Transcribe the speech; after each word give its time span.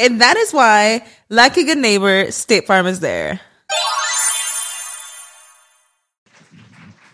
And 0.00 0.18
that 0.22 0.38
is 0.38 0.54
why, 0.54 1.04
like 1.28 1.58
a 1.58 1.62
good 1.62 1.76
neighbor, 1.76 2.32
State 2.32 2.66
Farm 2.66 2.86
is 2.86 3.00
there. 3.00 3.38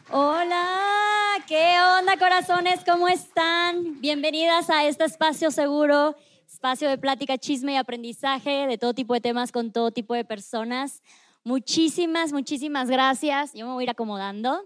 Hola, 0.08 1.44
¿qué 1.48 1.74
onda 1.98 2.16
corazones? 2.16 2.84
¿Cómo 2.84 3.08
están? 3.08 4.00
Bienvenidas 4.00 4.70
a 4.70 4.84
este 4.86 5.04
espacio 5.04 5.50
seguro, 5.50 6.14
espacio 6.46 6.88
de 6.88 6.96
plática, 6.96 7.36
chisme 7.36 7.72
y 7.72 7.76
aprendizaje 7.76 8.68
de 8.68 8.78
todo 8.78 8.94
tipo 8.94 9.14
de 9.14 9.20
temas 9.20 9.50
con 9.50 9.72
todo 9.72 9.90
tipo 9.90 10.14
de 10.14 10.24
personas. 10.24 11.02
Muchísimas, 11.42 12.32
muchísimas 12.32 12.88
gracias. 12.88 13.52
Yo 13.52 13.66
me 13.66 13.72
voy 13.72 13.82
a 13.82 13.86
ir 13.86 13.90
acomodando 13.90 14.62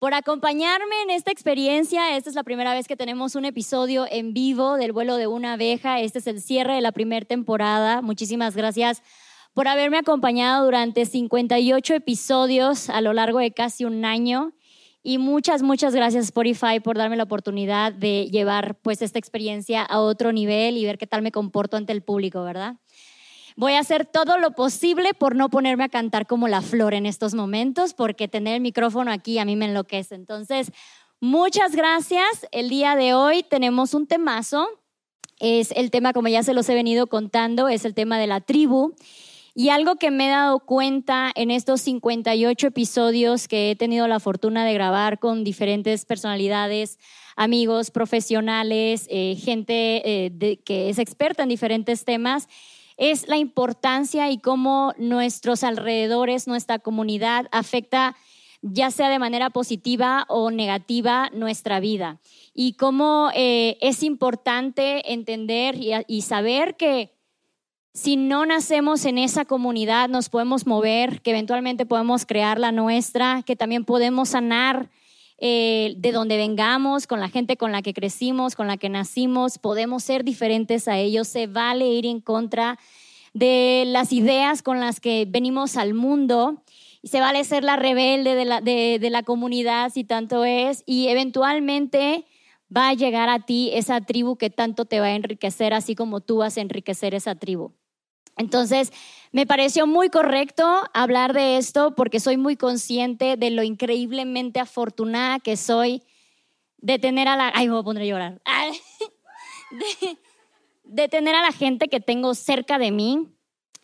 por 0.00 0.14
acompañarme 0.14 1.02
en 1.02 1.10
esta 1.10 1.30
experiencia. 1.30 2.16
Esta 2.16 2.30
es 2.30 2.34
la 2.34 2.42
primera 2.42 2.72
vez 2.72 2.88
que 2.88 2.96
tenemos 2.96 3.34
un 3.34 3.44
episodio 3.44 4.06
en 4.10 4.32
vivo 4.32 4.76
del 4.76 4.92
vuelo 4.92 5.16
de 5.16 5.26
una 5.26 5.52
abeja. 5.52 6.00
Este 6.00 6.20
es 6.20 6.26
el 6.26 6.40
cierre 6.40 6.74
de 6.74 6.80
la 6.80 6.90
primera 6.90 7.26
temporada. 7.26 8.00
Muchísimas 8.00 8.56
gracias 8.56 9.02
por 9.52 9.68
haberme 9.68 9.98
acompañado 9.98 10.64
durante 10.64 11.04
58 11.04 11.94
episodios 11.94 12.88
a 12.88 13.02
lo 13.02 13.12
largo 13.12 13.40
de 13.40 13.52
casi 13.52 13.84
un 13.84 14.06
año. 14.06 14.54
Y 15.02 15.18
muchas, 15.18 15.62
muchas 15.62 15.94
gracias 15.94 16.24
Spotify 16.24 16.80
por 16.82 16.96
darme 16.96 17.18
la 17.18 17.24
oportunidad 17.24 17.92
de 17.92 18.30
llevar 18.30 18.76
pues 18.80 19.02
esta 19.02 19.18
experiencia 19.18 19.82
a 19.82 20.00
otro 20.00 20.32
nivel 20.32 20.78
y 20.78 20.84
ver 20.86 20.96
qué 20.96 21.06
tal 21.06 21.20
me 21.20 21.30
comporto 21.30 21.76
ante 21.76 21.92
el 21.92 22.02
público, 22.02 22.42
¿verdad? 22.42 22.76
Voy 23.60 23.74
a 23.74 23.80
hacer 23.80 24.06
todo 24.06 24.38
lo 24.38 24.52
posible 24.52 25.12
por 25.12 25.36
no 25.36 25.50
ponerme 25.50 25.84
a 25.84 25.90
cantar 25.90 26.26
como 26.26 26.48
la 26.48 26.62
flor 26.62 26.94
en 26.94 27.04
estos 27.04 27.34
momentos, 27.34 27.92
porque 27.92 28.26
tener 28.26 28.54
el 28.54 28.62
micrófono 28.62 29.12
aquí 29.12 29.38
a 29.38 29.44
mí 29.44 29.54
me 29.54 29.66
enloquece. 29.66 30.14
Entonces, 30.14 30.72
muchas 31.20 31.76
gracias. 31.76 32.46
El 32.52 32.70
día 32.70 32.96
de 32.96 33.12
hoy 33.12 33.42
tenemos 33.42 33.92
un 33.92 34.06
temazo. 34.06 34.66
Es 35.40 35.72
el 35.72 35.90
tema, 35.90 36.14
como 36.14 36.28
ya 36.28 36.42
se 36.42 36.54
los 36.54 36.70
he 36.70 36.74
venido 36.74 37.08
contando, 37.08 37.68
es 37.68 37.84
el 37.84 37.92
tema 37.92 38.18
de 38.18 38.28
la 38.28 38.40
tribu. 38.40 38.94
Y 39.54 39.68
algo 39.68 39.96
que 39.96 40.10
me 40.10 40.28
he 40.28 40.30
dado 40.30 40.60
cuenta 40.60 41.30
en 41.34 41.50
estos 41.50 41.82
58 41.82 42.66
episodios 42.66 43.46
que 43.46 43.72
he 43.72 43.76
tenido 43.76 44.08
la 44.08 44.20
fortuna 44.20 44.64
de 44.64 44.72
grabar 44.72 45.18
con 45.18 45.44
diferentes 45.44 46.06
personalidades, 46.06 46.98
amigos, 47.36 47.90
profesionales, 47.90 49.06
eh, 49.10 49.36
gente 49.36 50.00
eh, 50.06 50.60
que 50.64 50.88
es 50.88 50.98
experta 50.98 51.42
en 51.42 51.50
diferentes 51.50 52.06
temas, 52.06 52.48
es 53.00 53.28
la 53.28 53.38
importancia 53.38 54.30
y 54.30 54.36
cómo 54.36 54.92
nuestros 54.98 55.64
alrededores, 55.64 56.46
nuestra 56.46 56.78
comunidad 56.78 57.46
afecta 57.50 58.14
ya 58.60 58.90
sea 58.90 59.08
de 59.08 59.18
manera 59.18 59.48
positiva 59.48 60.26
o 60.28 60.50
negativa 60.50 61.30
nuestra 61.32 61.80
vida. 61.80 62.20
Y 62.52 62.74
cómo 62.74 63.30
eh, 63.34 63.78
es 63.80 64.02
importante 64.02 65.14
entender 65.14 65.76
y, 65.78 66.20
saber 66.20 66.76
que 66.76 67.16
si 67.94 68.18
no 68.18 68.44
nacemos 68.44 69.06
en 69.06 69.16
esa 69.16 69.46
comunidad, 69.46 70.10
nos 70.10 70.28
podemos 70.28 70.66
mover, 70.66 71.22
que 71.22 71.30
eventualmente 71.30 71.86
podemos 71.86 72.26
crear 72.26 72.60
la 72.60 72.70
nuestra, 72.70 73.42
que 73.46 73.56
también 73.56 73.86
podemos 73.86 74.28
sanar 74.28 74.90
eh, 75.40 75.94
de 75.96 76.12
donde 76.12 76.36
vengamos, 76.36 77.06
con 77.06 77.18
la 77.18 77.28
gente 77.28 77.56
con 77.56 77.72
la 77.72 77.82
que 77.82 77.94
crecimos, 77.94 78.54
con 78.54 78.66
la 78.66 78.76
que 78.76 78.88
nacimos, 78.88 79.58
podemos 79.58 80.02
ser 80.02 80.22
diferentes 80.22 80.86
a 80.86 80.98
ellos, 80.98 81.28
se 81.28 81.46
vale 81.46 81.86
ir 81.88 82.06
en 82.06 82.20
contra 82.20 82.78
de 83.32 83.84
las 83.86 84.12
ideas 84.12 84.62
con 84.62 84.80
las 84.80 85.00
que 85.00 85.26
venimos 85.26 85.76
al 85.76 85.94
mundo, 85.94 86.62
se 87.02 87.20
vale 87.20 87.42
ser 87.44 87.64
la 87.64 87.76
rebelde 87.76 88.34
de 88.34 88.44
la, 88.44 88.60
de 88.60 89.08
la 89.10 89.22
comunidad 89.22 89.90
si 89.92 90.04
tanto 90.04 90.44
es, 90.44 90.82
y 90.84 91.08
eventualmente 91.08 92.26
va 92.74 92.90
a 92.90 92.94
llegar 92.94 93.28
a 93.28 93.40
ti 93.40 93.70
esa 93.72 94.00
tribu 94.00 94.36
que 94.36 94.50
tanto 94.50 94.84
te 94.84 95.00
va 95.00 95.06
a 95.06 95.14
enriquecer, 95.14 95.74
así 95.74 95.94
como 95.94 96.20
tú 96.20 96.38
vas 96.38 96.56
a 96.56 96.60
enriquecer 96.60 97.14
esa 97.14 97.34
tribu. 97.34 97.72
Entonces, 98.36 98.92
me 99.32 99.46
pareció 99.46 99.86
muy 99.86 100.10
correcto 100.10 100.64
hablar 100.92 101.32
de 101.34 101.56
esto 101.56 101.94
porque 101.94 102.18
soy 102.18 102.36
muy 102.36 102.56
consciente 102.56 103.36
de 103.36 103.50
lo 103.50 103.62
increíblemente 103.62 104.58
afortunada 104.58 105.38
que 105.38 105.56
soy 105.56 106.02
de 106.78 106.98
tener 106.98 107.28
a 107.28 107.36
la... 107.36 107.52
Ay, 107.54 107.68
me 107.68 107.82
poner 107.82 108.02
a 108.02 108.06
llorar. 108.06 108.40
De, 110.82 111.06
tener 111.06 111.36
a 111.36 111.42
la 111.42 111.52
gente 111.52 111.86
que 111.86 112.00
tengo 112.00 112.34
cerca 112.34 112.76
de 112.80 112.90
mí, 112.90 113.28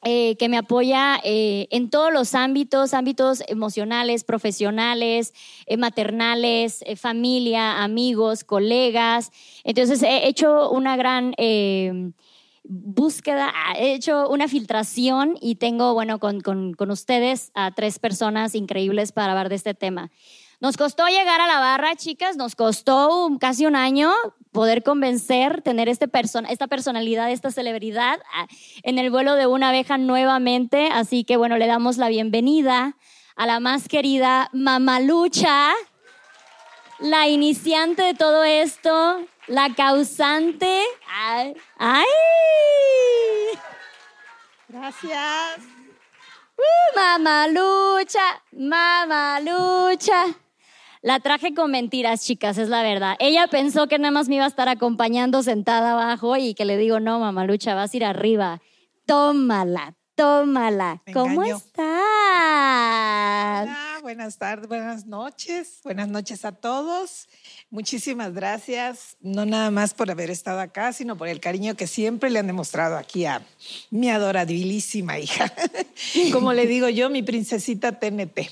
eh, 0.03 0.34
que 0.39 0.49
me 0.49 0.59
apoya 0.59 1.21
eh, 1.23 1.69
en 1.71 1.89
todos 1.89 2.13
los 2.13 2.34
ámbitos, 2.34 2.93
ámbitos 2.95 3.45
emocionales, 3.47 4.25
profesionales, 4.25 5.33
eh, 5.67 5.77
maternales, 5.77 6.83
familia, 6.97 7.84
amigos, 7.84 8.43
colegas. 8.43 9.31
Entonces, 9.63 10.03
he 10.03 10.27
hecho 10.27 10.69
una 10.71 10.97
gran 10.97 11.37
búsqueda, 12.69 13.53
he 13.77 13.94
hecho 13.94 14.28
una 14.28 14.49
filtración 14.49 15.37
y 15.41 15.56
tengo, 15.56 15.94
bueno, 15.94 16.19
con, 16.19 16.41
con, 16.41 16.91
ustedes 16.91 17.50
a 17.54 17.71
tres 17.72 17.99
personas 17.99 18.54
increíbles 18.54 19.12
para 19.12 19.32
hablar 19.32 19.49
de 19.49 19.56
este 19.56 19.75
tema. 19.75 20.10
Nos 20.60 20.77
costó 20.77 21.06
llegar 21.06 21.41
a 21.41 21.47
la 21.47 21.60
barra, 21.60 21.97
chicas, 21.97 22.37
nos 22.37 22.54
costó 22.54 23.28
casi 23.38 23.66
un 23.66 23.77
año 23.77 24.10
poder 24.53 24.82
convencer, 24.82 25.60
tener 25.60 25.88
este 25.88 26.09
esta 26.49 26.66
personalidad, 26.66 27.31
esta 27.31 27.50
celebridad 27.50 28.21
ah, 28.34 28.47
en 28.83 28.98
el 28.98 29.10
vuelo 29.10 29.34
de 29.34 29.47
una 29.47 29.69
abeja 29.69 29.98
nuevamente. 29.98 30.88
Así 30.91 31.25
que 31.25 31.37
bueno, 31.37 31.59
le 31.59 31.66
damos 31.66 31.98
la 31.98 32.09
bienvenida 32.09 32.97
a 33.37 33.47
la 33.47 33.60
más 33.60 33.87
querida 33.87 34.48
Mamalucha, 34.54 35.72
la 36.98 37.28
iniciante 37.28 38.03
de 38.03 38.15
todo 38.15 38.43
esto, 38.44 39.21
la 39.47 39.75
causante. 39.75 40.83
Ay. 41.78 42.04
Gracias. 44.69 45.59
Uh, 46.59 46.97
mamalucha, 46.98 48.43
mamalucha. 48.53 50.25
La 51.03 51.21
traje 51.21 51.54
con 51.54 51.71
mentiras, 51.71 52.25
chicas, 52.25 52.59
es 52.59 52.69
la 52.69 52.83
verdad. 52.83 53.15
Ella 53.21 53.47
pensó 53.47 53.87
que 53.87 53.98
nada 53.98 54.10
más 54.10 54.28
me 54.28 54.37
iba 54.37 54.45
a 54.45 54.48
estar 54.48 54.69
acompañando 54.69 55.43
sentada 55.43 55.92
abajo 55.92 56.37
y 56.37 56.54
que 56.54 56.65
le 56.65 56.77
digo, 56.77 56.99
no, 56.99 57.21
mamalucha, 57.21 57.75
vas 57.75 57.95
a 57.95 57.97
ir 57.97 58.04
arriba. 58.04 58.60
Tómala, 59.04 59.95
tómala. 60.16 61.03
¿Cómo 61.13 61.45
estás? 61.45 61.84
Hola, 63.63 63.98
buenas 64.03 64.39
tardes, 64.39 64.66
buenas 64.66 65.07
noches. 65.07 65.80
Buenas 65.84 66.09
noches 66.09 66.45
a 66.45 66.53
todos. 66.53 67.28
Muchísimas 67.71 68.33
gracias, 68.33 69.18
no 69.21 69.45
nada 69.45 69.71
más 69.71 69.92
por 69.95 70.10
haber 70.10 70.30
estado 70.30 70.60
acá, 70.60 70.92
sino 70.92 71.16
por 71.16 71.28
el 71.28 71.39
cariño 71.39 71.77
que 71.77 71.86
siempre 71.86 72.30
le 72.30 72.39
han 72.39 72.47
demostrado 72.47 72.97
aquí 72.97 73.27
a 73.27 73.47
mi 73.91 74.10
adorabilísima 74.10 75.18
hija. 75.18 75.53
Como 76.33 76.54
le 76.54 76.66
digo 76.66 76.89
yo, 76.89 77.10
mi 77.10 77.22
princesita 77.22 77.92
TNT. 78.01 78.51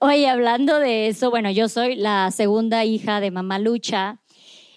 Oye, 0.00 0.28
hablando 0.28 0.78
de 0.78 1.08
eso, 1.08 1.30
bueno, 1.30 1.50
yo 1.50 1.68
soy 1.68 1.94
la 1.96 2.30
segunda 2.30 2.84
hija 2.84 3.20
de 3.20 3.30
mamá 3.30 3.58
Lucha 3.58 4.20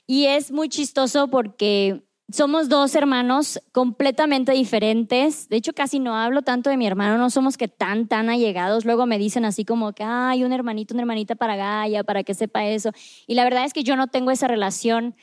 y 0.05 0.25
es 0.25 0.51
muy 0.51 0.67
chistoso 0.67 1.29
porque 1.29 2.03
somos 2.31 2.69
dos 2.69 2.95
hermanos 2.95 3.59
completamente 3.71 4.51
diferentes. 4.51 5.49
De 5.49 5.57
hecho, 5.57 5.73
casi 5.73 5.99
no 5.99 6.15
hablo 6.15 6.41
tanto 6.41 6.69
de 6.69 6.77
mi 6.77 6.87
hermano, 6.87 7.17
no 7.17 7.29
somos 7.29 7.57
que 7.57 7.67
tan, 7.67 8.07
tan 8.07 8.29
allegados. 8.29 8.85
Luego 8.85 9.05
me 9.05 9.17
dicen 9.17 9.45
así 9.45 9.65
como 9.65 9.93
que, 9.93 10.03
hay 10.03 10.43
un 10.43 10.53
hermanito, 10.53 10.93
una 10.93 11.03
hermanita 11.03 11.35
para 11.35 11.55
Gaia, 11.55 12.03
para 12.03 12.23
que 12.23 12.33
sepa 12.33 12.65
eso. 12.65 12.91
Y 13.27 13.35
la 13.35 13.43
verdad 13.43 13.65
es 13.65 13.73
que 13.73 13.83
yo 13.83 13.95
no 13.95 14.07
tengo 14.07 14.31
esa 14.31 14.47
relación 14.47 15.15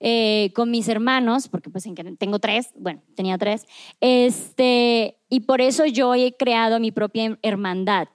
eh, 0.00 0.50
con 0.54 0.70
mis 0.70 0.88
hermanos, 0.88 1.48
porque 1.48 1.68
pues 1.68 1.86
tengo 2.18 2.38
tres, 2.38 2.70
bueno, 2.74 3.02
tenía 3.14 3.36
tres, 3.36 3.66
este, 4.00 5.18
y 5.28 5.40
por 5.40 5.60
eso 5.60 5.84
yo 5.84 6.14
he 6.14 6.34
creado 6.36 6.80
mi 6.80 6.90
propia 6.90 7.38
hermandad. 7.42 8.08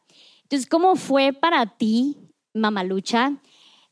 Entonces, 0.43 0.67
¿cómo 0.67 0.95
fue 0.95 1.31
para 1.31 1.77
ti, 1.77 2.17
Mamalucha, 2.53 3.37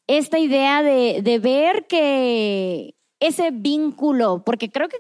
esta 0.07 0.39
idea 0.39 0.81
de, 0.81 1.21
de 1.21 1.39
ver 1.39 1.85
que 1.87 2.95
ese 3.27 3.51
vínculo, 3.51 4.43
porque 4.45 4.69
creo 4.69 4.89
que 4.89 4.97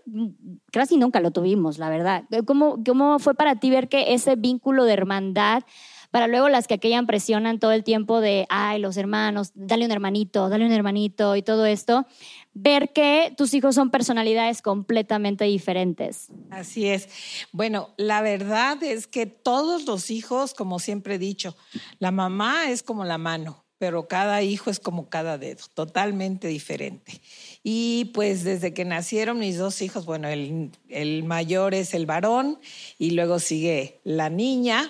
casi 0.71 0.97
nunca 0.97 1.19
lo 1.19 1.31
tuvimos, 1.31 1.77
la 1.77 1.89
verdad. 1.89 2.23
¿Cómo, 2.45 2.81
¿Cómo 2.85 3.19
fue 3.19 3.35
para 3.35 3.59
ti 3.59 3.69
ver 3.69 3.89
que 3.89 4.13
ese 4.13 4.35
vínculo 4.35 4.85
de 4.85 4.93
hermandad, 4.93 5.63
para 6.09 6.27
luego 6.27 6.47
las 6.47 6.67
que 6.67 6.75
aquellan 6.75 7.05
presionan 7.05 7.59
todo 7.59 7.73
el 7.73 7.83
tiempo 7.83 8.21
de, 8.21 8.45
ay, 8.49 8.79
los 8.79 8.95
hermanos, 8.95 9.51
dale 9.55 9.83
un 9.83 9.91
hermanito, 9.91 10.47
dale 10.47 10.65
un 10.65 10.71
hermanito 10.71 11.35
y 11.35 11.41
todo 11.41 11.65
esto, 11.65 12.05
ver 12.53 12.93
que 12.93 13.33
tus 13.35 13.53
hijos 13.53 13.75
son 13.75 13.89
personalidades 13.89 14.61
completamente 14.61 15.43
diferentes. 15.43 16.29
Así 16.49 16.87
es. 16.87 17.09
Bueno, 17.51 17.89
la 17.97 18.21
verdad 18.21 18.81
es 18.83 19.07
que 19.07 19.25
todos 19.25 19.85
los 19.85 20.11
hijos, 20.11 20.53
como 20.53 20.79
siempre 20.79 21.15
he 21.15 21.19
dicho, 21.19 21.57
la 21.99 22.11
mamá 22.11 22.69
es 22.69 22.83
como 22.83 23.03
la 23.03 23.17
mano 23.17 23.62
pero 23.83 24.07
cada 24.07 24.41
hijo 24.41 24.69
es 24.69 24.79
como 24.79 25.09
cada 25.09 25.37
dedo, 25.37 25.65
totalmente 25.73 26.47
diferente. 26.47 27.19
Y 27.63 28.11
pues 28.13 28.45
desde 28.45 28.73
que 28.73 28.85
nacieron 28.85 29.39
mis 29.39 29.57
dos 29.57 29.81
hijos, 29.81 30.05
bueno, 30.05 30.29
el, 30.29 31.23
mayor 31.25 31.73
es 31.73 31.93
el 31.93 32.05
varón 32.05 32.59
y 32.97 33.11
luego 33.11 33.39
sigue 33.39 33.99
la 34.05 34.29
niña. 34.29 34.89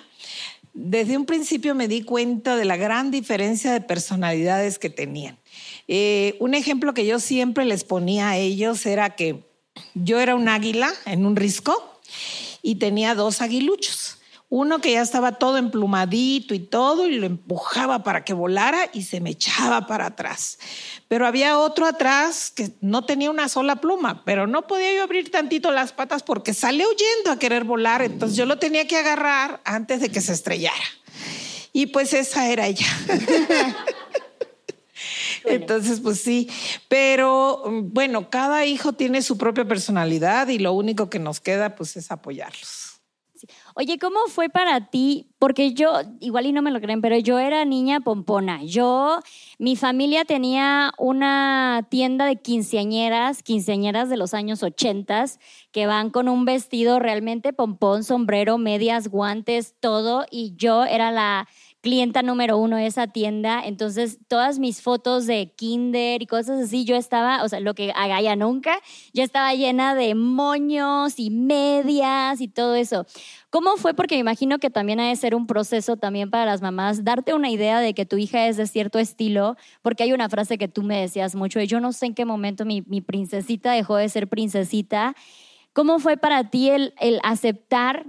Desde 0.75 1.17
un 1.17 1.25
principio 1.25 1.73
me 1.73 1.87
di 1.87 2.03
cuenta 2.03 2.55
de 2.55 2.65
la 2.65 2.77
gran 2.77 3.09
diferencia 3.09 3.73
de 3.73 3.81
personalidades 3.81 4.77
que 4.77 4.91
tenían. 4.91 5.39
Eh, 5.87 6.35
un 6.39 6.53
ejemplo 6.53 6.93
que 6.93 7.07
yo 7.07 7.19
siempre 7.19 7.65
les 7.65 7.85
ponía 7.85 8.29
a 8.29 8.37
ellos 8.37 8.85
era 8.85 9.15
que 9.15 9.39
yo 9.95 10.19
era 10.19 10.35
un 10.35 10.47
águila 10.47 10.93
en 11.07 11.25
un 11.25 11.35
risco 11.35 11.99
y 12.61 12.75
tenía 12.75 13.15
dos 13.15 13.41
aguiluchos. 13.41 14.19
Uno 14.55 14.81
que 14.81 14.91
ya 14.91 15.01
estaba 15.01 15.39
todo 15.39 15.57
emplumadito 15.57 16.53
y 16.53 16.59
todo, 16.59 17.07
y 17.07 17.15
lo 17.15 17.25
empujaba 17.25 18.03
para 18.03 18.23
que 18.23 18.33
volara 18.33 18.88
y 18.94 19.01
se 19.01 19.19
me 19.19 19.31
echaba 19.31 19.88
para 19.88 20.05
atrás. 20.05 20.59
Pero 21.07 21.25
había 21.25 21.57
otro 21.57 21.88
atrás 21.88 22.51
que 22.51 22.69
no 22.79 23.03
tenía 23.03 23.31
una 23.31 23.50
sola 23.50 23.77
pluma, 23.77 24.23
pero 24.25 24.45
no 24.45 24.67
podía 24.67 24.94
yo 24.94 25.01
abrir 25.01 25.31
tantito 25.31 25.71
las 25.71 25.91
patas 25.91 26.21
porque 26.21 26.53
sale 26.53 26.85
huyendo 26.85 27.31
a 27.31 27.39
querer 27.39 27.63
volar. 27.63 28.03
Entonces 28.03 28.38
yo 28.38 28.45
lo 28.45 28.59
tenía 28.59 28.85
que 28.85 28.95
agarrar 28.95 29.59
antes 29.65 30.01
de 30.01 30.09
que 30.09 30.21
se 30.21 30.33
estrellara. 30.33 30.85
Y 31.71 31.88
pues 31.88 32.13
esa 32.13 32.47
era 32.47 32.67
ella. 32.67 32.85
Entonces, 35.45 36.00
pues 36.00 36.21
sí, 36.21 36.47
pero 36.88 37.63
bueno, 37.85 38.29
cada 38.29 38.67
hijo 38.67 38.94
tiene 38.94 39.23
su 39.23 39.35
propia 39.35 39.65
personalidad 39.67 40.47
y 40.50 40.59
lo 40.59 40.73
único 40.73 41.09
que 41.09 41.17
nos 41.17 41.39
queda 41.39 41.73
pues 41.73 41.97
es 41.97 42.11
apoyarlos. 42.11 42.82
Oye, 43.75 43.97
¿cómo 43.97 44.19
fue 44.27 44.49
para 44.49 44.91
ti? 44.91 45.31
Porque 45.39 45.73
yo, 45.73 45.93
igual 46.19 46.45
y 46.45 46.51
no 46.51 46.61
me 46.61 46.69
lo 46.69 46.79
creen, 46.79 47.01
pero 47.01 47.17
yo 47.17 47.39
era 47.39 47.65
niña 47.65 48.01
pompona. 48.01 48.61
Yo, 48.63 49.19
mi 49.57 49.75
familia 49.75 50.25
tenía 50.25 50.91
una 50.99 51.87
tienda 51.89 52.25
de 52.25 52.35
quinceañeras, 52.35 53.41
quinceañeras 53.41 54.09
de 54.09 54.17
los 54.17 54.35
años 54.35 54.61
ochentas, 54.61 55.39
que 55.71 55.87
van 55.87 56.11
con 56.11 56.29
un 56.29 56.45
vestido 56.45 56.99
realmente 56.99 57.51
pompón, 57.51 58.03
sombrero, 58.03 58.59
medias, 58.59 59.07
guantes, 59.07 59.73
todo. 59.79 60.25
Y 60.29 60.53
yo 60.55 60.85
era 60.85 61.09
la 61.11 61.47
clienta 61.83 62.24
número 62.24 62.57
uno 62.57 62.77
de 62.77 62.85
esa 62.85 63.07
tienda, 63.07 63.62
entonces 63.63 64.18
todas 64.30 64.57
mis 64.57 64.81
fotos 64.81 65.27
de 65.27 65.51
kinder 65.53 66.21
y 66.21 66.25
cosas 66.25 66.62
así, 66.62 66.85
yo 66.85 66.95
estaba, 66.95 67.44
o 67.44 67.50
sea, 67.50 67.59
lo 67.59 67.75
que 67.75 67.91
haga 67.94 68.21
ya 68.21 68.38
nunca, 68.38 68.80
ya 69.12 69.25
estaba 69.25 69.53
llena 69.53 69.94
de 69.94 70.15
moños 70.15 71.15
y 71.18 71.30
medias 71.30 72.39
y 72.39 72.47
todo 72.47 72.75
eso. 72.75 73.06
¿Cómo 73.50 73.75
fue? 73.75 73.94
Porque 73.94 74.15
me 74.15 74.21
imagino 74.21 74.59
que 74.59 74.69
también 74.69 75.01
ha 75.01 75.09
de 75.09 75.15
ser 75.18 75.35
un 75.35 75.45
proceso 75.45 75.97
también 75.97 76.31
para 76.31 76.45
las 76.45 76.62
mamás, 76.62 77.03
darte 77.03 77.33
una 77.33 77.50
idea 77.50 77.81
de 77.81 77.94
que 77.94 78.06
tu 78.06 78.18
hija 78.18 78.47
es 78.47 78.56
de 78.56 78.65
cierto 78.65 78.97
estilo, 78.97 79.57
porque 79.81 80.03
hay 80.03 80.13
una 80.13 80.29
frase 80.29 80.57
que 80.57 80.69
tú 80.69 80.83
me 80.83 81.01
decías 81.01 81.36
mucho, 81.36 81.59
y 81.59 81.68
yo 81.68 81.81
no 81.81 81.91
sé 81.91 82.06
en 82.06 82.15
qué 82.15 82.24
momento 82.24 82.63
mi, 82.63 82.81
princesita 83.01 83.74
dejó 83.74 83.97
de 83.97 84.07
ser 84.07 84.29
princesita. 84.29 85.15
¿Cómo 85.74 86.00
fue 86.00 86.15
para 86.15 86.50
ti 86.50 86.69
el 86.69 86.94
aceptar 87.24 88.06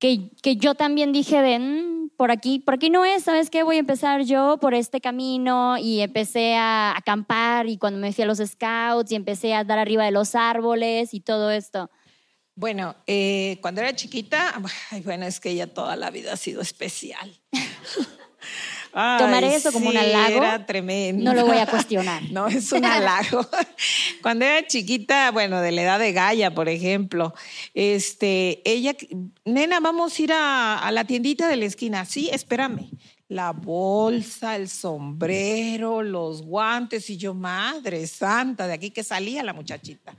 que, 0.00 0.30
que 0.42 0.56
yo 0.56 0.74
también 0.74 1.12
dije 1.12 1.40
de, 1.40 1.58
mm, 1.58 2.10
por 2.16 2.30
aquí, 2.30 2.58
por 2.58 2.74
aquí 2.74 2.90
no 2.90 3.04
es, 3.04 3.22
¿sabes 3.22 3.50
qué? 3.50 3.62
Voy 3.62 3.76
a 3.76 3.80
empezar 3.80 4.22
yo 4.22 4.58
por 4.60 4.74
este 4.74 5.00
camino 5.00 5.78
y 5.78 6.00
empecé 6.00 6.56
a 6.56 6.96
acampar 6.96 7.68
y 7.68 7.78
cuando 7.78 8.00
me 8.00 8.12
fui 8.12 8.24
a 8.24 8.26
los 8.26 8.38
scouts 8.38 9.12
y 9.12 9.14
empecé 9.14 9.54
a 9.54 9.62
dar 9.62 9.78
arriba 9.78 10.04
de 10.04 10.10
los 10.10 10.34
árboles 10.34 11.14
y 11.14 11.20
todo 11.20 11.50
esto. 11.50 11.90
Bueno, 12.54 12.96
eh, 13.06 13.58
cuando 13.60 13.80
era 13.80 13.94
chiquita, 13.94 14.60
bueno, 15.04 15.26
es 15.26 15.38
que 15.38 15.50
ella 15.50 15.72
toda 15.72 15.96
la 15.96 16.10
vida 16.10 16.32
ha 16.32 16.36
sido 16.36 16.60
especial. 16.60 17.40
Tomaré 18.92 19.54
eso 19.54 19.72
como 19.72 19.88
un 19.88 19.96
halago. 19.96 20.36
Era 20.36 20.66
tremendo. 20.66 21.24
No 21.24 21.34
lo 21.34 21.46
voy 21.46 21.58
a 21.58 21.66
cuestionar. 21.66 22.22
no, 22.30 22.48
es 22.48 22.72
un 22.72 22.84
halago. 22.84 23.46
Cuando 24.22 24.44
era 24.44 24.66
chiquita, 24.66 25.30
bueno, 25.30 25.60
de 25.60 25.72
la 25.72 25.82
edad 25.82 25.98
de 25.98 26.12
Gaia, 26.12 26.54
por 26.54 26.68
ejemplo, 26.68 27.34
este, 27.74 28.60
ella, 28.64 28.94
nena, 29.44 29.80
vamos 29.80 30.18
a 30.18 30.22
ir 30.22 30.32
a, 30.32 30.78
a 30.78 30.92
la 30.92 31.04
tiendita 31.04 31.48
de 31.48 31.56
la 31.56 31.64
esquina. 31.66 32.04
Sí, 32.04 32.30
espérame 32.32 32.90
la 33.30 33.52
bolsa, 33.52 34.56
el 34.56 34.68
sombrero, 34.68 36.02
los 36.02 36.42
guantes 36.42 37.08
y 37.10 37.16
yo, 37.16 37.32
madre 37.32 38.08
santa, 38.08 38.66
de 38.66 38.72
aquí 38.72 38.90
que 38.90 39.04
salía 39.04 39.44
la 39.44 39.52
muchachita. 39.52 40.16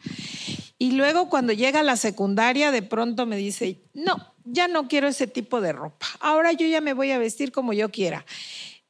Y 0.78 0.94
luego 0.94 1.30
cuando 1.30 1.52
llega 1.52 1.82
a 1.82 1.84
la 1.84 1.98
secundaria, 1.98 2.72
de 2.72 2.82
pronto 2.82 3.26
me 3.26 3.36
dice, 3.36 3.82
no, 3.94 4.31
ya 4.46 4.68
no 4.68 4.88
quiero 4.88 5.08
ese 5.08 5.28
tipo 5.28 5.62
de 5.62 5.72
ropa, 5.74 6.08
ahora 6.20 6.52
yo 6.52 6.68
ya 6.68 6.82
me 6.82 6.94
voy 6.94 7.12
a 7.12 7.18
vestir 7.18 7.52
como 7.52 7.74
yo 7.74 7.90
quiera. 7.90 8.26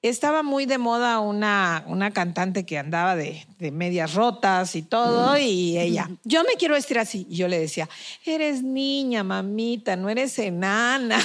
Estaba 0.01 0.41
muy 0.41 0.65
de 0.65 0.79
moda 0.79 1.19
una, 1.19 1.83
una 1.85 2.09
cantante 2.09 2.65
que 2.65 2.79
andaba 2.79 3.15
de, 3.15 3.45
de 3.59 3.69
medias 3.69 4.15
rotas 4.15 4.75
y 4.75 4.81
todo, 4.81 5.37
y 5.37 5.77
ella, 5.77 6.09
yo 6.23 6.43
me 6.43 6.55
quiero 6.57 6.73
vestir 6.73 6.97
así. 6.97 7.27
Y 7.29 7.35
yo 7.35 7.47
le 7.47 7.59
decía, 7.59 7.87
eres 8.25 8.63
niña, 8.63 9.23
mamita, 9.23 9.95
no 9.95 10.09
eres 10.09 10.39
enana. 10.39 11.19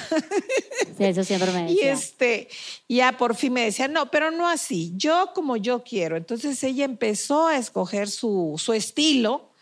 Sí, 0.99 1.05
eso 1.05 1.25
siempre 1.25 1.53
me 1.53 1.63
decía. 1.69 1.85
Y 1.85 1.89
este, 1.89 2.49
ya 2.87 3.17
por 3.17 3.35
fin 3.35 3.55
me 3.55 3.65
decía, 3.65 3.89
no, 3.89 4.11
pero 4.11 4.31
no 4.31 4.47
así, 4.47 4.93
yo 4.95 5.31
como 5.35 5.57
yo 5.57 5.83
quiero. 5.83 6.19
Entonces 6.19 6.63
ella 6.63 6.85
empezó 6.85 7.47
a 7.47 7.57
escoger 7.57 8.11
su, 8.11 8.57
su 8.59 8.75
estilo 8.75 9.53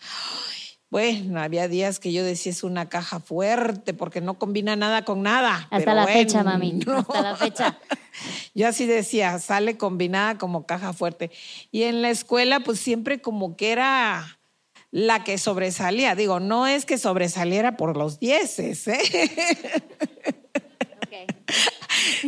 bueno, 0.95 1.41
había 1.41 1.67
días 1.67 1.99
que 1.99 2.13
yo 2.13 2.23
decía 2.23 2.53
es 2.53 2.63
una 2.63 2.89
caja 2.89 3.19
fuerte 3.19 3.95
porque 3.95 4.21
no 4.21 4.39
combina 4.39 4.77
nada 4.77 5.05
con 5.05 5.25
nada. 5.25 5.67
Hasta 5.73 5.93
la 5.93 6.07
fecha, 6.07 6.45
mami. 6.45 6.79
Hasta 6.87 7.21
la 7.21 7.35
fecha. 7.35 7.81
yo 8.55 8.69
así 8.69 8.87
decía, 8.87 9.41
sale 9.41 9.77
combinada 9.77 10.39
como 10.39 10.67
caja 10.67 10.93
fuerte. 10.93 11.33
Y 11.73 11.83
en 11.83 12.01
la 12.01 12.11
escuela, 12.11 12.61
pues 12.61 12.79
siempre 12.79 13.21
como 13.21 13.57
que 13.57 13.73
era 13.73 14.39
la 14.93 15.25
que 15.25 15.37
sobresalía. 15.37 16.15
Digo, 16.15 16.39
no 16.39 16.69
es 16.69 16.87
que 16.87 16.97
sobresaliera 16.97 17.77
por 17.77 17.97
los 17.97 18.21
dieces, 18.21 18.87
¿eh? 18.87 19.01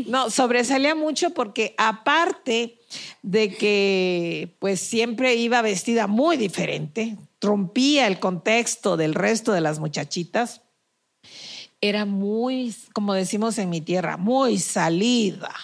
No, 0.06 0.30
sobresalía 0.30 0.94
mucho 0.94 1.30
porque 1.30 1.74
aparte 1.78 2.78
de 3.22 3.54
que 3.54 4.54
pues 4.58 4.80
siempre 4.80 5.34
iba 5.36 5.62
vestida 5.62 6.06
muy 6.06 6.36
diferente, 6.36 7.16
rompía 7.46 8.06
el 8.06 8.20
contexto 8.20 8.96
del 8.96 9.14
resto 9.14 9.52
de 9.52 9.62
las 9.62 9.78
muchachitas, 9.78 10.62
era 11.80 12.04
muy, 12.04 12.74
como 12.92 13.14
decimos 13.14 13.58
en 13.58 13.70
mi 13.70 13.80
tierra, 13.80 14.16
muy 14.16 14.58
salida. 14.58 15.54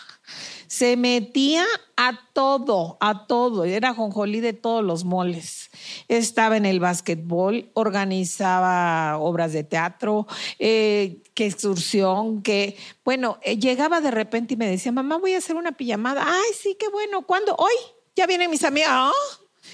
Se 0.67 0.97
metía 0.97 1.67
a 1.97 2.19
todo, 2.33 2.97
a 3.01 3.27
todo. 3.27 3.65
Era 3.65 3.93
jonjolí 3.93 4.41
de 4.41 4.55
todos 4.55 4.83
los 4.83 5.05
moles. 5.05 5.71
Estaba 6.09 6.57
en 6.57 6.65
el 6.65 6.81
básquetbol, 6.81 7.71
organizaba 7.75 9.19
obras 9.19 9.53
de 9.53 9.65
teatro, 9.65 10.27
eh, 10.59 11.23
excursión, 11.37 12.43
que, 12.43 12.77
bueno, 13.05 13.39
eh, 13.43 13.59
llegaba 13.59 14.01
de 14.01 14.13
repente 14.13 14.55
y 14.55 14.57
me 14.57 14.69
decía, 14.69 14.93
mamá, 14.93 15.19
voy 15.19 15.35
a 15.35 15.39
hacer 15.39 15.57
una 15.57 15.73
pijamada. 15.73 16.25
Ay, 16.27 16.55
sí, 16.59 16.77
qué 16.79 16.89
bueno. 16.89 17.27
¿Cuándo? 17.27 17.55
Hoy. 17.57 17.75
Ya 18.15 18.27
vienen 18.27 18.51
mis 18.51 18.63
amigas. 18.63 18.91
¿Ah? 18.91 19.13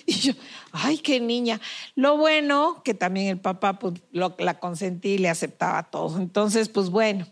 Y 0.09 0.21
yo, 0.21 0.33
ay, 0.73 0.97
qué 0.97 1.21
niña. 1.21 1.61
Lo 1.95 2.17
bueno 2.17 2.81
que 2.83 2.95
también 2.95 3.27
el 3.27 3.39
papá 3.39 3.79
pues, 3.79 4.01
la 4.11 4.59
consentí 4.59 5.11
y 5.11 5.19
le 5.19 5.29
aceptaba 5.29 5.83
todo. 5.83 6.17
Entonces, 6.17 6.71
pues 6.71 6.89
bueno, 6.89 7.27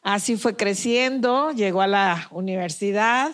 así 0.00 0.36
fue 0.36 0.54
creciendo, 0.54 1.50
llegó 1.50 1.82
a 1.82 1.88
la 1.88 2.28
universidad 2.30 3.32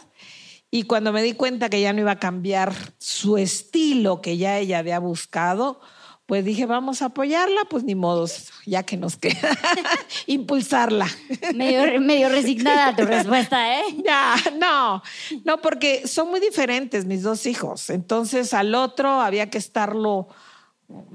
y 0.70 0.84
cuando 0.84 1.12
me 1.12 1.22
di 1.22 1.34
cuenta 1.34 1.68
que 1.68 1.82
ya 1.82 1.92
no 1.92 2.00
iba 2.00 2.12
a 2.12 2.18
cambiar 2.18 2.72
su 2.96 3.37
estilo 3.37 4.22
que 4.22 4.38
ya 4.38 4.56
ella 4.56 4.78
había 4.78 4.99
buscado, 4.99 5.82
pues 6.30 6.44
dije, 6.44 6.64
vamos 6.64 7.02
a 7.02 7.06
apoyarla, 7.06 7.62
pues 7.68 7.82
ni 7.82 7.96
modos, 7.96 8.52
ya 8.64 8.84
que 8.84 8.96
nos 8.96 9.16
queda, 9.16 9.50
impulsarla. 10.28 11.08
Medio, 11.56 12.00
medio 12.00 12.28
resignada 12.28 12.94
tu 12.94 13.04
respuesta, 13.04 13.80
¿eh? 13.80 13.82
Ya, 14.04 14.37
no, 14.56 15.02
no, 15.44 15.60
porque 15.60 16.06
son 16.06 16.30
muy 16.30 16.38
diferentes 16.38 17.04
mis 17.04 17.25
dos 17.25 17.46
hijos. 17.46 17.90
Entonces 17.90 18.54
al 18.54 18.76
otro 18.76 19.20
había 19.20 19.50
que 19.50 19.58
estarlo, 19.58 20.28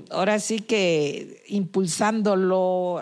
ahora 0.09 0.37
sí 0.41 0.59
que 0.59 1.45
impulsándolo, 1.47 3.01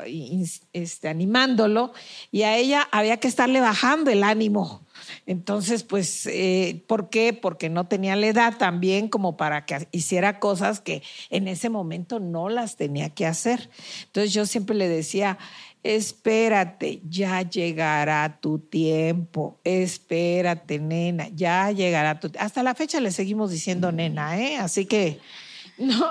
este, 0.72 1.10
animándolo, 1.10 1.94
y 2.32 2.44
a 2.44 2.56
ella 2.56 2.88
había 2.92 3.18
que 3.18 3.28
estarle 3.28 3.60
bajando 3.60 4.12
el 4.12 4.24
ánimo 4.24 4.86
entonces, 5.26 5.84
pues, 5.84 6.26
eh, 6.26 6.84
¿por 6.88 7.10
qué? 7.10 7.34
Porque 7.34 7.70
no 7.70 7.88
tenía 7.88 8.16
la 8.16 8.28
edad 8.28 8.58
también 8.58 9.08
como 9.08 9.38
para 9.38 9.66
que 9.66 9.88
hiciera 9.92 10.40
cosas 10.40 10.80
que 10.80 11.04
en 11.30 11.48
ese 11.48 11.70
momento 11.70 12.20
no 12.20 12.50
las 12.50 12.76
tenía 12.76 13.10
que 13.10 13.26
hacer. 13.26 13.70
Entonces 14.06 14.34
yo 14.34 14.46
siempre 14.46 14.76
le 14.76 14.88
decía, 14.88 15.38
espérate, 15.84 17.02
ya 17.08 17.42
llegará 17.42 18.40
tu 18.42 18.60
tiempo, 18.60 19.60
espérate, 19.64 20.80
nena, 20.80 21.28
ya 21.30 21.72
llegará 21.72 22.20
tu 22.20 22.32
Hasta 22.40 22.64
la 22.64 22.74
fecha 22.74 23.02
le 23.02 23.12
seguimos 23.12 23.52
diciendo 23.52 23.92
nena, 23.92 24.40
¿eh? 24.40 24.58
Así 24.58 24.86
que 24.86 25.20
no, 25.78 26.10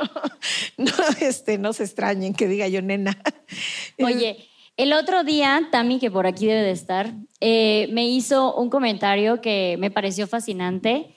no, 0.77 0.93
este, 1.21 1.59
no 1.59 1.73
se 1.73 1.85
extrañen 1.85 2.35
que 2.35 2.49
diga 2.49 2.69
yo 2.69 2.83
nena. 2.83 3.17
Oye, 3.99 4.49
el 4.83 4.93
otro 4.95 5.23
día, 5.23 5.69
Tami, 5.71 5.99
que 6.01 6.11
por 6.11 6.27
aquí 6.27 6.47
debe 6.47 6.63
de 6.63 6.73
estar, 6.73 7.15
eh, 7.41 7.89
me 7.93 8.09
hizo 8.09 8.55
un 8.57 8.69
comentario 8.69 9.41
que 9.41 9.77
me 9.79 9.91
pareció 9.93 10.27
fascinante, 10.27 11.15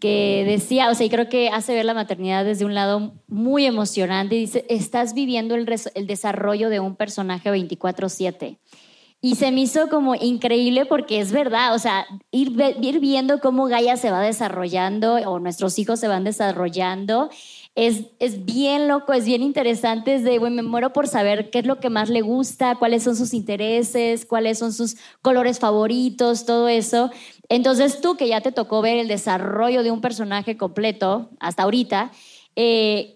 que 0.00 0.44
decía, 0.46 0.90
o 0.90 0.94
sea, 0.94 1.06
y 1.06 1.10
creo 1.10 1.28
que 1.28 1.48
hace 1.48 1.72
ver 1.72 1.84
la 1.84 1.94
maternidad 1.94 2.44
desde 2.44 2.64
un 2.64 2.74
lado 2.74 3.14
muy 3.28 3.64
emocionante, 3.64 4.34
y 4.34 4.40
dice, 4.40 4.66
estás 4.68 5.14
viviendo 5.14 5.54
el, 5.54 5.66
desarrollo 6.06 6.68
de 6.68 6.80
un 6.80 6.96
personaje 6.96 7.50
24/7. 7.50 8.58
Y 9.22 9.36
se 9.36 9.50
me 9.50 9.62
hizo 9.62 9.88
como 9.88 10.14
increíble 10.14 10.84
porque 10.84 11.20
es 11.20 11.32
verdad, 11.32 11.74
o 11.74 11.78
sea, 11.78 12.06
ir, 12.32 12.52
ir 12.82 13.00
viendo 13.00 13.40
cómo 13.40 13.66
Gaia 13.66 13.96
se 13.96 14.10
va 14.10 14.20
desarrollando 14.20 15.14
o 15.14 15.38
nuestros 15.38 15.78
hijos 15.78 15.98
se 15.98 16.08
van 16.08 16.24
desarrollando 16.24 17.30
es, 17.76 18.06
es, 18.20 18.46
bien 18.46 18.88
loco, 18.88 19.12
es 19.12 19.26
bien 19.26 19.42
interesante. 19.42 20.14
Es 20.14 20.24
de, 20.24 20.40
me 20.40 20.62
muero 20.62 20.92
por 20.94 21.06
saber 21.06 21.50
qué 21.50 21.58
es 21.58 21.66
lo 21.66 21.78
que 21.78 21.90
más 21.90 22.08
le 22.08 22.22
gusta, 22.22 22.76
cuáles 22.76 23.02
son 23.02 23.14
sus 23.14 23.34
intereses, 23.34 24.24
cuáles 24.24 24.58
son 24.58 24.72
sus 24.72 24.96
colores 25.20 25.58
favoritos, 25.58 26.46
todo 26.46 26.68
eso. 26.68 27.10
Entonces 27.50 28.00
tú 28.00 28.16
que 28.16 28.28
ya 28.28 28.40
te 28.40 28.50
tocó 28.50 28.80
ver 28.80 28.96
el 28.96 29.08
desarrollo 29.08 29.82
de 29.82 29.90
un 29.90 30.00
personaje 30.00 30.56
completo 30.56 31.28
hasta 31.38 31.64
ahorita, 31.64 32.12
eh, 32.56 33.15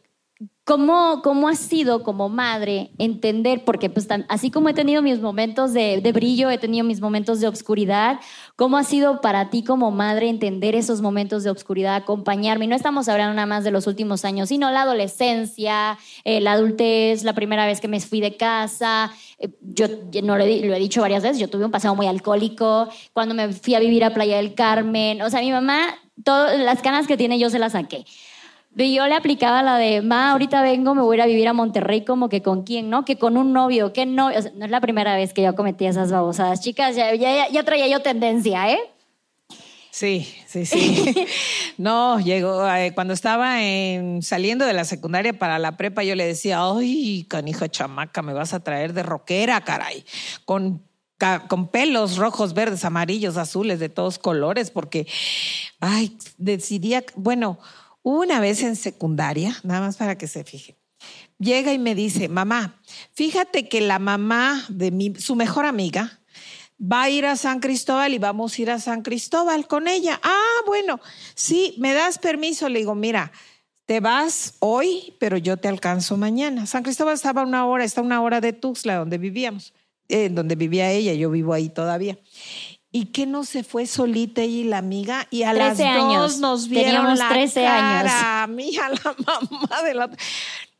¿Cómo, 0.71 1.21
¿Cómo 1.25 1.49
ha 1.49 1.57
sido 1.57 2.05
como 2.05 2.29
madre 2.29 2.93
entender? 2.97 3.65
Porque 3.65 3.91
pues, 3.91 4.07
así 4.29 4.53
como 4.53 4.69
he 4.69 4.73
tenido 4.73 5.03
mis 5.03 5.19
momentos 5.19 5.73
de, 5.73 6.01
brillo, 6.15 6.49
he 6.49 6.59
tenido 6.59 6.85
mis 6.85 7.01
momentos 7.01 7.41
de 7.41 7.49
obscuridad, 7.49 8.21
¿cómo 8.55 8.77
ha 8.77 8.85
sido 8.85 9.21
para 9.21 9.51
ti 9.51 9.65
como 9.65 9.91
madre 9.91 10.29
entender 10.29 10.77
esos 10.77 11.01
momentos 11.01 11.43
de 11.43 11.51
obscuridad, 11.51 11.97
acompañarme? 11.97 12.67
Y 12.67 12.69
no 12.69 12.77
estamos 12.77 13.09
hablando 13.09 13.35
nada 13.35 13.47
más 13.47 13.65
de 13.65 13.73
los 13.73 13.89
últimos 13.89 14.25
años, 14.25 14.51
sino 14.51 14.71
la 14.71 14.83
adolescencia, 14.83 15.99
eh, 16.23 16.41
la 16.41 16.53
adultez, 16.53 17.25
la 17.25 17.33
primera 17.33 17.67
vez 17.67 17.81
que 17.81 17.89
me 17.89 17.99
fui 17.99 18.21
de 18.21 18.37
casa. 18.37 19.11
Eh, 19.41 19.49
yo 19.63 19.89
no 20.23 20.39
lo 20.39 20.45
he, 20.45 20.65
lo 20.65 20.73
he 20.73 20.79
dicho 20.79 21.01
varias 21.01 21.25
veces, 21.25 21.41
yo 21.41 21.51
tuve 21.51 21.65
un 21.65 21.73
pasado 21.73 21.97
muy 21.97 22.07
alcohólico, 22.07 22.89
cuando 23.13 23.35
me 23.35 23.53
fui 23.53 23.75
a 23.75 23.81
vivir 23.81 24.05
a 24.05 24.15
Playa 24.15 24.37
del 24.37 24.55
Carmen. 24.55 25.21
O 25.23 25.31
sea, 25.31 25.41
mi 25.41 25.51
mamá, 25.51 25.97
todas 26.23 26.57
las 26.61 26.81
canas 26.81 27.09
que 27.09 27.17
tiene 27.17 27.41
yo 27.41 27.51
se 27.51 27.59
las 27.59 27.73
saqué. 27.73 28.05
Yo 28.77 29.07
le 29.09 29.15
aplicaba 29.15 29.63
la 29.63 29.79
de, 29.79 30.01
ma, 30.01 30.31
ahorita 30.31 30.63
vengo, 30.63 30.95
me 30.95 31.03
voy 31.03 31.17
a 31.17 31.19
ir 31.19 31.23
a 31.23 31.27
vivir 31.27 31.49
a 31.49 31.53
Monterrey, 31.53 32.05
como 32.05 32.29
que 32.29 32.41
con 32.41 32.63
quién, 32.63 32.89
¿no? 32.89 33.05
Que 33.05 33.19
con 33.19 33.37
un 33.37 33.53
novio, 33.53 33.93
que 33.93 34.07
no. 34.07 34.31
no 34.31 34.65
es 34.65 34.71
la 34.71 34.81
primera 34.81 35.17
vez 35.17 35.35
que 35.35 35.43
yo 35.43 35.57
cometí 35.57 35.87
esas 35.87 36.13
babosadas. 36.13 36.61
Chicas, 36.61 36.95
ya, 36.95 37.15
ya, 37.15 37.63
traía 37.65 37.89
yo 37.89 38.01
tendencia, 38.01 38.71
¿eh? 38.71 38.79
Sí, 39.91 40.33
sí, 40.47 40.67
sí. 40.67 41.27
no, 41.79 42.21
llegó, 42.21 42.65
eh, 42.73 42.93
cuando 42.95 43.13
estaba 43.13 43.61
en, 43.61 44.23
saliendo 44.23 44.65
de 44.65 44.73
la 44.73 44.85
secundaria 44.85 45.37
para 45.37 45.59
la 45.59 45.77
prepa, 45.77 46.05
yo 46.05 46.15
le 46.15 46.25
decía, 46.25 46.61
ay, 46.63 47.27
canija 47.29 47.69
chamaca, 47.69 48.23
me 48.23 48.33
vas 48.33 48.55
a 48.55 48.61
traer 48.61 48.93
de 48.93 49.03
rockera, 49.03 49.61
caray, 49.63 50.05
con 50.45 50.89
con 51.49 51.69
pelos 51.69 52.17
rojos, 52.17 52.55
verdes, 52.55 52.85
amarillos, 52.85 53.37
azules, 53.37 53.79
de 53.79 53.89
todos 53.89 54.19
colores, 54.19 54.71
porque, 54.71 55.07
ay, 55.81 56.17
decidía, 56.39 57.05
bueno, 57.15 57.59
una 58.03 58.41
vez 58.41 58.63
en 58.63 58.77
secundaria, 58.77 59.57
nada 59.63 59.81
más 59.81 59.97
para 59.97 60.17
que 60.17 60.27
se 60.27 60.45
fije, 60.45 60.77
llega 61.39 61.73
y 61.73 61.79
me 61.79 61.95
dice, 61.95 62.29
mamá, 62.29 62.81
fíjate 63.13 63.69
que 63.69 63.81
la 63.81 63.99
mamá 63.99 64.65
de 64.69 64.91
mi, 64.91 65.15
su 65.17 65.35
mejor 65.35 65.67
amiga 65.67 66.21
va 66.81 67.03
a 67.03 67.11
ir 67.11 67.27
a 67.27 67.37
San 67.37 67.61
Cristóbal 67.61 68.15
y 68.15 68.19
vamos 68.19 68.59
a 68.59 68.63
ir 68.63 68.71
a 68.71 68.79
San 68.79 69.03
Cristóbal 69.03 69.67
con 69.67 69.89
ella. 69.89 70.19
Ah, 70.23 70.63
bueno, 70.67 71.01
sí, 71.35 71.75
me 71.79 71.93
das 71.93 72.19
permiso. 72.19 72.69
Le 72.69 72.79
digo, 72.79 72.95
mira, 72.95 73.33
te 73.85 74.01
vas 74.01 74.55
hoy, 74.61 75.15
pero 75.19 75.37
yo 75.37 75.59
te 75.59 75.69
alcanzo 75.69 76.17
mañana. 76.17 76.67
San 76.67 76.83
Cristóbal 76.83 77.15
estaba 77.15 77.43
una 77.43 77.67
hora, 77.67 77.85
está 77.85 78.01
una 78.01 78.23
hora 78.23 78.41
de 78.41 78.55
Tuxtla, 78.55 78.97
donde 78.97 79.19
vivíamos, 79.19 79.75
eh, 80.09 80.31
donde 80.31 80.55
vivía 80.55 80.91
ella, 80.91 81.13
yo 81.13 81.31
vivo 81.31 81.53
ahí 81.53 81.69
todavía 81.69 82.19
y 82.93 83.07
que 83.07 83.27
no 83.27 83.45
se 83.45 83.63
fue 83.63 83.87
solita 83.87 84.43
y 84.45 84.65
la 84.65 84.79
amiga 84.79 85.27
y 85.31 85.45
a 85.45 85.53
las 85.53 85.79
dos 85.79 86.39
nos 86.39 86.69
vieron 86.69 87.17
la 87.17 87.29
13 87.29 87.63
cara, 87.63 88.43
a 88.43 88.47
mí, 88.47 88.77
a 88.77 88.89
la 88.89 89.17
mamá 89.27 89.83
de 89.83 89.95
la 89.95 90.11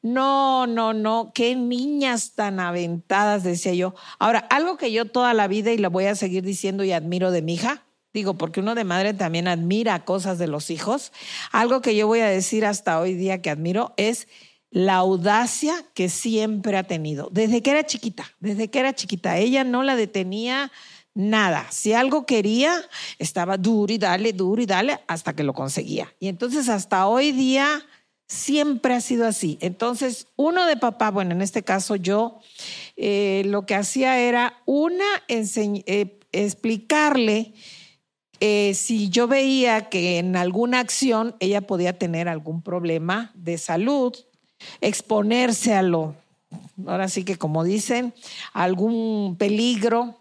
no, 0.03 0.67
no, 0.67 0.95
no, 0.95 1.33
qué 1.35 1.55
niñas 1.55 2.33
tan 2.35 2.59
aventadas, 2.59 3.45
decía 3.45 3.75
yo. 3.75 3.95
Ahora, 4.19 4.39
algo 4.39 4.79
que 4.79 4.93
yo 4.93 5.05
toda 5.05 5.35
la 5.35 5.47
vida 5.47 5.73
y 5.73 5.79
lo 5.79 5.91
voy 5.91 6.07
a 6.07 6.15
seguir 6.15 6.43
diciendo 6.43 6.85
y 6.85 6.93
admiro 6.93 7.31
de 7.31 7.43
mi 7.43 7.55
hija, 7.55 7.85
digo, 8.15 8.35
porque 8.35 8.61
uno 8.61 8.75
de 8.75 8.85
madre 8.85 9.13
también 9.13 9.47
admira 9.47 10.05
cosas 10.07 10.39
de 10.39 10.47
los 10.47 10.71
hijos, 10.71 11.13
algo 11.53 11.83
que 11.83 11.95
yo 11.95 12.07
voy 12.07 12.21
a 12.21 12.29
decir 12.29 12.65
hasta 12.65 12.99
hoy 12.99 13.15
día 13.15 13.43
que 13.43 13.51
admiro 13.51 13.93
es 13.99 14.27
la 14.71 14.95
audacia 14.97 15.75
que 15.95 16.09
siempre 16.09 16.79
ha 16.79 16.85
tenido, 16.85 17.29
desde 17.31 17.63
que 17.63 17.71
era 17.73 17.85
chiquita, 17.85 18.25
desde 18.41 18.71
que 18.71 18.79
era 18.79 18.95
chiquita. 18.95 19.37
Ella 19.37 19.65
no 19.65 19.83
la 19.83 19.97
detenía 19.97 20.73
nada. 21.21 21.67
Si 21.71 21.93
algo 21.93 22.27
quería, 22.27 22.75
estaba 23.19 23.57
duro 23.57 23.93
y 23.93 23.99
dale, 23.99 24.33
duro 24.33 24.63
y 24.63 24.67
dale, 24.67 25.01
hasta 25.07 25.35
que 25.35 25.45
lo 25.45 25.53
conseguía. 25.53 26.13
Y 26.19 26.29
entonces 26.29 26.69
hasta 26.69 27.07
hoy 27.07 27.33
día 27.33 27.85
siempre 28.27 28.95
ha 28.95 29.01
sido 29.01 29.27
así. 29.27 29.59
Entonces, 29.61 30.29
uno 30.37 30.67
de 30.67 30.77
papá, 30.77 31.11
bueno, 31.11 31.33
en 31.33 31.43
este 31.43 31.63
caso 31.63 31.97
yo, 31.97 32.39
eh, 32.97 33.43
lo 33.47 33.67
que 33.67 33.75
hacía 33.75 34.21
era 34.21 34.63
una, 34.67 35.05
eh, 35.29 36.21
explicarle 36.33 37.53
eh, 38.39 38.73
si 38.75 39.11
yo 39.11 39.27
veía 39.27 39.91
que 39.91 40.19
en 40.19 40.35
alguna 40.37 40.79
acción 40.79 41.35
ella 41.41 41.61
podía 41.61 41.99
tener 41.99 42.29
algún 42.29 42.63
problema 42.63 43.33
de 43.35 43.59
salud, 43.59 44.15
exponerse 44.81 45.75
a 45.75 45.83
lo, 45.83 46.15
ahora 46.87 47.09
sí 47.09 47.25
que 47.25 47.37
como 47.37 47.65
dicen, 47.65 48.15
algún 48.53 49.37
peligro 49.39 50.20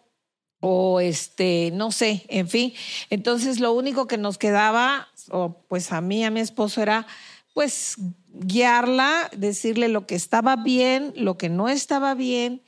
o 0.59 0.99
este, 0.99 1.71
no 1.73 1.91
sé, 1.91 2.25
en 2.27 2.47
fin. 2.47 2.73
Entonces 3.09 3.59
lo 3.59 3.73
único 3.73 4.07
que 4.07 4.17
nos 4.17 4.37
quedaba, 4.37 5.07
o 5.31 5.61
pues 5.67 5.91
a 5.91 6.01
mí, 6.01 6.23
a 6.23 6.31
mi 6.31 6.39
esposo, 6.39 6.81
era 6.81 7.07
pues 7.53 7.95
guiarla, 8.33 9.29
decirle 9.35 9.87
lo 9.87 10.05
que 10.05 10.15
estaba 10.15 10.55
bien, 10.55 11.13
lo 11.15 11.37
que 11.37 11.49
no 11.49 11.69
estaba 11.69 12.13
bien, 12.13 12.61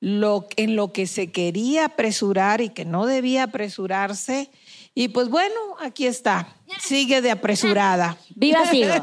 lo, 0.00 0.46
en 0.56 0.76
lo 0.76 0.92
que 0.92 1.06
se 1.06 1.32
quería 1.32 1.86
apresurar 1.86 2.60
y 2.60 2.68
que 2.68 2.84
no 2.84 3.06
debía 3.06 3.44
apresurarse. 3.44 4.50
Y 4.94 5.08
pues 5.08 5.28
bueno, 5.28 5.54
aquí 5.80 6.06
está, 6.06 6.56
sigue 6.80 7.20
de 7.20 7.30
apresurada. 7.30 8.18
Viva 8.34 8.66
sigo, 8.66 8.94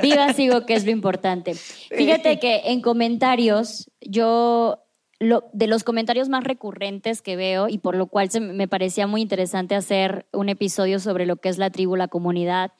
viva 0.00 0.32
sigo, 0.32 0.64
que 0.64 0.74
es 0.74 0.84
lo 0.84 0.90
importante. 0.90 1.54
Fíjate 1.96 2.38
que 2.38 2.62
en 2.66 2.80
comentarios 2.80 3.90
yo 4.00 4.83
de 5.20 5.66
los 5.66 5.84
comentarios 5.84 6.28
más 6.28 6.44
recurrentes 6.44 7.22
que 7.22 7.36
veo 7.36 7.68
y 7.68 7.78
por 7.78 7.96
lo 7.96 8.06
cual 8.06 8.28
me 8.40 8.68
parecía 8.68 9.06
muy 9.06 9.22
interesante 9.22 9.74
hacer 9.74 10.26
un 10.32 10.48
episodio 10.48 10.98
sobre 10.98 11.26
lo 11.26 11.36
que 11.36 11.48
es 11.48 11.58
la 11.58 11.70
tribu, 11.70 11.96
la 11.96 12.08
comunidad, 12.08 12.72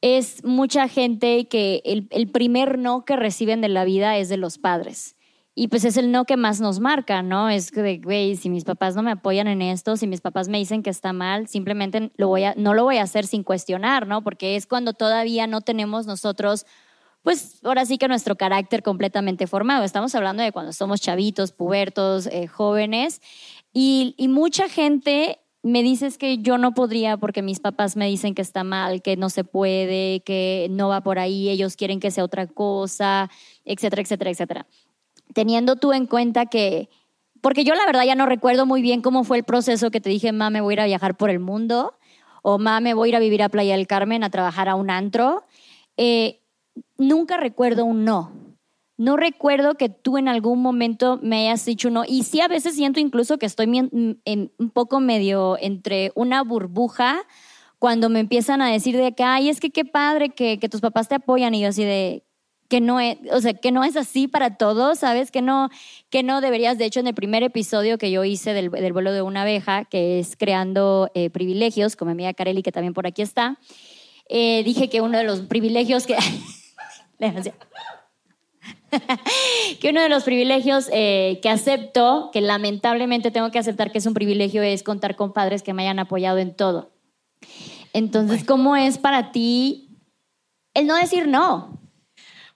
es 0.00 0.44
mucha 0.44 0.88
gente 0.88 1.48
que 1.48 1.80
el, 1.84 2.08
el 2.10 2.28
primer 2.28 2.78
no 2.78 3.04
que 3.04 3.16
reciben 3.16 3.60
de 3.60 3.68
la 3.68 3.84
vida 3.84 4.18
es 4.18 4.28
de 4.28 4.36
los 4.36 4.58
padres. 4.58 5.16
Y 5.56 5.68
pues 5.68 5.84
es 5.84 5.96
el 5.96 6.10
no 6.10 6.24
que 6.24 6.36
más 6.36 6.60
nos 6.60 6.80
marca, 6.80 7.22
¿no? 7.22 7.48
Es 7.48 7.70
que, 7.70 7.98
güey, 7.98 8.34
si 8.34 8.50
mis 8.50 8.64
papás 8.64 8.96
no 8.96 9.04
me 9.04 9.12
apoyan 9.12 9.46
en 9.46 9.62
esto, 9.62 9.96
si 9.96 10.08
mis 10.08 10.20
papás 10.20 10.48
me 10.48 10.58
dicen 10.58 10.82
que 10.82 10.90
está 10.90 11.12
mal, 11.12 11.46
simplemente 11.46 12.10
no 12.18 12.74
lo 12.74 12.84
voy 12.84 12.96
a 12.96 13.02
hacer 13.02 13.24
sin 13.24 13.44
cuestionar, 13.44 14.08
¿no? 14.08 14.24
Porque 14.24 14.56
es 14.56 14.66
cuando 14.66 14.94
todavía 14.94 15.46
no 15.46 15.60
tenemos 15.60 16.06
nosotros 16.06 16.66
pues 17.24 17.58
ahora 17.64 17.86
sí 17.86 17.96
que 17.96 18.06
nuestro 18.06 18.36
carácter 18.36 18.82
completamente 18.82 19.46
formado. 19.46 19.82
Estamos 19.82 20.14
hablando 20.14 20.42
de 20.42 20.52
cuando 20.52 20.72
somos 20.72 21.00
chavitos, 21.00 21.52
pubertos, 21.52 22.26
eh, 22.26 22.46
jóvenes, 22.46 23.22
y, 23.72 24.14
mucha 24.28 24.68
gente 24.68 25.40
me 25.62 25.82
dices 25.82 26.18
que 26.18 26.38
yo 26.38 26.58
no 26.58 26.74
podría 26.74 27.16
porque 27.16 27.40
mis 27.42 27.58
papás 27.58 27.96
me 27.96 28.06
dicen 28.06 28.34
que 28.34 28.42
está 28.42 28.62
mal, 28.62 29.00
que 29.00 29.16
no 29.16 29.30
se 29.30 29.42
puede, 29.42 30.20
que 30.20 30.68
no 30.70 30.88
va 30.88 31.00
por 31.00 31.18
ahí, 31.18 31.48
ellos 31.48 31.74
quieren 31.74 31.98
que 31.98 32.10
sea 32.10 32.22
otra 32.22 32.46
cosa, 32.46 33.30
etcétera, 33.64 34.02
etcétera, 34.02 34.30
etcétera. 34.30 34.66
Teniendo 35.32 35.76
tú 35.76 35.94
en 35.94 36.06
cuenta 36.06 36.46
que, 36.46 36.90
porque 37.40 37.64
yo 37.64 37.74
la 37.74 37.86
verdad 37.86 38.04
ya 38.04 38.14
no 38.14 38.26
recuerdo 38.26 38.66
muy 38.66 38.82
bien 38.82 39.00
cómo 39.00 39.24
fue 39.24 39.38
el 39.38 39.44
proceso 39.44 39.90
que 39.90 40.00
te 40.00 40.10
dije, 40.10 40.30
ma, 40.32 40.50
me 40.50 40.60
voy 40.60 40.78
a 40.78 40.84
viajar 40.84 41.16
por 41.16 41.30
el 41.30 41.40
mundo, 41.40 41.94
o 42.42 42.58
ma, 42.58 42.80
me 42.80 42.92
voy 42.92 43.08
a 43.08 43.10
ir 43.10 43.16
a 43.16 43.20
vivir 43.20 43.42
a 43.42 43.48
Playa 43.48 43.76
del 43.76 43.86
Carmen 43.86 44.22
a 44.22 44.30
trabajar 44.30 44.68
a 44.68 44.74
un 44.74 44.90
antro. 44.90 45.44
Eh, 45.96 46.43
nunca 46.98 47.36
recuerdo 47.36 47.84
un 47.84 48.04
no. 48.04 48.32
No 48.96 49.16
recuerdo 49.16 49.74
que 49.74 49.88
tú 49.88 50.18
en 50.18 50.28
algún 50.28 50.62
momento 50.62 51.18
me 51.20 51.48
hayas 51.48 51.64
dicho 51.64 51.90
no. 51.90 52.04
Y 52.06 52.22
sí, 52.22 52.40
a 52.40 52.48
veces 52.48 52.76
siento 52.76 53.00
incluso 53.00 53.38
que 53.38 53.46
estoy 53.46 53.66
un 53.66 54.70
poco 54.72 55.00
medio 55.00 55.58
entre 55.60 56.12
una 56.14 56.42
burbuja 56.42 57.22
cuando 57.80 58.08
me 58.08 58.20
empiezan 58.20 58.62
a 58.62 58.70
decir 58.70 58.96
de 58.96 59.12
que, 59.12 59.24
ay, 59.24 59.48
es 59.48 59.58
que 59.58 59.70
qué 59.70 59.84
padre 59.84 60.30
que, 60.30 60.56
tus 60.70 60.80
papás 60.80 61.08
te 61.08 61.16
apoyan. 61.16 61.54
Y 61.54 61.60
yo 61.60 61.68
así 61.68 61.82
de, 61.82 62.24
que 62.68 62.80
no 62.80 63.00
es, 63.00 63.18
o 63.32 63.40
sea, 63.40 63.54
que 63.54 63.72
no 63.72 63.82
es 63.82 63.96
así 63.96 64.28
para 64.28 64.56
todos, 64.56 65.00
¿sabes? 65.00 65.32
Que 65.32 65.42
no, 65.42 65.70
que 66.08 66.22
no 66.22 66.40
deberías, 66.40 66.78
de 66.78 66.84
hecho, 66.84 67.00
en 67.00 67.08
el 67.08 67.14
primer 67.14 67.42
episodio 67.42 67.98
que 67.98 68.12
yo 68.12 68.22
hice 68.24 68.54
del, 68.54 68.70
vuelo 68.70 69.12
de 69.12 69.22
una 69.22 69.42
abeja, 69.42 69.84
que 69.86 70.20
es 70.20 70.36
creando 70.36 71.10
eh, 71.14 71.30
privilegios, 71.30 71.96
como 71.96 72.10
mi 72.10 72.12
amiga 72.12 72.34
Kareli, 72.34 72.62
que 72.62 72.72
también 72.72 72.94
por 72.94 73.08
aquí 73.08 73.22
está, 73.22 73.58
eh, 74.28 74.62
dije 74.64 74.88
que 74.88 75.00
uno 75.00 75.18
de 75.18 75.24
los 75.24 75.40
privilegios 75.40 76.06
que... 76.06 76.16
que 79.80 79.90
uno 79.90 80.02
de 80.02 80.08
los 80.08 80.24
privilegios 80.24 80.88
eh, 80.92 81.40
que 81.42 81.48
acepto, 81.48 82.30
que 82.32 82.40
lamentablemente 82.40 83.30
tengo 83.30 83.50
que 83.50 83.58
aceptar 83.58 83.92
que 83.92 83.98
es 83.98 84.06
un 84.06 84.14
privilegio, 84.14 84.62
es 84.62 84.82
contar 84.82 85.16
con 85.16 85.32
padres 85.32 85.62
que 85.62 85.74
me 85.74 85.82
hayan 85.82 85.98
apoyado 85.98 86.38
en 86.38 86.54
todo. 86.54 86.92
Entonces, 87.92 88.44
¿cómo 88.44 88.76
es 88.76 88.98
para 88.98 89.30
ti 89.32 89.98
el 90.74 90.86
no 90.86 90.96
decir 90.96 91.28
no? 91.28 91.80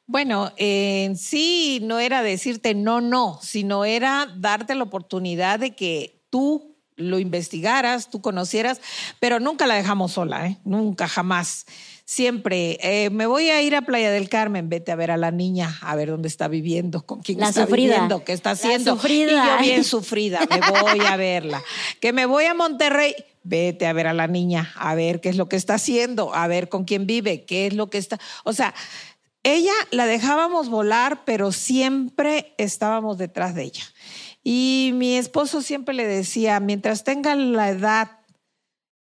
Bueno, 0.06 0.52
en 0.56 1.16
sí 1.16 1.80
no 1.82 1.98
era 1.98 2.22
decirte 2.22 2.74
no, 2.74 3.00
no, 3.00 3.38
sino 3.42 3.84
era 3.84 4.26
darte 4.36 4.74
la 4.74 4.84
oportunidad 4.84 5.58
de 5.58 5.76
que 5.76 6.22
tú 6.30 6.76
lo 6.96 7.18
investigaras, 7.18 8.10
tú 8.10 8.20
conocieras, 8.20 8.80
pero 9.20 9.38
nunca 9.38 9.66
la 9.66 9.74
dejamos 9.74 10.12
sola, 10.12 10.48
¿eh? 10.48 10.58
nunca, 10.64 11.06
jamás 11.06 11.66
siempre, 12.08 12.78
eh, 12.80 13.10
me 13.10 13.26
voy 13.26 13.50
a 13.50 13.60
ir 13.60 13.76
a 13.76 13.82
Playa 13.82 14.10
del 14.10 14.30
Carmen, 14.30 14.70
vete 14.70 14.90
a 14.92 14.96
ver 14.96 15.10
a 15.10 15.18
la 15.18 15.30
niña, 15.30 15.78
a 15.82 15.94
ver 15.94 16.08
dónde 16.08 16.26
está 16.26 16.48
viviendo, 16.48 17.04
con 17.04 17.20
quién 17.20 17.42
está 17.42 17.66
viviendo, 17.66 18.24
qué 18.24 18.32
está 18.32 18.52
haciendo. 18.52 18.94
sufrida. 18.94 19.30
Y 19.30 19.46
yo 19.46 19.58
bien 19.62 19.84
sufrida, 19.84 20.40
me 20.48 20.58
voy 20.70 21.04
a 21.04 21.16
verla. 21.16 21.62
Que 22.00 22.14
me 22.14 22.24
voy 22.24 22.46
a 22.46 22.54
Monterrey, 22.54 23.14
vete 23.42 23.86
a 23.86 23.92
ver 23.92 24.06
a 24.06 24.14
la 24.14 24.26
niña, 24.26 24.72
a 24.76 24.94
ver 24.94 25.20
qué 25.20 25.28
es 25.28 25.36
lo 25.36 25.50
que 25.50 25.56
está 25.56 25.74
haciendo, 25.74 26.34
a 26.34 26.46
ver 26.46 26.70
con 26.70 26.86
quién 26.86 27.06
vive, 27.06 27.44
qué 27.44 27.66
es 27.66 27.74
lo 27.74 27.90
que 27.90 27.98
está. 27.98 28.18
O 28.44 28.54
sea, 28.54 28.74
ella 29.42 29.74
la 29.90 30.06
dejábamos 30.06 30.70
volar, 30.70 31.26
pero 31.26 31.52
siempre 31.52 32.54
estábamos 32.56 33.18
detrás 33.18 33.54
de 33.54 33.64
ella. 33.64 33.84
Y 34.42 34.92
mi 34.94 35.18
esposo 35.18 35.60
siempre 35.60 35.94
le 35.94 36.06
decía, 36.06 36.58
mientras 36.58 37.04
tenga 37.04 37.34
la 37.34 37.68
edad 37.68 38.12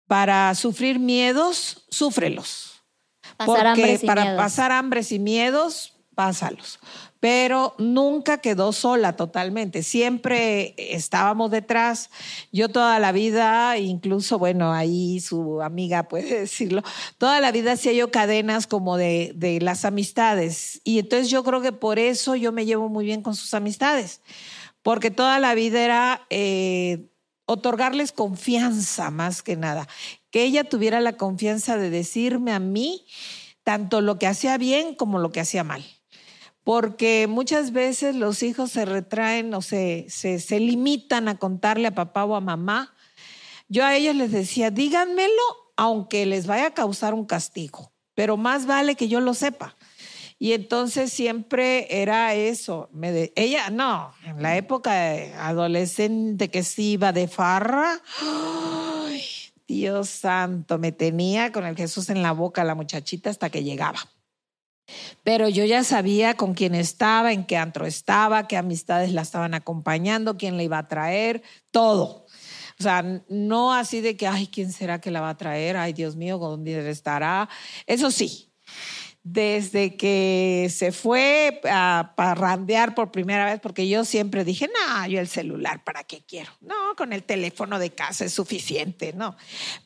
para 0.08 0.52
sufrir 0.56 0.98
miedos, 0.98 1.84
súfrelos 1.88 2.75
porque 3.44 4.00
para 4.04 4.36
pasar 4.36 4.72
hambres 4.72 5.12
y 5.12 5.18
miedos, 5.18 5.96
pásalos. 6.16 6.80
Pero 7.20 7.74
nunca 7.78 8.38
quedó 8.38 8.72
sola 8.72 9.14
totalmente, 9.14 9.82
siempre 9.82 10.74
estábamos 10.76 11.50
detrás. 11.50 12.10
Yo 12.52 12.68
toda 12.68 12.98
la 12.98 13.12
vida, 13.12 13.78
incluso, 13.78 14.38
bueno, 14.38 14.72
ahí 14.72 15.20
su 15.20 15.62
amiga 15.62 16.08
puede 16.08 16.40
decirlo, 16.40 16.82
toda 17.18 17.40
la 17.40 17.52
vida 17.52 17.72
hacía 17.72 17.92
yo 17.92 18.10
cadenas 18.10 18.66
como 18.66 18.96
de, 18.96 19.32
de 19.34 19.60
las 19.60 19.84
amistades. 19.84 20.80
Y 20.84 20.98
entonces 20.98 21.30
yo 21.30 21.44
creo 21.44 21.60
que 21.60 21.72
por 21.72 21.98
eso 21.98 22.34
yo 22.34 22.50
me 22.52 22.64
llevo 22.64 22.88
muy 22.88 23.04
bien 23.04 23.22
con 23.22 23.34
sus 23.34 23.54
amistades, 23.54 24.20
porque 24.82 25.10
toda 25.10 25.38
la 25.38 25.54
vida 25.54 25.80
era... 25.82 26.26
Eh, 26.30 27.10
otorgarles 27.48 28.10
confianza 28.10 29.12
más 29.12 29.40
que 29.40 29.56
nada 29.56 29.86
que 30.36 30.44
ella 30.44 30.64
tuviera 30.64 31.00
la 31.00 31.16
confianza 31.16 31.78
de 31.78 31.88
decirme 31.88 32.52
a 32.52 32.58
mí 32.58 33.06
tanto 33.64 34.02
lo 34.02 34.18
que 34.18 34.26
hacía 34.26 34.58
bien 34.58 34.94
como 34.94 35.18
lo 35.18 35.32
que 35.32 35.40
hacía 35.40 35.64
mal. 35.64 35.82
Porque 36.62 37.26
muchas 37.26 37.72
veces 37.72 38.14
los 38.14 38.42
hijos 38.42 38.70
se 38.70 38.84
retraen 38.84 39.54
o 39.54 39.62
se, 39.62 40.04
se, 40.10 40.60
limitan 40.60 41.28
a 41.28 41.38
contarle 41.38 41.88
a 41.88 41.94
papá 41.94 42.26
o 42.26 42.36
a 42.36 42.42
mamá. 42.42 42.94
Yo 43.68 43.82
a 43.82 43.96
ellos 43.96 44.14
les 44.14 44.30
decía, 44.30 44.70
díganmelo 44.70 45.32
aunque 45.74 46.26
les 46.26 46.46
vaya 46.46 46.66
a 46.66 46.74
causar 46.74 47.14
un 47.14 47.24
castigo, 47.24 47.94
pero 48.14 48.36
más 48.36 48.66
vale 48.66 48.94
que 48.94 49.08
yo 49.08 49.22
lo 49.22 49.32
sepa. 49.32 49.74
Y 50.38 50.52
entonces 50.52 51.10
siempre 51.14 52.02
era 52.02 52.34
eso. 52.34 52.90
Ella, 53.36 53.70
no, 53.70 54.12
en 54.22 54.42
la 54.42 54.58
época 54.58 54.92
adolescente 55.48 56.50
que 56.50 56.62
se 56.62 56.82
iba 56.82 57.14
de 57.14 57.26
farra, 57.26 58.02
Dios 59.66 60.08
santo, 60.08 60.78
me 60.78 60.92
tenía 60.92 61.52
con 61.52 61.64
el 61.66 61.76
Jesús 61.76 62.08
en 62.10 62.22
la 62.22 62.32
boca 62.32 62.64
la 62.64 62.74
muchachita 62.74 63.30
hasta 63.30 63.50
que 63.50 63.64
llegaba. 63.64 63.98
Pero 65.24 65.48
yo 65.48 65.64
ya 65.64 65.82
sabía 65.82 66.34
con 66.34 66.54
quién 66.54 66.74
estaba, 66.74 67.32
en 67.32 67.44
qué 67.44 67.56
antro 67.56 67.86
estaba, 67.86 68.46
qué 68.46 68.56
amistades 68.56 69.12
la 69.12 69.22
estaban 69.22 69.54
acompañando, 69.54 70.36
quién 70.36 70.56
la 70.56 70.62
iba 70.62 70.78
a 70.78 70.88
traer, 70.88 71.42
todo. 71.72 72.26
O 72.78 72.82
sea, 72.82 73.02
no 73.28 73.72
así 73.72 74.00
de 74.00 74.16
que, 74.16 74.26
ay, 74.26 74.46
¿quién 74.46 74.72
será 74.72 75.00
que 75.00 75.10
la 75.10 75.20
va 75.20 75.30
a 75.30 75.36
traer? 75.36 75.76
Ay, 75.76 75.92
Dios 75.92 76.14
mío, 76.14 76.38
¿dónde 76.38 76.88
estará? 76.90 77.48
Eso 77.86 78.10
sí, 78.10 78.52
desde 79.28 79.96
que 79.96 80.68
se 80.70 80.92
fue 80.92 81.60
a 81.68 82.12
parrandear 82.16 82.94
por 82.94 83.10
primera 83.10 83.44
vez, 83.46 83.58
porque 83.58 83.88
yo 83.88 84.04
siempre 84.04 84.44
dije, 84.44 84.68
no, 84.68 85.04
yo 85.08 85.18
el 85.18 85.26
celular, 85.26 85.82
¿para 85.82 86.04
qué 86.04 86.22
quiero? 86.24 86.52
No, 86.60 86.94
con 86.96 87.12
el 87.12 87.24
teléfono 87.24 87.80
de 87.80 87.90
casa 87.90 88.24
es 88.24 88.32
suficiente, 88.32 89.14
¿no? 89.14 89.36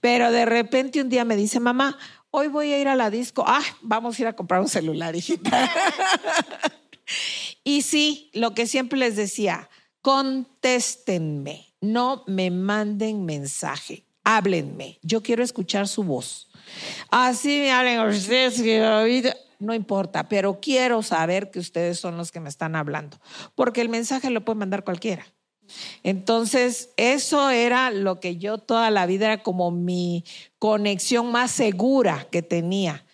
Pero 0.03 0.31
de 0.31 0.45
repente 0.45 1.01
un 1.01 1.09
día 1.09 1.25
me 1.25 1.37
dice, 1.37 1.59
mamá, 1.59 1.97
hoy 2.31 2.49
voy 2.49 2.71
a 2.75 2.79
ir 2.79 2.87
a 2.87 2.97
la 2.97 3.09
disco, 3.09 3.43
ah, 3.47 3.63
vamos 3.81 4.19
a 4.19 4.23
ir 4.23 4.29
a 4.29 4.37
comprar 4.37 4.61
un 4.61 4.69
celular 4.69 5.15
digital. 5.15 5.71
y 7.65 7.81
sí, 7.81 8.31
lo 8.35 8.53
que 8.53 8.67
siempre 8.67 8.99
les 8.99 9.17
decía, 9.17 9.71
contéstenme, 10.03 11.73
no 11.81 12.25
me 12.27 12.51
manden 12.51 13.25
mensaje, 13.25 14.05
háblenme, 14.23 14.99
yo 15.01 15.23
quiero 15.23 15.43
escuchar 15.43 15.89
su 15.89 16.05
voz. 16.05 16.50
Así 17.11 17.61
me 17.61 17.73
hablen 17.73 18.01
ustedes, 18.01 18.63
no 19.59 19.75
importa, 19.75 20.29
pero 20.29 20.59
quiero 20.61 21.03
saber 21.03 21.51
que 21.51 21.59
ustedes 21.59 22.01
son 22.01 22.17
los 22.17 22.33
que 22.33 22.41
me 22.41 22.49
están 22.49 22.77
hablando, 22.77 23.19
porque 23.55 23.81
el 23.81 23.89
mensaje 23.89 24.31
lo 24.31 24.45
puede 24.45 24.59
mandar 24.59 24.85
cualquiera. 24.85 25.27
Entonces, 26.03 26.91
eso 26.97 27.51
era 27.51 27.91
lo 27.91 28.21
que 28.21 28.37
yo 28.37 28.59
toda 28.59 28.91
la 28.91 29.07
vida 29.07 29.27
era 29.27 29.43
como 29.43 29.71
mi 29.71 30.25
conexión 30.59 31.31
más 31.31 31.51
segura 31.51 32.27
que 32.31 32.43
tenía. 32.43 33.05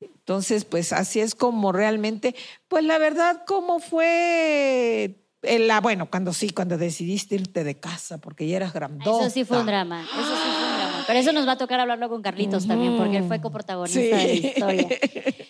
Entonces, 0.00 0.64
pues 0.64 0.92
así 0.92 1.20
es 1.20 1.34
como 1.34 1.72
realmente, 1.72 2.34
pues 2.68 2.84
la 2.84 2.98
verdad, 2.98 3.42
cómo 3.46 3.80
fue 3.80 5.16
la, 5.42 5.80
bueno, 5.80 6.08
cuando 6.08 6.32
sí, 6.32 6.50
cuando 6.50 6.78
decidiste 6.78 7.34
irte 7.34 7.64
de 7.64 7.80
casa, 7.80 8.18
porque 8.18 8.46
ya 8.46 8.56
eras 8.56 8.72
grandota. 8.72 9.26
Eso 9.26 9.34
sí 9.34 9.44
fue 9.44 9.58
un 9.58 9.66
drama, 9.66 10.02
eso 10.02 10.12
sí 10.12 10.22
fue 10.22 10.50
un 10.50 10.60
drama. 10.60 10.69
Pero 11.06 11.18
eso 11.18 11.32
nos 11.32 11.46
va 11.46 11.52
a 11.52 11.58
tocar 11.58 11.80
hablarlo 11.80 12.08
con 12.08 12.22
Carlitos 12.22 12.66
también, 12.66 12.96
porque 12.96 13.18
él 13.18 13.24
fue 13.24 13.40
coprotagonista 13.40 14.16
de 14.16 14.26
la 14.26 14.32
historia. 14.32 14.88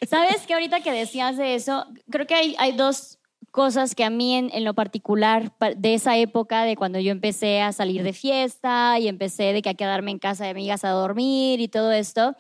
¿Sabes 0.08 0.46
que 0.46 0.54
ahorita 0.54 0.80
que 0.80 0.92
decías 0.92 1.36
de 1.36 1.54
eso, 1.54 1.86
creo 2.10 2.26
que 2.26 2.34
hay, 2.34 2.56
hay 2.58 2.72
dos 2.72 3.18
cosas 3.50 3.94
que 3.94 4.04
a 4.04 4.10
mí 4.10 4.34
en, 4.34 4.50
en, 4.52 4.64
lo 4.64 4.74
particular 4.74 5.52
de 5.76 5.94
esa 5.94 6.16
época, 6.16 6.64
de 6.64 6.76
cuando 6.76 7.00
yo 7.00 7.10
empecé 7.10 7.60
a 7.60 7.72
salir 7.72 8.02
de 8.02 8.12
fiesta 8.12 8.98
y 8.98 9.08
empecé 9.08 9.52
de 9.52 9.62
que 9.62 9.70
a 9.70 9.74
quedarme 9.74 10.12
en 10.12 10.18
casa 10.18 10.44
de 10.44 10.50
amigas 10.50 10.84
a 10.84 10.90
dormir 10.90 11.60
y 11.60 11.68
todo 11.68 11.90
esto, 11.92 12.36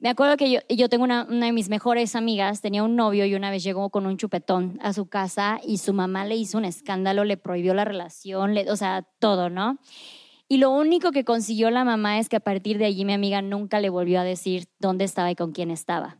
me 0.00 0.10
acuerdo 0.10 0.36
que 0.36 0.50
yo, 0.50 0.60
yo 0.68 0.88
tengo 0.88 1.02
una, 1.02 1.26
una, 1.28 1.46
de 1.46 1.52
mis 1.52 1.68
mejores 1.68 2.14
amigas, 2.14 2.60
tenía 2.60 2.84
un 2.84 2.94
novio 2.94 3.26
y 3.26 3.34
una 3.34 3.50
vez 3.50 3.64
llegó 3.64 3.90
con 3.90 4.06
un 4.06 4.16
chupetón 4.16 4.78
a 4.80 4.92
su 4.92 5.06
casa 5.06 5.60
y 5.66 5.78
su 5.78 5.92
mamá 5.92 6.24
le 6.24 6.36
hizo 6.36 6.56
un 6.56 6.64
escándalo, 6.64 7.24
le 7.24 7.36
prohibió 7.36 7.74
la 7.74 7.84
relación, 7.84 8.54
le, 8.54 8.70
o 8.70 8.76
sea, 8.76 9.04
todo, 9.18 9.50
¿no? 9.50 9.78
Y 10.48 10.56
lo 10.56 10.70
único 10.70 11.12
que 11.12 11.24
consiguió 11.24 11.70
la 11.70 11.84
mamá 11.84 12.18
es 12.18 12.28
que 12.28 12.36
a 12.36 12.40
partir 12.40 12.78
de 12.78 12.86
allí 12.86 13.04
mi 13.04 13.12
amiga 13.12 13.42
nunca 13.42 13.80
le 13.80 13.90
volvió 13.90 14.18
a 14.18 14.24
decir 14.24 14.64
dónde 14.78 15.04
estaba 15.04 15.30
y 15.30 15.36
con 15.36 15.52
quién 15.52 15.70
estaba. 15.70 16.18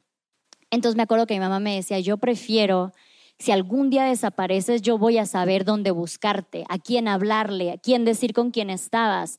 Entonces 0.70 0.96
me 0.96 1.02
acuerdo 1.04 1.26
que 1.26 1.34
mi 1.34 1.40
mamá 1.40 1.60
me 1.60 1.76
decía, 1.76 1.98
yo 2.00 2.18
prefiero 2.18 2.92
si 3.38 3.52
algún 3.52 3.88
día 3.88 4.04
desapareces, 4.04 4.82
yo 4.82 4.98
voy 4.98 5.16
a 5.16 5.24
saber 5.24 5.64
dónde 5.64 5.92
buscarte, 5.92 6.64
a 6.68 6.78
quién 6.78 7.06
hablarle, 7.06 7.70
a 7.70 7.78
quién 7.78 8.04
decir 8.04 8.32
con 8.34 8.50
quién 8.50 8.68
estabas. 8.68 9.38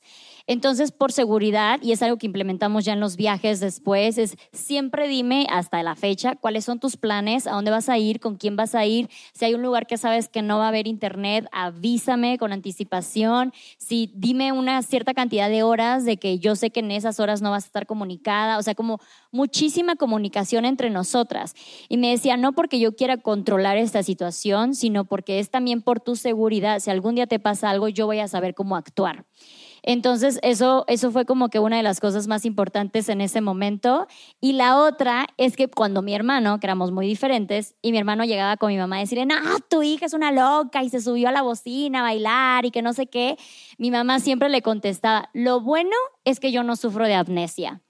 Entonces, 0.50 0.90
por 0.90 1.12
seguridad, 1.12 1.78
y 1.80 1.92
es 1.92 2.02
algo 2.02 2.16
que 2.16 2.26
implementamos 2.26 2.84
ya 2.84 2.94
en 2.94 2.98
los 2.98 3.14
viajes 3.14 3.60
después, 3.60 4.18
es 4.18 4.36
siempre 4.52 5.06
dime 5.06 5.46
hasta 5.48 5.80
la 5.84 5.94
fecha 5.94 6.34
cuáles 6.34 6.64
son 6.64 6.80
tus 6.80 6.96
planes, 6.96 7.46
a 7.46 7.52
dónde 7.52 7.70
vas 7.70 7.88
a 7.88 7.98
ir, 7.98 8.18
con 8.18 8.34
quién 8.34 8.56
vas 8.56 8.74
a 8.74 8.84
ir. 8.84 9.08
Si 9.32 9.44
hay 9.44 9.54
un 9.54 9.62
lugar 9.62 9.86
que 9.86 9.96
sabes 9.96 10.28
que 10.28 10.42
no 10.42 10.58
va 10.58 10.64
a 10.64 10.68
haber 10.70 10.88
internet, 10.88 11.46
avísame 11.52 12.36
con 12.36 12.52
anticipación. 12.52 13.52
Si 13.78 14.10
dime 14.12 14.50
una 14.50 14.82
cierta 14.82 15.14
cantidad 15.14 15.48
de 15.48 15.62
horas 15.62 16.04
de 16.04 16.16
que 16.16 16.40
yo 16.40 16.56
sé 16.56 16.70
que 16.70 16.80
en 16.80 16.90
esas 16.90 17.20
horas 17.20 17.42
no 17.42 17.52
vas 17.52 17.62
a 17.62 17.66
estar 17.66 17.86
comunicada. 17.86 18.58
O 18.58 18.62
sea, 18.64 18.74
como 18.74 18.98
muchísima 19.30 19.94
comunicación 19.94 20.64
entre 20.64 20.90
nosotras. 20.90 21.54
Y 21.88 21.96
me 21.96 22.10
decía, 22.10 22.36
no 22.36 22.54
porque 22.54 22.80
yo 22.80 22.96
quiera 22.96 23.18
controlar 23.18 23.76
esta 23.76 24.02
situación, 24.02 24.74
sino 24.74 25.04
porque 25.04 25.38
es 25.38 25.48
también 25.48 25.80
por 25.80 26.00
tu 26.00 26.16
seguridad. 26.16 26.80
Si 26.80 26.90
algún 26.90 27.14
día 27.14 27.28
te 27.28 27.38
pasa 27.38 27.70
algo, 27.70 27.88
yo 27.88 28.06
voy 28.06 28.18
a 28.18 28.26
saber 28.26 28.56
cómo 28.56 28.74
actuar. 28.74 29.26
Entonces, 29.82 30.38
eso, 30.42 30.84
eso 30.88 31.10
fue 31.10 31.24
como 31.24 31.48
que 31.48 31.58
una 31.58 31.76
de 31.76 31.82
las 31.82 32.00
cosas 32.00 32.26
más 32.26 32.44
importantes 32.44 33.08
en 33.08 33.20
ese 33.20 33.40
momento. 33.40 34.06
Y 34.40 34.52
la 34.52 34.76
otra 34.76 35.26
es 35.36 35.56
que 35.56 35.68
cuando 35.68 36.02
mi 36.02 36.14
hermano, 36.14 36.60
que 36.60 36.66
éramos 36.66 36.92
muy 36.92 37.06
diferentes, 37.06 37.74
y 37.82 37.92
mi 37.92 37.98
hermano 37.98 38.24
llegaba 38.24 38.56
con 38.56 38.68
mi 38.70 38.76
mamá 38.76 38.96
a 38.96 39.00
decirle, 39.00 39.26
no, 39.26 39.36
tu 39.68 39.82
hija 39.82 40.06
es 40.06 40.12
una 40.12 40.32
loca 40.32 40.82
y 40.82 40.90
se 40.90 41.00
subió 41.00 41.28
a 41.28 41.32
la 41.32 41.42
bocina 41.42 42.00
a 42.00 42.02
bailar 42.02 42.66
y 42.66 42.70
que 42.70 42.82
no 42.82 42.92
sé 42.92 43.06
qué, 43.06 43.36
mi 43.78 43.90
mamá 43.90 44.20
siempre 44.20 44.48
le 44.48 44.62
contestaba, 44.62 45.30
lo 45.32 45.60
bueno 45.60 45.96
es 46.24 46.40
que 46.40 46.52
yo 46.52 46.62
no 46.62 46.76
sufro 46.76 47.06
de 47.06 47.14
amnesia. 47.14 47.80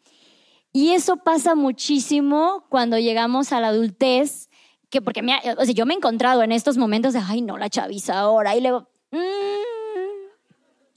Y 0.72 0.90
eso 0.90 1.16
pasa 1.16 1.54
muchísimo 1.54 2.64
cuando 2.68 2.98
llegamos 2.98 3.52
a 3.52 3.60
la 3.60 3.68
adultez, 3.68 4.48
que 4.88 5.02
porque 5.02 5.20
sea, 5.22 5.64
yo 5.64 5.86
me 5.86 5.94
he 5.94 5.96
encontrado 5.96 6.42
en 6.42 6.52
estos 6.52 6.76
momentos 6.76 7.12
de, 7.12 7.20
ay, 7.26 7.42
no, 7.42 7.58
la 7.58 7.68
chaviza 7.68 8.20
ahora, 8.20 8.56
y 8.56 8.60
luego, 8.60 8.88
mmm, 9.10 9.18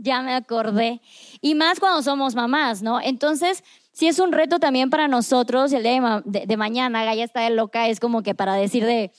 ya 0.03 0.21
me 0.21 0.35
acordé. 0.35 1.01
Y 1.41 1.55
más 1.55 1.79
cuando 1.79 2.03
somos 2.03 2.35
mamás, 2.35 2.83
¿no? 2.83 3.01
Entonces, 3.01 3.63
sí 3.93 4.07
es 4.07 4.19
un 4.19 4.31
reto 4.31 4.59
también 4.59 4.89
para 4.89 5.07
nosotros, 5.07 5.71
el 5.73 5.83
día 5.83 6.21
de, 6.25 6.57
mañana, 6.57 7.05
Gaya 7.05 7.23
está 7.23 7.41
de 7.41 7.49
loca, 7.49 7.87
es 7.87 7.99
como 7.99 8.21
que 8.21 8.35
para 8.35 8.53
decir 8.55 8.85
de 8.85 9.11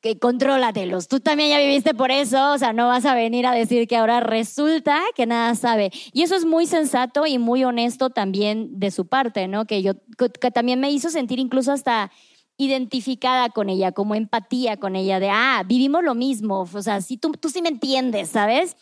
que 0.00 0.18
contrólatelos. 0.18 1.08
Tú 1.08 1.18
también 1.18 1.48
ya 1.48 1.58
viviste 1.58 1.94
por 1.94 2.10
eso, 2.10 2.52
o 2.52 2.58
sea, 2.58 2.74
no 2.74 2.88
vas 2.88 3.06
a 3.06 3.14
venir 3.14 3.46
a 3.46 3.52
decir 3.52 3.88
que 3.88 3.96
ahora 3.96 4.20
resulta 4.20 5.00
que 5.16 5.24
nada 5.24 5.54
sabe. 5.54 5.90
Y 6.12 6.22
eso 6.22 6.36
es 6.36 6.44
muy 6.44 6.66
sensato 6.66 7.24
y 7.24 7.38
muy 7.38 7.64
honesto 7.64 8.10
también 8.10 8.78
de 8.78 8.90
su 8.90 9.06
parte, 9.06 9.48
¿no? 9.48 9.64
Que 9.64 9.82
yo 9.82 9.94
que 10.18 10.50
también 10.50 10.78
me 10.78 10.90
hizo 10.90 11.08
sentir 11.08 11.38
incluso 11.38 11.72
hasta 11.72 12.12
identificada 12.58 13.48
con 13.48 13.70
ella, 13.70 13.92
como 13.92 14.14
empatía 14.14 14.76
con 14.76 14.94
ella, 14.94 15.18
de, 15.20 15.30
ah, 15.30 15.64
vivimos 15.66 16.04
lo 16.04 16.14
mismo, 16.14 16.68
o 16.72 16.82
sea, 16.82 17.00
sí, 17.00 17.16
tú, 17.16 17.32
tú 17.32 17.48
sí 17.48 17.62
me 17.62 17.68
entiendes, 17.68 18.28
¿sabes? 18.28 18.76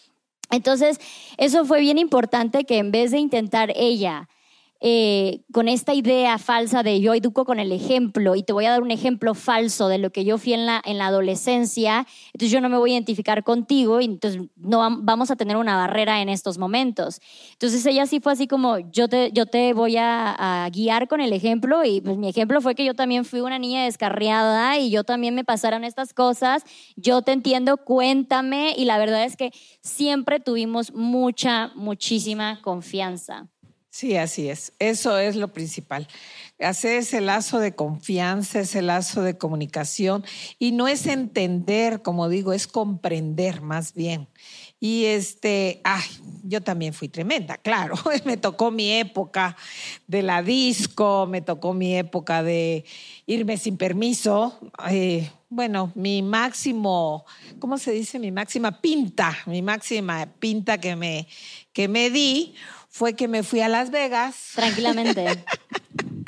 Entonces, 0.52 1.00
eso 1.38 1.64
fue 1.64 1.80
bien 1.80 1.98
importante 1.98 2.64
que 2.64 2.78
en 2.78 2.92
vez 2.92 3.10
de 3.10 3.18
intentar 3.18 3.72
ella 3.74 4.28
eh, 4.84 5.44
con 5.52 5.68
esta 5.68 5.94
idea 5.94 6.38
falsa 6.38 6.82
de 6.82 7.00
yo 7.00 7.14
educo 7.14 7.44
con 7.44 7.60
el 7.60 7.70
ejemplo 7.70 8.34
y 8.34 8.42
te 8.42 8.52
voy 8.52 8.64
a 8.64 8.72
dar 8.72 8.82
un 8.82 8.90
ejemplo 8.90 9.32
falso 9.34 9.86
de 9.86 9.98
lo 9.98 10.10
que 10.10 10.24
yo 10.24 10.38
fui 10.38 10.54
en 10.54 10.66
la, 10.66 10.82
en 10.84 10.98
la 10.98 11.06
adolescencia, 11.06 12.04
entonces 12.32 12.50
yo 12.50 12.60
no 12.60 12.68
me 12.68 12.76
voy 12.76 12.90
a 12.90 12.94
identificar 12.94 13.44
contigo 13.44 14.00
y 14.00 14.06
entonces 14.06 14.42
no 14.56 14.80
vamos 15.02 15.30
a 15.30 15.36
tener 15.36 15.56
una 15.56 15.76
barrera 15.76 16.20
en 16.20 16.28
estos 16.28 16.58
momentos. 16.58 17.20
Entonces 17.52 17.86
ella 17.86 18.06
sí 18.06 18.18
fue 18.18 18.32
así 18.32 18.48
como 18.48 18.80
yo 18.90 19.06
te, 19.06 19.30
yo 19.32 19.46
te 19.46 19.72
voy 19.72 19.98
a, 19.98 20.64
a 20.64 20.68
guiar 20.70 21.06
con 21.06 21.20
el 21.20 21.32
ejemplo 21.32 21.84
y 21.84 22.00
pues 22.00 22.18
mi 22.18 22.28
ejemplo 22.28 22.60
fue 22.60 22.74
que 22.74 22.84
yo 22.84 22.94
también 22.94 23.24
fui 23.24 23.40
una 23.40 23.60
niña 23.60 23.84
descarriada 23.84 24.78
y 24.78 24.90
yo 24.90 25.04
también 25.04 25.36
me 25.36 25.44
pasaron 25.44 25.84
estas 25.84 26.12
cosas, 26.12 26.64
yo 26.96 27.22
te 27.22 27.30
entiendo, 27.30 27.76
cuéntame 27.76 28.74
y 28.76 28.84
la 28.86 28.98
verdad 28.98 29.22
es 29.22 29.36
que 29.36 29.52
siempre 29.80 30.40
tuvimos 30.40 30.92
mucha, 30.92 31.70
muchísima 31.76 32.60
confianza. 32.62 33.51
Sí, 33.94 34.16
así 34.16 34.48
es. 34.48 34.72
Eso 34.78 35.18
es 35.18 35.36
lo 35.36 35.52
principal. 35.52 36.08
Hacer 36.58 36.96
ese 36.96 37.20
lazo 37.20 37.58
de 37.58 37.74
confianza, 37.74 38.60
ese 38.60 38.80
lazo 38.80 39.20
de 39.20 39.36
comunicación. 39.36 40.24
Y 40.58 40.72
no 40.72 40.88
es 40.88 41.06
entender, 41.06 42.00
como 42.00 42.30
digo, 42.30 42.54
es 42.54 42.66
comprender 42.66 43.60
más 43.60 43.92
bien. 43.92 44.28
Y 44.80 45.04
este, 45.04 45.82
ay, 45.84 46.04
yo 46.42 46.62
también 46.62 46.94
fui 46.94 47.10
tremenda, 47.10 47.58
claro. 47.58 47.94
Me 48.24 48.38
tocó 48.38 48.70
mi 48.70 48.92
época 48.92 49.58
de 50.06 50.22
la 50.22 50.42
disco, 50.42 51.26
me 51.26 51.42
tocó 51.42 51.74
mi 51.74 51.94
época 51.94 52.42
de 52.42 52.86
irme 53.26 53.58
sin 53.58 53.76
permiso. 53.76 54.58
Eh, 54.88 55.30
bueno, 55.50 55.92
mi 55.94 56.22
máximo, 56.22 57.26
¿cómo 57.58 57.76
se 57.76 57.92
dice? 57.92 58.18
Mi 58.18 58.32
máxima 58.32 58.80
pinta, 58.80 59.36
mi 59.44 59.60
máxima 59.60 60.26
pinta 60.38 60.78
que 60.78 60.96
me, 60.96 61.28
que 61.74 61.88
me 61.88 62.08
di 62.08 62.54
fue 62.92 63.14
que 63.14 63.26
me 63.26 63.42
fui 63.42 63.60
a 63.62 63.68
Las 63.68 63.90
Vegas. 63.90 64.36
Tranquilamente. 64.54 65.24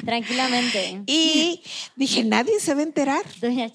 Tranquilamente. 0.04 1.02
Y 1.06 1.62
dije, 1.94 2.24
nadie 2.24 2.58
se 2.58 2.74
va 2.74 2.80
a 2.80 2.84
enterar. 2.84 3.22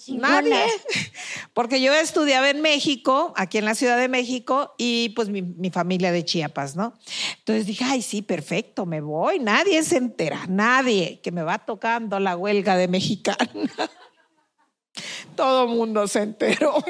Nadie. 0.08 0.64
Porque 1.54 1.82
yo 1.82 1.94
estudiaba 1.94 2.50
en 2.50 2.62
México, 2.62 3.32
aquí 3.36 3.60
en 3.60 3.66
la 3.66 3.76
Ciudad 3.76 3.98
de 3.98 4.08
México, 4.08 4.74
y 4.80 5.10
pues 5.10 5.30
mi, 5.30 5.44
mi, 5.44 5.70
familia 5.70 6.12
de 6.12 6.26
Chiapas, 6.26 6.76
¿no? 6.76 6.94
Entonces 7.38 7.68
dije, 7.68 7.84
ay, 7.84 8.02
sí, 8.02 8.24
perfecto, 8.24 8.88
me 8.88 9.02
voy. 9.02 9.38
Nadie 9.40 9.84
se 9.84 9.98
entera, 9.98 10.46
nadie, 10.48 11.20
que 11.22 11.32
me 11.32 11.44
va 11.44 11.60
tocando 11.60 12.20
la 12.20 12.36
huelga 12.36 12.76
de 12.76 12.88
mexicana. 12.88 13.50
Todo 15.36 15.68
mundo 15.68 16.08
se 16.08 16.24
enteró. 16.24 16.84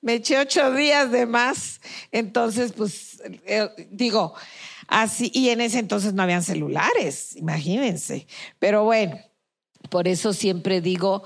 me 0.00 0.14
eché 0.14 0.38
ocho 0.38 0.72
días 0.72 1.10
de 1.10 1.26
más. 1.26 1.80
Entonces, 2.12 2.72
pues, 2.72 3.13
eh, 3.46 3.68
digo, 3.90 4.34
así, 4.88 5.30
y 5.34 5.48
en 5.50 5.60
ese 5.60 5.78
entonces 5.78 6.14
no 6.14 6.22
habían 6.22 6.42
celulares, 6.42 7.36
imagínense. 7.36 8.26
Pero 8.58 8.84
bueno, 8.84 9.18
por 9.90 10.08
eso 10.08 10.32
siempre 10.32 10.80
digo, 10.80 11.22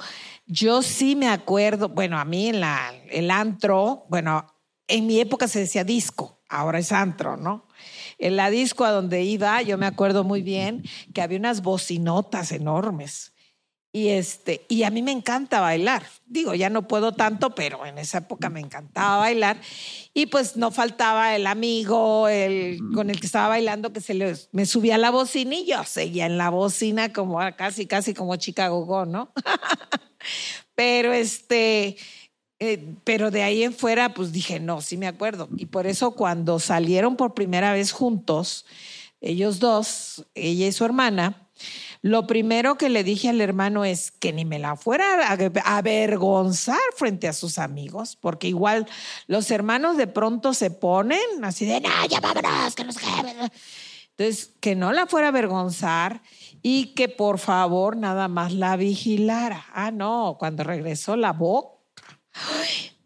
yo 0.46 0.82
sí 0.82 1.16
me 1.16 1.28
acuerdo, 1.28 1.88
bueno, 1.88 2.18
a 2.18 2.24
mí 2.24 2.48
en 2.48 2.60
la, 2.60 2.92
el 3.10 3.30
antro, 3.30 4.06
bueno, 4.08 4.46
en 4.86 5.06
mi 5.06 5.20
época 5.20 5.48
se 5.48 5.60
decía 5.60 5.84
disco, 5.84 6.40
ahora 6.48 6.78
es 6.78 6.92
antro, 6.92 7.36
¿no? 7.36 7.68
En 8.18 8.36
la 8.36 8.50
disco 8.50 8.84
a 8.84 8.90
donde 8.90 9.22
iba, 9.22 9.62
yo 9.62 9.78
me 9.78 9.86
acuerdo 9.86 10.24
muy 10.24 10.42
bien 10.42 10.82
que 11.14 11.22
había 11.22 11.38
unas 11.38 11.62
bocinotas 11.62 12.52
enormes 12.52 13.32
y, 13.90 14.08
este, 14.08 14.66
y 14.68 14.82
a 14.82 14.90
mí 14.90 15.02
me 15.02 15.12
encanta 15.12 15.60
bailar. 15.60 16.04
Digo, 16.26 16.54
ya 16.54 16.68
no 16.68 16.86
puedo 16.86 17.12
tanto, 17.12 17.54
pero 17.54 17.86
en 17.86 17.98
esa 17.98 18.18
época 18.18 18.50
me 18.50 18.60
encantaba 18.60 19.18
bailar. 19.18 19.60
Y 20.12 20.26
pues 20.26 20.56
no 20.56 20.70
faltaba 20.70 21.34
el 21.34 21.46
amigo 21.46 22.28
el, 22.28 22.78
con 22.94 23.08
el 23.08 23.18
que 23.18 23.26
estaba 23.26 23.48
bailando 23.48 23.92
que 23.92 24.02
se 24.02 24.12
le, 24.12 24.36
me 24.52 24.66
subía 24.66 24.96
a 24.96 24.98
la 24.98 25.10
bocina 25.10 25.54
y 25.54 25.66
yo 25.66 25.82
seguía 25.84 26.26
en 26.26 26.36
la 26.36 26.50
bocina 26.50 27.12
como 27.12 27.38
casi, 27.56 27.86
casi 27.86 28.12
como 28.12 28.36
Chicago 28.36 28.84
Go, 28.84 29.06
¿no? 29.06 29.32
pero 30.74 31.12
este, 31.14 31.96
eh, 32.60 32.94
pero 33.04 33.30
de 33.30 33.42
ahí 33.42 33.62
en 33.62 33.72
fuera, 33.72 34.12
pues 34.12 34.32
dije, 34.32 34.60
no, 34.60 34.82
sí 34.82 34.98
me 34.98 35.06
acuerdo. 35.06 35.48
Y 35.56 35.66
por 35.66 35.86
eso 35.86 36.10
cuando 36.10 36.58
salieron 36.58 37.16
por 37.16 37.32
primera 37.32 37.72
vez 37.72 37.92
juntos, 37.92 38.66
ellos 39.22 39.60
dos, 39.60 40.26
ella 40.34 40.66
y 40.66 40.72
su 40.72 40.84
hermana, 40.84 41.47
lo 42.02 42.26
primero 42.26 42.76
que 42.76 42.88
le 42.88 43.04
dije 43.04 43.28
al 43.28 43.40
hermano 43.40 43.84
es 43.84 44.10
que 44.10 44.32
ni 44.32 44.44
me 44.44 44.58
la 44.58 44.76
fuera 44.76 45.32
a 45.32 45.76
avergonzar 45.76 46.78
frente 46.96 47.28
a 47.28 47.32
sus 47.32 47.58
amigos, 47.58 48.16
porque 48.16 48.48
igual 48.48 48.86
los 49.26 49.50
hermanos 49.50 49.96
de 49.96 50.06
pronto 50.06 50.54
se 50.54 50.70
ponen 50.70 51.20
así 51.42 51.66
de, 51.66 51.80
no, 51.80 51.88
ya 52.08 52.20
vámonos, 52.20 52.74
que 52.74 52.84
nos 52.84 52.96
Entonces, 54.16 54.52
que 54.60 54.74
no 54.76 54.92
la 54.92 55.06
fuera 55.06 55.28
a 55.28 55.30
avergonzar 55.30 56.22
y 56.62 56.94
que 56.94 57.08
por 57.08 57.38
favor 57.38 57.96
nada 57.96 58.28
más 58.28 58.52
la 58.52 58.76
vigilara. 58.76 59.66
Ah, 59.72 59.90
no, 59.90 60.36
cuando 60.38 60.64
regresó 60.64 61.16
la 61.16 61.32
boca 61.32 61.78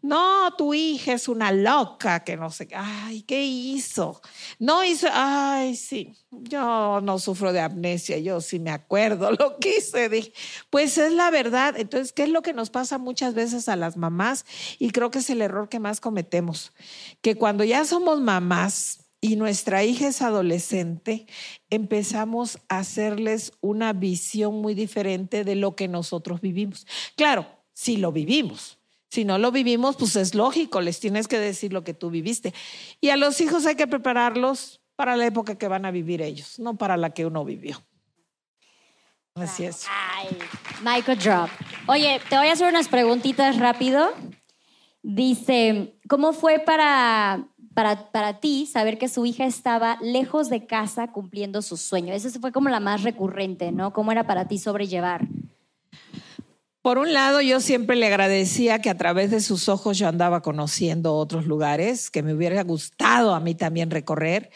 no, 0.03 0.53
tu 0.57 0.73
hija 0.73 1.13
es 1.13 1.29
una 1.29 1.53
loca, 1.53 2.25
que 2.25 2.35
no 2.35 2.51
sé, 2.51 2.67
ay, 2.75 3.21
¿qué 3.21 3.45
hizo? 3.45 4.21
No 4.59 4.83
hizo, 4.83 5.07
ay, 5.09 5.77
sí, 5.77 6.13
yo 6.29 6.99
no 7.01 7.19
sufro 7.19 7.53
de 7.53 7.61
amnesia, 7.61 8.17
yo 8.17 8.41
sí 8.41 8.59
me 8.59 8.69
acuerdo 8.69 9.31
lo 9.39 9.57
que 9.59 9.77
hice. 9.77 10.09
Dije, 10.09 10.33
pues 10.69 10.97
es 10.97 11.13
la 11.13 11.31
verdad. 11.31 11.75
Entonces, 11.77 12.11
¿qué 12.11 12.23
es 12.23 12.29
lo 12.29 12.41
que 12.41 12.51
nos 12.51 12.69
pasa 12.69 12.97
muchas 12.97 13.33
veces 13.33 13.69
a 13.69 13.77
las 13.77 13.95
mamás? 13.95 14.45
Y 14.77 14.89
creo 14.91 15.09
que 15.09 15.19
es 15.19 15.29
el 15.29 15.41
error 15.41 15.69
que 15.69 15.79
más 15.79 16.01
cometemos, 16.01 16.73
que 17.21 17.35
cuando 17.35 17.63
ya 17.63 17.85
somos 17.85 18.19
mamás 18.19 19.05
y 19.21 19.37
nuestra 19.37 19.85
hija 19.85 20.09
es 20.09 20.21
adolescente, 20.21 21.27
empezamos 21.69 22.59
a 22.67 22.79
hacerles 22.79 23.53
una 23.61 23.93
visión 23.93 24.55
muy 24.55 24.73
diferente 24.73 25.45
de 25.45 25.55
lo 25.55 25.77
que 25.77 25.87
nosotros 25.87 26.41
vivimos. 26.41 26.85
Claro, 27.15 27.47
si 27.71 27.95
lo 27.95 28.11
vivimos 28.11 28.82
si 29.13 29.25
no 29.25 29.37
lo 29.37 29.51
vivimos, 29.51 29.95
pues 29.95 30.15
es 30.15 30.33
lógico, 30.33 30.81
les 30.81 30.99
tienes 30.99 31.27
que 31.27 31.37
decir 31.37 31.71
lo 31.71 31.83
que 31.83 31.93
tú 31.93 32.09
viviste. 32.09 32.51
Y 32.99 33.09
a 33.09 33.15
los 33.15 33.39
hijos 33.41 33.67
hay 33.67 33.75
que 33.75 33.85
prepararlos 33.85 34.81
para 34.95 35.15
la 35.15 35.27
época 35.27 35.55
que 35.55 35.67
van 35.67 35.85
a 35.85 35.91
vivir 35.91 36.19
ellos, 36.23 36.57
no 36.57 36.77
para 36.77 36.97
la 36.97 37.11
que 37.11 37.23
uno 37.27 37.45
vivió. 37.45 37.77
Así 39.35 39.65
es. 39.65 39.85
Ay, 39.87 40.35
Michael 40.83 41.19
Drop. 41.19 41.49
Oye, 41.85 42.21
te 42.27 42.37
voy 42.39 42.47
a 42.47 42.53
hacer 42.53 42.67
unas 42.67 42.87
preguntitas 42.87 43.59
rápido. 43.59 44.13
Dice, 45.03 45.93
¿cómo 46.09 46.33
fue 46.33 46.57
para, 46.57 47.45
para, 47.75 48.09
para 48.11 48.39
ti 48.39 48.65
saber 48.65 48.97
que 48.97 49.09
su 49.09 49.27
hija 49.27 49.45
estaba 49.45 49.99
lejos 50.01 50.49
de 50.49 50.65
casa 50.65 51.11
cumpliendo 51.11 51.61
sus 51.61 51.81
sueños? 51.81 52.25
Esa 52.25 52.39
fue 52.39 52.51
como 52.51 52.69
la 52.69 52.79
más 52.79 53.03
recurrente, 53.03 53.71
¿no? 53.71 53.93
¿Cómo 53.93 54.11
era 54.11 54.25
para 54.25 54.47
ti 54.47 54.57
sobrellevar? 54.57 55.27
Por 56.83 56.97
un 56.97 57.13
lado, 57.13 57.39
yo 57.39 57.61
siempre 57.61 57.95
le 57.95 58.07
agradecía 58.07 58.79
que 58.79 58.89
a 58.89 58.97
través 58.97 59.31
de 59.31 59.39
sus 59.39 59.69
ojos 59.69 59.97
yo 59.97 60.09
andaba 60.09 60.41
conociendo 60.41 61.15
otros 61.15 61.45
lugares 61.45 62.11
que 62.11 62.23
me 62.23 62.33
hubiera 62.33 62.61
gustado 62.61 63.33
a 63.33 63.39
mí 63.39 63.55
también 63.55 63.89
recorrer. 63.89 64.51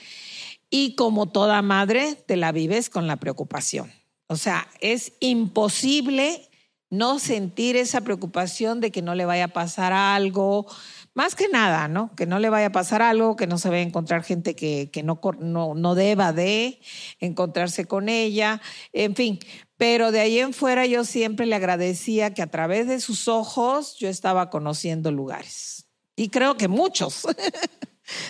Y 0.69 0.95
como 0.95 1.27
toda 1.29 1.61
madre, 1.61 2.15
te 2.25 2.35
la 2.35 2.51
vives 2.51 2.89
con 2.89 3.07
la 3.07 3.15
preocupación. 3.15 3.93
O 4.27 4.35
sea, 4.35 4.67
es 4.81 5.13
imposible 5.21 6.49
no 6.89 7.19
sentir 7.19 7.77
esa 7.77 8.01
preocupación 8.01 8.81
de 8.81 8.91
que 8.91 9.01
no 9.01 9.15
le 9.15 9.25
vaya 9.25 9.45
a 9.45 9.49
pasar 9.49 9.93
algo, 9.93 10.67
más 11.13 11.33
que 11.33 11.47
nada, 11.47 11.87
¿no? 11.87 12.13
Que 12.15 12.25
no 12.25 12.39
le 12.39 12.49
vaya 12.49 12.67
a 12.67 12.71
pasar 12.71 13.01
algo, 13.01 13.35
que 13.35 13.47
no 13.47 13.57
se 13.57 13.69
vaya 13.69 13.81
a 13.81 13.87
encontrar 13.87 14.23
gente 14.23 14.53
que, 14.53 14.89
que 14.91 15.01
no, 15.01 15.19
no, 15.39 15.75
no 15.75 15.95
deba 15.95 16.33
de 16.33 16.79
encontrarse 17.19 17.85
con 17.85 18.09
ella, 18.09 18.61
en 18.91 19.15
fin. 19.15 19.39
Pero 19.77 20.11
de 20.11 20.19
ahí 20.19 20.39
en 20.39 20.53
fuera 20.53 20.85
yo 20.85 21.03
siempre 21.05 21.45
le 21.45 21.55
agradecía 21.55 22.33
que 22.33 22.41
a 22.41 22.51
través 22.51 22.87
de 22.87 22.99
sus 22.99 23.27
ojos 23.27 23.95
yo 23.97 24.09
estaba 24.09 24.49
conociendo 24.49 25.11
lugares. 25.11 25.87
Y 26.15 26.29
creo 26.29 26.57
que 26.57 26.67
muchos. 26.67 27.25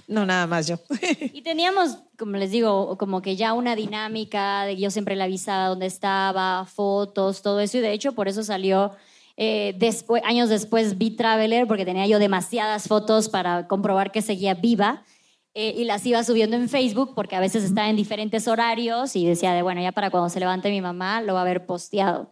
No, 0.08 0.26
nada 0.26 0.48
más 0.48 0.68
yo. 0.68 0.78
Y 1.34 1.42
teníamos, 1.44 2.00
como 2.18 2.38
les 2.38 2.52
digo, 2.52 2.98
como 2.98 3.22
que 3.22 3.36
ya 3.36 3.54
una 3.54 3.76
dinámica 3.76 4.64
de 4.64 4.78
yo 4.78 4.90
siempre 4.90 5.16
le 5.16 5.24
avisaba 5.24 5.68
dónde 5.68 5.86
estaba, 5.86 6.66
fotos, 6.66 7.42
todo 7.42 7.60
eso. 7.60 7.78
Y 7.78 7.82
de 7.82 7.92
hecho, 7.92 8.14
por 8.14 8.28
eso 8.28 8.44
salió 8.44 8.94
eh, 9.36 9.76
después, 9.78 10.24
años 10.26 10.50
después 10.50 10.98
Vi 10.98 11.12
Traveler, 11.12 11.68
porque 11.68 11.86
tenía 11.86 12.08
yo 12.08 12.18
demasiadas 12.18 12.88
fotos 12.88 13.30
para 13.30 13.68
comprobar 13.68 14.12
que 14.12 14.22
seguía 14.22 14.56
viva. 14.56 15.04
Eh, 15.60 15.74
y 15.76 15.86
las 15.86 16.06
iba 16.06 16.24
subiendo 16.24 16.56
en 16.56 16.70
Facebook 16.70 17.14
porque 17.16 17.36
a 17.36 17.40
veces 17.40 17.64
estaba 17.64 17.90
en 17.90 17.96
diferentes 17.96 18.48
horarios 18.48 19.16
y 19.16 19.26
decía 19.26 19.54
de, 19.54 19.64
bueno, 19.64 19.82
ya 19.82 19.92
para 19.92 20.12
cuando 20.12 20.30
se 20.30 20.40
levante 20.40 20.70
mi 20.70 20.82
mamá 20.82 21.20
lo 21.22 21.34
va 21.34 21.40
a 21.40 21.42
haber 21.42 21.66
posteado. 21.66 22.32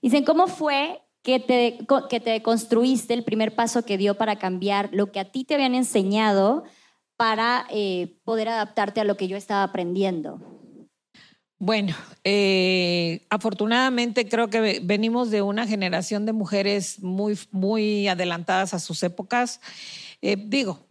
Dicen, 0.00 0.24
¿cómo 0.24 0.46
fue 0.46 1.02
que 1.22 1.40
te, 1.40 1.78
que 2.08 2.20
te 2.20 2.42
construiste 2.42 3.12
el 3.12 3.24
primer 3.24 3.56
paso 3.56 3.84
que 3.84 3.98
dio 3.98 4.14
para 4.14 4.36
cambiar 4.36 4.88
lo 4.92 5.10
que 5.10 5.18
a 5.18 5.24
ti 5.32 5.42
te 5.44 5.54
habían 5.54 5.74
enseñado 5.74 6.62
para 7.16 7.66
eh, 7.70 8.14
poder 8.22 8.48
adaptarte 8.48 9.00
a 9.00 9.04
lo 9.04 9.16
que 9.16 9.26
yo 9.26 9.36
estaba 9.36 9.64
aprendiendo? 9.64 10.40
Bueno, 11.58 11.96
eh, 12.22 13.26
afortunadamente 13.30 14.28
creo 14.28 14.48
que 14.48 14.60
ve- 14.60 14.80
venimos 14.82 15.32
de 15.32 15.42
una 15.42 15.66
generación 15.66 16.24
de 16.24 16.32
mujeres 16.32 17.02
muy, 17.02 17.36
muy 17.50 18.06
adelantadas 18.06 18.74
a 18.74 18.78
sus 18.78 19.02
épocas. 19.02 19.60
Digo, 20.22 20.86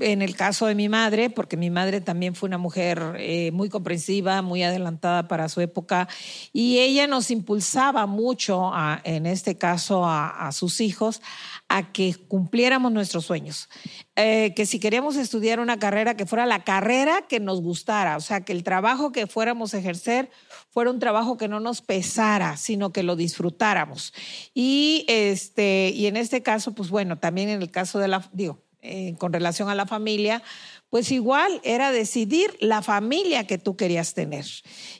en 0.00 0.22
el 0.22 0.36
caso 0.36 0.66
de 0.66 0.74
mi 0.74 0.88
madre, 0.88 1.30
porque 1.30 1.56
mi 1.56 1.70
madre 1.70 2.00
también 2.00 2.34
fue 2.34 2.48
una 2.48 2.58
mujer 2.58 3.16
eh, 3.18 3.50
muy 3.52 3.68
comprensiva, 3.68 4.42
muy 4.42 4.62
adelantada 4.62 5.28
para 5.28 5.48
su 5.48 5.60
época, 5.60 6.08
y 6.52 6.78
ella 6.78 7.06
nos 7.06 7.30
impulsaba 7.30 8.06
mucho, 8.06 8.72
en 9.04 9.26
este 9.26 9.56
caso 9.56 10.04
a, 10.04 10.48
a 10.48 10.52
sus 10.52 10.80
hijos, 10.80 11.22
a 11.68 11.92
que 11.92 12.14
cumpliéramos 12.28 12.92
nuestros 12.92 13.26
sueños. 13.26 13.68
Eh, 14.16 14.52
que 14.56 14.66
si 14.66 14.80
queríamos 14.80 15.16
estudiar 15.16 15.60
una 15.60 15.78
carrera, 15.78 16.16
que 16.16 16.26
fuera 16.26 16.44
la 16.46 16.64
carrera 16.64 17.22
que 17.28 17.38
nos 17.38 17.60
gustara, 17.60 18.16
o 18.16 18.20
sea, 18.20 18.40
que 18.40 18.52
el 18.52 18.64
trabajo 18.64 19.12
que 19.12 19.26
fuéramos 19.26 19.74
a 19.74 19.78
ejercer 19.78 20.30
fuera 20.70 20.90
un 20.90 20.98
trabajo 20.98 21.36
que 21.36 21.46
no 21.46 21.60
nos 21.60 21.82
pesara, 21.82 22.56
sino 22.56 22.90
que 22.90 23.02
lo 23.02 23.16
disfrutáramos. 23.16 24.12
Y, 24.54 25.04
este, 25.08 25.92
y 25.94 26.06
en 26.06 26.16
este 26.16 26.42
caso, 26.42 26.74
pues 26.74 26.90
bueno, 26.90 27.18
también 27.18 27.48
en 27.48 27.62
el 27.62 27.70
caso 27.70 27.98
de 27.98 28.08
la, 28.08 28.28
digo, 28.32 28.64
eh, 28.80 29.14
con 29.18 29.32
relación 29.32 29.68
a 29.68 29.74
la 29.74 29.86
familia, 29.86 30.42
pues 30.90 31.10
igual 31.10 31.60
era 31.64 31.92
decidir 31.92 32.56
la 32.60 32.82
familia 32.82 33.46
que 33.46 33.58
tú 33.58 33.76
querías 33.76 34.14
tener. 34.14 34.44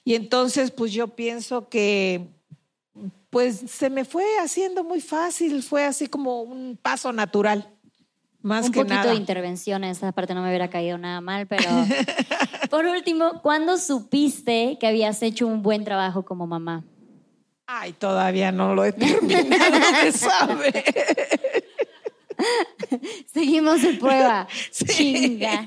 Y 0.04 0.14
entonces, 0.14 0.70
pues 0.70 0.92
yo 0.92 1.08
pienso 1.08 1.68
que 1.68 2.26
pues 3.30 3.62
se 3.68 3.90
me 3.90 4.04
fue 4.04 4.24
haciendo 4.42 4.84
muy 4.84 5.00
fácil, 5.00 5.62
fue 5.62 5.84
así 5.84 6.06
como 6.08 6.42
un 6.42 6.78
paso 6.80 7.12
natural, 7.12 7.68
más 8.40 8.66
Un 8.66 8.72
que 8.72 8.80
poquito 8.80 8.94
nada. 8.94 9.10
de 9.10 9.16
intervención, 9.16 9.84
en 9.84 9.90
esa 9.90 10.12
parte 10.12 10.34
no 10.34 10.42
me 10.42 10.48
hubiera 10.48 10.70
caído 10.70 10.96
nada 10.96 11.20
mal, 11.20 11.46
pero 11.46 11.68
por 12.70 12.86
último, 12.86 13.40
¿cuándo 13.42 13.76
supiste 13.76 14.78
que 14.80 14.86
habías 14.86 15.22
hecho 15.22 15.46
un 15.46 15.62
buen 15.62 15.84
trabajo 15.84 16.24
como 16.24 16.46
mamá? 16.46 16.84
Ay, 17.66 17.92
todavía 17.92 18.50
no 18.50 18.74
lo 18.74 18.84
he 18.84 18.92
terminado 18.94 19.78
de 20.02 20.12
saber. 20.12 20.84
Seguimos 23.32 23.82
en 23.84 23.98
prueba. 23.98 24.46
Sí. 24.70 24.86
Chinga. 24.86 25.66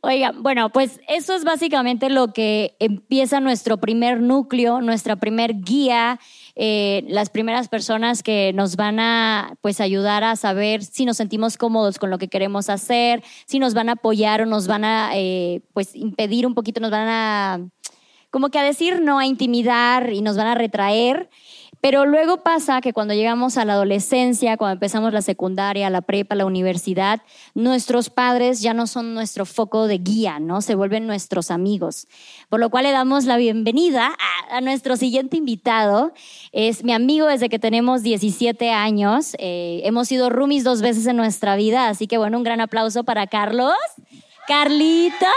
Oiga, 0.00 0.32
bueno, 0.36 0.70
pues 0.70 1.00
eso 1.08 1.34
es 1.34 1.44
básicamente 1.44 2.10
lo 2.10 2.32
que 2.32 2.76
empieza 2.78 3.40
nuestro 3.40 3.78
primer 3.78 4.20
núcleo, 4.20 4.82
nuestra 4.82 5.16
primer 5.16 5.60
guía, 5.60 6.20
eh, 6.56 7.04
las 7.08 7.30
primeras 7.30 7.68
personas 7.68 8.22
que 8.22 8.52
nos 8.54 8.76
van 8.76 9.00
a 9.00 9.56
pues 9.62 9.80
ayudar 9.80 10.22
a 10.22 10.36
saber 10.36 10.84
si 10.84 11.06
nos 11.06 11.16
sentimos 11.16 11.56
cómodos 11.56 11.98
con 11.98 12.10
lo 12.10 12.18
que 12.18 12.28
queremos 12.28 12.68
hacer, 12.68 13.22
si 13.46 13.58
nos 13.58 13.72
van 13.72 13.88
a 13.88 13.92
apoyar 13.92 14.42
o 14.42 14.46
nos 14.46 14.66
van 14.66 14.84
a 14.84 15.10
eh, 15.14 15.62
pues 15.72 15.96
impedir 15.96 16.46
un 16.46 16.54
poquito, 16.54 16.80
nos 16.80 16.90
van 16.90 17.08
a 17.08 17.68
como 18.34 18.50
que 18.50 18.58
a 18.58 18.64
decir 18.64 19.00
no, 19.00 19.20
a 19.20 19.26
intimidar 19.26 20.12
y 20.12 20.20
nos 20.20 20.36
van 20.36 20.48
a 20.48 20.54
retraer. 20.56 21.30
Pero 21.84 22.06
luego 22.06 22.38
pasa 22.38 22.80
que 22.80 22.94
cuando 22.94 23.12
llegamos 23.12 23.58
a 23.58 23.66
la 23.66 23.74
adolescencia, 23.74 24.56
cuando 24.56 24.72
empezamos 24.72 25.12
la 25.12 25.20
secundaria, 25.20 25.90
la 25.90 26.00
prepa, 26.00 26.34
la 26.34 26.46
universidad, 26.46 27.20
nuestros 27.52 28.08
padres 28.08 28.62
ya 28.62 28.72
no 28.72 28.86
son 28.86 29.12
nuestro 29.12 29.44
foco 29.44 29.86
de 29.86 29.98
guía, 29.98 30.38
¿no? 30.38 30.62
Se 30.62 30.76
vuelven 30.76 31.06
nuestros 31.06 31.50
amigos. 31.50 32.08
Por 32.48 32.60
lo 32.60 32.70
cual 32.70 32.84
le 32.84 32.92
damos 32.92 33.26
la 33.26 33.36
bienvenida 33.36 34.16
a, 34.50 34.62
nuestro 34.62 34.96
siguiente 34.96 35.36
invitado. 35.36 36.14
Es 36.52 36.84
mi 36.84 36.94
amigo 36.94 37.26
desde 37.26 37.50
que 37.50 37.58
tenemos 37.58 38.02
17 38.02 38.70
años. 38.70 39.36
Eh, 39.38 39.82
hemos 39.84 40.08
sido 40.08 40.30
roomies 40.30 40.64
dos 40.64 40.80
veces 40.80 41.06
en 41.06 41.18
nuestra 41.18 41.54
vida, 41.54 41.90
así 41.90 42.06
que 42.06 42.16
bueno, 42.16 42.38
un 42.38 42.44
gran 42.44 42.62
aplauso 42.62 43.04
para 43.04 43.26
Carlos. 43.26 43.74
Carlitos. 44.48 45.28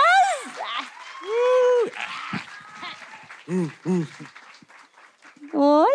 Hola. 5.59 5.87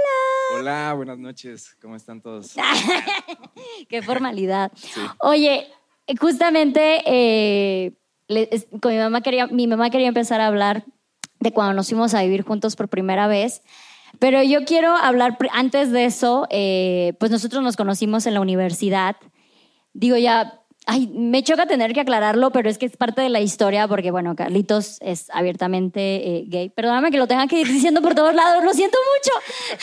Hola, 0.57 0.93
buenas 0.97 1.19
noches. 1.21 1.77
¿Cómo 1.81 1.95
están 1.95 2.21
todos? 2.21 2.57
Qué 3.89 4.03
formalidad. 4.03 4.73
Oye, 5.21 5.69
justamente 6.21 7.01
eh, 7.07 7.93
le- 8.27 8.49
es- 8.51 8.67
con 8.81 8.91
mi 8.93 8.99
mamá 8.99 9.21
quería, 9.21 9.47
mi 9.47 9.69
mamá 9.69 9.89
quería 9.91 10.09
empezar 10.09 10.41
a 10.41 10.49
hablar 10.49 10.85
de 11.39 11.53
cuando 11.53 11.75
nos 11.75 11.89
fuimos 11.89 12.13
a 12.15 12.23
vivir 12.23 12.43
juntos 12.43 12.75
por 12.75 12.89
primera 12.89 13.29
vez. 13.29 13.63
Pero 14.19 14.43
yo 14.43 14.65
quiero 14.65 14.97
hablar 14.97 15.39
antes 15.53 15.93
de 15.93 16.07
eso, 16.07 16.49
eh, 16.51 17.15
pues 17.21 17.31
nosotros 17.31 17.63
nos 17.63 17.77
conocimos 17.77 18.27
en 18.27 18.35
la 18.35 18.41
universidad. 18.41 19.15
Digo 19.93 20.17
ya, 20.17 20.61
ay, 20.87 21.07
me 21.09 21.43
choca 21.43 21.67
tener 21.67 21.93
que 21.93 22.01
aclararlo, 22.01 22.51
pero 22.51 22.69
es 22.69 22.79
que 22.79 22.87
es 22.87 22.97
parte 22.97 23.21
de 23.23 23.29
la 23.29 23.41
historia 23.41 23.87
porque, 23.89 24.11
bueno, 24.11 24.35
Carlitos 24.37 24.99
es 25.01 25.29
abiertamente 25.31 26.01
eh, 26.39 26.45
gay. 26.49 26.69
Perdóname 26.71 27.11
que 27.11 27.19
lo 27.19 27.27
tenga 27.27 27.47
que 27.47 27.61
ir 27.61 27.67
diciendo 27.69 28.03
por 28.03 28.15
todos 28.15 28.35
lados, 28.35 28.65
lo 28.65 28.73
siento 28.75 28.99
mucho. 29.17 29.77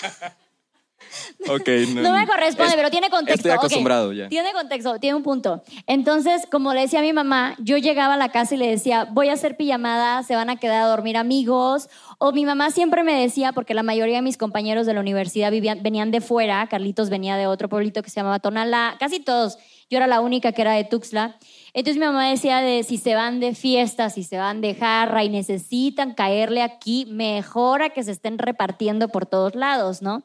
Ok, 1.47 1.67
No 1.95 2.13
me 2.13 2.27
corresponde, 2.27 2.71
Es- 2.71 2.75
pero 2.75 2.89
tiene 2.89 3.09
contexto. 3.09 3.39
Estoy 3.39 3.51
acostumbrado 3.51 4.13
ya. 4.13 4.27
Tiene 4.29 4.51
contexto, 4.51 4.99
tiene 4.99 5.15
un 5.15 5.23
punto. 5.23 5.63
Entonces, 5.87 6.43
como 6.51 6.73
le 6.73 6.81
decía 6.81 6.99
a 6.99 7.01
mi 7.01 7.13
mamá, 7.13 7.55
yo 7.59 7.77
llegaba 7.77 8.15
a 8.15 8.17
la 8.17 8.29
casa 8.29 8.55
y 8.55 8.57
le 8.57 8.67
decía, 8.67 9.05
voy 9.05 9.29
a 9.29 9.33
hacer 9.33 9.55
pijamada, 9.57 10.21
se 10.23 10.35
van 10.35 10.49
a 10.49 10.57
quedar 10.57 10.83
a 10.83 10.87
dormir 10.87 11.17
amigos. 11.17 11.89
O 12.17 12.31
mi 12.33 12.45
mamá 12.45 12.71
siempre 12.71 13.03
me 13.03 13.19
decía, 13.19 13.53
porque 13.53 13.73
la 13.73 13.83
mayoría 13.83 14.17
de 14.17 14.21
mis 14.21 14.37
compañeros 14.37 14.85
de 14.85 14.93
la 14.93 14.99
universidad 14.99 15.51
vivían, 15.51 15.81
venían 15.81 16.11
de 16.11 16.21
fuera, 16.21 16.67
Carlitos 16.67 17.09
venía 17.09 17.37
de 17.37 17.47
otro 17.47 17.69
pueblito 17.69 18.03
que 18.03 18.09
se 18.09 18.17
llamaba 18.19 18.39
Tonalá, 18.39 18.97
casi 18.99 19.19
todos. 19.19 19.57
Yo 19.89 19.97
era 19.97 20.07
la 20.07 20.21
única 20.21 20.51
que 20.51 20.61
era 20.61 20.73
de 20.73 20.83
Tuxtla. 20.83 21.37
Entonces 21.73 21.99
mi 21.99 22.05
mamá 22.05 22.29
decía 22.29 22.61
de 22.61 22.83
si 22.83 22.97
se 22.97 23.15
van 23.15 23.39
de 23.39 23.55
fiesta, 23.55 24.09
si 24.09 24.23
se 24.23 24.37
van 24.37 24.61
de 24.61 24.75
jarra 24.75 25.23
y 25.23 25.29
necesitan 25.29 26.13
caerle 26.13 26.61
aquí, 26.61 27.05
mejor 27.07 27.81
a 27.81 27.89
que 27.89 28.03
se 28.03 28.11
estén 28.11 28.37
repartiendo 28.37 29.09
por 29.09 29.25
todos 29.25 29.55
lados, 29.55 30.01
¿no? 30.01 30.23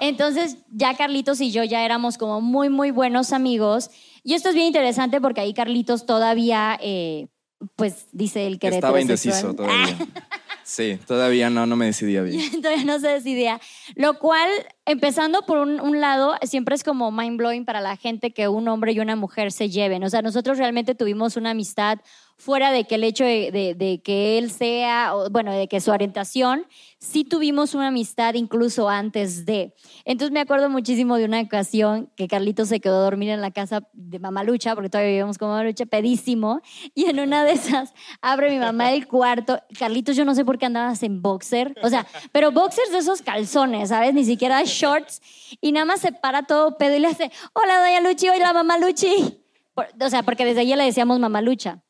Entonces 0.00 0.58
ya 0.70 0.96
Carlitos 0.96 1.40
y 1.40 1.50
yo 1.50 1.62
ya 1.64 1.84
éramos 1.84 2.18
como 2.18 2.40
muy, 2.40 2.68
muy 2.68 2.90
buenos 2.90 3.32
amigos. 3.32 3.90
Y 4.22 4.34
esto 4.34 4.48
es 4.48 4.54
bien 4.54 4.66
interesante 4.68 5.20
porque 5.20 5.42
ahí 5.42 5.54
Carlitos 5.54 6.06
todavía, 6.06 6.78
eh, 6.82 7.28
pues 7.76 8.06
dice 8.12 8.46
el 8.46 8.58
que 8.58 8.68
Estaba 8.68 9.00
indeciso 9.00 9.54
todavía. 9.54 9.96
Sí, 10.64 10.98
todavía 11.06 11.50
no, 11.50 11.66
no 11.66 11.76
me 11.76 11.86
decidía 11.86 12.22
bien. 12.22 12.50
todavía 12.62 12.84
no 12.84 12.98
se 12.98 13.08
decidía. 13.08 13.60
Lo 13.94 14.18
cual 14.18 14.48
empezando 14.86 15.42
por 15.42 15.58
un, 15.58 15.80
un 15.80 16.00
lado, 16.00 16.34
siempre 16.42 16.74
es 16.74 16.82
como 16.82 17.12
mind 17.12 17.36
blowing 17.36 17.64
para 17.64 17.80
la 17.80 17.96
gente 17.96 18.32
que 18.32 18.48
un 18.48 18.66
hombre 18.68 18.92
y 18.92 19.00
una 19.00 19.14
mujer 19.14 19.52
se 19.52 19.68
lleven. 19.68 20.02
O 20.04 20.10
sea, 20.10 20.22
nosotros 20.22 20.58
realmente 20.58 20.94
tuvimos 20.94 21.36
una 21.36 21.50
amistad 21.50 21.98
fuera 22.36 22.70
de 22.72 22.84
que 22.84 22.96
el 22.96 23.04
hecho 23.04 23.24
de, 23.24 23.50
de- 23.52 23.74
de 23.74 24.02
que 24.02 24.38
él 24.38 24.50
sea, 24.50 25.14
o, 25.14 25.30
bueno, 25.30 25.52
de 25.52 25.68
que 25.68 25.80
su 25.80 25.90
orientación, 25.90 26.66
sí 26.98 27.22
tuvimos 27.24 27.74
una 27.74 27.88
amistad 27.88 28.34
incluso 28.34 28.88
antes 28.88 29.44
de. 29.46 29.74
Entonces 30.04 30.32
me 30.32 30.40
acuerdo 30.40 30.68
muchísimo 30.70 31.16
de 31.16 31.24
una 31.26 31.40
ocasión 31.40 32.10
que 32.16 32.26
Carlitos 32.28 32.68
se 32.68 32.80
quedó 32.80 32.96
a 32.96 33.04
dormir 33.04 33.30
en 33.30 33.40
la 33.40 33.50
casa 33.50 33.88
de 33.92 34.18
Mamalucha, 34.18 34.74
porque 34.74 34.90
todavía 34.90 35.10
vivíamos 35.10 35.38
con 35.38 35.48
Mamalucha, 35.48 35.86
pedísimo, 35.86 36.60
y 36.94 37.06
en 37.06 37.20
una 37.20 37.44
de 37.44 37.52
esas 37.52 37.94
abre 38.20 38.50
mi 38.50 38.58
mamá 38.58 38.92
el 38.92 39.06
cuarto. 39.06 39.60
Carlitos, 39.78 40.16
yo 40.16 40.24
no 40.24 40.34
sé 40.34 40.44
por 40.44 40.58
qué 40.58 40.66
andabas 40.66 41.02
en 41.02 41.22
boxer, 41.22 41.74
o 41.82 41.88
sea, 41.88 42.06
pero 42.32 42.50
boxers 42.52 42.90
de 42.90 42.98
esos 42.98 43.22
calzones, 43.22 43.90
¿sabes? 43.90 44.12
Ni 44.14 44.24
siquiera 44.24 44.62
shorts, 44.64 45.22
y 45.60 45.72
nada 45.72 45.86
más 45.86 46.00
se 46.00 46.12
para 46.12 46.42
todo 46.42 46.76
pedo 46.78 46.96
y 46.96 47.00
le 47.00 47.08
hace, 47.08 47.30
hola, 47.52 47.78
doña 47.78 48.00
Luchi, 48.00 48.28
hola, 48.28 48.52
mamá 48.52 48.78
Luchi. 48.78 49.40
Por- 49.74 49.88
o 50.00 50.08
sea, 50.10 50.22
porque 50.22 50.44
desde 50.44 50.60
allí 50.60 50.74
le 50.74 50.84
decíamos 50.84 51.18
Mamalucha 51.18 51.82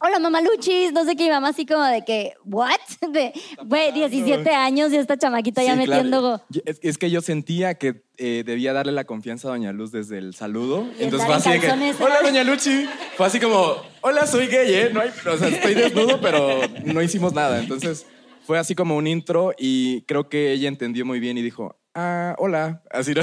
hola 0.00 0.18
mamaluchis, 0.18 0.92
no 0.92 1.04
sé 1.04 1.16
qué, 1.16 1.24
y 1.24 1.26
mi 1.26 1.32
mamá 1.32 1.48
así 1.48 1.66
como 1.66 1.84
de 1.84 2.04
que, 2.04 2.34
¿what? 2.44 2.70
De, 3.12 3.32
güey, 3.64 3.92
17 3.92 4.48
años 4.50 4.92
y 4.92 4.96
esta 4.96 5.16
chamaquita 5.16 5.62
ya 5.62 5.76
Sí, 5.76 5.84
claro. 5.84 6.02
metiendo... 6.04 6.42
Yo- 6.50 6.60
Es, 6.64 6.78
es 6.82 6.98
que 6.98 7.10
yo 7.10 7.20
sentía 7.20 7.74
que 7.74 8.02
eh, 8.16 8.42
debía 8.46 8.72
darle 8.72 8.92
la 8.92 9.04
confianza 9.04 9.48
a 9.48 9.52
Doña 9.52 9.72
Luz 9.72 9.90
desde 9.92 10.18
el 10.18 10.34
saludo. 10.34 10.86
Y 10.98 11.04
Entonces 11.04 11.26
fue 11.26 11.34
así 11.36 11.50
de 11.50 11.60
que, 11.60 11.70
hola. 12.02 12.20
Doña 12.22 12.44
Luchi. 12.44 12.86
Fue 13.16 13.26
así 13.26 13.38
como, 13.40 13.76
hola, 14.00 14.26
soy 14.26 14.46
gay, 14.48 14.72
¿eh? 14.74 14.90
No 14.92 15.00
hay, 15.00 15.10
o 15.10 15.36
sea, 15.36 15.48
estoy 15.48 15.74
desnudo, 15.74 16.20
pero 16.20 16.60
no 16.84 17.00
hicimos 17.02 17.32
nada. 17.32 17.58
Entonces 17.60 18.06
fue 18.44 18.58
así 18.58 18.74
como 18.74 18.96
un 18.96 19.06
intro 19.06 19.52
y 19.58 20.02
creo 20.02 20.28
que 20.28 20.52
ella 20.52 20.68
entendió 20.68 21.04
muy 21.06 21.20
bien 21.20 21.38
y 21.38 21.42
dijo, 21.42 21.78
ah, 21.94 22.34
hola. 22.38 22.82
Así, 22.90 23.14
¿no? 23.14 23.22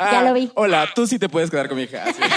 Ah, 0.00 0.10
Ya 0.12 0.22
lo 0.22 0.32
vi. 0.34 0.50
Hola, 0.54 0.88
tú 0.94 1.06
sí 1.06 1.18
te 1.18 1.28
puedes 1.28 1.50
quedar 1.50 1.68
con 1.68 1.76
mi 1.76 1.84
hija. 1.84 2.04
Así. 2.04 2.20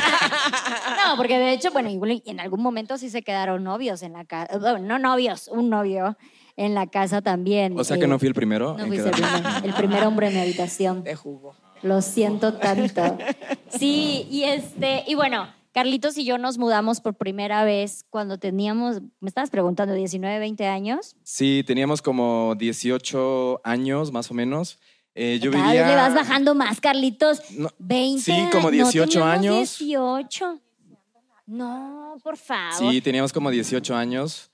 No, 1.07 1.17
porque 1.17 1.37
de 1.37 1.51
hecho, 1.53 1.71
bueno, 1.71 1.89
igual 1.89 2.21
en 2.25 2.39
algún 2.39 2.61
momento 2.61 2.97
sí 2.97 3.09
se 3.09 3.21
quedaron 3.23 3.63
novios 3.63 4.01
en 4.03 4.13
la 4.13 4.23
casa, 4.25 4.57
bueno, 4.57 4.79
no 4.79 4.99
novios, 4.99 5.47
un 5.49 5.69
novio 5.69 6.17
en 6.55 6.73
la 6.73 6.87
casa 6.87 7.21
también. 7.21 7.77
O 7.77 7.83
sea 7.83 7.97
que 7.97 8.05
Eh, 8.05 8.07
no 8.07 8.19
fui 8.19 8.29
el 8.29 8.33
primero. 8.33 8.75
No 8.77 8.83
en 8.83 8.87
fuiste 8.87 9.09
el 9.09 9.15
quedarme. 9.15 9.41
primer, 9.41 9.65
el 9.65 9.73
primer 9.73 10.03
hombre 10.05 10.27
en 10.27 10.33
mi 10.35 10.39
habitación. 10.39 11.03
De 11.03 11.15
jugo. 11.15 11.55
Lo 11.81 12.01
siento 12.01 12.53
tanto. 12.53 13.17
Sí, 13.69 14.27
y 14.31 14.43
este, 14.43 15.03
y 15.07 15.15
bueno, 15.15 15.47
Carlitos 15.73 16.17
y 16.17 16.23
yo 16.25 16.37
nos 16.37 16.57
mudamos 16.57 17.01
por 17.01 17.15
primera 17.15 17.63
vez 17.65 18.05
cuando 18.09 18.37
teníamos, 18.37 19.01
me 19.19 19.27
estabas 19.27 19.49
preguntando, 19.49 19.93
19, 19.93 20.39
20 20.39 20.67
años. 20.67 21.15
Sí, 21.23 21.63
teníamos 21.67 22.01
como 22.01 22.55
18 22.55 23.61
años 23.63 24.11
más 24.11 24.31
o 24.31 24.33
menos. 24.33 24.79
Eh, 25.15 25.39
yo 25.41 25.51
Cada 25.51 25.65
vivía... 25.67 25.81
vez 25.83 25.91
le 25.91 25.95
vas 25.95 26.13
bajando 26.15 26.55
más, 26.55 26.81
Carlitos. 26.81 27.39
No, 27.51 27.69
20. 27.79 28.21
sí, 28.23 28.45
como 28.51 28.63
no 28.63 28.71
18 28.71 29.09
teníamos 29.11 29.33
años. 29.37 29.77
18. 29.79 30.59
No, 31.45 32.17
por 32.23 32.37
favor. 32.37 32.91
Sí, 32.91 33.01
teníamos 33.01 33.31
como 33.33 33.51
18 33.51 33.95
años. 33.95 34.49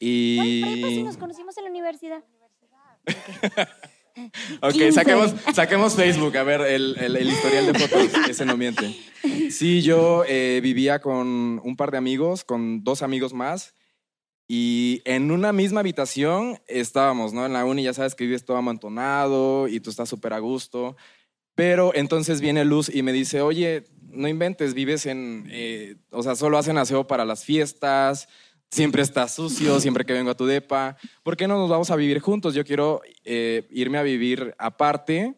Ay, 0.00 0.62
prepa, 0.62 0.88
sí 0.88 0.94
Y. 0.94 1.02
nos 1.02 1.16
conocimos 1.16 1.56
en 1.58 1.64
la 1.64 1.70
universidad. 1.70 2.24
Ok, 4.60 4.72
15. 4.72 4.92
saquemos, 4.92 5.32
saquemos 5.54 5.94
Facebook, 5.94 6.36
a 6.36 6.42
ver, 6.42 6.60
el, 6.62 6.96
el- 6.98 7.16
el 7.16 7.28
historial 7.30 7.72
de 7.72 7.78
fotos, 7.78 8.10
ese 8.28 8.44
no 8.44 8.56
miente. 8.56 8.94
Sí, 9.50 9.80
yo 9.82 10.24
eh, 10.26 10.60
vivía 10.62 11.00
con 11.00 11.60
un 11.64 11.76
par 11.76 11.90
de 11.90 11.98
amigos, 11.98 12.44
con 12.44 12.82
dos 12.84 13.02
amigos 13.02 13.32
más, 13.32 13.72
y 14.52 15.00
en 15.04 15.30
una 15.30 15.52
misma 15.52 15.78
habitación 15.78 16.58
estábamos, 16.66 17.32
¿no? 17.32 17.46
En 17.46 17.52
la 17.52 17.64
uni 17.64 17.84
ya 17.84 17.94
sabes 17.94 18.16
que 18.16 18.24
vives 18.24 18.44
todo 18.44 18.56
amontonado 18.56 19.68
y 19.68 19.78
tú 19.78 19.90
estás 19.90 20.08
súper 20.08 20.32
a 20.32 20.40
gusto. 20.40 20.96
Pero 21.54 21.94
entonces 21.94 22.40
viene 22.40 22.64
Luz 22.64 22.92
y 22.92 23.04
me 23.04 23.12
dice, 23.12 23.42
oye, 23.42 23.84
no 24.08 24.26
inventes, 24.26 24.74
vives 24.74 25.06
en, 25.06 25.46
eh, 25.52 25.98
o 26.10 26.24
sea, 26.24 26.34
solo 26.34 26.58
hacen 26.58 26.78
aseo 26.78 27.06
para 27.06 27.24
las 27.24 27.44
fiestas, 27.44 28.28
siempre 28.72 29.02
estás 29.02 29.36
sucio, 29.36 29.78
siempre 29.78 30.04
que 30.04 30.14
vengo 30.14 30.32
a 30.32 30.36
tu 30.36 30.46
depa, 30.46 30.96
¿por 31.22 31.36
qué 31.36 31.46
no 31.46 31.56
nos 31.56 31.70
vamos 31.70 31.92
a 31.92 31.96
vivir 31.96 32.18
juntos? 32.18 32.52
Yo 32.52 32.64
quiero 32.64 33.02
eh, 33.22 33.68
irme 33.70 33.98
a 33.98 34.02
vivir 34.02 34.56
aparte 34.58 35.36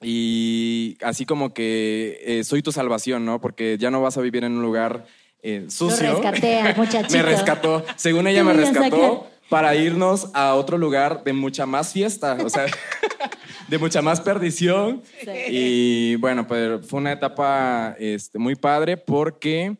y 0.00 0.96
así 1.02 1.26
como 1.26 1.52
que 1.52 2.20
eh, 2.22 2.44
soy 2.44 2.62
tu 2.62 2.70
salvación, 2.70 3.24
¿no? 3.24 3.40
Porque 3.40 3.78
ya 3.80 3.90
no 3.90 4.00
vas 4.00 4.16
a 4.16 4.20
vivir 4.20 4.44
en 4.44 4.52
un 4.52 4.62
lugar 4.62 5.06
eh, 5.42 5.66
sucio. 5.68 6.12
Lo 6.12 6.20
rescaté 6.20 6.60
al 6.60 6.76
muchachito. 6.76 7.16
me 7.16 7.22
rescató, 7.22 7.84
según 7.96 8.26
ella 8.26 8.44
me 8.44 8.52
rescató 8.52 9.28
para 9.48 9.74
irnos 9.76 10.30
a 10.34 10.54
otro 10.54 10.76
lugar 10.78 11.24
de 11.24 11.32
mucha 11.32 11.64
más 11.66 11.92
fiesta, 11.92 12.36
o 12.44 12.50
sea, 12.50 12.66
de 13.68 13.78
mucha 13.78 14.02
más 14.02 14.20
perdición. 14.20 15.02
Y 15.48 16.16
bueno, 16.16 16.46
pues 16.46 16.86
fue 16.86 17.00
una 17.00 17.12
etapa 17.12 17.96
este, 17.98 18.38
muy 18.38 18.56
padre 18.56 18.96
porque 18.96 19.76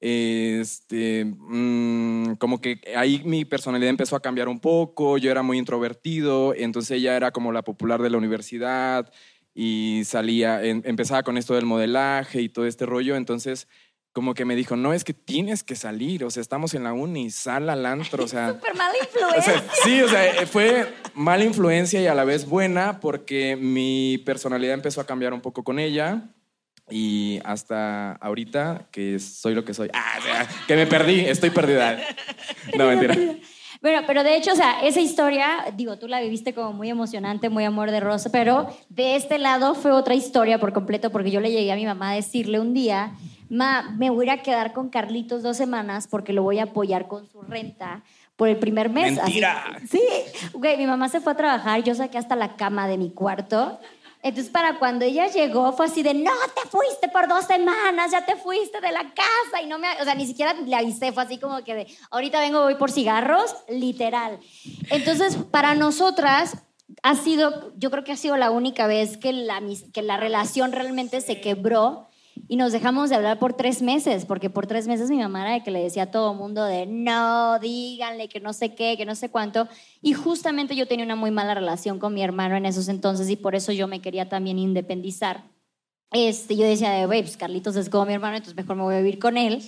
este, 0.00 1.24
mm, 1.24 2.34
como 2.34 2.60
que 2.60 2.80
ahí 2.96 3.22
mi 3.24 3.44
personalidad 3.44 3.90
empezó 3.90 4.14
a 4.16 4.20
cambiar 4.20 4.48
un 4.48 4.60
poco, 4.60 5.18
yo 5.18 5.30
era 5.30 5.42
muy 5.42 5.58
introvertido, 5.58 6.54
entonces 6.54 6.98
ella 6.98 7.16
era 7.16 7.30
como 7.32 7.50
la 7.52 7.62
popular 7.62 8.00
de 8.02 8.10
la 8.10 8.18
universidad 8.18 9.10
y 9.54 10.02
salía, 10.04 10.62
em- 10.64 10.82
empezaba 10.84 11.22
con 11.24 11.36
esto 11.36 11.54
del 11.54 11.66
modelaje 11.66 12.40
y 12.42 12.48
todo 12.48 12.66
este 12.66 12.86
rollo, 12.86 13.16
entonces 13.16 13.66
como 14.18 14.34
que 14.34 14.44
me 14.44 14.56
dijo, 14.56 14.74
no, 14.74 14.92
es 14.92 15.04
que 15.04 15.14
tienes 15.14 15.62
que 15.62 15.76
salir, 15.76 16.24
o 16.24 16.30
sea, 16.30 16.40
estamos 16.40 16.74
en 16.74 16.82
la 16.82 16.92
uni, 16.92 17.30
sal 17.30 17.70
al 17.70 17.86
antro, 17.86 18.24
o 18.24 18.26
sea... 18.26 18.48
Súper 18.52 18.74
mala 18.74 18.92
O 18.98 19.04
influencia. 19.04 19.42
sea, 19.44 19.64
sí, 19.84 20.02
o 20.02 20.08
sea, 20.08 20.42
eh, 20.42 20.44
fue 20.44 20.92
mala 21.14 21.44
influencia 21.44 22.00
y 22.00 22.08
a 22.08 22.16
la 22.16 22.24
vez 22.24 22.48
buena 22.48 22.98
porque 22.98 23.54
mi 23.54 24.18
personalidad 24.26 24.74
empezó 24.74 25.00
a 25.00 25.06
cambiar 25.06 25.32
un 25.32 25.40
poco 25.40 25.62
con 25.62 25.78
ella 25.78 26.24
y 26.90 27.38
hasta 27.44 28.14
ahorita 28.14 28.88
que 28.90 29.20
soy 29.20 29.54
lo 29.54 29.64
que 29.64 29.72
soy. 29.72 29.88
Ah, 29.92 30.16
o 30.18 30.22
sea, 30.22 30.48
que 30.66 30.74
me 30.74 30.88
perdí, 30.88 31.20
estoy 31.20 31.50
perdida. 31.50 32.00
No, 32.76 32.88
mentira. 32.88 33.14
Bueno, 33.80 34.00
pero 34.04 34.24
de 34.24 34.36
hecho, 34.36 34.50
o 34.52 34.56
sea, 34.56 34.80
esa 34.80 35.00
historia, 35.00 35.64
digo, 35.76 35.96
tú 35.96 36.08
la 36.08 36.20
viviste 36.20 36.54
como 36.54 36.72
muy 36.72 36.90
emocionante, 36.90 37.50
muy 37.50 37.62
amor 37.62 37.92
de 37.92 38.00
rosa, 38.00 38.30
pero 38.32 38.66
de 38.88 39.14
este 39.14 39.38
lado 39.38 39.76
fue 39.76 39.92
otra 39.92 40.16
historia 40.16 40.58
por 40.58 40.72
completo, 40.72 41.10
porque 41.10 41.30
yo 41.30 41.40
le 41.40 41.52
llegué 41.52 41.70
a 41.70 41.76
mi 41.76 41.86
mamá 41.86 42.10
a 42.10 42.14
decirle 42.16 42.58
un 42.58 42.74
día, 42.74 43.12
ma, 43.50 43.94
me 43.96 44.10
voy 44.10 44.28
a 44.30 44.42
quedar 44.42 44.72
con 44.72 44.88
Carlitos 44.88 45.42
dos 45.42 45.56
semanas 45.56 46.06
porque 46.08 46.32
lo 46.32 46.42
voy 46.42 46.58
a 46.58 46.64
apoyar 46.64 47.08
con 47.08 47.28
su 47.28 47.42
renta 47.42 48.02
por 48.36 48.48
el 48.48 48.56
primer 48.58 48.88
mes. 48.90 49.12
Así- 49.18 49.20
Mentira. 49.40 49.80
sí, 49.90 50.02
güey, 50.54 50.76
mi 50.76 50.86
mamá 50.86 51.08
se 51.08 51.20
fue 51.20 51.32
a 51.32 51.36
trabajar, 51.36 51.82
yo 51.82 51.94
saqué 51.94 52.18
hasta 52.18 52.36
la 52.36 52.56
cama 52.56 52.86
de 52.88 52.98
mi 52.98 53.10
cuarto. 53.10 53.78
Entonces, 54.20 54.50
para 54.50 54.80
cuando 54.80 55.04
ella 55.04 55.28
llegó, 55.28 55.72
fue 55.72 55.86
así 55.86 56.02
de, 56.02 56.12
no, 56.12 56.32
te 56.60 56.68
fuiste 56.68 57.08
por 57.08 57.28
dos 57.28 57.44
semanas, 57.44 58.10
ya 58.10 58.26
te 58.26 58.34
fuiste 58.34 58.80
de 58.80 58.90
la 58.90 59.02
casa. 59.14 59.62
Y 59.62 59.66
no 59.66 59.78
me, 59.78 59.86
o 60.00 60.04
sea, 60.04 60.16
ni 60.16 60.26
siquiera 60.26 60.54
le 60.54 60.74
avisé, 60.74 61.12
fue 61.12 61.22
así 61.22 61.38
como 61.38 61.62
que 61.62 61.74
de, 61.76 61.86
ahorita 62.10 62.40
vengo, 62.40 62.62
voy 62.62 62.74
por 62.74 62.90
cigarros, 62.90 63.54
literal. 63.68 64.40
Entonces, 64.90 65.36
para 65.52 65.76
nosotras, 65.76 66.58
ha 67.04 67.14
sido, 67.14 67.72
yo 67.76 67.92
creo 67.92 68.02
que 68.02 68.10
ha 68.10 68.16
sido 68.16 68.36
la 68.36 68.50
única 68.50 68.88
vez 68.88 69.16
que 69.18 69.32
la, 69.32 69.62
que 69.92 70.02
la 70.02 70.16
relación 70.16 70.72
realmente 70.72 71.20
se 71.20 71.40
quebró 71.40 72.07
y 72.46 72.56
nos 72.56 72.72
dejamos 72.72 73.10
de 73.10 73.16
hablar 73.16 73.38
por 73.38 73.54
tres 73.54 73.82
meses, 73.82 74.24
porque 74.24 74.50
por 74.50 74.66
tres 74.66 74.86
meses 74.86 75.10
mi 75.10 75.18
mamá 75.18 75.42
era 75.42 75.54
de 75.54 75.62
que 75.62 75.70
le 75.70 75.82
decía 75.82 76.04
a 76.04 76.10
todo 76.10 76.34
mundo 76.34 76.64
de 76.64 76.86
no, 76.86 77.58
díganle 77.58 78.28
que 78.28 78.40
no 78.40 78.52
sé 78.52 78.74
qué, 78.74 78.96
que 78.96 79.04
no 79.04 79.14
sé 79.14 79.30
cuánto. 79.30 79.68
Y 80.02 80.12
justamente 80.12 80.76
yo 80.76 80.86
tenía 80.86 81.04
una 81.04 81.16
muy 81.16 81.30
mala 81.30 81.54
relación 81.54 81.98
con 81.98 82.14
mi 82.14 82.22
hermano 82.22 82.56
en 82.56 82.66
esos 82.66 82.88
entonces 82.88 83.28
y 83.30 83.36
por 83.36 83.54
eso 83.54 83.72
yo 83.72 83.88
me 83.88 84.00
quería 84.00 84.28
también 84.28 84.58
independizar. 84.58 85.44
Este, 86.12 86.56
yo 86.56 86.64
decía, 86.64 86.90
de, 86.90 87.06
pues 87.06 87.36
Carlitos 87.36 87.76
es 87.76 87.88
como 87.88 88.06
mi 88.06 88.14
hermano, 88.14 88.36
entonces 88.36 88.56
mejor 88.56 88.76
me 88.76 88.82
voy 88.82 88.94
a 88.94 88.98
vivir 88.98 89.18
con 89.18 89.36
él. 89.36 89.62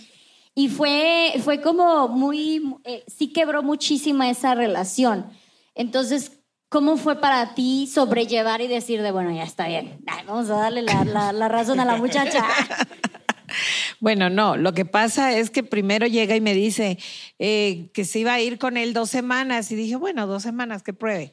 Y 0.54 0.68
fue, 0.68 1.34
fue 1.44 1.60
como 1.60 2.08
muy, 2.08 2.76
eh, 2.84 3.04
sí 3.06 3.32
quebró 3.32 3.62
muchísimo 3.62 4.22
esa 4.24 4.54
relación. 4.54 5.26
Entonces, 5.74 6.39
¿cómo 6.70 6.96
fue 6.96 7.20
para 7.20 7.54
ti 7.54 7.86
sobrellevar 7.86 8.62
y 8.62 8.68
decir 8.68 9.02
de, 9.02 9.10
bueno, 9.12 9.30
ya 9.34 9.42
está 9.42 9.68
bien, 9.68 10.00
vamos 10.26 10.48
a 10.48 10.54
darle 10.54 10.80
la, 10.80 11.04
la- 11.04 11.32
la 11.34 11.48
razón 11.48 11.78
a 11.80 11.84
la 11.84 11.96
muchacha? 11.96 12.42
Bueno, 13.98 14.30
no, 14.30 14.56
lo 14.56 14.72
que 14.72 14.84
pasa 14.84 15.36
es 15.36 15.50
que 15.50 15.62
primero 15.64 16.06
llega 16.06 16.36
y 16.36 16.40
me 16.40 16.54
dice 16.54 16.98
eh, 17.40 17.90
que 17.92 18.04
se 18.04 18.20
iba 18.20 18.32
a 18.32 18.40
ir 18.40 18.58
con 18.58 18.76
él 18.76 18.92
dos 18.94 19.10
semanas 19.10 19.70
y 19.72 19.74
dije, 19.74 19.96
bueno, 19.96 20.26
dos 20.28 20.42
semanas 20.44 20.82
que 20.84 20.92
pruebe. 20.94 21.32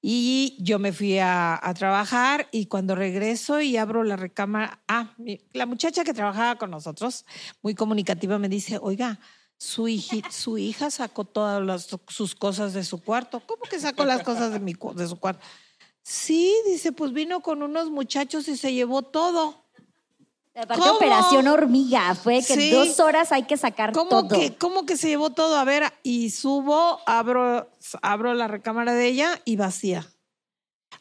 Y 0.00 0.56
yo 0.58 0.78
me 0.78 0.92
fui 0.92 1.18
a, 1.18 1.60
a 1.62 1.74
trabajar 1.74 2.48
y 2.52 2.66
cuando 2.66 2.94
regreso 2.94 3.60
y 3.60 3.76
abro 3.76 4.02
la 4.02 4.16
recámara, 4.16 4.80
ah, 4.88 5.14
la 5.52 5.66
muchacha 5.66 6.02
que 6.04 6.14
trabajaba 6.14 6.56
con 6.56 6.70
nosotros, 6.70 7.24
muy 7.62 7.74
comunicativa, 7.74 8.38
me 8.38 8.48
dice, 8.48 8.78
oiga, 8.80 9.20
su, 9.62 10.58
hija 10.58 10.90
sacó 10.90 11.24
todas 11.24 11.62
las- 11.64 11.88
sus 12.08 12.34
cosas 12.34 12.72
de 12.72 12.82
su 12.84 13.02
cuarto. 13.02 13.40
¿Cómo 13.46 13.62
que 13.62 13.78
sacó 13.78 14.04
las 14.04 14.22
cosas 14.22 14.52
de, 14.52 14.58
mi, 14.58 14.74
de 14.96 15.06
su 15.08 15.16
cuarto? 15.16 15.44
Sí, 16.02 16.52
dice, 16.66 16.90
pues 16.92 17.12
vino 17.12 17.40
con 17.40 17.62
unos 17.62 17.90
muchachos 17.90 18.48
y 18.48 18.56
se 18.56 18.72
llevó 18.72 19.02
todo. 19.02 19.62
Aparte, 20.54 20.82
¿Cómo? 20.82 20.96
operación 20.96 21.46
hormiga, 21.46 22.14
fue 22.14 22.38
que 22.44 22.54
Sí. 22.56 22.70
dos 22.70 23.00
horas 23.00 23.32
hay 23.32 23.44
que 23.44 23.56
sacar 23.56 23.92
¿Cómo 23.92 24.26
todo. 24.26 24.28
que, 24.28 24.54
¿Cómo 24.56 24.84
que 24.84 24.96
se 24.96 25.08
llevó 25.08 25.30
todo? 25.30 25.56
A 25.56 25.64
ver, 25.64 25.84
y 26.02 26.30
subo, 26.30 26.98
abro, 27.06 27.70
abro 28.02 28.34
la 28.34 28.48
recámara 28.48 28.92
de 28.94 29.06
ella 29.06 29.40
y 29.44 29.56
vacía. 29.56 30.06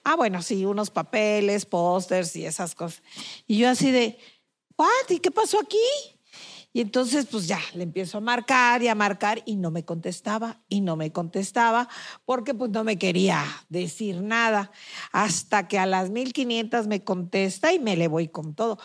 Ah, 0.05 0.15
bueno, 0.15 0.41
sí, 0.41 0.65
unos 0.65 0.89
papeles, 0.89 1.65
pósters 1.65 2.35
y 2.35 2.45
esas 2.45 2.75
cosas. 2.75 3.01
Y 3.45 3.57
yo 3.57 3.69
así 3.69 3.91
de, 3.91 4.17
¿what? 4.77 4.87
¿Y 5.09 5.19
qué 5.19 5.31
pasó 5.31 5.59
aquí? 5.59 5.77
Y 6.73 6.81
entonces, 6.81 7.25
pues 7.25 7.47
ya, 7.47 7.59
le 7.73 7.83
empiezo 7.83 8.17
a 8.17 8.21
marcar 8.21 8.81
y 8.81 8.87
a 8.87 8.95
marcar 8.95 9.41
y 9.45 9.57
no 9.57 9.71
me 9.71 9.83
contestaba 9.83 10.61
y 10.69 10.81
no 10.81 10.95
me 10.95 11.11
contestaba 11.11 11.89
porque 12.25 12.53
pues 12.53 12.71
no 12.71 12.83
me 12.83 12.97
quería 12.97 13.43
decir 13.69 14.21
nada. 14.21 14.71
Hasta 15.11 15.67
que 15.67 15.79
a 15.79 15.85
las 15.85 16.09
1500 16.09 16.87
me 16.87 17.03
contesta 17.03 17.73
y 17.73 17.79
me 17.79 17.97
le 17.97 18.07
voy 18.07 18.29
con 18.29 18.55
todo. 18.55 18.77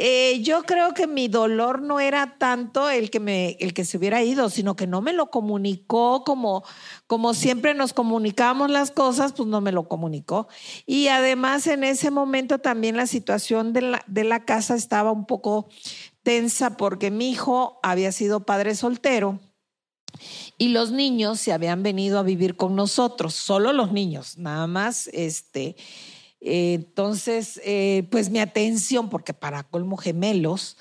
Eh, 0.00 0.42
yo 0.42 0.62
creo 0.62 0.94
que 0.94 1.08
mi 1.08 1.26
dolor 1.26 1.82
no 1.82 1.98
era 1.98 2.38
tanto 2.38 2.88
el 2.88 3.10
que, 3.10 3.18
me, 3.18 3.56
el 3.58 3.74
que 3.74 3.84
se 3.84 3.98
hubiera 3.98 4.22
ido, 4.22 4.48
sino 4.48 4.76
que 4.76 4.86
no 4.86 5.02
me 5.02 5.12
lo 5.12 5.28
comunicó 5.28 6.22
como, 6.22 6.62
como 7.08 7.34
siempre 7.34 7.74
nos 7.74 7.92
comunicamos 7.92 8.70
las 8.70 8.92
cosas, 8.92 9.32
pues 9.32 9.48
no 9.48 9.60
me 9.60 9.72
lo 9.72 9.88
comunicó. 9.88 10.46
Y 10.86 11.08
además 11.08 11.66
en 11.66 11.82
ese 11.82 12.12
momento 12.12 12.60
también 12.60 12.96
la 12.96 13.08
situación 13.08 13.72
de 13.72 13.82
la, 13.82 14.04
de 14.06 14.22
la 14.22 14.44
casa 14.44 14.76
estaba 14.76 15.10
un 15.10 15.26
poco 15.26 15.68
tensa 16.28 16.76
porque 16.76 17.10
mi 17.10 17.30
hijo 17.30 17.80
había 17.82 18.12
sido 18.12 18.40
padre 18.40 18.74
soltero 18.74 19.40
y 20.58 20.68
los 20.68 20.90
niños 20.90 21.40
se 21.40 21.54
habían 21.54 21.82
venido 21.82 22.18
a 22.18 22.22
vivir 22.22 22.54
con 22.54 22.76
nosotros, 22.76 23.32
solo 23.32 23.72
los 23.72 23.92
niños, 23.92 24.36
nada 24.36 24.66
más 24.66 25.08
este 25.14 25.74
entonces, 26.40 27.60
eh, 27.64 28.06
pues 28.10 28.30
mi 28.30 28.38
atención, 28.38 29.10
porque 29.10 29.34
para 29.34 29.64
colmo 29.64 29.96
gemelos, 29.96 30.76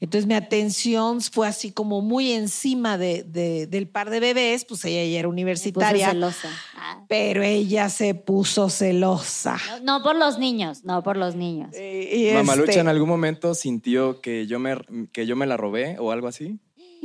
entonces 0.00 0.26
mi 0.26 0.34
atención 0.34 1.20
fue 1.20 1.46
así 1.46 1.70
como 1.70 2.00
muy 2.00 2.32
encima 2.32 2.96
de, 2.96 3.22
del 3.68 3.88
par 3.88 4.08
de 4.08 4.20
bebés, 4.20 4.64
pues 4.64 4.84
ella 4.86 5.04
ya 5.04 5.18
era 5.18 5.28
universitaria. 5.28 6.10
celosa. 6.10 6.48
Ah. 6.76 7.04
Pero 7.08 7.42
ella 7.42 7.90
se 7.90 8.14
puso 8.14 8.70
celosa. 8.70 9.58
No, 9.82 10.02
por 10.02 10.16
los 10.16 10.38
niños, 10.38 10.84
no 10.84 11.02
por 11.02 11.16
los 11.18 11.34
niños. 11.34 11.76
Y, 11.76 12.30
y 12.30 12.32
Mamalucha 12.32 12.70
este- 12.70 12.80
en 12.80 12.88
algún 12.88 13.08
momento 13.08 13.54
sintió 13.54 14.20
que 14.20 14.46
yo 14.46 14.58
me, 14.58 14.76
que 15.12 15.26
yo 15.26 15.36
me 15.36 15.46
la 15.46 15.58
robé 15.58 15.96
o 15.98 16.10
algo 16.10 16.28
así. 16.28 16.58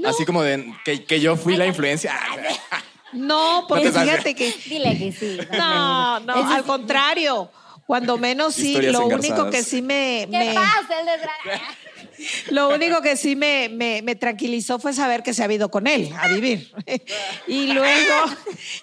Así 0.05 0.25
como 0.25 0.43
de 0.43 0.73
que, 0.85 1.03
que 1.03 1.19
yo 1.19 1.35
fui 1.35 1.57
la 1.57 1.65
influencia. 1.65 2.13
No, 3.13 3.65
porque 3.69 3.89
fíjate 3.89 4.35
que... 4.35 4.53
Dile 4.65 4.97
que 4.97 5.11
sí. 5.13 5.37
No, 5.57 6.19
no, 6.19 6.33
al 6.33 6.61
sí. 6.61 6.67
contrario. 6.67 7.49
Cuando 7.87 8.17
menos 8.17 8.53
sí, 8.53 8.67
Historias 8.67 8.93
lo 8.93 9.03
engarzadas. 9.03 9.39
único 9.39 9.49
que 9.49 9.63
sí 9.63 9.81
me... 9.81 10.27
¿Qué 10.29 10.37
me- 10.37 10.53
pasa, 10.53 10.99
el 10.99 11.05
desgraciado? 11.05 11.75
Lo 12.49 12.69
único 12.69 13.01
que 13.01 13.15
sí 13.15 13.35
me, 13.35 13.69
me, 13.69 14.01
me 14.01 14.15
tranquilizó 14.15 14.79
fue 14.79 14.91
saber 14.91 15.21
que 15.23 15.33
se 15.35 15.43
ha 15.43 15.51
ido 15.53 15.69
con 15.69 15.85
él 15.87 16.11
a 16.19 16.27
vivir. 16.27 16.71
Y 17.47 17.67
luego, 17.73 18.15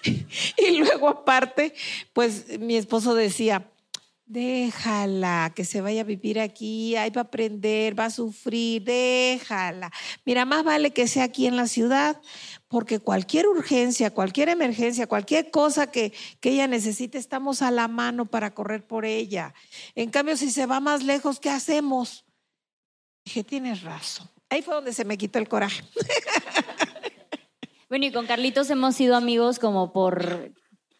y 0.57 0.77
luego 0.77 1.09
aparte, 1.09 1.73
pues 2.13 2.59
mi 2.59 2.77
esposo 2.77 3.13
decía, 3.13 3.65
déjala, 4.25 5.53
que 5.55 5.65
se 5.65 5.81
vaya 5.81 6.01
a 6.01 6.03
vivir 6.03 6.39
aquí, 6.39 6.95
ahí 6.95 7.09
va 7.11 7.21
a 7.21 7.23
aprender, 7.25 7.97
va 7.97 8.05
a 8.05 8.09
sufrir, 8.09 8.83
déjala. 8.83 9.91
Mira, 10.25 10.45
más 10.45 10.63
vale 10.63 10.91
que 10.91 11.07
sea 11.07 11.25
aquí 11.25 11.47
en 11.47 11.55
la 11.55 11.67
ciudad, 11.67 12.21
porque 12.67 12.99
cualquier 12.99 13.47
urgencia, 13.47 14.11
cualquier 14.11 14.49
emergencia, 14.49 15.07
cualquier 15.07 15.51
cosa 15.51 15.91
que, 15.91 16.13
que 16.39 16.49
ella 16.49 16.67
necesite, 16.67 17.17
estamos 17.17 17.61
a 17.61 17.71
la 17.71 17.87
mano 17.87 18.25
para 18.25 18.53
correr 18.53 18.85
por 18.85 19.05
ella. 19.05 19.53
En 19.93 20.09
cambio, 20.09 20.37
si 20.37 20.51
se 20.51 20.65
va 20.65 20.79
más 20.79 21.03
lejos, 21.03 21.39
¿qué 21.39 21.49
hacemos? 21.49 22.25
Dije, 23.25 23.43
tienes 23.43 23.83
razón. 23.83 24.29
Ahí 24.49 24.61
fue 24.61 24.75
donde 24.75 24.93
se 24.93 25.05
me 25.05 25.17
quitó 25.17 25.39
el 25.39 25.47
coraje. 25.47 25.83
Bueno, 27.87 28.07
y 28.07 28.11
con 28.11 28.25
Carlitos 28.25 28.69
hemos 28.71 28.95
sido 28.95 29.15
amigos 29.15 29.59
como 29.59 29.93
por, 29.93 30.51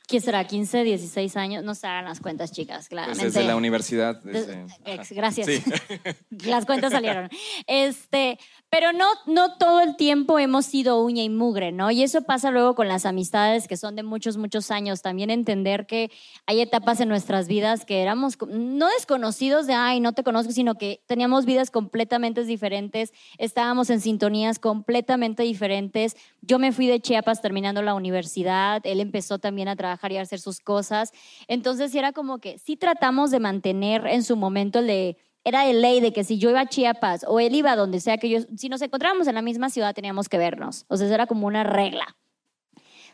¿qué 0.08 0.20
será? 0.22 0.46
15, 0.46 0.84
16 0.84 1.36
años. 1.38 1.64
No 1.64 1.76
se 1.76 1.88
hagan 1.88 2.06
las 2.06 2.20
cuentas, 2.20 2.52
chicas, 2.52 2.78
Pues 2.78 2.90
claramente. 2.90 3.26
desde 3.26 3.44
la 3.44 3.56
universidad. 3.56 4.22
Des- 4.24 4.48
desde- 4.48 4.66
ex- 4.86 5.12
gracias. 5.12 5.48
Sí. 5.48 5.64
Las 6.46 6.66
cuentas 6.66 6.92
salieron. 6.92 7.30
Este, 7.68 8.38
pero 8.70 8.92
no, 8.94 9.06
no 9.26 9.58
todo 9.58 9.82
el 9.82 9.96
tiempo 9.96 10.38
hemos 10.40 10.66
sido 10.66 11.02
uña 11.04 11.24
y 11.24 11.30
mugre, 11.30 11.72
¿no? 11.72 11.92
Y 11.92 12.04
eso 12.04 12.22
pasa 12.24 12.52
luego 12.52 12.76
con 12.76 12.88
las 12.88 13.06
amistades 13.06 13.68
que 13.68 13.78
son 13.78 13.96
de 13.96 14.04
muchos, 14.04 14.38
muchos 14.38 14.70
años. 14.72 15.02
También 15.02 15.30
entender 15.30 15.86
que 15.88 16.12
hay 16.46 16.62
etapas 16.62 17.00
en 17.00 17.10
nuestras 17.10 17.48
vidas 17.48 17.86
que 17.86 18.02
éramos 18.02 18.38
no 18.48 18.88
desconocidos 18.90 19.66
de, 19.68 19.74
ay, 19.74 20.00
no 20.00 20.14
te 20.14 20.24
conozco, 20.24 20.52
sino 20.52 20.76
que 20.76 21.02
teníamos 21.08 21.46
vidas 21.46 21.72
completamente 21.72 22.44
diferentes, 22.44 23.14
estábamos 23.38 23.90
en 23.90 24.02
sintonías 24.02 24.60
completamente 24.60 25.44
diferentes. 25.44 26.16
Yo 26.42 26.60
me 26.60 26.72
fui 26.72 26.88
de 26.88 27.00
Chiapas 27.00 27.42
terminando 27.42 27.82
la 27.82 27.94
universidad, 27.94 28.82
él 28.86 29.00
empezó 29.00 29.40
también 29.40 29.68
a 29.68 29.76
trabajar 29.76 29.95
y 30.12 30.18
a 30.18 30.22
hacer 30.22 30.40
sus 30.40 30.60
cosas. 30.60 31.12
Entonces 31.48 31.94
era 31.96 32.12
como 32.12 32.40
que 32.40 32.58
sí 32.60 32.78
tratamos 32.78 33.32
de 33.32 33.40
mantener 33.40 34.08
en 34.08 34.24
su 34.24 34.36
momento 34.36 34.80
el 34.80 34.88
de 34.88 35.18
era 35.44 35.64
de 35.66 35.74
ley 35.74 36.02
de 36.02 36.12
que 36.12 36.24
si 36.24 36.40
yo 36.40 36.50
iba 36.50 36.62
a 36.62 36.68
Chiapas 36.68 37.24
o 37.28 37.40
él 37.40 37.54
iba 37.54 37.72
a 37.72 37.76
donde 37.76 38.00
sea 38.00 38.18
que 38.18 38.30
yo, 38.30 38.40
si 38.58 38.68
nos 38.68 38.82
encontrábamos 38.82 39.28
en 39.28 39.36
la 39.36 39.44
misma 39.44 39.70
ciudad 39.70 39.94
teníamos 39.94 40.28
que 40.28 40.40
vernos. 40.40 40.86
O 40.88 40.98
sea, 40.98 41.06
eso 41.06 41.14
era 41.14 41.28
como 41.28 41.46
una 41.46 41.64
regla. 41.64 42.16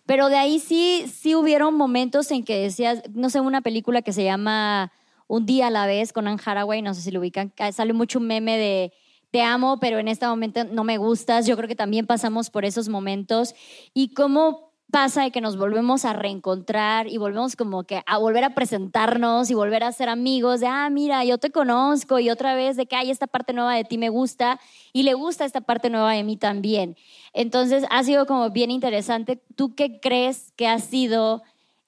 Pero 0.06 0.30
de 0.30 0.38
ahí 0.38 0.60
sí, 0.60 1.06
sí 1.14 1.36
hubieron 1.36 1.76
momentos 1.76 2.32
en 2.32 2.44
que 2.44 2.58
decías, 2.58 3.04
no 3.14 3.30
sé, 3.30 3.42
una 3.42 3.62
película 3.62 4.02
que 4.02 4.14
se 4.14 4.24
llama 4.24 4.92
Un 5.28 5.46
día 5.46 5.68
a 5.68 5.72
la 5.72 5.86
vez 5.86 6.14
con 6.14 6.28
Anne 6.28 6.42
Haraway, 6.44 6.82
no 6.82 6.94
sé 6.94 7.02
si 7.02 7.12
lo 7.12 7.20
ubican, 7.20 7.54
sale 7.74 7.94
mucho 7.94 8.20
un 8.20 8.28
meme 8.28 8.58
de 8.58 8.94
te 9.32 9.42
amo, 9.42 9.80
pero 9.80 9.98
en 10.00 10.10
este 10.10 10.28
momento 10.28 10.66
no 10.66 10.84
me 10.84 10.98
gustas. 10.98 11.48
Yo 11.48 11.56
creo 11.56 11.68
que 11.68 11.76
también 11.76 12.06
pasamos 12.06 12.50
por 12.50 12.66
esos 12.66 12.90
momentos. 12.90 13.56
Y 13.94 14.14
cómo 14.14 14.71
pasa 14.92 15.24
de 15.24 15.32
que 15.32 15.42
nos 15.42 15.58
volvemos 15.58 16.06
a 16.06 16.14
reencontrar 16.14 17.08
y 17.08 17.18
volvemos 17.18 17.56
como 17.56 17.84
que 17.84 18.04
a 18.06 18.18
volver 18.18 18.44
a 18.44 18.54
presentarnos 18.54 19.50
y 19.50 19.54
volver 19.54 19.84
a 19.84 19.92
ser 19.92 20.10
amigos 20.10 20.60
de, 20.60 20.68
ah, 20.68 20.90
mira, 20.90 21.24
yo 21.24 21.38
te 21.38 21.50
conozco 21.50 22.20
y 22.20 22.30
otra 22.30 22.54
vez 22.54 22.76
de 22.76 22.86
que, 22.86 22.96
ay, 22.96 23.10
esta 23.10 23.28
parte 23.28 23.54
nueva 23.54 23.74
de 23.74 23.86
ti 23.86 23.98
me 23.98 24.10
gusta 24.10 24.60
y 24.94 25.04
le 25.04 25.14
gusta 25.14 25.46
esta 25.46 25.62
parte 25.62 25.90
nueva 25.90 26.12
de 26.12 26.24
mí 26.24 26.38
también. 26.38 26.98
Entonces 27.34 27.86
ha 27.90 28.04
sido 28.04 28.26
como 28.26 28.50
bien 28.50 28.70
interesante. 28.70 29.42
¿Tú 29.56 29.74
qué 29.74 30.00
crees 30.00 30.52
que 30.56 30.68
ha 30.68 30.80
sido 30.80 31.42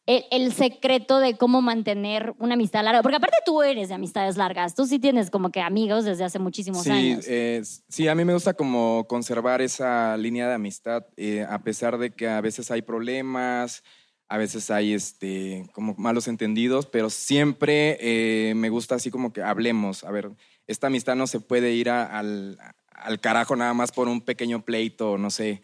el, 0.06 0.24
el 0.32 0.52
secreto 0.54 1.20
de 1.20 1.38
cómo 1.38 1.62
mantener 1.62 2.34
una 2.40 2.56
amistad 2.56 2.84
larga? 2.84 3.02
Porque 3.02 3.18
aparte 3.18 3.38
tú 3.46 3.62
eres 3.64 3.90
de 3.90 3.96
amistades 3.96 4.36
largas, 4.38 4.76
tú 4.76 4.86
sí 4.86 5.00
tienes 5.00 5.30
como 5.30 5.50
que 5.52 5.62
amigos 5.62 6.06
desde 6.06 6.24
hace 6.24 6.40
muchísimos 6.40 6.84
Sí, 6.84 6.92
años. 6.92 7.26
eh, 7.28 7.62
sí, 7.88 8.08
a 8.08 8.16
mí 8.16 8.26
me 8.26 8.34
gusta 8.34 8.54
como 8.54 9.06
conservar 9.08 9.62
esa 9.62 10.18
línea 10.18 10.48
de 10.48 10.56
amistad, 10.56 11.06
eh, 11.18 11.46
a 11.50 11.64
pesar 11.64 11.98
de 11.98 12.12
que 12.12 12.28
a 12.28 12.42
veces 12.42 12.70
hay 12.72 12.82
problemas, 12.82 13.84
a 14.30 14.38
veces 14.38 14.72
hay 14.72 14.94
este, 14.94 15.66
como 15.74 15.94
malos 15.98 16.28
entendidos, 16.28 16.86
pero 16.88 17.10
siempre 17.10 17.98
eh, 18.02 18.54
me 18.56 18.70
gusta 18.70 18.96
así 18.96 19.12
como 19.12 19.32
que 19.32 19.42
hablemos. 19.44 20.04
A 20.04 20.12
ver, 20.12 20.32
esta 20.68 20.88
amistad 20.88 21.16
no 21.16 21.28
se 21.28 21.40
puede 21.40 21.74
ir 21.74 21.90
a- 21.90 22.18
al, 22.18 22.58
al 22.92 23.20
carajo 23.20 23.56
nada 23.56 23.74
más 23.74 23.92
por 23.92 24.08
un 24.08 24.22
pequeño 24.22 24.64
pleito, 24.66 25.18
no 25.18 25.30
sé. 25.30 25.62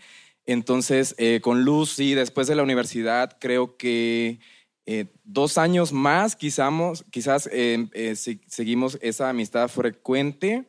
Entonces, 0.51 1.13
eh, 1.19 1.41
con 1.43 1.63
Luz, 1.63 1.91
sí, 1.91 2.15
después 2.15 2.47
de 2.47 2.55
la 2.55 2.63
universidad, 2.63 3.37
creo 3.39 3.77
que 3.77 4.39
eh, 4.87 5.05
dos 5.23 5.59
años 5.59 5.93
más, 5.93 6.35
quizás, 6.35 7.05
quizás 7.11 7.47
eh, 7.51 7.87
eh, 7.93 8.15
se- 8.15 8.41
seguimos 8.47 8.97
esa 9.03 9.29
amistad 9.29 9.67
frecuente, 9.67 10.65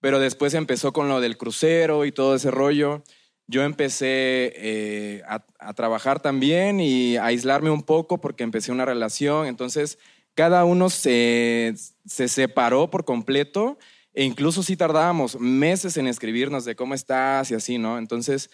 pero 0.00 0.18
después 0.18 0.54
empezó 0.54 0.92
con 0.92 1.08
lo 1.08 1.20
del 1.20 1.36
crucero 1.36 2.04
y 2.04 2.10
todo 2.10 2.34
ese 2.34 2.50
rollo. 2.50 3.04
Yo 3.46 3.62
empecé 3.62 4.52
eh, 4.56 5.22
a, 5.28 5.46
a 5.60 5.74
trabajar 5.74 6.18
también 6.20 6.80
y 6.80 7.16
a 7.16 7.26
aislarme 7.26 7.70
un 7.70 7.84
poco 7.84 8.20
porque 8.20 8.42
empecé 8.42 8.72
una 8.72 8.84
relación. 8.84 9.46
Entonces, 9.46 9.98
cada 10.34 10.64
uno 10.64 10.90
se, 10.90 11.74
se 12.04 12.26
separó 12.26 12.90
por 12.90 13.04
completo 13.04 13.78
e 14.12 14.24
incluso 14.24 14.64
sí 14.64 14.76
tardábamos 14.76 15.38
meses 15.38 15.96
en 15.96 16.08
escribirnos 16.08 16.64
de 16.64 16.74
cómo 16.74 16.94
estás 16.94 17.52
y 17.52 17.54
así, 17.54 17.78
¿no? 17.78 17.96
Entonces, 17.96 18.50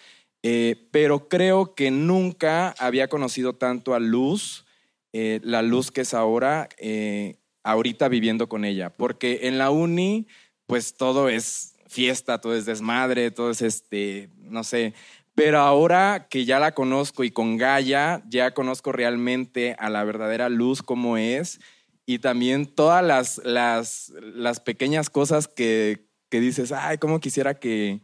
eh, 0.49 0.87
pero 0.93 1.29
creo 1.29 1.75
que 1.75 1.91
nunca 1.91 2.73
había 2.79 3.09
conocido 3.09 3.57
tanto 3.57 3.95
a 3.95 3.99
Luz, 3.99 4.65
eh, 5.13 5.41
la 5.43 5.61
Luz 5.61 5.91
que 5.91 6.03
es 6.03 6.15
ahora, 6.15 6.69
eh, 6.79 7.41
ahorita 7.65 8.07
viviendo 8.07 8.49
con 8.49 8.65
ella, 8.65 8.91
porque 8.91 9.41
en 9.49 9.59
la 9.59 9.73
uni, 9.73 10.29
pues 10.67 10.97
todo 10.97 11.29
es 11.29 11.75
fiesta, 11.89 12.41
todo 12.41 12.55
es 12.55 12.65
desmadre, 12.65 13.33
todo 13.33 13.51
es 13.51 13.61
este, 13.61 14.31
no 14.37 14.63
sé, 14.63 14.95
pero 15.35 15.59
ahora 15.59 16.29
que 16.31 16.45
ya 16.45 16.61
la 16.61 16.75
conozco 16.75 17.25
y 17.25 17.33
con 17.33 17.57
Gaia, 17.57 18.23
ya 18.29 18.53
conozco 18.53 18.93
realmente 18.93 19.75
a 19.81 19.91
la 19.91 20.05
verdadera 20.05 20.49
Luz 20.49 20.81
como 20.81 21.17
es. 21.17 21.59
Y 22.07 22.21
también 22.21 22.67
todas 22.67 23.05
las, 23.05 23.39
las, 23.45 24.13
las 24.21 24.61
pequeñas 24.61 25.11
cosas 25.11 25.49
que, 25.49 26.07
que 26.29 26.39
dices, 26.39 26.71
ay, 26.71 26.99
cómo 26.99 27.19
quisiera 27.19 27.55
que, 27.55 28.01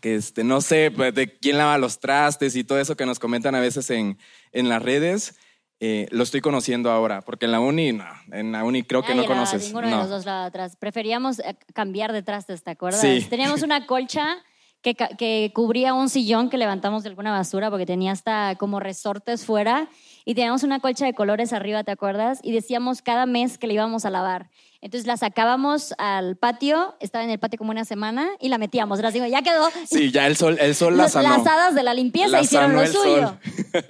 que 0.00 0.14
este, 0.16 0.44
no 0.44 0.60
sé, 0.60 0.90
pues, 0.90 1.14
de 1.14 1.38
quién 1.38 1.58
lava 1.58 1.78
los 1.78 2.00
trastes 2.00 2.56
y 2.56 2.64
todo 2.64 2.80
eso 2.80 2.96
que 2.96 3.06
nos 3.06 3.18
comentan 3.18 3.54
a 3.54 3.60
veces 3.60 3.90
en, 3.90 4.18
en 4.52 4.68
las 4.68 4.82
redes, 4.82 5.36
eh, 5.80 6.08
lo 6.10 6.24
estoy 6.24 6.40
conociendo 6.40 6.90
ahora, 6.90 7.22
porque 7.22 7.46
en 7.46 7.52
la 7.52 7.60
uni, 7.60 7.92
no, 7.92 8.04
en 8.32 8.52
la 8.52 8.64
uni 8.64 8.82
creo 8.82 9.02
que 9.02 9.14
no 9.14 9.22
lava, 9.22 9.34
conoces. 9.34 9.64
Ninguno 9.66 9.86
de 9.86 9.92
no. 9.92 10.00
los 10.00 10.08
dos 10.08 10.24
lava 10.24 10.46
atrás. 10.46 10.76
Preferíamos 10.76 11.38
eh, 11.38 11.56
cambiar 11.72 12.12
de 12.12 12.22
trastes, 12.22 12.62
¿te 12.62 12.72
acuerdas? 12.72 13.00
Sí. 13.00 13.26
Teníamos 13.30 13.62
una 13.62 13.86
colcha 13.86 14.38
que, 14.82 14.94
que 14.94 15.52
cubría 15.54 15.94
un 15.94 16.08
sillón 16.08 16.50
que 16.50 16.58
levantamos 16.58 17.02
de 17.02 17.10
alguna 17.10 17.30
basura 17.30 17.70
porque 17.70 17.86
tenía 17.86 18.12
hasta 18.12 18.56
como 18.56 18.80
resortes 18.80 19.44
fuera 19.44 19.88
y 20.24 20.34
teníamos 20.34 20.62
una 20.62 20.80
colcha 20.80 21.04
de 21.04 21.14
colores 21.14 21.52
arriba, 21.52 21.84
¿te 21.84 21.90
acuerdas? 21.90 22.40
Y 22.42 22.52
decíamos 22.52 23.02
cada 23.02 23.26
mes 23.26 23.58
que 23.58 23.66
la 23.66 23.74
íbamos 23.74 24.04
a 24.04 24.10
lavar. 24.10 24.50
Entonces 24.80 25.06
la 25.06 25.16
sacábamos 25.16 25.92
al 25.98 26.36
patio, 26.36 26.94
estaba 27.00 27.24
en 27.24 27.30
el 27.30 27.38
patio 27.38 27.58
como 27.58 27.70
una 27.72 27.84
semana 27.84 28.28
y 28.40 28.48
la 28.48 28.58
metíamos. 28.58 29.00
Las 29.00 29.12
digo, 29.12 29.26
ya 29.26 29.42
quedó. 29.42 29.68
Sí, 29.86 30.12
ya 30.12 30.26
el 30.26 30.36
sol, 30.36 30.56
el 30.60 30.74
sol 30.74 30.96
la 30.96 31.08
sanó. 31.08 31.28
Las 31.36 31.46
hadas 31.46 31.74
de 31.74 31.82
la 31.82 31.94
limpieza 31.94 32.28
La 32.28 32.40
hicieron 32.42 32.74
lo 32.74 32.86
suyo. 32.86 33.28
sol. 33.28 33.84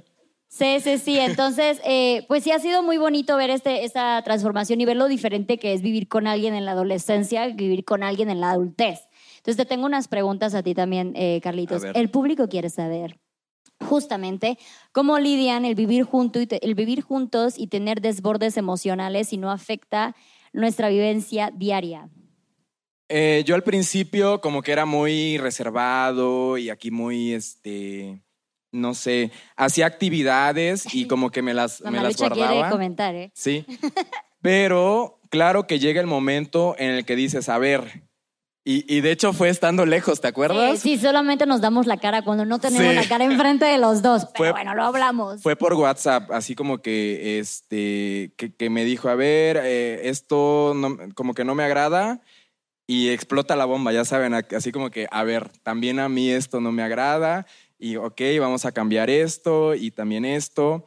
Sí, 0.50 0.80
sí, 0.80 0.98
sí. 0.98 1.18
Entonces, 1.18 1.78
eh, 1.84 2.24
pues 2.26 2.42
sí 2.42 2.50
ha 2.52 2.58
sido 2.58 2.82
muy 2.82 2.96
bonito 2.96 3.36
ver 3.36 3.50
este, 3.50 3.84
esta 3.84 4.20
transformación 4.24 4.80
y 4.80 4.86
ver 4.86 4.96
lo 4.96 5.06
diferente 5.06 5.58
que 5.58 5.72
es 5.74 5.82
vivir 5.82 6.08
con 6.08 6.26
alguien 6.26 6.54
en 6.54 6.64
la 6.64 6.72
adolescencia 6.72 7.46
vivir 7.48 7.84
con 7.84 8.02
alguien 8.02 8.30
en 8.30 8.40
la 8.40 8.50
adultez. 8.52 9.00
Entonces, 9.36 9.56
te 9.56 9.66
tengo 9.66 9.84
unas 9.86 10.08
preguntas 10.08 10.54
a 10.54 10.62
ti 10.62 10.74
también, 10.74 11.12
eh, 11.16 11.40
Carlitos. 11.42 11.82
El 11.94 12.10
público 12.10 12.48
quiere 12.48 12.70
saber 12.70 13.20
justamente 13.86 14.58
cómo 14.90 15.18
lidian 15.18 15.64
el 15.64 15.74
vivir, 15.76 16.02
junto 16.04 16.40
y 16.40 16.46
te- 16.46 16.64
el 16.66 16.74
vivir 16.74 17.02
juntos 17.02 17.56
y 17.58 17.68
tener 17.68 18.00
desbordes 18.00 18.56
emocionales 18.56 19.32
y 19.32 19.36
no 19.36 19.52
afecta 19.52 20.16
nuestra 20.52 20.88
vivencia 20.88 21.50
diaria. 21.54 22.08
Eh, 23.08 23.42
yo 23.46 23.54
al 23.54 23.62
principio 23.62 24.40
como 24.40 24.62
que 24.62 24.72
era 24.72 24.84
muy 24.84 25.38
reservado 25.38 26.58
y 26.58 26.68
aquí 26.68 26.90
muy, 26.90 27.32
este, 27.32 28.20
no 28.70 28.92
sé, 28.94 29.30
hacía 29.56 29.86
actividades 29.86 30.94
y 30.94 31.06
como 31.06 31.30
que 31.30 31.40
me 31.40 31.54
las, 31.54 31.80
La 31.80 31.90
me 31.90 31.96
las 31.98 32.04
Malucha 32.20 32.34
quiere 32.34 32.48
guardaba. 32.52 32.70
comentar, 32.70 33.14
¿eh? 33.14 33.30
Sí. 33.34 33.64
Pero 34.42 35.20
claro 35.30 35.66
que 35.66 35.78
llega 35.78 36.00
el 36.00 36.06
momento 36.06 36.76
en 36.78 36.90
el 36.90 37.04
que 37.04 37.16
dices, 37.16 37.48
a 37.48 37.58
ver, 37.58 38.07
y, 38.70 38.84
y 38.96 39.00
de 39.00 39.12
hecho 39.12 39.32
fue 39.32 39.48
estando 39.48 39.86
lejos, 39.86 40.20
¿te 40.20 40.28
acuerdas? 40.28 40.80
Sí, 40.80 40.96
sí, 40.96 41.02
solamente 41.02 41.46
nos 41.46 41.60
damos 41.60 41.86
la 41.86 41.96
cara 41.96 42.22
cuando 42.22 42.44
no 42.44 42.58
tenemos 42.58 42.90
Sí. 42.90 42.94
la 42.96 43.08
cara 43.08 43.24
enfrente 43.24 43.64
de 43.64 43.78
los 43.78 44.02
dos. 44.02 44.24
Pero 44.26 44.36
Fue- 44.36 44.50
bueno, 44.52 44.74
lo 44.74 44.82
hablamos. 44.84 45.42
Fue 45.42 45.56
por 45.56 45.72
WhatsApp, 45.74 46.30
así 46.32 46.54
como 46.54 46.78
que, 46.82 47.38
este, 47.38 48.32
que, 48.36 48.52
que 48.54 48.68
me 48.70 48.84
dijo, 48.84 49.08
a 49.08 49.14
ver, 49.14 49.58
eh, 49.62 50.08
esto 50.08 50.72
no- 50.76 50.98
como 51.14 51.32
que 51.34 51.44
no 51.44 51.54
me 51.54 51.62
agrada 51.64 52.20
y 52.86 53.08
explota 53.08 53.56
la 53.56 53.64
bomba, 53.64 53.92
ya 53.92 54.04
saben, 54.04 54.34
así 54.34 54.72
como 54.72 54.90
que, 54.90 55.06
a 55.10 55.24
ver, 55.24 55.48
también 55.62 55.98
a 55.98 56.08
mí 56.08 56.30
esto 56.30 56.60
no 56.60 56.72
me 56.72 56.82
agrada 56.82 57.46
y 57.78 57.96
ok, 57.96 58.20
vamos 58.40 58.64
a 58.64 58.72
cambiar 58.72 59.08
esto 59.10 59.74
y 59.74 59.90
también 59.90 60.24
esto. 60.24 60.86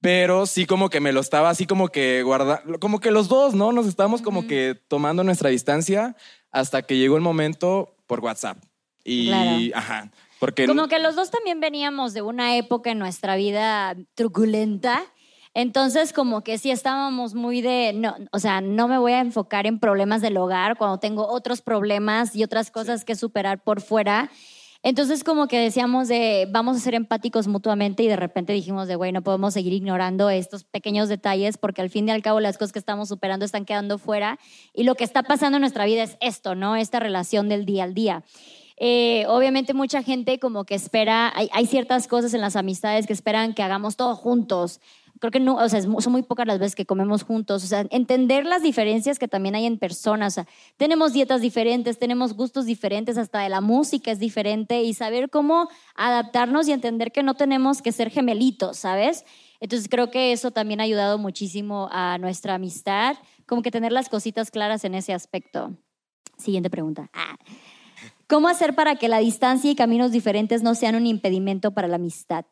Pero 0.00 0.46
sí 0.46 0.64
como 0.64 0.90
que 0.90 1.00
me 1.00 1.12
lo 1.12 1.18
estaba 1.20 1.50
así 1.50 1.66
como 1.66 1.88
que 1.88 2.22
guarda, 2.22 2.62
como 2.80 3.00
que 3.00 3.10
los 3.10 3.28
dos, 3.28 3.54
¿no? 3.54 3.72
Nos 3.72 3.86
estábamos 3.88 4.22
como 4.22 4.46
que 4.46 4.76
tomando 4.86 5.24
nuestra 5.24 5.50
distancia 5.50 6.14
hasta 6.50 6.82
que 6.82 6.96
llegó 6.96 7.16
el 7.16 7.22
momento 7.22 7.94
por 8.06 8.20
WhatsApp. 8.20 8.58
Y, 9.04 9.28
Claro. 9.28 9.58
ajá, 9.74 10.10
porque... 10.38 10.66
Como 10.66 10.88
que 10.88 10.98
los 10.98 11.16
dos 11.16 11.30
también 11.30 11.60
veníamos 11.60 12.14
de 12.14 12.22
una 12.22 12.56
época 12.56 12.90
en 12.90 12.98
nuestra 12.98 13.36
vida 13.36 13.96
truculenta. 14.14 15.02
Entonces, 15.54 16.12
como 16.12 16.44
que 16.44 16.58
sí 16.58 16.70
estábamos 16.70 17.34
muy 17.34 17.62
de, 17.62 17.92
no, 17.92 18.16
o 18.32 18.38
sea, 18.38 18.60
no 18.60 18.86
me 18.86 18.98
voy 18.98 19.12
a 19.12 19.20
enfocar 19.20 19.66
en 19.66 19.80
problemas 19.80 20.20
del 20.20 20.36
hogar 20.36 20.76
cuando 20.76 20.98
tengo 20.98 21.26
otros 21.26 21.62
problemas 21.62 22.36
y 22.36 22.44
otras 22.44 22.70
cosas 22.70 23.04
que 23.04 23.16
superar 23.16 23.62
por 23.62 23.80
fuera. 23.80 24.30
Entonces, 24.84 25.24
como 25.24 25.48
que 25.48 25.58
decíamos 25.58 26.06
de, 26.06 26.46
vamos 26.50 26.76
a 26.76 26.80
ser 26.80 26.94
empáticos 26.94 27.48
mutuamente 27.48 28.04
y 28.04 28.06
de 28.06 28.14
repente 28.14 28.52
dijimos 28.52 28.86
de, 28.86 28.94
güey, 28.94 29.10
no 29.10 29.22
podemos 29.22 29.54
seguir 29.54 29.72
ignorando 29.72 30.30
estos 30.30 30.62
pequeños 30.64 31.08
detalles 31.08 31.58
porque 31.58 31.82
al 31.82 31.90
fin 31.90 32.06
y 32.08 32.12
al 32.12 32.22
cabo 32.22 32.38
las 32.38 32.58
cosas 32.58 32.72
que 32.72 32.78
estamos 32.78 33.08
superando 33.08 33.44
están 33.44 33.64
quedando 33.64 33.98
fuera 33.98 34.38
y 34.72 34.84
lo 34.84 34.94
que 34.94 35.02
está 35.02 35.24
pasando 35.24 35.56
en 35.56 35.62
nuestra 35.62 35.84
vida 35.84 36.04
es 36.04 36.16
esto, 36.20 36.54
¿no? 36.54 36.76
Esta 36.76 37.00
relación 37.00 37.48
del 37.48 37.64
día 37.64 37.84
al 37.84 37.94
día. 37.94 38.24
Eh, 38.80 39.24
obviamente 39.26 39.74
mucha 39.74 40.04
gente 40.04 40.38
como 40.38 40.64
que 40.64 40.76
espera, 40.76 41.32
hay, 41.34 41.50
hay 41.52 41.66
ciertas 41.66 42.06
cosas 42.06 42.32
en 42.32 42.40
las 42.40 42.54
amistades 42.54 43.08
que 43.08 43.12
esperan 43.12 43.54
que 43.54 43.64
hagamos 43.64 43.96
todo 43.96 44.14
juntos. 44.14 44.80
Creo 45.18 45.30
que 45.30 45.40
no, 45.40 45.56
o 45.56 45.68
sea, 45.68 45.82
son 45.82 46.12
muy 46.12 46.22
pocas 46.22 46.46
las 46.46 46.58
veces 46.58 46.74
que 46.74 46.86
comemos 46.86 47.22
juntos. 47.22 47.64
O 47.64 47.66
sea, 47.66 47.86
entender 47.90 48.46
las 48.46 48.62
diferencias 48.62 49.18
que 49.18 49.28
también 49.28 49.54
hay 49.54 49.66
en 49.66 49.78
personas. 49.78 50.32
O 50.32 50.36
sea, 50.36 50.46
tenemos 50.76 51.12
dietas 51.12 51.40
diferentes, 51.40 51.98
tenemos 51.98 52.34
gustos 52.34 52.66
diferentes, 52.66 53.18
hasta 53.18 53.40
de 53.40 53.48
la 53.48 53.60
música 53.60 54.10
es 54.10 54.18
diferente 54.18 54.82
y 54.82 54.94
saber 54.94 55.30
cómo 55.30 55.68
adaptarnos 55.94 56.68
y 56.68 56.72
entender 56.72 57.12
que 57.12 57.22
no 57.22 57.34
tenemos 57.34 57.82
que 57.82 57.92
ser 57.92 58.10
gemelitos, 58.10 58.78
¿sabes? 58.78 59.24
Entonces 59.60 59.88
creo 59.88 60.10
que 60.10 60.32
eso 60.32 60.50
también 60.50 60.80
ha 60.80 60.84
ayudado 60.84 61.18
muchísimo 61.18 61.88
a 61.90 62.18
nuestra 62.18 62.54
amistad, 62.54 63.16
como 63.46 63.62
que 63.62 63.70
tener 63.70 63.92
las 63.92 64.08
cositas 64.08 64.50
claras 64.50 64.84
en 64.84 64.94
ese 64.94 65.12
aspecto. 65.12 65.76
Siguiente 66.36 66.70
pregunta. 66.70 67.10
Ah. 67.12 67.36
¿Cómo 68.28 68.48
hacer 68.48 68.74
para 68.74 68.96
que 68.96 69.08
la 69.08 69.18
distancia 69.18 69.70
y 69.70 69.74
caminos 69.74 70.12
diferentes 70.12 70.62
no 70.62 70.74
sean 70.74 70.94
un 70.94 71.06
impedimento 71.06 71.72
para 71.72 71.88
la 71.88 71.96
amistad? 71.96 72.44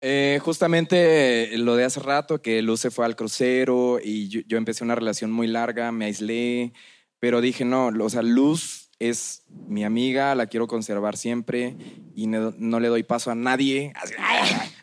Eh, 0.00 0.38
justamente 0.44 1.54
eh, 1.54 1.58
lo 1.58 1.74
de 1.76 1.84
hace 1.84 2.00
rato, 2.00 2.40
que 2.40 2.62
Luz 2.62 2.80
se 2.80 2.90
fue 2.90 3.04
al 3.04 3.16
crucero 3.16 3.98
y 4.02 4.28
yo, 4.28 4.40
yo 4.46 4.56
empecé 4.56 4.84
una 4.84 4.94
relación 4.94 5.32
muy 5.32 5.48
larga, 5.48 5.90
me 5.90 6.04
aislé, 6.04 6.72
pero 7.18 7.40
dije, 7.40 7.64
no, 7.64 7.86
o 7.88 8.08
sea, 8.08 8.22
Luz 8.22 8.90
es 9.00 9.42
mi 9.48 9.84
amiga, 9.84 10.34
la 10.34 10.46
quiero 10.46 10.66
conservar 10.68 11.16
siempre 11.16 11.76
y 12.14 12.26
no, 12.28 12.52
no 12.58 12.78
le 12.80 12.88
doy 12.88 13.02
paso 13.02 13.30
a 13.30 13.34
nadie. 13.34 13.92
Así, 13.96 14.14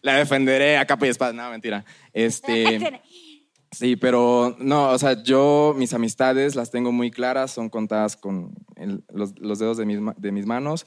la 0.02 0.16
defenderé 0.18 0.78
a 0.78 0.86
capa 0.86 1.06
y 1.06 1.10
espada. 1.10 1.34
No, 1.34 1.50
mentira. 1.50 1.86
Este, 2.14 3.02
sí, 3.72 3.96
pero 3.96 4.56
no, 4.60 4.90
o 4.92 4.98
sea, 4.98 5.22
yo 5.24 5.74
mis 5.78 5.94
amistades 5.94 6.56
las 6.56 6.72
tengo 6.72 6.92
muy 6.92 7.10
claras, 7.12 7.52
son 7.52 7.70
contadas 7.70 8.16
con 8.18 8.54
el- 8.76 9.04
los, 9.14 9.38
los 9.40 9.60
dedos 9.60 9.78
de 9.78 9.86
mis, 9.86 10.00
de 10.18 10.32
mis 10.32 10.46
manos 10.46 10.86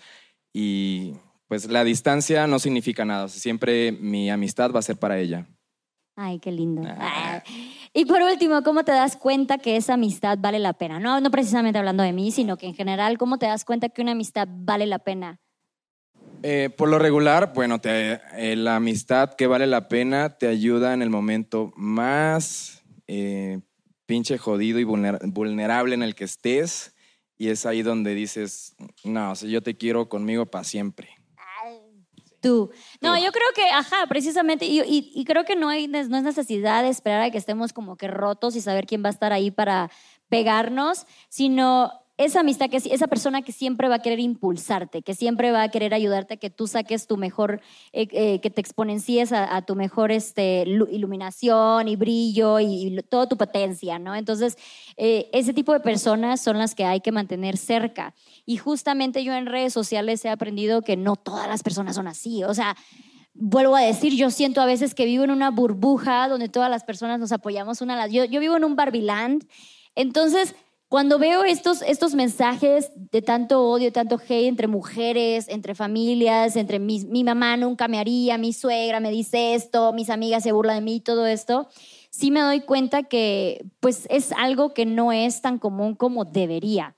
y 0.53 1.15
pues 1.49 1.67
la 1.71 1.83
distancia 1.85 2.47
no 2.47 2.59
significa 2.59 3.05
nada. 3.05 3.25
O 3.25 3.29
sea, 3.29 3.41
siempre 3.41 3.91
mi 3.93 4.31
amistad 4.31 4.71
va 4.73 4.79
a 4.79 4.83
ser 4.83 4.97
para 4.99 5.19
ella. 5.19 5.47
Ay, 6.17 6.39
qué 6.41 6.51
lindo. 6.53 6.83
Ah. 6.87 7.43
Y 7.95 8.05
por 8.05 8.21
último, 8.23 8.63
¿cómo 8.63 8.85
te 8.85 8.93
das 8.93 9.17
cuenta 9.17 9.59
que 9.59 9.77
esa 9.77 9.95
amistad 9.95 10.37
vale 10.41 10.59
la 10.59 10.73
pena? 10.73 10.99
No, 10.99 11.21
no 11.21 11.31
precisamente 11.31 11.79
hablando 11.79 12.03
de 12.03 12.13
mí, 12.13 12.33
sino 12.33 12.57
que 12.57 12.67
en 12.67 12.75
general, 12.75 13.19
¿cómo 13.19 13.39
te 13.39 13.47
das 13.47 13.65
cuenta 13.65 13.89
que 13.89 14.03
una 14.03 14.13
amistad 14.13 14.49
vale 14.51 14.87
la 14.87 14.99
pena? 14.99 15.41
Eh, 16.43 16.71
por 16.77 16.89
lo 16.89 16.99
regular, 16.99 17.53
bueno, 17.55 17.81
te- 17.81 18.21
eh, 18.37 18.57
la 18.57 18.77
amistad 18.77 19.35
que 19.35 19.47
vale 19.47 19.67
la 19.67 19.89
pena 19.89 20.39
te 20.39 20.47
ayuda 20.49 20.93
en 20.93 21.03
el 21.03 21.11
momento 21.11 21.73
más 21.77 22.83
eh, 23.07 23.61
pinche 24.07 24.39
jodido 24.39 24.79
y 24.81 24.85
vulner- 24.85 25.21
vulnerable 25.33 25.95
en 25.95 26.03
el 26.03 26.15
que 26.15 26.25
estés. 26.25 26.95
Y 27.39 27.49
es 27.51 27.65
ahí 27.65 27.83
donde 27.83 28.15
dices, 28.15 28.75
no, 29.05 29.31
o 29.31 29.35
sea, 29.37 29.49
yo 29.49 29.63
te 29.63 29.77
quiero 29.77 30.09
conmigo 30.09 30.47
para 30.47 30.65
siempre. 30.65 31.09
Tú. 32.41 32.71
No, 33.01 33.17
yo 33.19 33.33
creo 33.33 33.47
que, 33.55 33.69
ajá, 33.71 34.07
precisamente, 34.09 34.65
y, 34.65 34.81
y- 34.81 35.11
y 35.15 35.25
creo 35.25 35.45
que 35.45 35.57
no, 35.57 35.69
hay, 35.69 35.89
no 35.89 35.99
es 35.99 36.09
necesidad 36.09 36.83
de 36.83 36.89
esperar 36.89 37.21
a 37.23 37.31
que 37.31 37.39
estemos 37.39 37.73
como 37.73 37.97
que 37.97 38.07
rotos 38.09 38.55
y 38.55 38.61
saber 38.61 38.87
quién 38.87 39.03
va 39.05 39.09
a 39.09 39.13
estar 39.13 39.33
ahí 39.33 39.51
para 39.51 39.91
pegarnos, 40.29 41.07
sino 41.29 41.93
esa 42.19 42.41
amistad, 42.41 42.69
que 42.69 42.77
esa 42.77 43.07
persona 43.07 43.43
que 43.43 43.53
siempre 43.53 43.89
va 43.89 43.95
a 43.95 44.03
querer 44.03 44.19
impulsarte, 44.19 45.03
que 45.03 45.15
siempre 45.15 45.53
va 45.53 45.63
a 45.63 45.69
querer 45.71 45.95
ayudarte 45.95 46.35
a 46.35 46.37
que 46.37 46.51
tú 46.51 46.67
saques 46.67 47.07
tu 47.07 47.17
mejor, 47.17 47.61
eh, 47.93 48.09
eh, 48.11 48.41
que 48.41 48.51
te 48.51 48.61
exponencies 48.61 49.33
a, 49.33 49.63
tu 49.63 49.77
mejor 49.77 50.11
este, 50.11 50.67
lu- 50.67 50.89
iluminación 50.91 51.87
y 51.87 51.95
brillo 51.95 52.59
y, 52.59 52.67
y 52.89 53.03
toda 53.03 53.29
tu 53.29 53.37
potencia, 53.37 54.01
¿no? 54.01 54.17
Entonces, 54.17 54.59
eh, 54.97 55.31
ese 55.33 55.55
tipo 55.55 55.73
de 55.73 55.81
personas 55.81 56.41
son 56.41 56.59
las 56.59 56.75
que 56.75 56.85
hay 56.85 57.01
que 57.01 57.13
mantener 57.13 57.57
cerca. 57.57 58.15
Y 58.45 58.57
justamente 58.57 59.23
yo 59.23 59.33
en 59.33 59.47
redes 59.47 59.73
sociales 59.73 60.25
he 60.25 60.29
aprendido 60.29 60.83
que 60.83 60.97
no 60.97 61.15
todas 61.15 61.47
las 61.47 61.63
personas 61.63 61.95
son 61.95 62.09
así. 62.09 62.43
O 62.43 62.53
sea, 62.53 62.77
vuelvo 63.33 63.77
a 63.77 63.83
decir, 63.83 64.15
yo 64.15 64.31
siento 64.31 64.61
a 64.61 64.67
veces 64.67 64.93
que 64.95 65.05
vivo 65.05 65.23
en 65.23 65.31
una 65.31 65.51
burbuja 65.51 66.27
donde 66.27 66.49
todas 66.49 66.69
las 66.69 66.83
personas 66.83 67.21
nos 67.21 67.31
apoyamos 67.31 67.81
una 67.81 67.95
a 67.95 67.97
la... 67.97 68.07
Yo, 68.09 68.25
yo 68.25 68.41
vivo 68.41 68.57
en 68.57 68.65
un 68.65 68.75
Barbiland. 68.75 69.47
Entonces, 69.95 70.57
cuando 70.89 71.19
veo 71.19 71.45
estos, 71.45 71.83
estos 71.83 72.15
mensajes 72.15 72.91
de 72.95 73.21
tanto 73.21 73.63
odio, 73.63 73.93
tanto 73.93 74.17
hate 74.17 74.47
entre 74.47 74.69
mujeres, 74.69 75.47
entre 75.49 75.75
familias, 75.75 76.57
entre 76.57 76.79
mi, 76.79 77.01
mi 77.05 77.25
mamá 77.25 77.57
nunca 77.59 77.89
me 77.89 77.99
haría, 77.99 78.39
mi 78.39 78.55
suegra 78.55 78.99
me 78.99 79.11
dice 79.11 79.55
esto, 79.55 79.93
mis 79.93 80.09
amigas 80.09 80.43
se 80.43 80.53
burlan 80.53 80.77
de 80.77 80.81
mí, 80.83 81.01
todo 81.01 81.27
esto, 81.27 81.69
sí 82.11 82.31
me 82.31 82.41
doy 82.41 82.61
cuenta 82.63 83.03
que 83.03 83.67
pues 83.81 84.07
es 84.09 84.33
algo 84.33 84.73
que 84.73 84.87
no 84.87 85.13
es 85.13 85.43
tan 85.43 85.59
común 85.59 85.95
como 85.95 86.25
debería. 86.25 86.97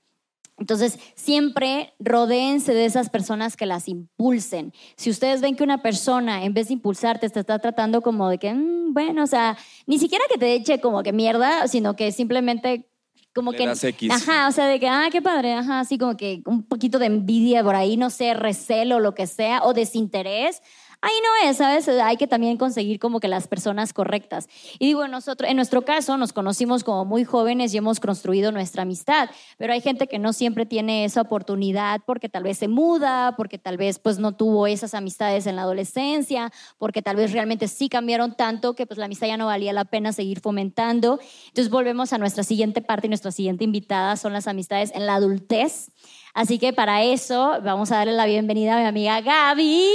Entonces, 0.57 0.99
siempre 1.15 1.95
rodéense 1.99 2.73
de 2.75 2.85
esas 2.85 3.09
personas 3.09 3.57
que 3.57 3.65
las 3.65 3.87
impulsen. 3.87 4.73
Si 4.95 5.09
ustedes 5.09 5.41
ven 5.41 5.55
que 5.55 5.63
una 5.63 5.81
persona, 5.81 6.45
en 6.45 6.53
vez 6.53 6.67
de 6.67 6.75
impulsarte, 6.75 7.29
te 7.31 7.39
está 7.39 7.57
tratando 7.57 8.01
como 8.03 8.29
de 8.29 8.37
que, 8.37 8.53
"Mm, 8.53 8.93
bueno, 8.93 9.23
o 9.23 9.27
sea, 9.27 9.57
ni 9.87 9.97
siquiera 9.97 10.23
que 10.31 10.37
te 10.37 10.53
eche 10.53 10.79
como 10.79 11.01
que 11.01 11.13
mierda, 11.13 11.67
sino 11.67 11.95
que 11.95 12.11
simplemente 12.11 12.90
como 13.33 13.51
Le 13.51 13.57
que... 13.57 13.65
das 13.65 13.83
X. 13.83 14.11
Ajá, 14.11 14.47
o 14.47 14.51
sea, 14.51 14.67
de 14.67 14.79
que, 14.79 14.87
ah, 14.87 15.07
qué 15.11 15.21
padre, 15.21 15.53
ajá, 15.53 15.79
así 15.79 15.97
como 15.97 16.17
que 16.17 16.41
un 16.45 16.63
poquito 16.63 16.99
de 16.99 17.07
envidia 17.07 17.63
por 17.63 17.75
ahí, 17.75 17.97
no 17.97 18.09
sé, 18.09 18.33
recelo 18.33 18.99
lo 18.99 19.13
que 19.13 19.27
sea, 19.27 19.63
o 19.63 19.73
desinterés. 19.73 20.61
Ahí 21.01 21.13
no 21.23 21.49
es, 21.49 21.57
¿sabes? 21.57 21.87
Hay 21.87 22.17
que 22.17 22.27
también 22.27 22.57
conseguir 22.57 22.99
como 22.99 23.19
que 23.19 23.27
las 23.27 23.47
personas 23.47 23.93
correctas. 23.93 24.47
Y 24.79 24.87
digo, 24.87 25.07
nosotros, 25.07 25.49
en 25.49 25.55
nuestro 25.55 25.83
caso, 25.83 26.17
nos 26.17 26.33
conocimos 26.33 26.83
como 26.83 27.05
muy 27.05 27.23
jóvenes 27.23 27.73
y 27.73 27.77
hemos 27.77 27.99
construido 27.99 28.51
nuestra 28.51 28.83
amistad, 28.83 29.29
pero 29.57 29.73
hay 29.73 29.81
gente 29.81 30.07
que 30.07 30.19
no 30.19 30.33
siempre 30.33 30.65
tiene 30.65 31.05
esa 31.05 31.21
oportunidad 31.21 32.01
porque 32.05 32.29
tal 32.29 32.43
vez 32.43 32.57
se 32.57 32.67
muda, 32.67 33.35
porque 33.35 33.57
tal 33.57 33.77
vez 33.77 33.99
pues 33.99 34.19
no 34.19 34.33
tuvo 34.33 34.67
esas 34.67 34.93
amistades 34.93 35.47
en 35.47 35.55
la 35.55 35.63
adolescencia, 35.63 36.51
porque 36.77 37.01
tal 37.01 37.15
vez 37.15 37.31
realmente 37.31 37.67
sí 37.67 37.89
cambiaron 37.89 38.35
tanto 38.35 38.75
que 38.75 38.85
pues 38.85 38.97
la 38.97 39.05
amistad 39.05 39.27
ya 39.27 39.37
no 39.37 39.47
valía 39.47 39.73
la 39.73 39.85
pena 39.85 40.13
seguir 40.13 40.39
fomentando. 40.39 41.19
Entonces 41.47 41.69
volvemos 41.69 42.13
a 42.13 42.17
nuestra 42.17 42.43
siguiente 42.43 42.81
parte 42.81 43.07
y 43.07 43.09
nuestra 43.09 43.31
siguiente 43.31 43.63
invitada 43.63 44.15
son 44.17 44.33
las 44.33 44.47
amistades 44.47 44.91
en 44.93 45.05
la 45.05 45.15
adultez. 45.15 45.89
Así 46.33 46.57
que 46.59 46.71
para 46.73 47.03
eso 47.03 47.57
vamos 47.61 47.91
a 47.91 47.97
darle 47.97 48.13
la 48.13 48.25
bienvenida 48.25 48.75
a 48.75 48.79
mi 48.79 48.85
amiga 48.85 49.21
Gaby. 49.21 49.89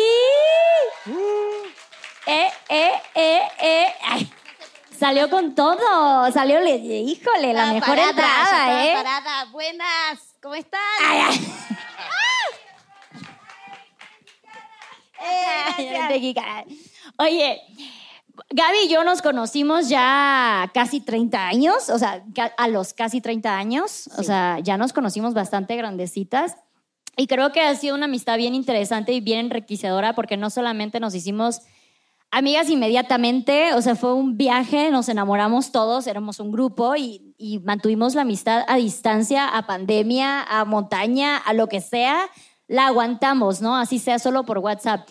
Eh, 2.26 2.48
eh, 2.68 2.92
eh, 3.14 3.42
eh. 3.60 3.86
Ay, 4.04 4.30
salió 4.98 5.30
con 5.30 5.54
todo, 5.54 6.30
salió, 6.32 6.60
le- 6.60 6.76
híjole, 6.76 7.52
la 7.54 7.66
mejor 7.72 7.88
parada, 7.96 8.10
entrada, 8.10 8.84
¿eh? 8.86 8.94
parada. 8.94 9.44
Buenas, 9.46 10.18
¿cómo 10.42 10.54
están? 10.54 10.80
Ay, 11.04 11.18
ay. 11.28 11.52
Eh, 15.18 15.88
gracias. 15.90 16.64
Oye, 17.18 17.60
Gaby 18.50 18.78
y 18.84 18.88
yo 18.88 19.04
nos 19.04 19.22
conocimos 19.22 19.88
ya 19.88 20.70
casi 20.74 21.00
30 21.00 21.48
años, 21.48 21.88
o 21.90 21.98
sea, 21.98 22.24
a 22.56 22.68
los 22.68 22.92
casi 22.92 23.20
30 23.20 23.56
años, 23.56 24.10
o 24.18 24.22
sea, 24.22 24.58
ya 24.60 24.76
nos 24.76 24.92
conocimos 24.92 25.34
bastante 25.34 25.76
grandecitas. 25.76 26.56
Y 27.16 27.28
creo 27.28 27.50
que 27.50 27.62
ha 27.62 27.74
sido 27.74 27.94
una 27.94 28.04
amistad 28.04 28.36
bien 28.36 28.54
interesante 28.54 29.12
y 29.12 29.20
bien 29.20 29.46
enriquecedora 29.46 30.14
porque 30.14 30.36
no 30.36 30.50
solamente 30.50 31.00
nos 31.00 31.14
hicimos 31.14 31.62
amigas 32.30 32.68
inmediatamente, 32.68 33.72
o 33.72 33.80
sea, 33.80 33.94
fue 33.94 34.12
un 34.12 34.36
viaje, 34.36 34.90
nos 34.90 35.08
enamoramos 35.08 35.72
todos, 35.72 36.06
éramos 36.06 36.40
un 36.40 36.52
grupo 36.52 36.94
y, 36.94 37.34
y 37.38 37.60
mantuvimos 37.60 38.14
la 38.14 38.22
amistad 38.22 38.64
a 38.68 38.76
distancia, 38.76 39.48
a 39.48 39.66
pandemia, 39.66 40.42
a 40.42 40.64
montaña, 40.66 41.38
a 41.38 41.54
lo 41.54 41.68
que 41.68 41.80
sea, 41.80 42.28
la 42.68 42.88
aguantamos, 42.88 43.62
¿no? 43.62 43.76
Así 43.76 43.98
sea 43.98 44.18
solo 44.18 44.44
por 44.44 44.58
WhatsApp. 44.58 45.08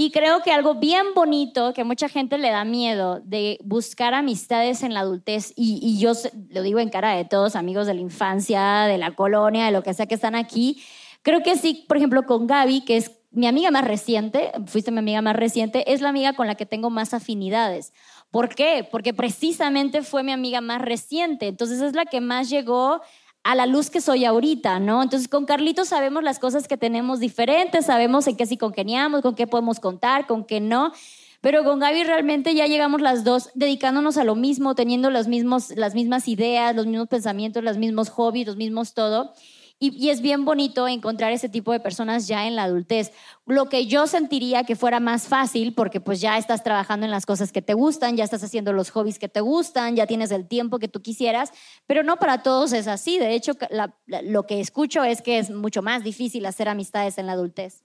Y 0.00 0.12
creo 0.12 0.42
que 0.44 0.52
algo 0.52 0.76
bien 0.76 1.06
bonito, 1.12 1.72
que 1.72 1.82
mucha 1.82 2.08
gente 2.08 2.38
le 2.38 2.50
da 2.50 2.64
miedo 2.64 3.20
de 3.24 3.58
buscar 3.64 4.14
amistades 4.14 4.84
en 4.84 4.94
la 4.94 5.00
adultez, 5.00 5.52
y, 5.56 5.80
y 5.82 5.98
yo 5.98 6.12
lo 6.50 6.62
digo 6.62 6.78
en 6.78 6.88
cara 6.88 7.16
de 7.16 7.24
todos, 7.24 7.56
amigos 7.56 7.88
de 7.88 7.94
la 7.94 8.00
infancia, 8.00 8.82
de 8.82 8.96
la 8.96 9.16
colonia, 9.16 9.64
de 9.64 9.72
lo 9.72 9.82
que 9.82 9.92
sea 9.94 10.06
que 10.06 10.14
están 10.14 10.36
aquí, 10.36 10.80
creo 11.22 11.42
que 11.42 11.56
sí, 11.56 11.84
por 11.88 11.96
ejemplo, 11.96 12.26
con 12.26 12.46
Gaby, 12.46 12.84
que 12.84 12.96
es 12.96 13.10
mi 13.32 13.48
amiga 13.48 13.72
más 13.72 13.84
reciente, 13.84 14.52
fuiste 14.66 14.92
mi 14.92 15.00
amiga 15.00 15.20
más 15.20 15.34
reciente, 15.34 15.92
es 15.92 16.00
la 16.00 16.10
amiga 16.10 16.32
con 16.34 16.46
la 16.46 16.54
que 16.54 16.64
tengo 16.64 16.90
más 16.90 17.12
afinidades. 17.12 17.92
¿Por 18.30 18.50
qué? 18.50 18.86
Porque 18.88 19.12
precisamente 19.12 20.02
fue 20.02 20.22
mi 20.22 20.30
amiga 20.30 20.60
más 20.60 20.80
reciente, 20.80 21.48
entonces 21.48 21.80
es 21.80 21.96
la 21.96 22.04
que 22.04 22.20
más 22.20 22.50
llegó 22.50 23.00
a 23.44 23.54
la 23.54 23.66
luz 23.66 23.90
que 23.90 24.00
soy 24.00 24.24
ahorita, 24.24 24.80
¿no? 24.80 25.02
Entonces 25.02 25.28
con 25.28 25.46
Carlitos 25.46 25.88
sabemos 25.88 26.22
las 26.22 26.38
cosas 26.38 26.68
que 26.68 26.76
tenemos 26.76 27.20
diferentes, 27.20 27.86
sabemos 27.86 28.26
en 28.26 28.36
qué 28.36 28.46
sí 28.46 28.56
congeniamos, 28.56 29.22
con 29.22 29.34
qué 29.34 29.46
podemos 29.46 29.80
contar, 29.80 30.26
con 30.26 30.44
qué 30.44 30.60
no. 30.60 30.92
Pero 31.40 31.62
con 31.62 31.78
Gaby 31.78 32.02
realmente 32.02 32.54
ya 32.54 32.66
llegamos 32.66 33.00
las 33.00 33.22
dos 33.22 33.50
dedicándonos 33.54 34.16
a 34.18 34.24
lo 34.24 34.34
mismo, 34.34 34.74
teniendo 34.74 35.08
los 35.10 35.28
mismos, 35.28 35.70
las 35.76 35.94
mismas 35.94 36.26
ideas, 36.26 36.74
los 36.74 36.86
mismos 36.86 37.08
pensamientos, 37.08 37.62
los 37.62 37.78
mismos 37.78 38.10
hobbies, 38.10 38.46
los 38.46 38.56
mismos 38.56 38.92
todo. 38.92 39.32
Y, 39.80 39.96
y 39.96 40.10
es 40.10 40.20
bien 40.20 40.44
bonito 40.44 40.88
encontrar 40.88 41.30
ese 41.32 41.48
tipo 41.48 41.70
de 41.70 41.78
personas 41.78 42.26
ya 42.26 42.46
en 42.48 42.56
la 42.56 42.64
adultez. 42.64 43.12
Lo 43.46 43.68
que 43.68 43.86
yo 43.86 44.08
sentiría 44.08 44.64
que 44.64 44.74
fuera 44.74 44.98
más 44.98 45.28
fácil, 45.28 45.72
porque 45.72 46.00
pues 46.00 46.20
ya 46.20 46.36
estás 46.36 46.64
trabajando 46.64 47.06
en 47.06 47.12
las 47.12 47.26
cosas 47.26 47.52
que 47.52 47.62
te 47.62 47.74
gustan, 47.74 48.16
ya 48.16 48.24
estás 48.24 48.42
haciendo 48.42 48.72
los 48.72 48.90
hobbies 48.90 49.20
que 49.20 49.28
te 49.28 49.40
gustan, 49.40 49.94
ya 49.94 50.06
tienes 50.08 50.32
el 50.32 50.48
tiempo 50.48 50.80
que 50.80 50.88
tú 50.88 51.00
quisieras, 51.00 51.52
pero 51.86 52.02
no 52.02 52.16
para 52.16 52.42
todos 52.42 52.72
es 52.72 52.88
así. 52.88 53.18
De 53.20 53.34
hecho, 53.34 53.52
la- 53.70 53.94
la- 54.06 54.22
lo 54.22 54.46
que 54.46 54.60
escucho 54.60 55.04
es 55.04 55.22
que 55.22 55.38
es 55.38 55.50
mucho 55.50 55.80
más 55.80 56.02
difícil 56.02 56.44
hacer 56.46 56.68
amistades 56.68 57.16
en 57.18 57.26
la 57.26 57.32
adultez. 57.34 57.84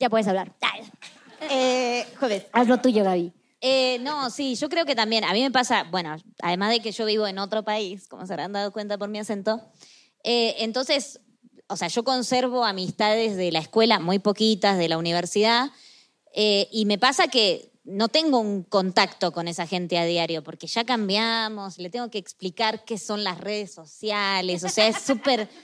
Ya 0.00 0.08
puedes 0.08 0.26
hablar. 0.28 0.54
Eh, 1.50 2.06
joder. 2.18 2.48
Haz 2.52 2.66
lo 2.66 2.78
tuyo, 2.78 3.04
Gaby. 3.04 3.32
Eh, 3.60 3.98
no, 4.00 4.30
sí, 4.30 4.54
yo 4.54 4.68
creo 4.68 4.84
que 4.86 4.94
también, 4.94 5.24
a 5.24 5.32
mí 5.32 5.42
me 5.42 5.50
pasa, 5.50 5.84
bueno, 5.90 6.16
además 6.42 6.70
de 6.70 6.80
que 6.80 6.92
yo 6.92 7.04
vivo 7.04 7.26
en 7.26 7.38
otro 7.38 7.62
país, 7.62 8.06
como 8.08 8.26
se 8.26 8.32
habrán 8.32 8.52
dado 8.52 8.72
cuenta 8.72 8.96
por 8.98 9.08
mi 9.08 9.18
acento, 9.18 9.60
eh, 10.24 10.56
entonces, 10.58 11.20
o 11.68 11.76
sea, 11.76 11.88
yo 11.88 12.04
conservo 12.04 12.64
amistades 12.64 13.36
de 13.36 13.50
la 13.52 13.58
escuela, 13.58 13.98
muy 14.00 14.18
poquitas, 14.18 14.78
de 14.78 14.88
la 14.88 14.98
universidad, 14.98 15.70
eh, 16.34 16.68
y 16.70 16.84
me 16.86 16.98
pasa 16.98 17.28
que 17.28 17.70
no 17.84 18.08
tengo 18.08 18.40
un 18.40 18.62
contacto 18.64 19.32
con 19.32 19.46
esa 19.48 19.66
gente 19.66 19.96
a 19.98 20.04
diario, 20.04 20.42
porque 20.42 20.66
ya 20.66 20.84
cambiamos, 20.84 21.78
le 21.78 21.88
tengo 21.90 22.10
que 22.10 22.18
explicar 22.18 22.84
qué 22.84 22.98
son 22.98 23.22
las 23.24 23.38
redes 23.40 23.72
sociales, 23.72 24.64
o 24.64 24.68
sea, 24.68 24.88
es 24.88 24.98
súper... 25.02 25.48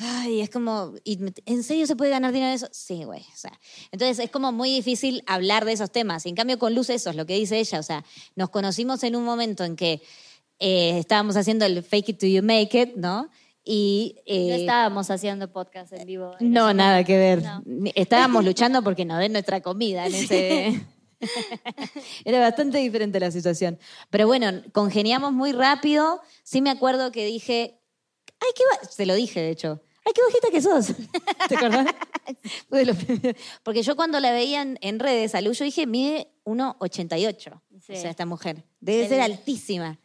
Ay, 0.00 0.40
es 0.42 0.48
como, 0.50 0.94
¿y 1.02 1.16
me- 1.16 1.32
¿en 1.44 1.64
serio 1.64 1.84
se 1.84 1.96
puede 1.96 2.12
ganar 2.12 2.30
dinero 2.32 2.50
de 2.50 2.54
eso? 2.54 2.68
Sí, 2.70 3.02
güey. 3.02 3.22
O 3.34 3.36
sea, 3.36 3.58
entonces 3.90 4.20
es 4.20 4.30
como 4.30 4.52
muy 4.52 4.70
difícil 4.72 5.24
hablar 5.26 5.64
de 5.64 5.72
esos 5.72 5.90
temas. 5.90 6.24
En 6.24 6.36
cambio, 6.36 6.56
con 6.56 6.72
Luz, 6.72 6.88
eso 6.90 7.10
es 7.10 7.16
lo 7.16 7.26
que 7.26 7.34
dice 7.34 7.58
ella. 7.58 7.80
O 7.80 7.82
sea, 7.82 8.04
nos 8.36 8.48
conocimos 8.50 9.02
en 9.02 9.16
un 9.16 9.24
momento 9.24 9.64
en 9.64 9.74
que 9.74 10.00
eh, 10.60 10.98
estábamos 11.00 11.36
haciendo 11.36 11.64
el 11.64 11.82
fake 11.82 12.10
it 12.10 12.18
till 12.20 12.32
you 12.32 12.44
make 12.44 12.80
it, 12.80 12.94
¿no? 12.94 13.28
Y. 13.70 14.16
eh, 14.24 14.48
No 14.48 14.54
estábamos 14.54 15.10
haciendo 15.10 15.52
podcast 15.52 15.92
en 15.92 16.06
vivo. 16.06 16.32
en 16.40 16.52
no, 16.52 16.72
nada 16.72 17.04
que 17.04 17.18
ver. 17.18 17.42
No. 17.42 17.62
Estábamos 17.94 18.42
luchando 18.44 18.82
porque 18.82 19.04
nos 19.04 19.18
den 19.18 19.32
nuestra 19.32 19.60
comida 19.60 20.06
en 20.06 20.14
ese. 20.14 20.80
Era 22.24 22.40
bastante 22.40 22.78
diferente 22.78 23.20
la 23.20 23.30
situación. 23.30 23.78
Pero 24.08 24.26
bueno, 24.26 24.50
congeniamos 24.72 25.32
muy 25.32 25.52
rápido. 25.52 26.20
Sí 26.44 26.62
me 26.62 26.70
acuerdo 26.70 27.12
que 27.12 27.26
dije, 27.26 27.78
ay, 28.40 28.48
qué 28.56 28.62
ba-", 28.70 28.88
Se 28.88 29.04
lo 29.04 29.14
dije, 29.14 29.40
de 29.40 29.50
hecho. 29.50 29.82
Ay, 30.06 30.12
qué 30.14 30.22
bajita 30.22 30.50
que 30.50 30.62
sos. 30.62 30.96
¿Te 31.48 31.56
acordás? 31.56 31.86
Porque 33.62 33.82
yo 33.82 33.96
cuando 33.96 34.20
la 34.20 34.32
veía 34.32 34.62
en, 34.62 34.78
en 34.80 34.98
redes 34.98 35.34
a 35.34 35.40
Lu, 35.42 35.52
yo 35.52 35.64
dije, 35.64 35.86
mide 35.86 36.28
1,88. 36.44 37.60
Sí. 37.84 37.92
O 37.92 37.96
sea, 37.96 38.10
esta 38.10 38.24
mujer. 38.24 38.64
Debe 38.80 39.02
El- 39.02 39.08
ser 39.08 39.20
altísima. 39.20 39.98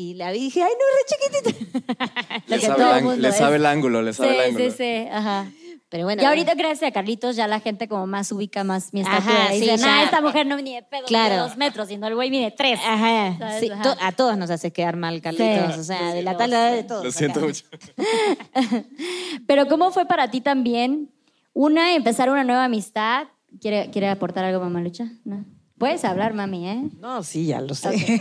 Y 0.00 0.14
la 0.14 0.30
vi 0.30 0.38
y 0.38 0.42
dije, 0.44 0.62
ay, 0.62 0.70
no, 0.70 0.84
re 0.94 1.50
chiquitita. 1.50 2.42
Le 2.46 2.60
sabe, 2.60 3.14
el 3.14 3.20
le 3.20 3.28
es. 3.30 3.36
sabe 3.36 3.66
ángulo, 3.66 4.00
le 4.00 4.12
sabe 4.12 4.28
el 4.30 4.36
Sí, 4.36 4.40
ángulo. 4.50 4.70
sí, 4.70 4.76
sí, 4.76 5.08
ajá. 5.10 5.50
Pero 5.88 6.04
bueno. 6.04 6.22
Y 6.22 6.24
ahorita, 6.24 6.54
gracias 6.54 6.88
a 6.88 6.92
Carlitos, 6.92 7.34
ya 7.34 7.48
la 7.48 7.58
gente 7.58 7.88
como 7.88 8.06
más 8.06 8.30
ubica 8.30 8.62
más 8.62 8.94
mi 8.94 9.00
Ajá, 9.00 9.18
estatura. 9.18 9.48
sí, 9.48 9.60
Dice, 9.60 9.76
ya. 9.78 9.86
nah, 9.86 10.02
esta 10.04 10.20
mujer 10.20 10.46
no 10.46 10.56
ni 10.58 10.74
de 10.76 10.82
pedo 10.82 11.04
Claro. 11.06 11.30
mide 11.34 11.38
dos 11.38 11.56
metros, 11.56 11.88
sino 11.88 12.06
el 12.06 12.14
güey 12.14 12.30
mide 12.30 12.52
tres. 12.56 12.78
Ajá. 12.86 13.34
¿Sabes? 13.38 13.60
Sí, 13.60 13.70
Ajá. 13.72 13.82
to- 13.82 13.96
a 14.00 14.12
todos 14.12 14.36
nos 14.38 14.50
haces 14.50 14.72
quedar 14.72 14.94
mal, 14.96 15.20
Carlitos. 15.20 15.74
Sí. 15.74 15.80
O 15.80 15.84
sea, 15.84 16.12
de 16.14 16.22
la 16.22 16.36
tal 16.36 16.52
edad 16.52 16.72
de 16.72 16.84
todos. 16.84 17.04
Lo 17.04 17.10
siento 17.10 17.40
acá. 17.40 17.48
mucho. 17.48 17.64
Pero 19.48 19.66
¿cómo 19.66 19.90
fue 19.90 20.06
para 20.06 20.30
ti 20.30 20.40
también, 20.40 21.10
una, 21.54 21.94
empezar 21.94 22.30
una 22.30 22.44
nueva 22.44 22.64
amistad? 22.66 23.26
¿Quiere, 23.60 23.90
¿quiere 23.90 24.08
aportar 24.08 24.44
algo, 24.44 24.60
Mamalucha? 24.60 25.06
No. 25.24 25.44
Puedes 25.78 26.04
hablar, 26.04 26.34
mami, 26.34 26.68
¿eh? 26.68 26.82
No, 27.00 27.22
sí, 27.22 27.46
ya 27.46 27.60
lo 27.60 27.74
sé. 27.74 28.20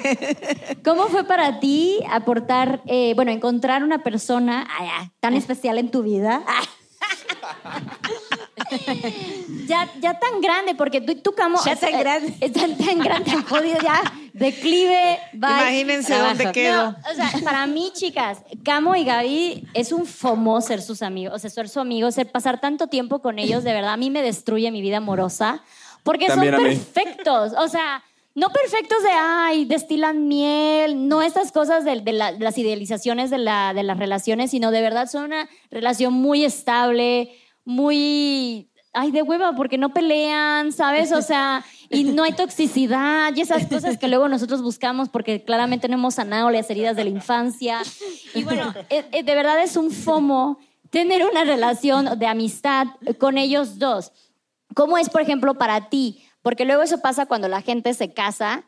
¿Cómo 0.85 1.07
fue 1.07 1.23
para 1.23 1.59
ti 1.59 1.99
aportar, 2.09 2.81
eh, 2.85 3.13
bueno, 3.15 3.31
encontrar 3.31 3.83
una 3.83 4.03
persona 4.03 4.67
tan 5.19 5.33
especial 5.33 5.79
en 5.79 5.89
tu 5.89 6.03
vida? 6.03 6.43
ya, 9.67 9.89
ya 10.01 10.19
tan 10.19 10.41
grande, 10.41 10.75
porque 10.75 11.01
tú, 11.01 11.15
tú 11.15 11.33
Camo, 11.33 11.59
Ya 11.65 11.75
tan 11.75 11.93
eh, 11.93 11.99
grande. 11.99 12.33
eh, 12.41 12.49
tan, 12.49 12.77
tan 12.77 12.99
grande, 12.99 13.31
han 13.31 13.43
podido 13.43 13.79
ya, 13.81 14.01
declive, 14.33 15.19
bye. 15.33 15.49
Imagínense 15.49 16.13
trabajo. 16.13 16.35
dónde 16.35 16.51
quedo. 16.51 16.91
No, 16.91 16.97
o 17.11 17.15
sea, 17.15 17.31
para 17.43 17.65
mí, 17.67 17.91
chicas, 17.93 18.39
Camo 18.63 18.95
y 18.95 19.03
Gaby 19.03 19.67
es 19.73 19.91
un 19.91 20.05
fomo 20.05 20.59
ser 20.61 20.81
sus 20.81 21.01
amigos, 21.01 21.35
o 21.35 21.39
sea, 21.39 21.49
ser 21.49 21.69
su 21.69 21.79
amigo, 21.79 22.11
ser, 22.11 22.31
pasar 22.31 22.59
tanto 22.59 22.87
tiempo 22.87 23.19
con 23.19 23.39
ellos, 23.39 23.63
de 23.63 23.73
verdad, 23.73 23.93
a 23.93 23.97
mí 23.97 24.09
me 24.09 24.21
destruye 24.21 24.71
mi 24.71 24.81
vida 24.81 24.97
amorosa, 24.97 25.63
porque 26.07 26.25
También 26.27 26.55
son 26.55 26.63
perfectos, 26.63 27.53
o 27.57 27.67
sea, 27.67 28.03
no 28.33 28.49
perfectos 28.49 29.01
de, 29.03 29.09
ay, 29.11 29.65
destilan 29.65 30.27
miel, 30.27 31.07
no 31.07 31.21
estas 31.21 31.51
cosas 31.51 31.83
de, 31.85 32.01
de 32.01 32.13
la- 32.13 32.31
de 32.33 32.39
las 32.43 32.57
idealizaciones 32.57 33.29
de, 33.29 33.37
la- 33.39 33.73
de 33.73 33.83
las 33.83 33.97
relaciones, 33.97 34.51
sino 34.51 34.71
de 34.71 34.81
verdad 34.81 35.07
son 35.09 35.25
una 35.25 35.47
relación 35.71 36.13
muy 36.13 36.45
estable, 36.45 37.31
muy, 37.81 38.69
ay, 38.93 39.11
de 39.11 39.21
hueva, 39.21 39.53
porque 39.55 39.77
no 39.77 39.93
pelean, 39.93 40.71
¿sabes? 40.71 41.11
O 41.11 41.21
sea, 41.21 41.63
y 41.89 42.03
no 42.05 42.23
hay 42.23 42.33
toxicidad 42.33 43.33
y 43.35 43.41
esas 43.41 43.65
cosas 43.67 43.97
que 43.97 44.07
luego 44.07 44.27
nosotros 44.29 44.61
buscamos 44.61 45.09
porque 45.09 45.43
claramente 45.43 45.87
no 45.87 45.95
hemos 45.95 46.15
sanado 46.15 46.49
las 46.49 46.69
heridas 46.69 46.95
de 46.95 47.03
la 47.03 47.09
infancia. 47.09 47.79
Y 48.33 48.43
bueno, 48.43 48.73
eh, 48.89 49.05
eh, 49.11 49.23
de 49.23 49.35
verdad 49.35 49.61
es 49.61 49.75
un 49.77 49.91
fomo 49.91 50.59
tener 50.89 51.25
una 51.25 51.43
relación 51.43 52.17
de 52.17 52.27
amistad 52.27 52.87
con 53.19 53.37
ellos 53.37 53.77
dos. 53.79 54.11
¿Cómo 54.75 54.97
es, 54.97 55.09
por 55.09 55.21
ejemplo, 55.21 55.55
para 55.55 55.89
ti? 55.89 56.23
Porque 56.41 56.65
luego 56.65 56.83
eso 56.83 56.99
pasa 56.99 57.25
cuando 57.25 57.47
la 57.47 57.61
gente 57.61 57.93
se 57.93 58.13
casa, 58.13 58.65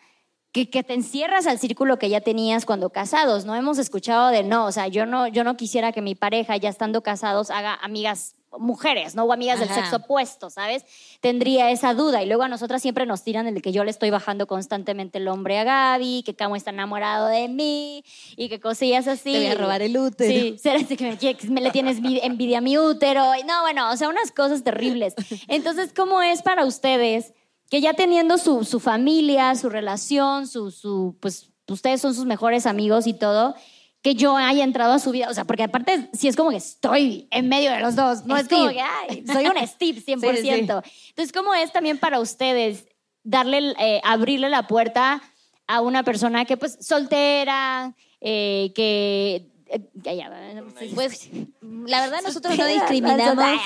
que, 0.52 0.70
que 0.70 0.84
te 0.84 0.94
encierras 0.94 1.46
al 1.48 1.60
círculo 1.60 2.00
que 2.00 2.10
ya 2.10 2.22
tenías 2.22 2.66
cuando 2.66 2.90
casados. 2.90 3.46
No 3.46 3.56
hemos 3.56 3.78
escuchado 3.78 4.30
de 4.30 4.44
no, 4.44 4.66
o 4.66 4.72
sea, 4.72 4.88
yo 4.88 5.06
no, 5.06 5.28
yo 5.28 5.44
no 5.44 5.58
quisiera 5.58 5.92
que 5.92 6.02
mi 6.02 6.16
pareja, 6.16 6.58
ya 6.58 6.70
estando 6.70 7.04
casados, 7.04 7.52
haga 7.52 7.76
amigas 7.76 8.36
mujeres, 8.58 9.16
¿no? 9.16 9.24
O 9.26 9.34
amigas 9.34 9.60
del 9.60 9.70
sexo 9.70 9.98
opuesto, 9.98 10.50
¿sabes? 10.50 10.84
Tendría 11.22 11.70
esa 11.72 11.94
duda. 11.94 12.24
Y 12.24 12.26
luego 12.26 12.44
a 12.44 12.48
nosotras 12.48 12.82
siempre 12.82 13.06
nos 13.06 13.24
tiran 13.24 13.48
el 13.48 13.54
de 13.56 13.62
que 13.62 13.72
yo 13.72 13.84
le 13.84 13.92
estoy 13.92 14.10
bajando 14.10 14.48
constantemente 14.48 15.20
el 15.20 15.28
hombre 15.28 15.60
a 15.60 15.64
Gaby, 15.64 16.24
que 16.26 16.34
Camo 16.36 16.56
está 16.56 16.72
enamorado 16.72 17.28
de 17.28 17.48
mí 17.48 18.04
y 18.36 18.50
que 18.50 18.60
cosillas 18.60 19.08
así. 19.08 19.34
Te 19.34 19.38
voy 19.40 19.48
a 19.48 19.56
robar 19.56 19.82
el 19.82 19.98
útero. 19.98 20.32
Sí, 20.32 20.58
será 20.58 20.80
así 20.80 20.98
que 20.98 21.18
me, 21.48 21.52
me 21.54 21.62
le 21.62 21.72
tienes 21.72 22.02
vi- 22.02 22.20
envidia 22.24 22.58
a 22.58 22.62
mi 22.62 22.78
útero. 22.78 23.24
Y 23.40 23.44
No, 23.44 23.62
bueno, 23.62 23.92
o 23.92 23.98
sea, 23.98 24.10
unas 24.10 24.32
cosas 24.32 24.64
terribles. 24.64 25.14
Entonces, 25.48 25.92
¿cómo 25.96 26.22
es 26.22 26.42
para 26.42 26.66
ustedes 26.66 27.34
que 27.70 27.82
ya 27.82 27.94
teniendo 27.94 28.38
su, 28.40 28.64
su 28.64 28.80
familia, 28.80 29.54
su 29.56 29.70
relación, 29.70 30.48
su, 30.48 30.72
su, 30.72 31.16
pues 31.20 31.52
ustedes 31.68 32.02
son 32.02 32.16
sus 32.16 32.26
mejores 32.26 32.66
amigos 32.66 33.06
y 33.06 33.14
todo, 33.14 33.54
que 34.02 34.16
yo 34.16 34.36
haya 34.38 34.64
entrado 34.64 34.94
a 34.94 35.00
su 35.00 35.12
vida? 35.12 35.28
O 35.30 35.34
sea, 35.34 35.46
porque 35.46 35.64
aparte, 35.64 36.10
si 36.14 36.28
es 36.28 36.36
como 36.36 36.52
que 36.52 36.58
estoy 36.58 37.28
en 37.32 37.50
medio 37.50 37.72
de 37.72 37.80
los 37.80 37.96
dos, 37.96 38.26
no 38.26 38.38
es 38.38 38.48
como 38.48 38.70
que, 38.70 38.82
ay, 38.82 39.24
soy 39.32 39.48
un 39.48 39.58
Steve 39.68 40.02
100%. 40.02 40.36
Sí, 40.36 40.42
sí. 40.42 40.50
Entonces, 40.50 41.32
¿cómo 41.34 41.54
es 41.54 41.72
también 41.72 41.98
para 41.98 42.20
ustedes 42.20 42.86
darle, 43.24 43.74
eh, 43.80 44.02
abrirle 44.04 44.50
la 44.50 44.68
puerta 44.68 45.22
a 45.68 45.82
una 45.82 46.04
persona 46.04 46.46
que, 46.46 46.58
pues, 46.58 46.78
soltera, 46.82 47.94
eh, 48.22 48.72
que... 48.74 49.48
eh, 49.68 50.62
Pues, 50.96 51.30
la 51.62 52.02
verdad, 52.02 52.22
nosotros 52.24 52.58
no 52.58 52.66
discriminamos. 52.66 53.62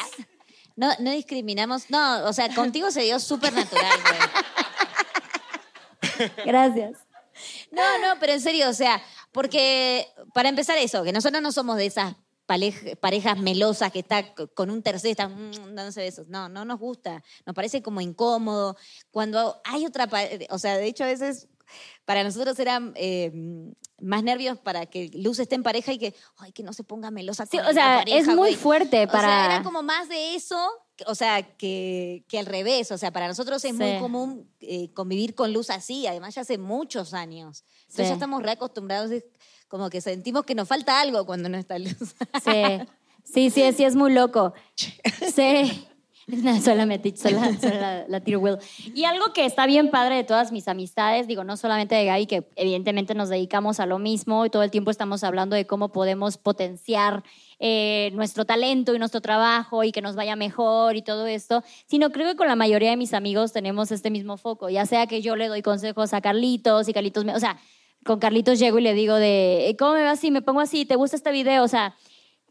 No, 0.76 0.90
no 1.00 1.12
discriminamos. 1.12 1.90
No, 1.92 2.26
o 2.26 2.34
sea, 2.34 2.54
contigo 2.54 2.90
se 2.92 3.04
dio 3.04 3.20
súper 3.20 3.54
natural, 3.54 3.92
güey. 4.02 4.18
Gracias. 6.46 7.00
No, 7.72 7.82
no, 8.00 8.20
pero 8.20 8.34
en 8.34 8.42
serio, 8.42 8.70
o 8.70 8.74
sea, 8.74 9.02
porque 9.34 10.08
para 10.34 10.50
empezar 10.50 10.78
eso, 10.78 11.04
que 11.04 11.12
nosotros 11.12 11.42
no 11.42 11.52
somos 11.52 11.76
de 11.78 11.88
esas 11.88 12.16
parejas 13.00 13.38
melosas 13.40 13.92
que 13.92 14.00
está 14.00 14.34
con 14.54 14.70
un 14.70 14.84
tercero 14.84 15.08
y 15.10 15.12
están 15.12 15.50
mm, 15.50 15.76
dándose 15.76 16.02
besos. 16.02 16.28
No, 16.28 16.50
no 16.50 16.66
nos 16.66 16.80
gusta. 16.80 17.24
Nos 17.46 17.56
parece 17.56 17.82
como 17.82 18.02
incómodo. 18.02 18.78
Cuando 19.12 19.60
hay 19.64 19.86
otra, 19.86 20.08
pa- 20.08 20.28
o 20.50 20.60
sea, 20.60 20.78
de 20.78 20.86
hecho 20.86 21.04
a 21.04 21.08
veces 21.08 21.48
para 22.06 22.24
nosotros 22.24 22.60
eran 22.60 22.94
eh, 22.96 23.32
más 24.02 24.24
nervios 24.24 24.60
para 24.60 24.86
que 24.86 25.10
Luz 25.16 25.40
esté 25.40 25.56
en 25.56 25.64
pareja 25.64 25.94
y 25.94 25.98
que, 25.98 26.14
ay, 26.38 26.52
que 26.52 26.62
no 26.62 26.74
se 26.74 26.84
ponga 26.84 27.10
melosa. 27.12 27.46
Sí, 27.46 27.58
o 27.60 27.74
sea, 27.74 28.00
pareja, 28.00 28.18
es 28.20 28.28
muy 28.28 28.56
fuerte 28.56 29.06
O 29.06 29.08
para... 29.08 29.28
sea, 29.28 29.46
era 29.46 29.64
como 29.64 29.82
más 29.82 30.10
de 30.10 30.36
eso, 30.36 30.58
o 31.08 31.16
sea, 31.16 31.42
que, 31.58 32.24
que 32.28 32.38
al 32.40 32.46
revés. 32.46 32.92
O 32.92 32.98
sea, 32.98 33.12
para 33.12 33.28
nosotros 33.28 33.64
es 33.66 33.72
Sí. 33.72 33.78
muy 33.78 34.00
común 34.00 34.50
eh, 34.60 34.92
convivir 34.94 35.36
con 35.36 35.52
luz 35.54 35.70
así, 35.70 36.06
además 36.08 36.36
ya 36.36 36.42
hace 36.42 36.58
muchos 36.58 37.14
años. 37.14 37.64
Entonces 37.82 38.06
Sí. 38.06 38.10
ya 38.10 38.14
estamos 38.14 38.44
reacostumbrados, 38.44 39.12
como 39.68 39.90
que 39.90 40.02
sentimos 40.02 40.44
que 40.46 40.56
nos 40.56 40.68
falta 40.68 41.02
algo 41.02 41.26
cuando 41.26 41.50
no 41.50 41.58
está 41.58 41.80
luz. 41.80 41.96
Sí, 42.44 42.80
sí, 43.24 43.50
sí, 43.50 43.72
sí, 43.74 43.84
es 43.84 43.96
muy 43.96 44.14
loco. 44.14 44.54
Sí. 45.36 45.88
No, 46.28 46.76
la 46.76 46.86
metiche, 46.86 47.18
soy 47.18 47.34
la, 47.34 48.06
la, 48.08 48.22
Will. 48.38 48.58
Y 48.94 49.04
algo 49.04 49.34
que 49.34 49.46
está 49.46 49.66
bien 49.66 49.90
padre 49.92 50.16
de 50.16 50.24
todas 50.24 50.52
mis 50.52 50.68
amistades, 50.68 51.28
digo, 51.28 51.44
no 51.44 51.58
solamente 51.58 51.96
de 51.96 52.06
Gaby, 52.06 52.26
que 52.28 52.44
evidentemente 52.56 53.14
nos 53.14 53.30
dedicamos 53.30 53.80
a 53.80 53.86
lo 53.86 54.00
mismo 54.00 54.46
y 54.46 54.50
todo 54.50 54.64
el 54.64 54.72
tiempo 54.72 54.92
estamos 54.92 55.24
hablando 55.24 55.56
de 55.56 55.68
cómo 55.68 55.90
podemos 55.92 56.38
potenciar 56.38 57.24
eh, 57.60 58.12
nuestro 58.14 58.46
talento 58.46 58.96
y 58.96 59.00
nuestro 59.00 59.22
trabajo 59.22 59.84
y 59.84 59.92
que 59.92 60.02
nos 60.02 60.16
vaya 60.16 60.36
mejor 60.36 60.96
y 60.96 61.02
todo 61.02 61.28
esto, 61.28 61.64
sino 61.86 62.10
creo 62.12 62.28
que 62.30 62.36
con 62.36 62.48
la 62.48 62.56
mayoría 62.56 62.90
de 62.90 62.98
mis 62.98 63.14
amigos 63.14 63.52
tenemos 63.52 63.92
este 63.92 64.10
mismo 64.10 64.38
foco, 64.38 64.70
ya 64.70 64.86
sea 64.86 65.08
que 65.08 65.22
yo 65.22 65.36
le 65.36 65.48
doy 65.48 65.62
consejos 65.62 66.14
a 66.14 66.22
Carlitos 66.22 66.88
y 66.88 66.94
Carlitos 66.94 67.26
me, 67.26 67.36
o 67.36 67.40
sea, 67.40 67.58
con 68.06 68.20
Carlitos 68.20 68.60
llego 68.60 68.80
y 68.80 68.82
le 68.82 68.94
digo 68.94 69.16
de, 69.16 69.70
"Eh, 69.70 69.78
¿cómo 69.78 69.94
me 69.94 70.04
va 70.04 70.12
así? 70.12 70.30
Me 70.32 70.42
pongo 70.42 70.60
así, 70.60 70.86
¿te 70.86 70.96
gusta 70.96 71.16
este 71.16 71.32
video? 71.32 71.64
O 71.64 71.68
sea, 71.70 71.96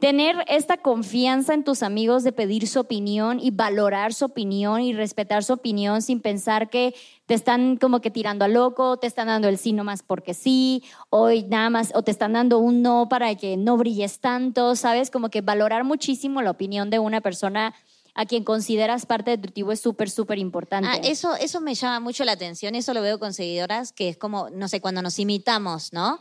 tener 0.02 0.44
esta 0.48 0.78
confianza 0.78 1.54
en 1.54 1.62
tus 1.62 1.84
amigos 1.84 2.24
de 2.24 2.32
pedir 2.32 2.66
su 2.66 2.80
opinión 2.80 3.38
y 3.38 3.52
valorar 3.52 4.12
su 4.12 4.24
opinión 4.24 4.80
y 4.80 4.92
respetar 4.94 5.44
su 5.44 5.52
opinión 5.52 6.02
sin 6.02 6.20
pensar 6.20 6.70
que 6.70 6.92
te 7.26 7.34
están 7.34 7.76
como 7.76 8.00
que 8.00 8.10
tirando 8.10 8.44
a 8.44 8.48
loco, 8.48 8.96
te 8.96 9.06
están 9.06 9.28
dando 9.28 9.46
el 9.46 9.58
sí 9.58 9.72
nomás 9.72 10.02
porque 10.02 10.34
sí, 10.34 10.82
o 11.08 11.30
nada 11.30 11.70
más, 11.70 11.92
o 11.94 12.02
te 12.02 12.10
están 12.10 12.32
dando 12.32 12.58
un 12.58 12.82
no 12.82 13.08
para 13.08 13.32
que 13.36 13.56
no 13.56 13.76
brilles 13.76 14.18
tanto, 14.18 14.74
¿sabes? 14.74 15.08
Como 15.08 15.28
que 15.28 15.40
valorar 15.40 15.84
muchísimo 15.84 16.42
la 16.42 16.50
opinión 16.50 16.90
de 16.90 16.98
una 16.98 17.20
persona 17.20 17.72
a 18.14 18.26
quien 18.26 18.42
consideras 18.42 19.06
parte 19.06 19.30
de 19.30 19.38
tu 19.38 19.52
tribu 19.52 19.70
es 19.70 19.80
súper, 19.80 20.10
súper 20.10 20.38
importante. 20.38 20.88
Ah, 20.90 20.96
eso, 20.96 21.36
eso 21.36 21.60
me 21.60 21.76
llama 21.76 22.00
mucho 22.00 22.24
la 22.24 22.32
atención, 22.32 22.74
eso 22.74 22.92
lo 22.92 23.02
veo 23.02 23.20
con 23.20 23.34
seguidoras, 23.34 23.92
que 23.92 24.08
es 24.08 24.16
como, 24.16 24.50
no 24.50 24.66
sé, 24.66 24.80
cuando 24.80 25.00
nos 25.00 25.20
imitamos, 25.20 25.92
¿no? 25.92 26.18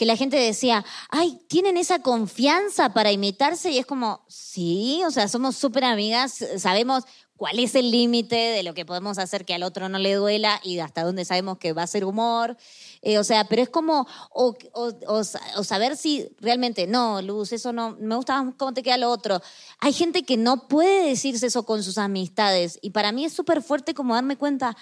Que 0.00 0.06
la 0.06 0.16
gente 0.16 0.38
decía, 0.38 0.82
ay, 1.10 1.38
tienen 1.46 1.76
esa 1.76 1.98
confianza 1.98 2.94
para 2.94 3.12
imitarse 3.12 3.70
y 3.70 3.76
es 3.76 3.84
como, 3.84 4.24
sí, 4.28 5.02
o 5.06 5.10
sea, 5.10 5.28
somos 5.28 5.56
súper 5.56 5.84
amigas, 5.84 6.42
sabemos 6.56 7.04
cuál 7.36 7.58
es 7.58 7.74
el 7.74 7.90
límite 7.90 8.34
de 8.34 8.62
lo 8.62 8.72
que 8.72 8.86
podemos 8.86 9.18
hacer 9.18 9.44
que 9.44 9.52
al 9.52 9.62
otro 9.62 9.90
no 9.90 9.98
le 9.98 10.14
duela 10.14 10.58
y 10.64 10.78
hasta 10.78 11.02
dónde 11.04 11.26
sabemos 11.26 11.58
que 11.58 11.74
va 11.74 11.82
a 11.82 11.86
ser 11.86 12.06
humor. 12.06 12.56
Eh, 13.02 13.18
o 13.18 13.24
sea, 13.24 13.44
pero 13.44 13.60
es 13.60 13.68
como, 13.68 14.06
o, 14.30 14.56
o- 14.72 14.92
o 15.06 15.22
sa- 15.22 15.42
o 15.58 15.64
saber 15.64 15.98
si 15.98 16.28
realmente, 16.40 16.86
no, 16.86 17.20
Luz, 17.20 17.52
eso 17.52 17.70
no, 17.74 17.94
me 18.00 18.16
gusta 18.16 18.54
cómo 18.56 18.72
te 18.72 18.82
queda 18.82 18.96
lo 18.96 19.10
otro. 19.10 19.42
Hay 19.80 19.92
gente 19.92 20.22
que 20.22 20.38
no 20.38 20.66
puede 20.66 21.08
decirse 21.10 21.46
eso 21.48 21.66
con 21.66 21.82
sus 21.82 21.98
amistades 21.98 22.78
y 22.80 22.88
para 22.90 23.12
mí 23.12 23.26
es 23.26 23.34
súper 23.34 23.60
fuerte 23.60 23.92
como 23.92 24.14
darme 24.14 24.36
cuenta, 24.38 24.78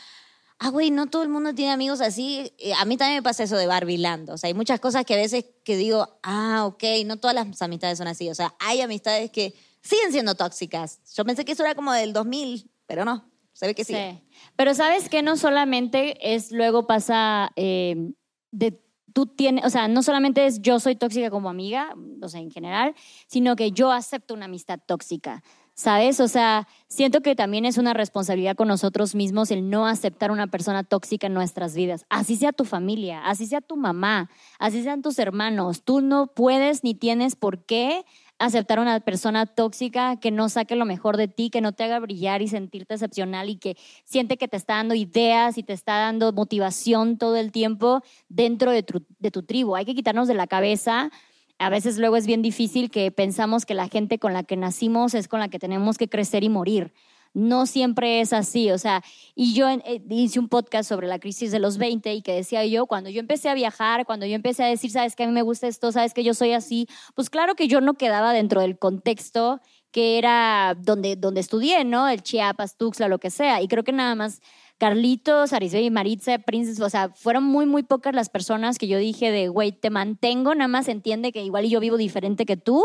ah, 0.59 0.71
güey, 0.71 0.91
no 0.91 1.07
todo 1.07 1.23
el 1.23 1.29
mundo 1.29 1.55
tiene 1.55 1.73
amigos 1.73 2.01
así. 2.01 2.53
Eh, 2.59 2.73
A 2.75 2.85
mí 2.85 2.97
también 2.97 3.19
me 3.19 3.23
pasa 3.23 3.43
eso 3.43 3.57
de 3.57 3.67
Barbie 3.67 3.99
Land. 3.99 4.31
O 4.31 4.37
sea, 4.37 4.49
hay 4.49 4.55
muchas 4.55 4.81
cosas 4.81 5.05
que 5.05 5.15
a 5.15 5.17
veces 5.17 5.45
que 5.65 5.77
digo, 5.77 6.19
ah, 6.23 6.65
ok, 6.67 6.85
no 7.07 7.17
todas 7.17 7.35
las 7.35 7.63
amistades 7.63 7.99
son 7.99 8.09
así. 8.09 8.29
O 8.31 8.35
sea, 8.35 8.55
hay 8.59 8.81
amistades 8.81 9.31
que 9.31 9.55
siguen 9.83 10.13
siendo 10.13 10.35
tóxicas. 10.35 11.01
Yo 11.15 11.25
pensé 11.25 11.45
que 11.45 11.53
eso 11.53 11.63
era 11.63 11.75
como 11.75 11.93
del 11.93 12.13
2000, 12.13 12.71
pero 12.87 13.05
no, 13.05 13.31
se 13.53 13.67
ve 13.67 13.75
que 13.75 13.85
sí. 13.85 13.95
Sí. 13.95 14.21
Pero 14.57 14.75
sabes 14.75 15.09
que 15.09 15.23
no 15.23 15.37
solamente 15.37 16.35
es 16.35 16.53
luego 16.53 16.87
pasa 16.87 17.51
eh, 17.57 18.13
de 18.51 18.81
tú 19.13 19.27
tienes, 19.27 19.65
o 19.65 19.71
sea, 19.71 19.89
no 19.89 20.03
solamente 20.03 20.47
es 20.47 20.61
yo 20.61 20.79
soy 20.79 20.95
tóxica 20.95 21.31
como 21.31 21.49
amiga, 21.49 21.95
o 22.23 22.29
sea, 22.29 22.41
en 22.41 22.51
general, 22.51 22.95
sino 23.27 23.57
que 23.57 23.73
yo 23.73 23.91
acepto 23.91 24.35
una 24.35 24.45
amistad 24.45 24.79
tóxica. 24.85 25.43
¿Sabes? 25.79 26.19
O 26.19 26.27
sea, 26.27 26.67
siento 26.89 27.21
que 27.21 27.37
también 27.37 27.65
es 27.65 27.79
una 27.79 27.95
responsabilidad 27.95 28.57
con 28.57 28.67
nosotros 28.67 29.15
mismos 29.15 29.53
el 29.53 29.71
no 29.71 29.87
aceptar 29.87 30.33
una 30.33 30.49
persona 30.49 30.83
tóxica 30.83 31.29
en 31.29 31.35
nuestras 31.35 31.77
vidas. 31.77 32.05
Así 32.09 32.35
sea 32.35 32.51
tu 32.51 32.65
familia, 32.65 33.25
así 33.25 33.47
sea 33.47 33.61
tu 33.61 33.77
mamá, 33.77 34.29
así 34.59 34.83
sean 34.83 35.03
tus 35.03 35.21
hermanos. 35.21 35.85
Tú 35.85 36.01
no 36.01 36.27
puedes 36.27 36.83
ni 36.83 36.97
tienes 36.97 37.37
por 37.37 37.65
qué 37.65 38.05
aceptar 38.41 38.81
una 38.81 38.99
persona 38.99 39.47
tóxica 39.47 40.17
que 40.17 40.33
no 40.33 40.49
saque 40.49 40.75
lo 40.75 40.85
mejor 40.85 41.17
de 41.17 41.29
ti, 41.29 41.49
que 41.49 41.61
no 41.61 41.71
te 41.71 41.85
haga 41.85 42.01
brillar 42.01 42.43
y 42.43 42.49
sentirte 42.49 42.95
excepcional 42.95 43.49
y 43.49 43.55
que 43.55 43.77
siente 44.05 44.37
que 44.37 44.49
te 44.49 44.57
está 44.57 44.75
dando 44.75 44.97
ideas 44.97 45.59
y 45.59 45.63
te 45.63 45.75
está 45.75 45.99
dando 45.99 46.33
motivación 46.33 47.19
todo 47.19 47.37
el 47.37 47.53
tiempo 47.53 48.03
dentro 48.29 48.73
de 48.73 48.83
tu, 48.83 49.05
de 49.21 49.31
tu 49.31 49.45
tribu. 49.45 49.77
Hay 49.77 49.85
que 49.85 49.95
quitarnos 49.95 50.27
de 50.27 50.35
la 50.35 50.49
cabeza. 50.49 51.13
A 51.59 51.71
veces 51.71 51.99
luego 51.99 52.17
es 52.17 52.27
bien 52.27 52.43
difícil 52.43 52.91
que 52.91 53.11
pensamos 53.11 53.67
que 53.67 53.75
la 53.75 53.89
gente 53.89 54.19
con 54.19 54.33
la 54.33 54.45
que 54.45 54.57
nacimos 54.57 55.15
es 55.15 55.29
con 55.29 55.41
la 55.41 55.49
que 55.49 55.59
tenemos 55.59 55.99
que 55.99 56.09
crecer 56.09 56.45
y 56.45 56.49
morir. 56.49 56.93
No 57.35 57.67
siempre 57.67 58.21
es 58.21 58.33
así, 58.33 58.71
o 58.71 58.79
sea, 58.79 59.03
y 59.35 59.55
yo 59.55 59.69
eh, 59.69 60.03
hice 60.09 60.41
un 60.41 60.49
podcast 60.49 60.89
sobre 60.89 61.07
la 61.09 61.19
crisis 61.19 61.53
de 61.53 61.59
los 61.59 61.77
20 61.77 62.15
y 62.15 62.23
que 62.23 62.33
decía 62.33 62.65
yo, 62.65 62.87
cuando 62.87 63.11
yo 63.11 63.21
empecé 63.21 63.51
a 63.51 63.55
viajar, 63.55 64.07
cuando 64.07 64.25
yo 64.25 64.35
empecé 64.35 64.65
a 64.65 64.67
decir, 64.69 64.91
sabes 64.91 65.15
que 65.15 65.25
a 65.25 65.27
mí 65.27 65.33
me 65.33 65.43
gusta 65.43 65.69
esto, 65.69 65.93
sabes 65.93 66.15
que 66.15 66.25
yo 66.25 66.33
soy 66.33 66.53
así, 66.53 66.89
pues 67.15 67.29
claro 67.29 67.55
que 67.55 67.69
yo 67.69 67.81
no 67.81 67.95
quedaba 67.95 68.33
dentro 68.33 68.63
del 68.63 68.79
contexto 68.79 69.61
que 69.91 70.19
era 70.19 70.77
donde, 70.79 71.17
donde 71.17 71.41
estudié, 71.41 71.85
¿no? 71.85 72.09
El 72.09 72.23
Chiapas, 72.23 72.77
Tuxtla, 72.77 73.09
lo 73.09 73.19
que 73.19 73.31
sea. 73.31 73.63
Y 73.63 73.69
creo 73.69 73.85
que 73.85 73.93
nada 73.93 74.15
más 74.15 74.41
Carlitos, 74.79 75.53
Arisbe 75.53 75.83
y 75.83 75.91
Maritza, 75.91 76.39
Princess, 76.39 76.81
o 76.81 76.89
sea, 76.89 77.11
fueron 77.11 77.45
muy, 77.45 77.67
muy 77.67 77.83
pocas 77.83 78.15
las 78.15 78.29
personas 78.29 78.79
que 78.79 78.87
yo 78.87 78.99
dije 78.99 79.31
de, 79.31 79.49
güey, 79.49 79.73
te 79.73 79.91
mantengo, 79.91 80.55
nada 80.55 80.69
más 80.69 80.89
entiende 80.89 81.33
que 81.33 81.43
igual 81.43 81.69
yo 81.69 81.81
vivo 81.81 81.97
diferente 81.97 82.47
que 82.47 82.57
tú, 82.57 82.85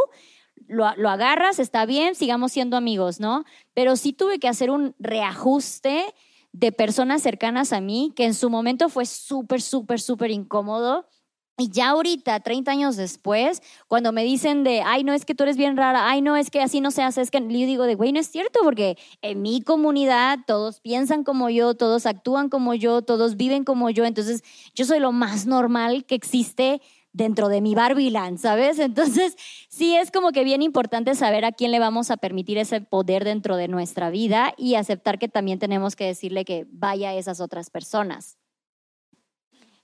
lo, 0.67 0.95
lo 0.95 1.09
agarras, 1.09 1.59
está 1.59 1.85
bien, 1.85 2.15
sigamos 2.15 2.51
siendo 2.51 2.77
amigos, 2.77 3.19
¿no? 3.19 3.45
Pero 3.73 3.95
sí 3.95 4.11
tuve 4.11 4.39
que 4.39 4.47
hacer 4.47 4.71
un 4.71 4.95
reajuste 4.99 6.05
de 6.51 6.71
personas 6.71 7.21
cercanas 7.21 7.73
a 7.73 7.81
mí, 7.81 8.11
que 8.15 8.25
en 8.25 8.33
su 8.33 8.49
momento 8.49 8.89
fue 8.89 9.05
súper, 9.05 9.61
súper, 9.61 9.99
súper 9.99 10.31
incómodo. 10.31 11.07
Y 11.55 11.69
ya 11.69 11.89
ahorita, 11.89 12.39
30 12.39 12.71
años 12.71 12.95
después, 12.95 13.61
cuando 13.87 14.11
me 14.11 14.23
dicen 14.23 14.63
de, 14.63 14.81
ay, 14.81 15.03
no, 15.03 15.13
es 15.13 15.23
que 15.23 15.35
tú 15.35 15.43
eres 15.43 15.55
bien 15.55 15.77
rara, 15.77 16.09
ay, 16.09 16.21
no, 16.23 16.35
es 16.35 16.49
que 16.49 16.61
así 16.61 16.81
no 16.81 16.89
se 16.89 17.03
es 17.03 17.29
que 17.29 17.39
yo 17.41 17.47
digo 17.47 17.83
de, 17.83 17.93
güey, 17.93 18.11
no 18.11 18.19
es 18.19 18.27
cierto, 18.27 18.61
porque 18.63 18.97
en 19.21 19.43
mi 19.43 19.61
comunidad 19.61 20.39
todos 20.47 20.79
piensan 20.79 21.23
como 21.23 21.51
yo, 21.51 21.75
todos 21.75 22.07
actúan 22.07 22.49
como 22.49 22.73
yo, 22.73 23.03
todos 23.03 23.37
viven 23.37 23.65
como 23.65 23.91
yo, 23.91 24.05
entonces 24.05 24.43
yo 24.73 24.85
soy 24.85 24.99
lo 24.99 25.11
más 25.11 25.45
normal 25.45 26.05
que 26.05 26.15
existe 26.15 26.81
dentro 27.11 27.49
de 27.49 27.61
mi 27.61 27.75
Barbieland, 27.75 28.39
¿sabes? 28.39 28.79
Entonces, 28.79 29.35
sí 29.69 29.95
es 29.95 30.09
como 30.09 30.31
que 30.31 30.43
bien 30.43 30.63
importante 30.63 31.13
saber 31.13 31.45
a 31.45 31.51
quién 31.51 31.71
le 31.71 31.77
vamos 31.77 32.09
a 32.09 32.17
permitir 32.17 32.57
ese 32.57 32.81
poder 32.81 33.23
dentro 33.23 33.57
de 33.57 33.67
nuestra 33.67 34.09
vida 34.09 34.55
y 34.57 34.73
aceptar 34.73 35.19
que 35.19 35.27
también 35.27 35.59
tenemos 35.59 35.95
que 35.95 36.05
decirle 36.05 36.45
que 36.45 36.65
vaya 36.71 37.09
a 37.09 37.13
esas 37.13 37.39
otras 37.39 37.69
personas. 37.69 38.37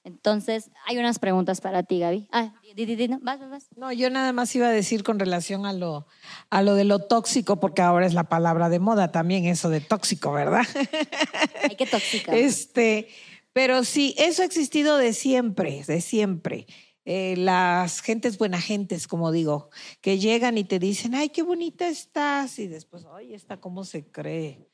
Entonces, 0.09 0.71
hay 0.85 0.97
unas 0.97 1.19
preguntas 1.19 1.61
para 1.61 1.83
ti, 1.83 1.99
Gaby. 1.99 2.27
Ah, 2.31 2.53
di, 2.75 2.85
di, 2.85 2.95
di, 2.95 3.07
no, 3.07 3.19
vas, 3.21 3.39
vas. 3.49 3.67
No, 3.75 3.91
yo 3.91 4.09
nada 4.09 4.33
más 4.33 4.53
iba 4.55 4.67
a 4.67 4.71
decir 4.71 5.03
con 5.03 5.19
relación 5.19 5.65
a 5.65 5.73
lo, 5.73 6.07
a 6.49 6.61
lo 6.61 6.75
de 6.75 6.83
lo 6.83 6.99
tóxico, 6.99 7.59
porque 7.59 7.81
ahora 7.81 8.05
es 8.05 8.13
la 8.13 8.29
palabra 8.29 8.69
de 8.69 8.79
moda 8.79 9.11
también, 9.11 9.45
eso 9.45 9.69
de 9.69 9.81
tóxico, 9.81 10.31
¿verdad? 10.31 10.65
Ay, 11.69 11.75
qué 11.75 11.85
tóxica. 11.85 12.35
Este, 12.35 13.07
pero 13.53 13.83
sí, 13.83 14.15
eso 14.17 14.41
ha 14.41 14.45
existido 14.45 14.97
de 14.97 15.13
siempre, 15.13 15.83
de 15.87 16.01
siempre. 16.01 16.65
Eh, 17.05 17.35
las 17.37 18.01
gentes 18.01 18.37
buena 18.37 18.61
gentes, 18.61 19.07
como 19.07 19.31
digo, 19.31 19.69
que 20.01 20.19
llegan 20.19 20.57
y 20.57 20.63
te 20.63 20.79
dicen, 20.79 21.15
ay, 21.15 21.29
qué 21.29 21.41
bonita 21.41 21.87
estás, 21.87 22.59
y 22.59 22.67
después, 22.67 23.05
ay, 23.15 23.33
esta 23.33 23.59
cómo 23.59 23.83
se 23.83 24.11
cree. 24.11 24.68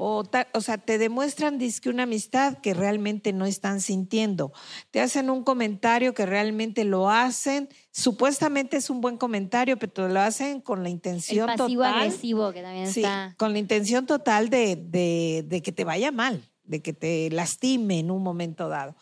O, 0.00 0.22
o 0.54 0.60
sea, 0.60 0.78
te 0.78 0.96
demuestran 0.96 1.58
dizque 1.58 1.90
una 1.90 2.04
amistad 2.04 2.58
que 2.58 2.72
realmente 2.72 3.32
no 3.32 3.46
están 3.46 3.80
sintiendo. 3.80 4.52
Te 4.92 5.00
hacen 5.00 5.28
un 5.28 5.42
comentario 5.42 6.14
que 6.14 6.24
realmente 6.24 6.84
lo 6.84 7.10
hacen, 7.10 7.68
supuestamente 7.90 8.76
es 8.76 8.90
un 8.90 9.00
buen 9.00 9.16
comentario, 9.16 9.76
pero 9.76 10.06
lo 10.08 10.20
hacen 10.20 10.60
con 10.60 10.82
la 10.84 10.88
El 10.88 10.94
intención 10.94 11.46
pasivo 11.46 11.82
total. 11.82 11.94
agresivo 12.02 12.52
que 12.52 12.62
también 12.62 12.92
Sí, 12.92 13.00
está. 13.00 13.34
con 13.36 13.52
la 13.52 13.58
intención 13.58 14.06
total 14.06 14.50
de, 14.50 14.76
de- 14.76 15.44
de 15.46 15.62
que 15.62 15.72
te 15.72 15.82
vaya 15.84 16.12
mal, 16.12 16.42
de 16.62 16.80
que 16.80 16.92
te 16.92 17.28
lastime 17.30 17.98
en 17.98 18.12
un 18.12 18.22
momento 18.22 18.68
dado. 18.68 18.94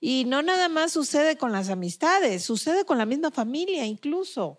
Y 0.00 0.24
no 0.26 0.42
nada 0.42 0.68
más 0.68 0.90
sucede 0.92 1.36
con 1.36 1.52
las 1.52 1.68
amistades, 1.70 2.42
sucede 2.44 2.84
con 2.84 2.98
la 2.98 3.06
misma 3.06 3.30
familia 3.30 3.86
incluso, 3.86 4.58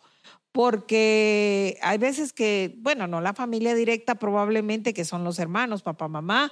porque 0.51 1.77
hay 1.81 1.97
veces 1.97 2.33
que, 2.33 2.75
bueno, 2.79 3.07
no 3.07 3.21
la 3.21 3.33
familia 3.33 3.73
directa 3.73 4.15
probablemente, 4.15 4.93
que 4.93 5.05
son 5.05 5.23
los 5.23 5.39
hermanos, 5.39 5.81
papá, 5.81 6.07
mamá, 6.07 6.51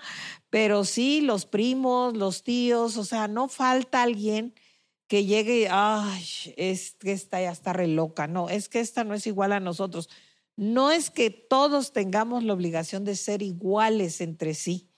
pero 0.50 0.86
sí 0.86 1.22
los 1.22 1.46
primos, 1.46 2.16
los 2.16 2.44
tíos, 2.44 2.98
o 2.98 3.04
sea, 3.04 3.28
no 3.28 3.50
falta 3.50 4.04
alguien 4.04 4.54
que 5.08 5.26
llegue 5.26 5.62
y, 5.62 5.68
ay, 5.70 6.24
es 6.56 6.96
que 7.00 7.12
esta 7.12 7.42
ya 7.42 7.52
está 7.52 7.74
re 7.74 7.88
loca, 7.88 8.28
no, 8.28 8.50
es 8.50 8.70
que 8.70 8.80
esta 8.80 9.04
no 9.04 9.16
es 9.16 9.28
igual 9.28 9.52
a 9.52 9.60
nosotros. 9.60 10.10
No 10.56 10.92
es 10.92 11.10
que 11.10 11.30
todos 11.30 11.94
tengamos 11.94 12.44
la 12.44 12.54
obligación 12.54 13.06
de 13.06 13.16
ser 13.16 13.42
iguales 13.42 14.20
entre 14.20 14.54
sí, 14.54 14.89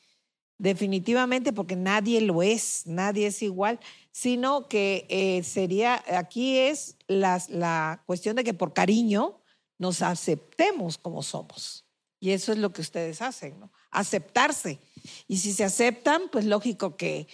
definitivamente, 0.62 1.52
porque 1.54 1.76
nadie 1.76 2.22
lo 2.22 2.44
es, 2.44 2.84
nadie 2.86 3.28
es 3.28 3.42
igual, 3.42 3.80
sino 4.12 4.68
que 4.68 5.08
eh, 5.10 5.42
sería, 5.44 6.04
aquí 6.18 6.58
es 6.58 6.98
las- 7.08 7.50
la 7.50 8.04
cuestión 8.06 8.36
de 8.36 8.44
que 8.44 8.54
por 8.54 8.74
cariño 8.74 9.42
nos 9.80 10.02
aceptemos 10.04 10.98
como 11.00 11.24
somos. 11.24 11.86
Y 12.20 12.30
eso 12.32 12.52
es 12.52 12.60
lo 12.60 12.72
que 12.72 12.82
ustedes 12.82 13.24
hacen, 13.24 13.60
¿no? 13.60 13.72
Aceptarse. 13.90 14.80
Y 15.28 15.38
si 15.38 15.52
se 15.54 15.64
aceptan, 15.64 16.22
pues 16.32 16.46
lógico 16.46 16.96
que, 16.96 17.28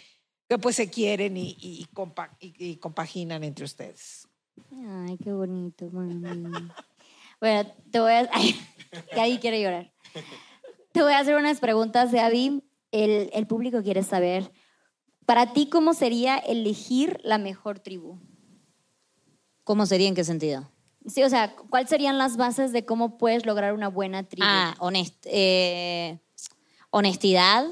que 0.47 0.57
pues 0.57 0.77
se 0.77 0.89
quieren 0.89 1.35
y, 1.35 1.57
y 1.59 1.85
compa- 1.93 2.37
y- 2.39 2.53
y 2.57 2.77
compaginan 2.77 3.43
entre 3.43 3.65
ustedes. 3.65 4.25
Ay, 4.71 5.17
qué 5.21 5.33
bonito, 5.33 5.89
mami. 5.91 6.69
Bueno, 7.41 7.69
te 7.91 7.99
voy 7.99 8.13
a... 8.13 8.29
Ay, 8.31 8.55
Gaby 9.13 9.37
quiere 9.39 9.61
llorar. 9.61 9.93
Te 10.93 11.01
voy 11.03 11.11
a 11.11 11.19
hacer 11.19 11.35
unas 11.35 11.59
preguntas, 11.59 12.13
Gaby. 12.13 12.63
El, 12.91 13.29
el 13.33 13.47
público 13.47 13.83
quiere 13.83 14.03
saber, 14.03 14.51
para 15.25 15.53
ti, 15.53 15.67
¿cómo 15.69 15.93
sería 15.93 16.37
elegir 16.37 17.19
la 17.23 17.37
mejor 17.37 17.79
tribu? 17.79 18.19
¿Cómo 19.63 19.85
sería 19.85 20.07
en 20.07 20.15
qué 20.15 20.23
sentido? 20.23 20.71
Sí, 21.05 21.23
o 21.23 21.29
sea, 21.29 21.55
¿cuáles 21.69 21.89
serían 21.89 22.17
las 22.17 22.37
bases 22.37 22.71
de 22.71 22.85
cómo 22.85 23.17
puedes 23.17 23.45
lograr 23.45 23.73
una 23.73 23.87
buena 23.89 24.23
tribu? 24.23 24.45
Ah, 24.47 24.75
honest- 24.79 25.25
eh, 25.25 26.19
honestidad. 26.89 27.65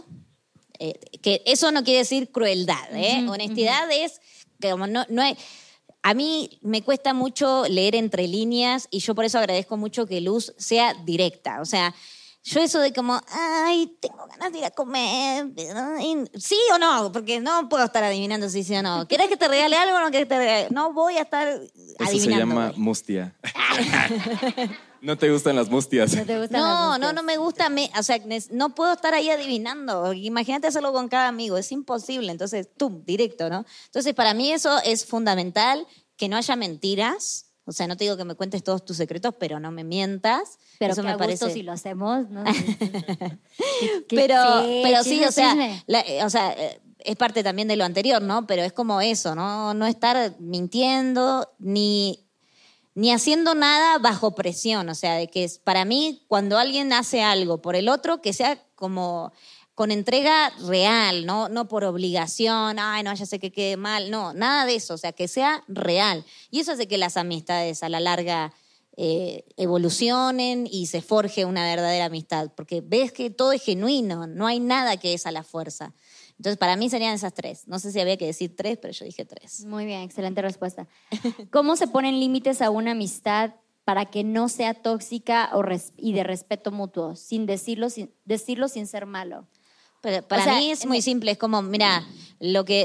eh, 0.78 1.00
que 1.22 1.42
eso 1.46 1.72
no 1.72 1.86
quiere 1.86 2.00
decir 2.00 2.32
crueldad, 2.34 2.94
¿eh? 2.94 3.26
honestidad 3.30 3.90
es 3.94 4.20
que 4.60 4.72
como 4.72 4.88
no, 4.88 5.06
no 5.08 5.22
hay- 5.22 5.38
a 6.04 6.14
mí 6.14 6.60
me 6.62 6.82
cuesta 6.84 7.14
mucho 7.14 7.64
leer 7.70 7.96
entre 7.96 8.28
líneas 8.28 8.90
y 8.92 9.00
yo 9.00 9.16
por 9.16 9.24
eso 9.24 9.40
agradezco 9.40 9.78
mucho 9.78 10.06
que 10.06 10.20
Luz 10.20 10.54
sea 10.58 10.94
directa. 11.06 11.62
O 11.62 11.66
sea, 11.66 11.96
yo 12.48 12.62
eso 12.62 12.80
de 12.80 12.94
como, 12.94 13.20
ay, 13.32 13.98
tengo 14.00 14.28
ganas 14.28 14.52
de 14.54 14.60
ir 14.60 14.66
a 14.66 14.70
comer, 14.72 15.48
sí 16.38 16.58
o 16.74 16.78
no, 16.78 17.12
porque 17.12 17.40
no 17.40 17.68
puedo 17.70 17.84
estar 17.84 18.04
adivinando 18.04 18.48
si 18.50 18.64
sí 18.64 18.76
o 18.76 18.84
no. 18.84 19.08
¿Querés 19.08 19.30
que 19.30 19.36
te 19.38 19.48
regale 19.48 19.76
algo 19.76 19.98
o 19.98 20.00
no 20.00 20.12
querés 20.12 20.26
que 20.26 20.30
te 20.30 20.38
regale? 20.38 20.68
No 20.70 20.94
voy 20.94 21.18
a 21.18 21.22
estar 21.24 21.48
Eso 21.48 21.66
adivinando. 22.00 22.22
se 22.22 22.30
llama 22.40 22.68
güey. 22.70 22.80
mustia. 22.80 23.36
no 25.02 25.18
te 25.18 25.32
gustan 25.32 25.56
las 25.56 25.70
mustias. 25.70 26.16
¿No 26.16 26.24
te 26.26 26.40
gustan 26.40 26.60
No, 26.62 26.68
las 26.68 26.80
no, 26.80 26.88
búsquedas? 26.90 27.14
no 27.16 27.24
me 27.24 27.38
gusta, 27.38 27.70
me, 27.70 27.92
o 27.98 28.04
sea, 28.04 28.20
no 28.52 28.76
puedo 28.76 28.94
estar 28.94 29.14
ahí 29.16 29.30
adivinando. 29.30 30.14
Imagínate 30.14 30.68
hacerlo 30.68 30.94
con 30.94 31.08
cada 31.08 31.28
amigo, 31.28 31.58
es 31.58 31.72
imposible. 31.72 32.32
Entonces, 32.32 32.70
tú, 32.78 33.02
directo, 33.06 33.50
¿no? 33.50 33.66
Entonces, 33.86 34.14
para 34.14 34.34
mí 34.36 34.52
eso 34.52 34.78
es 34.84 35.06
fundamental, 35.06 35.88
que 36.18 36.30
no 36.30 36.38
haya 36.38 36.56
mentiras. 36.56 37.48
O 37.66 37.72
sea, 37.72 37.88
no 37.88 37.98
te 37.98 38.04
digo 38.04 38.16
que 38.16 38.26
me 38.26 38.36
cuentes 38.36 38.64
todos 38.64 38.86
tus 38.86 38.98
secretos, 38.98 39.34
pero 39.40 39.60
no 39.60 39.72
me 39.72 39.84
mientas. 39.84 40.60
Pero 40.80 40.94
eso 40.94 41.02
qué 41.02 41.08
me 41.08 41.12
a 41.12 41.18
gusto 41.18 41.26
parece. 41.26 41.52
si 41.52 41.64
lo 41.64 41.72
hacemos, 41.72 42.30
¿no? 42.30 42.44
Pero, 44.10 44.64
sí, 44.64 44.82
pero 44.84 45.04
sí, 45.04 45.24
o 45.24 45.32
sea, 45.32 45.56
la- 45.88 46.02
eh, 46.02 46.24
o 46.24 46.30
sea, 46.30 46.54
eh, 46.54 46.80
es 47.00 47.16
parte 47.16 47.44
también 47.44 47.68
de 47.68 47.76
lo 47.76 47.84
anterior, 47.84 48.22
¿no? 48.22 48.46
Pero 48.48 48.64
es 48.64 48.74
como 48.74 49.02
eso, 49.02 49.36
¿no? 49.36 49.74
No 49.74 49.86
estar 49.88 50.36
mintiendo 50.40 51.50
ni 51.60 52.22
ni 52.98 53.12
haciendo 53.12 53.56
nada 53.56 53.98
bajo 54.00 54.36
presión, 54.36 54.88
o 54.88 54.96
sea, 54.96 55.16
de 55.16 55.28
que 55.28 55.44
es, 55.44 55.60
para 55.60 55.84
mí 55.84 56.24
cuando 56.30 56.58
alguien 56.58 56.94
hace 56.94 57.22
algo 57.22 57.62
por 57.62 57.76
el 57.76 57.90
otro, 57.90 58.22
que 58.22 58.32
sea 58.32 58.64
como 58.76 59.34
con 59.76 59.92
entrega 59.92 60.52
real, 60.68 61.26
¿no? 61.26 61.50
no 61.50 61.68
por 61.68 61.84
obligación, 61.84 62.80
ay, 62.80 63.04
no, 63.04 63.14
ya 63.14 63.26
sé 63.26 63.40
que 63.40 63.52
quede 63.52 63.76
mal, 63.76 64.10
no, 64.10 64.34
nada 64.34 64.66
de 64.66 64.76
eso, 64.76 64.94
o 64.94 64.98
sea, 64.98 65.12
que 65.12 65.28
sea 65.28 65.64
real. 65.68 66.24
Y 66.50 66.62
eso 66.62 66.72
hace 66.72 66.88
que 66.88 66.98
las 66.98 67.18
amistades 67.18 67.84
a 67.84 67.90
la 67.90 68.00
larga 68.00 68.54
eh, 68.96 69.44
evolucionen 69.58 70.66
y 70.72 70.88
se 70.88 71.02
forje 71.02 71.44
una 71.44 71.66
verdadera 71.66 72.06
amistad, 72.06 72.52
porque 72.56 72.82
ves 72.82 73.12
que 73.12 73.30
todo 73.30 73.52
es 73.52 73.62
genuino, 73.62 74.28
no 74.28 74.48
hay 74.48 74.62
nada 74.62 74.96
que 74.96 75.14
es 75.14 75.26
a 75.26 75.32
la 75.32 75.44
fuerza. 75.44 75.94
Entonces, 76.38 76.58
para 76.58 76.78
mí 76.78 76.90
serían 76.90 77.14
esas 77.14 77.34
tres. 77.34 77.68
No 77.68 77.80
sé 77.80 77.92
si 77.92 78.00
había 78.00 78.18
que 78.18 78.26
decir 78.26 78.56
tres, 78.56 78.78
pero 78.78 78.94
yo 78.94 79.06
dije 79.06 79.26
tres. 79.26 79.66
Muy 79.66 79.86
bien, 79.86 80.02
excelente 80.02 80.42
respuesta. 80.42 80.88
¿Cómo 81.52 81.76
se 81.76 81.88
ponen 81.88 82.20
límites 82.20 82.62
a 82.62 82.70
una 82.70 82.92
amistad 82.92 83.56
para 83.84 84.06
que 84.06 84.24
no 84.24 84.50
sea 84.50 84.74
tóxica 84.74 85.52
y 85.98 86.14
de 86.14 86.24
respeto 86.24 86.72
mutuo, 86.72 87.16
sin 87.16 87.46
decirlo 87.46 87.90
sin, 87.90 88.14
decirlo 88.26 88.68
sin 88.68 88.88
ser 88.88 89.06
malo? 89.06 89.48
Pero 90.06 90.22
para 90.28 90.42
O 90.42 90.46
sea, 90.46 90.58
mí 90.60 90.70
es 90.72 90.86
muy 90.86 91.02
simple, 91.02 91.32
es 91.32 91.38
como, 91.40 91.64
mira, 91.64 92.06
lo 92.40 92.64
que, 92.64 92.82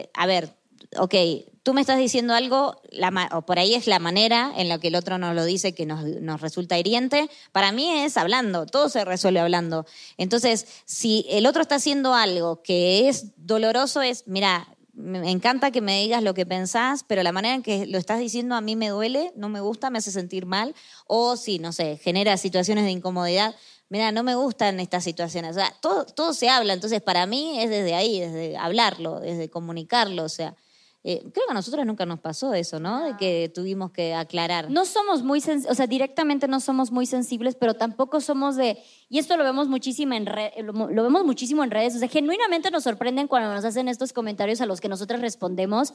eh, 0.00 0.10
a 0.14 0.26
ver, 0.26 0.52
ok, 0.98 1.14
tú 1.62 1.74
me 1.74 1.80
estás 1.80 1.96
diciendo 1.96 2.34
algo, 2.34 2.80
la 2.90 3.12
ma- 3.12 3.28
o 3.32 3.42
por 3.42 3.60
ahí 3.60 3.74
es 3.74 3.86
la 3.86 4.00
manera 4.00 4.52
en 4.56 4.68
la 4.68 4.80
que 4.80 4.88
el 4.88 4.96
otro 4.96 5.16
nos 5.16 5.32
lo 5.36 5.44
dice 5.44 5.76
que 5.76 5.86
nos, 5.86 6.04
nos 6.04 6.40
resulta 6.40 6.76
hiriente, 6.76 7.30
para 7.52 7.70
mí 7.70 7.88
es 7.88 8.16
hablando, 8.16 8.66
todo 8.66 8.88
se 8.88 9.04
resuelve 9.04 9.38
hablando. 9.38 9.86
Entonces, 10.16 10.66
si 10.86 11.24
el 11.28 11.46
otro 11.46 11.62
está 11.62 11.76
haciendo 11.76 12.14
algo 12.14 12.62
que 12.64 13.08
es 13.08 13.26
doloroso, 13.36 14.02
es, 14.02 14.24
mira, 14.26 14.66
me 14.92 15.30
encanta 15.30 15.70
que 15.70 15.82
me 15.82 16.00
digas 16.00 16.22
lo 16.22 16.34
que 16.34 16.46
pensás, 16.46 17.04
pero 17.06 17.22
la 17.22 17.30
manera 17.30 17.54
en 17.54 17.62
que 17.62 17.86
lo 17.86 17.98
estás 17.98 18.18
diciendo 18.18 18.54
a 18.56 18.60
mí 18.60 18.74
me 18.74 18.88
duele, 18.88 19.30
no 19.36 19.48
me 19.50 19.60
gusta, 19.60 19.90
me 19.90 19.98
hace 19.98 20.10
sentir 20.10 20.46
mal, 20.46 20.74
o 21.06 21.36
si, 21.36 21.58
no 21.60 21.72
sé, 21.72 21.98
genera 22.02 22.36
situaciones 22.38 22.84
de 22.86 22.90
incomodidad. 22.92 23.54
Mira, 23.88 24.10
no 24.10 24.22
me 24.22 24.34
gustan 24.34 24.80
estas 24.80 25.04
situaciones. 25.04 25.52
O 25.52 25.60
sea, 25.60 25.72
todo, 25.80 26.04
todo 26.06 26.32
se 26.34 26.48
habla, 26.48 26.72
entonces 26.72 27.00
para 27.00 27.24
mí 27.26 27.60
es 27.60 27.70
desde 27.70 27.94
ahí, 27.94 28.18
desde 28.20 28.56
hablarlo, 28.56 29.20
desde 29.20 29.48
comunicarlo. 29.48 30.24
O 30.24 30.28
sea, 30.28 30.56
eh, 31.04 31.20
creo 31.20 31.46
que 31.46 31.52
a 31.52 31.54
nosotros 31.54 31.86
nunca 31.86 32.04
nos 32.04 32.18
pasó 32.18 32.52
eso, 32.52 32.80
¿no? 32.80 33.04
De 33.04 33.16
que 33.16 33.48
tuvimos 33.54 33.92
que 33.92 34.12
aclarar. 34.12 34.68
No 34.72 34.84
somos 34.84 35.22
muy, 35.22 35.40
o 35.68 35.74
sea, 35.76 35.86
directamente 35.86 36.48
no 36.48 36.58
somos 36.58 36.90
muy 36.90 37.06
sensibles, 37.06 37.54
pero 37.54 37.74
tampoco 37.74 38.20
somos 38.20 38.56
de, 38.56 38.76
y 39.08 39.20
esto 39.20 39.36
lo 39.36 39.44
vemos 39.44 39.68
muchísimo 39.68 40.14
en 40.14 40.26
re- 40.26 40.52
lo, 40.64 40.72
lo 40.72 41.02
vemos 41.04 41.24
muchísimo 41.24 41.62
en 41.62 41.70
redes, 41.70 41.94
o 41.94 42.00
sea, 42.00 42.08
genuinamente 42.08 42.72
nos 42.72 42.82
sorprenden 42.82 43.28
cuando 43.28 43.54
nos 43.54 43.64
hacen 43.64 43.86
estos 43.86 44.12
comentarios 44.12 44.60
a 44.60 44.66
los 44.66 44.80
que 44.80 44.88
nosotros 44.88 45.20
respondemos, 45.20 45.92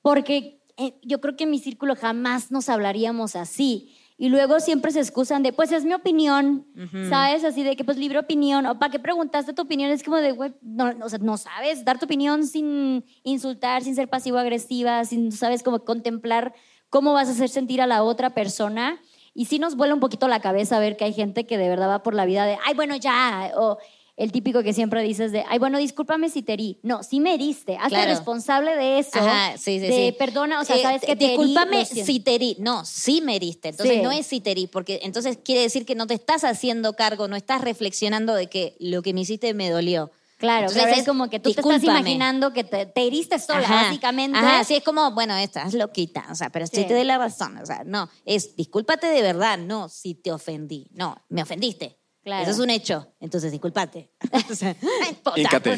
porque 0.00 0.62
eh, 0.76 0.94
yo 1.02 1.20
creo 1.20 1.34
que 1.36 1.42
en 1.42 1.50
mi 1.50 1.58
círculo 1.58 1.96
jamás 1.96 2.52
nos 2.52 2.68
hablaríamos 2.68 3.34
así. 3.34 3.96
Y 4.18 4.30
luego 4.30 4.60
siempre 4.60 4.92
se 4.92 5.00
excusan 5.00 5.42
de, 5.42 5.52
pues 5.52 5.72
es 5.72 5.84
mi 5.84 5.92
opinión, 5.92 6.66
¿sabes? 7.10 7.44
Así 7.44 7.62
de 7.62 7.76
que, 7.76 7.84
pues 7.84 7.98
libre 7.98 8.18
opinión, 8.18 8.64
o 8.64 8.78
¿para 8.78 8.90
qué 8.90 8.98
preguntaste 8.98 9.52
tu 9.52 9.62
opinión? 9.62 9.90
Es 9.90 10.02
como 10.02 10.16
de, 10.16 10.32
güey, 10.32 10.54
no, 10.62 10.90
o 11.02 11.08
sea, 11.10 11.18
no 11.18 11.36
sabes 11.36 11.84
dar 11.84 11.98
tu 11.98 12.06
opinión 12.06 12.46
sin 12.46 13.04
insultar, 13.24 13.82
sin 13.82 13.94
ser 13.94 14.08
pasivo-agresiva, 14.08 15.04
sin, 15.04 15.32
sabes, 15.32 15.62
como 15.62 15.84
contemplar 15.84 16.54
cómo 16.88 17.12
vas 17.12 17.28
a 17.28 17.32
hacer 17.32 17.50
sentir 17.50 17.82
a 17.82 17.86
la 17.86 18.02
otra 18.02 18.30
persona. 18.30 18.98
Y 19.34 19.44
sí 19.44 19.58
nos 19.58 19.76
vuela 19.76 19.92
un 19.92 20.00
poquito 20.00 20.28
la 20.28 20.40
cabeza 20.40 20.78
ver 20.78 20.96
que 20.96 21.04
hay 21.04 21.12
gente 21.12 21.44
que 21.44 21.58
de 21.58 21.68
verdad 21.68 21.90
va 21.90 22.02
por 22.02 22.14
la 22.14 22.24
vida 22.24 22.46
de, 22.46 22.56
ay, 22.64 22.72
bueno, 22.74 22.96
ya, 22.96 23.52
o 23.54 23.76
el 24.16 24.32
típico 24.32 24.62
que 24.62 24.72
siempre 24.72 25.02
dices 25.02 25.30
de, 25.30 25.44
ay, 25.48 25.58
bueno, 25.58 25.76
discúlpame 25.78 26.30
si 26.30 26.42
te 26.42 26.54
herí. 26.54 26.78
No, 26.82 27.02
sí 27.02 27.20
me 27.20 27.34
heriste, 27.34 27.76
hazte 27.76 27.90
Claro. 27.90 28.10
responsable 28.10 28.74
de 28.74 28.98
eso. 28.98 29.18
Ajá, 29.18 29.58
sí, 29.58 29.78
sí, 29.78 29.78
de, 29.80 29.92
sí. 30.10 30.14
perdona, 30.18 30.60
o 30.60 30.64
sea, 30.64 30.76
Eh, 30.76 30.82
sabes 30.82 31.02
que 31.02 31.14
Discúlpame 31.16 31.70
te 31.70 31.76
herí, 31.76 31.80
lo 31.82 31.86
siento. 31.86 32.12
si 32.12 32.20
te 32.20 32.34
herí. 32.34 32.56
No, 32.58 32.84
sí 32.86 33.20
me 33.20 33.36
heriste. 33.36 33.68
Entonces 33.68 34.02
no 34.02 34.10
es 34.10 34.26
si 34.26 34.40
te 34.40 34.52
herí, 34.52 34.66
porque 34.68 35.00
entonces 35.02 35.38
quiere 35.44 35.60
decir 35.60 35.84
que 35.84 35.94
no 35.94 36.06
te 36.06 36.14
estás 36.14 36.44
haciendo 36.44 36.94
cargo, 36.94 37.28
no 37.28 37.36
estás 37.36 37.60
reflexionando 37.60 38.34
de 38.34 38.46
que 38.48 38.74
lo 38.80 39.02
que 39.02 39.12
me 39.12 39.20
hiciste 39.20 39.52
me 39.54 39.68
dolió. 39.70 40.10
Claro, 40.38 40.62
Entonces 40.68 40.82
claro, 40.84 41.00
es 41.00 41.06
como 41.06 41.30
que 41.30 41.38
tú 41.40 41.52
te 41.52 41.60
estás 41.60 41.80
"Discúlpame". 41.80 42.00
imaginando 42.00 42.52
que 42.52 42.62
te, 42.64 42.84
te 42.86 43.06
heriste 43.06 43.38
sola, 43.38 43.60
Ajá. 43.60 43.82
básicamente. 43.84 44.38
Ajá, 44.38 44.64
sí, 44.64 44.74
es 44.76 44.82
como, 44.82 45.10
bueno, 45.12 45.34
estás 45.36 45.72
loquita, 45.72 46.26
o 46.30 46.34
sea, 46.34 46.50
pero 46.50 46.66
sí 46.66 46.76
Sí. 46.76 46.84
te 46.86 46.92
doy 46.94 47.04
la 47.04 47.16
razón, 47.16 47.56
o 47.56 47.64
sea, 47.64 47.84
no, 47.86 48.10
es 48.26 48.54
discúlpate 48.54 49.06
de 49.06 49.22
verdad, 49.22 49.56
no, 49.58 49.88
si 49.88 50.14
te 50.14 50.32
ofendí, 50.32 50.88
no, 50.92 51.16
me 51.30 51.42
ofendiste. 51.42 51.98
Claro. 52.26 52.42
Eso 52.42 52.50
es 52.50 52.58
un 52.58 52.70
hecho, 52.70 53.06
entonces 53.20 53.52
discúlpate. 53.52 54.10
O 54.50 54.54
sea, 54.56 54.74
puta. 55.22 55.40
Híncate. 55.40 55.76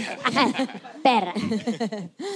Perra. 1.03 1.35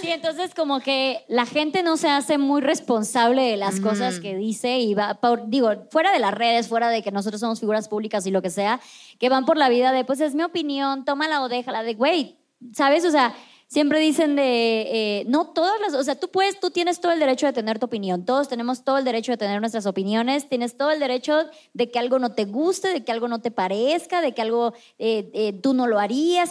Sí, 0.02 0.10
entonces 0.10 0.54
como 0.54 0.80
que 0.80 1.24
la 1.28 1.46
gente 1.46 1.82
no 1.82 1.96
se 1.96 2.10
hace 2.10 2.36
muy 2.36 2.60
responsable 2.60 3.40
de 3.40 3.56
las 3.56 3.80
cosas 3.80 4.20
que 4.20 4.36
dice 4.36 4.80
y 4.80 4.92
va, 4.92 5.14
por, 5.14 5.48
digo, 5.48 5.70
fuera 5.90 6.12
de 6.12 6.18
las 6.18 6.34
redes, 6.34 6.68
fuera 6.68 6.90
de 6.90 7.02
que 7.02 7.10
nosotros 7.10 7.40
somos 7.40 7.58
figuras 7.58 7.88
públicas 7.88 8.26
y 8.26 8.30
lo 8.30 8.42
que 8.42 8.50
sea, 8.50 8.80
que 9.18 9.30
van 9.30 9.46
por 9.46 9.56
la 9.56 9.70
vida 9.70 9.92
de, 9.92 10.04
pues 10.04 10.20
es 10.20 10.34
mi 10.34 10.42
opinión, 10.42 11.06
tómala 11.06 11.40
o 11.40 11.48
déjala, 11.48 11.82
de, 11.82 11.94
güey, 11.94 12.36
¿sabes? 12.74 13.06
O 13.06 13.10
sea, 13.10 13.34
siempre 13.72 14.00
dicen 14.00 14.36
de, 14.36 14.82
eh, 14.82 15.24
no 15.28 15.46
todas 15.46 15.80
las, 15.80 15.94
o 15.94 16.04
sea, 16.04 16.14
tú 16.20 16.28
puedes, 16.28 16.60
tú 16.60 16.70
tienes 16.70 17.00
todo 17.00 17.10
el 17.12 17.18
derecho 17.18 17.46
de 17.46 17.54
tener 17.54 17.78
tu 17.78 17.86
opinión, 17.86 18.26
todos 18.26 18.46
tenemos 18.46 18.84
todo 18.84 18.98
el 18.98 19.04
derecho 19.04 19.32
de 19.32 19.38
tener 19.38 19.60
nuestras 19.60 19.86
opiniones, 19.86 20.46
tienes 20.46 20.76
todo 20.76 20.90
el 20.90 21.00
derecho 21.00 21.46
de 21.72 21.90
que 21.90 21.98
algo 21.98 22.18
no 22.18 22.32
te 22.34 22.44
guste, 22.44 22.88
de 22.92 23.02
que 23.02 23.12
algo 23.12 23.28
no 23.28 23.40
te 23.40 23.50
parezca, 23.50 24.20
de 24.20 24.32
que 24.34 24.42
algo 24.42 24.74
eh, 24.98 25.30
eh, 25.32 25.52
tú 25.54 25.72
no 25.72 25.86
lo 25.86 25.98
harías. 25.98 26.50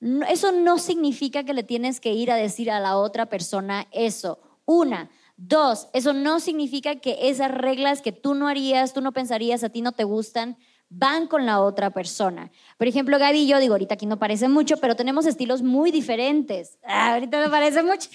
No- 0.00 0.26
Eso 0.26 0.52
no 0.52 0.76
significa 0.78 1.44
que 1.44 1.54
le 1.54 1.62
tienes 1.62 1.98
que 1.98 2.12
ir 2.12 2.30
a 2.30 2.36
decir 2.36 2.70
a 2.70 2.78
la 2.78 2.98
otra 2.98 3.26
persona 3.26 3.86
eso. 3.90 4.38
Una. 4.66 5.10
Dos, 5.38 5.88
eso 5.94 6.12
no 6.12 6.40
significa 6.40 6.96
que 6.96 7.30
esas 7.30 7.50
reglas 7.50 8.02
que 8.02 8.12
tú 8.12 8.34
no 8.34 8.48
harías, 8.48 8.92
tú 8.92 9.00
no 9.00 9.12
pensarías, 9.12 9.64
a 9.64 9.70
ti 9.70 9.80
no 9.80 9.92
te 9.92 10.04
gustan, 10.04 10.58
van 10.90 11.26
con 11.26 11.44
la 11.46 11.60
otra 11.60 11.90
persona. 11.90 12.50
Por 12.76 12.86
ejemplo, 12.88 13.18
Gaby 13.18 13.40
y 13.40 13.46
yo, 13.46 13.58
digo, 13.58 13.74
ahorita 13.74 13.94
aquí 13.94 14.06
no 14.06 14.18
parece 14.18 14.48
mucho, 14.48 14.76
pero 14.78 14.96
tenemos 14.96 15.26
estilos 15.26 15.62
muy 15.62 15.90
diferentes. 15.90 16.78
Ah, 16.84 17.14
ahorita 17.14 17.44
no 17.44 17.50
parece 17.50 17.82
mucho. 17.82 18.08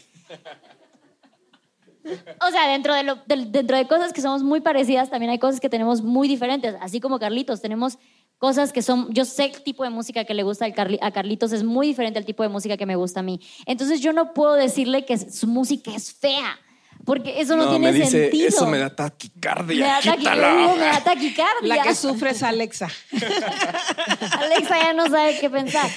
O 2.46 2.52
sea, 2.52 2.68
dentro 2.70 2.94
de, 2.94 3.16
del- 3.28 3.52
dentro 3.52 3.78
de 3.78 3.88
cosas 3.88 4.12
que 4.12 4.20
somos 4.22 4.44
muy 4.44 4.60
parecidas, 4.60 5.10
también 5.10 5.32
hay 5.32 5.40
cosas 5.40 5.62
que 5.62 5.70
tenemos 5.70 6.02
muy 6.02 6.28
diferentes. 6.28 6.76
Así 6.82 7.00
como 7.00 7.18
Carlitos, 7.18 7.62
tenemos 7.62 7.98
cosas 8.40 8.74
que 8.74 8.82
son, 8.82 9.14
yo 9.14 9.24
sé 9.24 9.46
el 9.46 9.64
tipo 9.64 9.84
de 9.86 9.90
música 9.90 10.26
que 10.26 10.34
le 10.34 10.44
gusta 10.44 10.66
a 10.66 11.12
Carlitos, 11.12 11.54
es 11.54 11.64
muy 11.64 11.88
diferente 11.88 12.20
al 12.20 12.26
tipo 12.26 12.44
de 12.44 12.50
música 12.50 12.76
que 12.76 12.86
me 12.86 12.98
gusta 12.98 13.22
a 13.22 13.24
mí. 13.24 13.40
Entonces 13.66 14.02
yo 14.02 14.12
no 14.12 14.34
puedo 14.34 14.56
decirle 14.56 15.06
que 15.06 15.18
su 15.18 15.48
música 15.48 15.96
es 15.96 16.12
fea, 16.14 16.60
porque 17.06 17.42
eso 17.42 17.56
no, 17.58 17.70
tiene 17.70 17.92
me 17.92 17.98
dice, 17.98 18.10
sentido. 18.30 18.48
eso 18.48 18.66
me 18.68 18.78
da 18.78 18.86
Me 18.86 18.92
taquicardia, 18.92 19.86
da 19.88 20.02
taqui- 20.02 20.18
quítala. 20.20 20.54
me 20.54 20.78
da 20.86 21.04
taquicardia. 21.04 21.76
La 21.76 21.84
que 21.84 21.96
sufre 21.96 22.30
es 22.32 22.44
Alexa. 22.44 22.88
Alexa 24.40 24.78
ya 24.82 24.94
no 24.94 25.08
sabe 25.08 25.38
qué 25.40 25.50
pensar. 25.50 25.90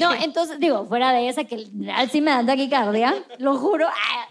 No, 0.00 0.12
entonces, 0.14 0.58
digo, 0.60 0.86
fuera 0.86 1.12
de 1.12 1.28
esa, 1.28 1.44
que 1.44 1.66
sí 2.10 2.20
me 2.20 2.30
da 2.30 2.44
taquicardia, 2.44 3.14
lo 3.38 3.56
juro. 3.56 3.86
ah, 3.88 4.28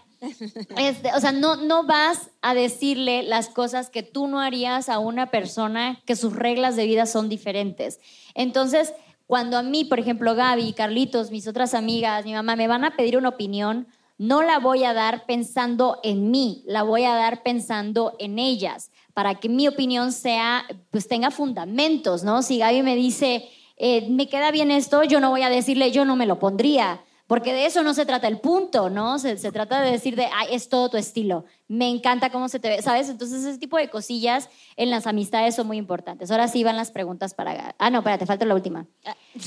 este, 0.78 1.12
o 1.14 1.20
sea, 1.20 1.32
no, 1.32 1.56
no 1.56 1.84
vas 1.84 2.30
a 2.40 2.54
decirle 2.54 3.22
las 3.22 3.48
cosas 3.48 3.90
que 3.90 4.02
tú 4.02 4.26
no 4.26 4.40
harías 4.40 4.88
a 4.88 4.98
una 4.98 5.30
persona 5.30 6.00
que 6.06 6.16
sus 6.16 6.34
reglas 6.34 6.74
de 6.76 6.86
vida 6.86 7.06
son 7.06 7.28
diferentes. 7.28 8.00
Entonces, 8.34 8.94
cuando 9.26 9.58
a 9.58 9.62
mí, 9.62 9.84
por 9.84 9.98
ejemplo, 10.00 10.34
Gaby, 10.34 10.72
Carlitos, 10.72 11.30
mis 11.30 11.46
otras 11.48 11.74
amigas, 11.74 12.24
mi 12.24 12.32
mamá, 12.32 12.56
me 12.56 12.68
van 12.68 12.84
a 12.84 12.96
pedir 12.96 13.16
una 13.18 13.28
opinión, 13.28 13.86
no 14.18 14.42
la 14.42 14.58
voy 14.58 14.84
a 14.84 14.94
dar 14.94 15.26
pensando 15.26 16.00
en 16.02 16.30
mí, 16.30 16.62
la 16.66 16.82
voy 16.82 17.04
a 17.04 17.14
dar 17.14 17.42
pensando 17.42 18.14
en 18.18 18.38
ellas, 18.38 18.90
para 19.14 19.36
que 19.36 19.48
mi 19.48 19.68
opinión 19.68 20.12
sea, 20.12 20.64
pues 20.90 21.08
tenga 21.08 21.30
fundamentos, 21.30 22.22
¿no? 22.22 22.42
Si 22.42 22.58
Gaby 22.58 22.82
me 22.82 22.96
dice, 22.96 23.48
eh, 23.76 24.08
me 24.08 24.28
queda 24.28 24.50
bien 24.50 24.70
esto, 24.70 25.04
yo 25.04 25.20
no 25.20 25.30
voy 25.30 25.42
a 25.42 25.50
decirle, 25.50 25.90
yo 25.90 26.04
no 26.04 26.16
me 26.16 26.26
lo 26.26 26.38
pondría. 26.38 27.02
Porque 27.26 27.52
de 27.52 27.66
eso 27.66 27.82
no 27.82 27.92
se 27.92 28.06
trata 28.06 28.28
el 28.28 28.38
punto, 28.38 28.88
¿no? 28.88 29.18
Se, 29.18 29.36
se 29.36 29.50
trata 29.50 29.80
de 29.80 29.90
decir 29.90 30.14
de, 30.14 30.26
ay, 30.32 30.48
es 30.52 30.68
todo 30.68 30.90
tu 30.90 30.96
estilo. 30.96 31.44
Me 31.66 31.88
encanta 31.88 32.30
cómo 32.30 32.48
se 32.48 32.60
te 32.60 32.68
ve, 32.68 32.82
¿sabes? 32.82 33.08
Entonces 33.08 33.44
ese 33.44 33.58
tipo 33.58 33.76
de 33.76 33.90
cosillas 33.90 34.48
en 34.76 34.90
las 34.90 35.08
amistades 35.08 35.56
son 35.56 35.66
muy 35.66 35.76
importantes. 35.76 36.30
Ahora 36.30 36.46
sí 36.46 36.62
van 36.62 36.76
las 36.76 36.92
preguntas 36.92 37.34
para... 37.34 37.74
Ah, 37.78 37.90
no, 37.90 37.98
espérate, 37.98 38.26
falta 38.26 38.46
la 38.46 38.54
última. 38.54 38.86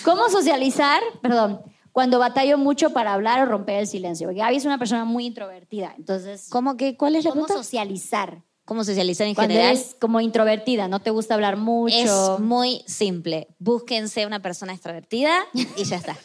¿Cómo 0.03 0.28
socializar, 0.28 1.01
perdón, 1.22 1.61
cuando 2.00 2.18
batallo 2.18 2.58
mucho 2.58 2.91
para 2.91 3.14
hablar 3.14 3.41
o 3.41 3.45
romper 3.45 3.82
el 3.82 3.86
silencio? 3.86 4.28
Porque 4.28 4.39
Gaby 4.39 4.56
es 4.56 4.64
una 4.64 4.78
persona 4.78 5.04
muy 5.04 5.26
introvertida, 5.26 5.93
entonces... 5.97 6.47
¿Cómo 6.50 6.78
que, 6.78 6.95
cuál 6.95 7.18
es 7.18 7.26
la 7.26 7.32
¿Cómo 7.32 7.43
pregunta? 7.43 7.62
socializar? 7.62 8.41
¿Cómo 8.64 8.86
socializar 8.86 9.28
en 9.28 9.36
Cuando 9.36 9.54
general? 9.54 9.76
eres 9.76 9.97
como 10.00 10.22
introvertida, 10.22 10.88
no 10.88 11.02
te 11.02 11.10
gusta 11.10 11.34
hablar 11.34 11.58
mucho. 11.58 12.36
Es 12.36 12.39
muy 12.39 12.84
simple. 12.88 13.50
Búsquense 13.60 14.26
una 14.26 14.41
persona 14.41 14.72
extrovertida 14.72 15.43
y 15.54 15.84
ya 15.84 15.97
está. 15.97 16.16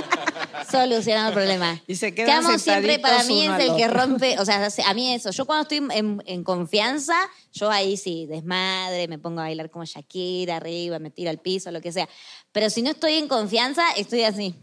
Solucionado 0.70 1.28
el 1.28 1.34
problema. 1.34 1.82
Y 1.86 1.96
se 1.96 2.14
quedan 2.14 2.44
Camo 2.44 2.58
siempre 2.58 2.98
para 2.98 3.22
mí 3.24 3.44
es 3.44 3.60
el 3.60 3.76
que 3.76 3.88
rompe, 3.88 4.38
o 4.38 4.46
sea, 4.46 4.66
a 4.86 4.94
mí 4.94 5.12
eso. 5.12 5.30
Yo 5.30 5.44
cuando 5.44 5.64
estoy 5.64 5.86
en, 5.94 6.22
en 6.24 6.42
confianza, 6.42 7.16
yo 7.52 7.70
ahí 7.70 7.98
sí, 7.98 8.24
desmadre, 8.24 9.08
me 9.08 9.18
pongo 9.18 9.40
a 9.40 9.44
bailar 9.44 9.68
como 9.68 9.84
Shakira 9.84 10.56
arriba, 10.56 10.98
me 11.00 11.10
tiro 11.10 11.28
al 11.28 11.38
piso, 11.38 11.70
lo 11.70 11.82
que 11.82 11.92
sea. 11.92 12.08
Pero 12.52 12.70
si 12.70 12.80
no 12.80 12.92
estoy 12.92 13.18
en 13.18 13.28
confianza, 13.28 13.82
estoy 13.94 14.22
así. 14.22 14.54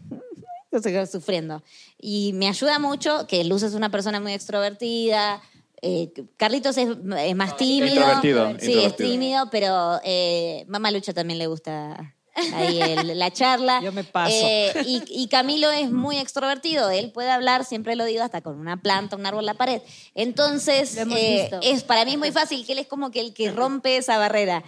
Estoy 0.76 1.06
sufriendo. 1.06 1.62
Y 1.98 2.32
me 2.34 2.48
ayuda 2.48 2.78
mucho 2.78 3.26
que 3.26 3.42
Luz 3.44 3.62
es 3.62 3.74
una 3.74 3.90
persona 3.90 4.20
muy 4.20 4.32
extrovertida. 4.32 5.40
eh, 5.82 6.12
Carlitos 6.36 6.76
es, 6.76 6.88
es 7.18 7.36
más 7.36 7.56
tímido. 7.56 7.86
Introvertido, 7.96 8.46
Sí, 8.50 8.56
es 8.56 8.64
introvertido. 8.68 9.10
tímido, 9.10 9.50
pero 9.50 10.00
eh, 10.04 10.64
Mamá 10.68 10.90
Lucha 10.90 11.12
también 11.14 11.38
le 11.38 11.46
gusta 11.46 12.14
ahí 12.54 12.80
el- 12.80 13.18
la 13.18 13.30
charla. 13.32 13.80
Yo 13.82 13.90
me 13.92 14.04
paso. 14.04 14.32
Eh, 14.34 14.72
y, 14.86 15.02
y 15.08 15.28
Camilo 15.28 15.70
es 15.70 15.90
muy 15.90 16.18
extrovertido. 16.18 16.90
Él 16.90 17.10
puede 17.12 17.30
hablar, 17.30 17.64
siempre 17.64 17.96
lo 17.96 18.04
digo, 18.04 18.22
hasta 18.22 18.40
con 18.42 18.58
una 18.60 18.80
planta, 18.80 19.16
un 19.16 19.26
árbol, 19.26 19.44
la 19.46 19.54
pared. 19.54 19.80
Entonces, 20.14 20.96
eh, 20.96 21.50
es, 21.62 21.82
para 21.82 22.04
mí 22.04 22.12
es 22.12 22.18
muy 22.18 22.30
fácil 22.30 22.64
que 22.64 22.72
él 22.72 22.78
es 22.78 22.86
como 22.86 23.10
que 23.10 23.20
el 23.20 23.34
que 23.34 23.50
rompe 23.50 23.96
esa 23.96 24.18
barrera. 24.18 24.62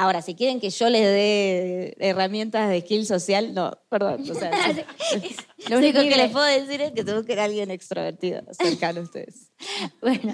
Ahora, 0.00 0.22
si 0.22 0.34
quieren 0.34 0.60
que 0.60 0.70
yo 0.70 0.88
les 0.88 1.02
dé 1.02 1.94
herramientas 1.98 2.70
de 2.70 2.80
skill 2.80 3.04
social, 3.04 3.52
no, 3.52 3.72
perdón. 3.90 4.22
o 4.30 4.34
sea, 4.34 4.50
sí. 5.10 5.36
Lo 5.68 5.76
único 5.76 6.00
que 6.00 6.16
les 6.16 6.32
puedo 6.32 6.46
decir 6.46 6.80
es 6.80 6.92
que 6.92 7.04
tengo 7.04 7.22
que 7.22 7.34
ser 7.34 7.40
alguien 7.40 7.70
extrovertido 7.70 8.40
cercano 8.52 9.00
a 9.00 9.02
ustedes. 9.02 9.52
Bueno, 10.00 10.32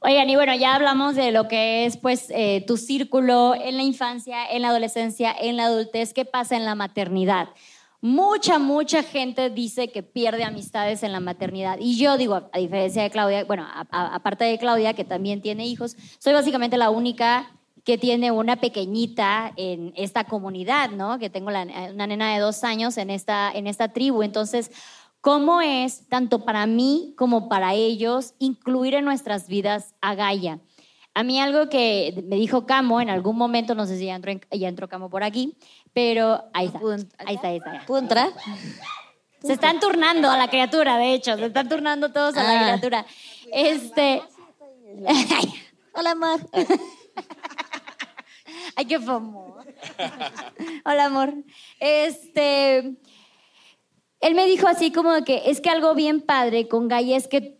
oigan, 0.00 0.28
y 0.28 0.36
bueno, 0.36 0.54
ya 0.54 0.74
hablamos 0.74 1.14
de 1.14 1.32
lo 1.32 1.48
que 1.48 1.86
es 1.86 1.96
pues 1.96 2.26
eh, 2.28 2.62
tu 2.66 2.76
círculo 2.76 3.54
en 3.54 3.78
la 3.78 3.82
infancia, 3.82 4.44
en 4.50 4.60
la 4.60 4.68
adolescencia, 4.68 5.34
en 5.40 5.56
la 5.56 5.64
adultez, 5.64 6.12
qué 6.12 6.26
pasa 6.26 6.54
en 6.54 6.66
la 6.66 6.74
maternidad. 6.74 7.48
Mucha, 8.02 8.58
mucha 8.58 9.02
gente 9.02 9.48
dice 9.48 9.88
que 9.90 10.02
pierde 10.02 10.44
amistades 10.44 11.02
en 11.02 11.12
la 11.12 11.20
maternidad. 11.20 11.78
Y 11.80 11.96
yo 11.96 12.18
digo, 12.18 12.50
a 12.52 12.58
diferencia 12.58 13.02
de 13.02 13.10
Claudia, 13.10 13.44
bueno, 13.44 13.66
aparte 13.90 14.44
de 14.44 14.58
Claudia, 14.58 14.92
que 14.92 15.04
también 15.04 15.40
tiene 15.40 15.66
hijos, 15.66 15.96
soy 16.18 16.34
básicamente 16.34 16.76
la 16.76 16.90
única 16.90 17.55
que 17.86 17.96
tiene 17.96 18.32
una 18.32 18.56
pequeñita 18.56 19.52
en 19.56 19.92
esta 19.96 20.24
comunidad, 20.24 20.90
¿no? 20.90 21.20
Que 21.20 21.30
tengo 21.30 21.52
la- 21.52 21.62
una 21.94 22.08
nena 22.08 22.34
de 22.34 22.40
dos 22.40 22.64
años 22.64 22.96
en 22.98 23.10
esta, 23.10 23.50
en 23.52 23.68
esta 23.68 23.92
tribu. 23.92 24.24
Entonces, 24.24 24.72
¿cómo 25.20 25.60
es, 25.62 26.08
tanto 26.08 26.44
para 26.44 26.66
mí 26.66 27.14
como 27.16 27.48
para 27.48 27.74
ellos, 27.74 28.34
incluir 28.40 28.94
en 28.94 29.04
nuestras 29.04 29.46
vidas 29.46 29.94
a 30.00 30.16
Gaia? 30.16 30.58
A 31.14 31.22
mí 31.22 31.40
algo 31.40 31.68
que 31.68 32.24
me 32.26 32.34
dijo 32.36 32.66
Camo 32.66 33.00
en 33.00 33.08
algún 33.08 33.36
momento, 33.38 33.76
no 33.76 33.86
sé 33.86 33.96
si 33.98 34.06
ya 34.06 34.16
entró, 34.16 34.32
en- 34.32 34.40
ya 34.50 34.66
entró 34.66 34.88
Camo 34.88 35.08
por 35.08 35.22
aquí, 35.22 35.56
pero 35.92 36.42
ahí 36.54 36.66
está, 36.66 36.80
¿Puedo 36.80 36.96
ent- 36.98 37.12
ahí 37.24 37.36
está, 37.36 37.48
ahí 37.48 37.56
está. 37.58 37.84
¿Puedo 37.86 38.02
entrar? 38.02 38.30
Se 39.44 39.52
están 39.52 39.78
turnando 39.78 40.28
a 40.28 40.36
la 40.36 40.48
criatura, 40.48 40.98
de 40.98 41.14
hecho, 41.14 41.36
se 41.36 41.46
están 41.46 41.68
turnando 41.68 42.10
todos 42.10 42.36
a 42.36 42.42
la 42.42 42.58
Ah. 42.58 42.62
criatura. 42.64 43.06
Este, 43.52 44.22
Hola, 45.94 46.10
amor. 46.10 46.40
Ay, 48.76 48.84
qué 48.84 49.00
famoso. 49.00 49.56
Hola, 50.84 51.06
amor. 51.06 51.32
Este, 51.80 52.78
él 54.20 54.34
me 54.34 54.46
dijo 54.46 54.68
así 54.68 54.92
como 54.92 55.24
que 55.24 55.42
es 55.46 55.60
que 55.60 55.70
algo 55.70 55.94
bien 55.94 56.20
padre 56.20 56.68
con 56.68 56.86
Gaia 56.88 57.16
es 57.16 57.26
que, 57.26 57.58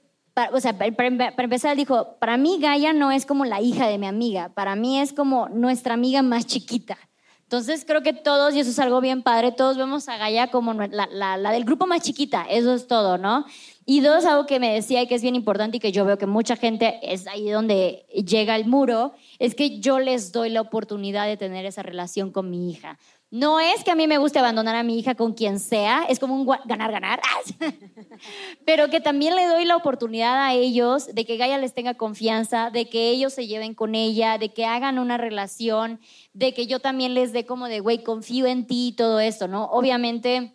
o 0.52 0.60
sea, 0.60 0.76
para, 0.76 0.92
para- 0.94 1.32
empezar, 1.44 1.74
dijo, 1.76 2.16
para 2.18 2.36
mí 2.36 2.58
Gaia 2.60 2.92
no 2.92 3.10
es 3.10 3.24
como 3.24 3.44
la 3.46 3.60
hija 3.62 3.88
de 3.88 3.98
mi 3.98 4.06
amiga, 4.06 4.50
para 4.50 4.76
mí 4.76 5.00
es 5.00 5.12
como 5.14 5.48
nuestra 5.48 5.94
amiga 5.94 6.22
más 6.22 6.46
chiquita. 6.46 6.98
Entonces 7.46 7.84
creo 7.86 8.02
que 8.02 8.12
todos, 8.12 8.54
y 8.56 8.60
eso 8.60 8.70
es 8.70 8.78
algo 8.80 9.00
bien 9.00 9.22
padre, 9.22 9.52
todos 9.52 9.76
vemos 9.76 10.08
a 10.08 10.16
Gaia 10.16 10.48
como 10.50 10.74
la, 10.74 11.06
la- 11.06 11.36
la 11.36 11.52
del 11.52 11.64
grupo 11.64 11.86
más 11.86 12.02
chiquita, 12.02 12.42
eso 12.50 12.74
es 12.74 12.88
todo, 12.88 13.18
¿no? 13.18 13.44
Y 13.84 14.00
dos, 14.00 14.24
algo 14.24 14.46
que 14.46 14.58
me 14.58 14.74
decía 14.74 15.00
y 15.02 15.06
que 15.06 15.14
es 15.14 15.22
bien 15.22 15.36
importante 15.36 15.76
y 15.76 15.80
que 15.80 15.92
yo 15.92 16.04
veo 16.04 16.18
que 16.18 16.26
mucha 16.26 16.56
gente 16.56 16.98
es 17.02 17.28
ahí 17.28 17.48
donde 17.48 18.04
llega 18.26 18.56
el 18.56 18.66
muro, 18.66 19.12
es 19.38 19.54
que 19.54 19.78
yo 19.78 20.00
les 20.00 20.32
doy 20.32 20.50
la 20.50 20.60
oportunidad 20.60 21.26
de 21.26 21.36
tener 21.36 21.64
esa 21.66 21.84
relación 21.84 22.32
con 22.32 22.50
mi 22.50 22.68
hija. 22.68 22.98
No 23.38 23.60
es 23.60 23.84
que 23.84 23.90
a 23.90 23.94
mí 23.94 24.06
me 24.06 24.18
guste 24.18 24.38
abandonar 24.38 24.74
a 24.76 24.82
mi 24.82 24.98
hija 24.98 25.14
con 25.14 25.34
quien 25.34 25.58
sea, 25.60 26.04
es 26.08 26.18
como 26.18 26.34
un 26.34 26.46
gua- 26.46 26.60
ganar-ganar, 26.64 27.20
pero 28.64 28.88
que 28.88 29.00
también 29.00 29.36
le 29.36 29.46
doy 29.46 29.64
la 29.64 29.76
oportunidad 29.76 30.36
a 30.46 30.54
ellos 30.54 31.06
de 31.14 31.24
que 31.24 31.36
Gaia 31.36 31.58
les 31.58 31.74
tenga 31.74 31.94
confianza, 31.94 32.70
de 32.70 32.88
que 32.88 33.10
ellos 33.10 33.32
se 33.34 33.46
lleven 33.46 33.74
con 33.74 33.94
ella, 33.94 34.38
de 34.38 34.50
que 34.50 34.64
hagan 34.64 34.98
una 34.98 35.16
relación, 35.18 36.00
de 36.32 36.54
que 36.54 36.66
yo 36.66 36.80
también 36.80 37.14
les 37.14 37.32
dé 37.32 37.44
como 37.46 37.66
de, 37.68 37.80
güey, 37.80 38.02
confío 38.02 38.46
en 38.46 38.66
ti 38.66 38.88
y 38.88 38.92
todo 38.92 39.20
esto, 39.20 39.48
¿no? 39.48 39.64
Obviamente 39.66 40.52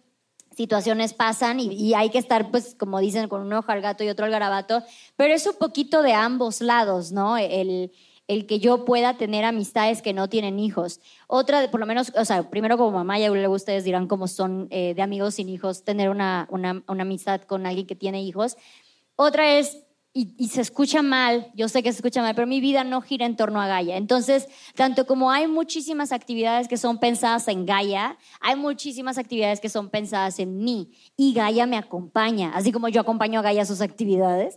situaciones 0.55 1.13
pasan 1.13 1.59
y, 1.59 1.67
y 1.73 1.93
hay 1.93 2.09
que 2.09 2.17
estar, 2.17 2.51
pues, 2.51 2.75
como 2.77 2.99
dicen, 2.99 3.29
con 3.29 3.41
un 3.41 3.53
ojo 3.53 3.71
al 3.71 3.81
gato 3.81 4.03
y 4.03 4.09
otro 4.09 4.25
al 4.25 4.31
garabato, 4.31 4.83
pero 5.15 5.33
es 5.33 5.45
un 5.47 5.55
poquito 5.57 6.01
de 6.01 6.13
ambos 6.13 6.61
lados, 6.61 7.11
¿no? 7.11 7.37
El, 7.37 7.91
el 8.31 8.45
que 8.45 8.59
yo 8.59 8.85
pueda 8.85 9.17
tener 9.17 9.43
amistades 9.43 10.01
que 10.01 10.13
no 10.13 10.29
tienen 10.29 10.57
hijos. 10.57 11.01
Otra, 11.27 11.69
por 11.69 11.81
lo 11.81 11.85
menos, 11.85 12.13
o 12.15 12.23
sea, 12.23 12.49
primero 12.49 12.77
como 12.77 12.91
mamá, 12.91 13.19
ya 13.19 13.27
luego 13.27 13.53
ustedes 13.53 13.83
dirán 13.83 14.07
cómo 14.07 14.29
son 14.29 14.67
eh, 14.69 14.93
de 14.95 15.01
amigos 15.01 15.35
sin 15.35 15.49
hijos, 15.49 15.83
tener 15.83 16.09
una, 16.09 16.47
una, 16.49 16.81
una 16.87 17.01
amistad 17.01 17.41
con 17.41 17.65
alguien 17.65 17.87
que 17.87 17.95
tiene 17.95 18.23
hijos. 18.23 18.55
Otra 19.17 19.57
es, 19.57 19.83
y, 20.13 20.33
y 20.37 20.49
se 20.49 20.59
escucha 20.59 21.01
mal, 21.01 21.49
yo 21.53 21.69
sé 21.69 21.81
que 21.83 21.91
se 21.91 21.99
escucha 21.99 22.21
mal, 22.21 22.35
pero 22.35 22.45
mi 22.45 22.59
vida 22.59 22.83
no 22.83 23.01
gira 23.01 23.25
en 23.25 23.37
torno 23.37 23.61
a 23.61 23.67
Gaia. 23.67 23.95
Entonces, 23.95 24.47
tanto 24.75 25.05
como 25.07 25.31
hay 25.31 25.47
muchísimas 25.47 26.11
actividades 26.11 26.67
que 26.67 26.75
son 26.75 26.99
pensadas 26.99 27.47
en 27.47 27.65
Gaia, 27.65 28.17
hay 28.41 28.57
muchísimas 28.57 29.17
actividades 29.17 29.61
que 29.61 29.69
son 29.69 29.89
pensadas 29.89 30.37
en 30.39 30.57
mí. 30.57 30.91
Y 31.15 31.33
Gaia 31.33 31.65
me 31.65 31.77
acompaña, 31.77 32.51
así 32.53 32.73
como 32.73 32.89
yo 32.89 32.99
acompaño 33.01 33.39
a 33.39 33.43
Gaia 33.43 33.61
a 33.61 33.65
sus 33.65 33.79
actividades. 33.79 34.53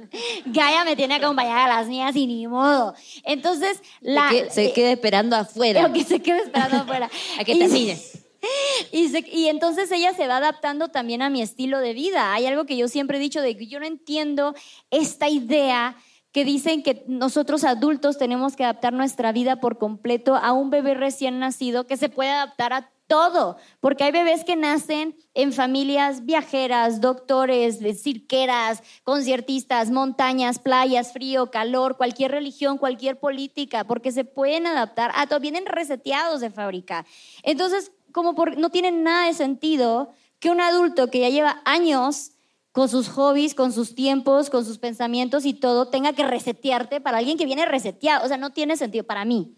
Gaia 0.46 0.84
me 0.84 0.94
tiene 0.96 1.18
que 1.18 1.24
acompañar 1.24 1.68
a 1.70 1.76
las 1.76 1.88
mías 1.88 2.14
y 2.16 2.26
ni 2.26 2.46
modo. 2.46 2.94
Entonces, 3.24 3.82
la, 4.00 4.28
se, 4.28 4.36
quede, 4.36 4.50
se 4.50 4.72
quede 4.72 4.92
esperando 4.92 5.36
afuera. 5.36 5.90
Que 5.92 6.04
se 6.04 6.20
quede 6.22 6.42
esperando 6.44 6.76
afuera. 6.78 7.10
A 7.38 7.44
que 7.44 7.52
Y- 7.54 7.58
termines. 7.58 8.18
y, 8.92 9.48
entonces 9.48 9.90
ella 9.92 10.14
se 10.14 10.26
va 10.26 10.38
adaptando 10.38 10.88
también 10.88 11.22
a 11.22 11.30
mi 11.30 11.42
estilo 11.42 11.78
de 11.78 11.94
vida. 11.94 12.32
Hay 12.32 12.46
algo 12.46 12.64
que 12.64 12.76
yo 12.76 12.88
siempre 12.88 13.18
he 13.18 13.20
dicho 13.20 13.40
de 13.40 13.56
que 13.56 13.66
yo 13.66 13.80
no 13.80 13.86
entiendo 13.86 14.54
esta 14.90 15.28
idea 15.28 15.96
que 16.32 16.44
dicen 16.44 16.82
que 16.82 17.04
nosotros 17.06 17.62
adultos 17.62 18.16
tenemos 18.16 18.56
que 18.56 18.64
adaptar 18.64 18.94
nuestra 18.94 19.32
vida 19.32 19.56
por 19.56 19.78
completo 19.78 20.34
a 20.34 20.52
un 20.52 20.70
bebé 20.70 20.94
recién 20.94 21.38
nacido 21.38 21.86
que 21.86 21.98
se 21.98 22.08
puede 22.08 22.30
adaptar 22.30 22.72
a 22.72 22.90
todo, 23.06 23.58
porque 23.80 24.04
hay 24.04 24.12
bebés 24.12 24.42
que 24.42 24.56
nacen 24.56 25.14
en 25.34 25.52
familias 25.52 26.24
viajeras, 26.24 27.02
doctores, 27.02 27.80
cirqueras, 28.02 28.82
conciertistas, 29.04 29.90
montañas, 29.90 30.58
playas, 30.58 31.12
frío, 31.12 31.50
calor, 31.50 31.98
cualquier 31.98 32.30
religión, 32.30 32.78
cualquier 32.78 33.20
política, 33.20 33.84
porque 33.84 34.12
se 34.12 34.24
pueden 34.24 34.66
adaptar 34.66 35.12
a 35.14 35.26
todo, 35.26 35.40
vienen 35.40 35.66
reseteados 35.66 36.40
de 36.40 36.48
fábrica. 36.48 37.04
Entonces, 37.42 37.92
como 38.12 38.34
por, 38.34 38.56
no 38.56 38.70
tiene 38.70 38.92
nada 38.92 39.26
de 39.26 39.34
sentido 39.34 40.12
que 40.38 40.50
un 40.50 40.60
adulto 40.60 41.10
que 41.10 41.20
ya 41.20 41.28
lleva 41.28 41.62
años 41.64 42.32
con 42.72 42.88
sus 42.88 43.08
hobbies, 43.08 43.54
con 43.54 43.72
sus 43.72 43.94
tiempos, 43.94 44.50
con 44.50 44.64
sus 44.64 44.78
pensamientos 44.78 45.44
y 45.44 45.52
todo, 45.52 45.88
tenga 45.88 46.14
que 46.14 46.26
resetearte 46.26 47.00
para 47.00 47.18
alguien 47.18 47.36
que 47.36 47.44
viene 47.44 47.66
reseteado. 47.66 48.24
O 48.24 48.28
sea, 48.28 48.38
no 48.38 48.50
tiene 48.50 48.76
sentido 48.76 49.04
para 49.04 49.24
mí. 49.24 49.54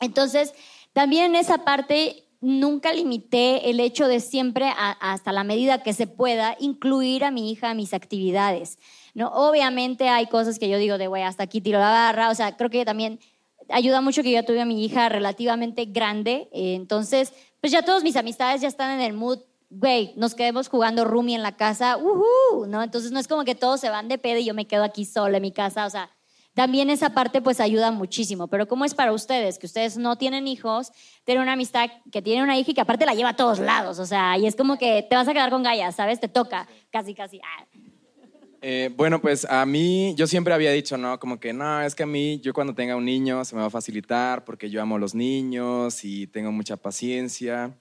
Entonces, 0.00 0.52
también 0.92 1.26
en 1.26 1.36
esa 1.36 1.58
parte 1.58 2.24
nunca 2.40 2.92
limité 2.92 3.70
el 3.70 3.80
hecho 3.80 4.08
de 4.08 4.20
siempre, 4.20 4.72
hasta 4.76 5.32
la 5.32 5.44
medida 5.44 5.82
que 5.82 5.92
se 5.92 6.06
pueda, 6.06 6.56
incluir 6.58 7.24
a 7.24 7.30
mi 7.30 7.50
hija 7.50 7.70
a 7.70 7.74
mis 7.74 7.94
actividades. 7.94 8.78
¿no? 9.14 9.28
Obviamente 9.28 10.08
hay 10.08 10.26
cosas 10.26 10.58
que 10.58 10.68
yo 10.68 10.78
digo 10.78 10.98
de, 10.98 11.06
güey, 11.06 11.22
hasta 11.22 11.44
aquí 11.44 11.60
tiro 11.60 11.78
la 11.78 11.90
barra. 11.90 12.30
O 12.30 12.34
sea, 12.34 12.56
creo 12.56 12.68
que 12.68 12.84
también 12.84 13.20
ayuda 13.70 14.00
mucho 14.00 14.22
que 14.22 14.32
yo 14.32 14.44
tuve 14.44 14.60
a 14.60 14.66
mi 14.66 14.84
hija 14.84 15.08
relativamente 15.08 15.86
grande. 15.86 16.48
entonces, 16.52 17.32
pues 17.66 17.72
ya 17.72 17.82
todos 17.82 18.04
mis 18.04 18.14
amistades 18.14 18.60
ya 18.60 18.68
están 18.68 18.92
en 18.92 19.00
el 19.00 19.12
mood 19.12 19.40
güey, 19.70 20.12
nos 20.14 20.36
quedemos 20.36 20.68
jugando 20.68 21.04
roomie 21.04 21.34
en 21.34 21.42
la 21.42 21.56
casa, 21.56 21.96
¡uhú! 21.96 22.64
¿no? 22.68 22.80
Entonces 22.80 23.10
no 23.10 23.18
es 23.18 23.26
como 23.26 23.42
que 23.42 23.56
todos 23.56 23.80
se 23.80 23.90
van 23.90 24.06
de 24.06 24.18
pedo 24.18 24.38
y 24.38 24.44
yo 24.44 24.54
me 24.54 24.68
quedo 24.68 24.84
aquí 24.84 25.04
sola 25.04 25.38
en 25.38 25.42
mi 25.42 25.50
casa, 25.50 25.84
o 25.84 25.90
sea, 25.90 26.08
también 26.54 26.90
esa 26.90 27.10
parte 27.10 27.42
pues 27.42 27.58
ayuda 27.58 27.90
muchísimo, 27.90 28.46
pero 28.46 28.68
¿cómo 28.68 28.84
es 28.84 28.94
para 28.94 29.12
ustedes? 29.12 29.58
Que 29.58 29.66
ustedes 29.66 29.96
no 29.96 30.16
tienen 30.16 30.46
hijos, 30.46 30.92
tienen 31.24 31.42
una 31.42 31.54
amistad 31.54 31.90
que 32.12 32.22
tiene 32.22 32.44
una 32.44 32.56
hija 32.56 32.70
y 32.70 32.74
que 32.74 32.82
aparte 32.82 33.04
la 33.04 33.14
lleva 33.14 33.30
a 33.30 33.36
todos 33.36 33.58
lados, 33.58 33.98
o 33.98 34.06
sea, 34.06 34.38
y 34.38 34.46
es 34.46 34.54
como 34.54 34.78
que 34.78 35.04
te 35.10 35.16
vas 35.16 35.26
a 35.26 35.32
quedar 35.32 35.50
con 35.50 35.64
Gaia, 35.64 35.90
¿sabes? 35.90 36.20
Te 36.20 36.28
toca, 36.28 36.68
casi, 36.92 37.16
casi. 37.16 37.40
ah. 37.40 37.66
Eh, 38.62 38.90
bueno, 38.96 39.20
pues 39.20 39.44
a 39.44 39.64
mí, 39.66 40.14
yo 40.16 40.26
siempre 40.26 40.54
había 40.54 40.70
dicho, 40.70 40.96
¿no? 40.96 41.18
Como 41.18 41.38
que 41.38 41.52
no, 41.52 41.82
es 41.82 41.94
que 41.94 42.02
a 42.02 42.06
mí, 42.06 42.40
yo 42.40 42.52
cuando 42.52 42.74
tenga 42.74 42.96
un 42.96 43.04
niño 43.04 43.44
se 43.44 43.54
me 43.54 43.60
va 43.60 43.68
a 43.68 43.70
facilitar 43.70 44.44
porque 44.44 44.70
yo 44.70 44.82
amo 44.82 44.96
a 44.96 44.98
los 44.98 45.14
niños 45.14 46.04
y 46.04 46.26
tengo 46.26 46.52
mucha 46.52 46.76
paciencia. 46.76 47.76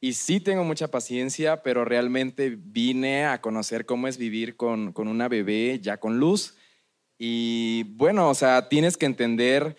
Y 0.00 0.14
sí 0.14 0.40
tengo 0.40 0.64
mucha 0.64 0.90
paciencia, 0.90 1.62
pero 1.62 1.84
realmente 1.84 2.56
vine 2.56 3.26
a 3.26 3.40
conocer 3.40 3.84
cómo 3.84 4.08
es 4.08 4.16
vivir 4.16 4.56
con, 4.56 4.92
con 4.92 5.08
una 5.08 5.28
bebé 5.28 5.78
ya 5.82 5.98
con 5.98 6.18
luz. 6.18 6.54
Y 7.18 7.84
bueno, 7.84 8.30
o 8.30 8.34
sea, 8.34 8.68
tienes 8.70 8.96
que 8.96 9.04
entender, 9.04 9.76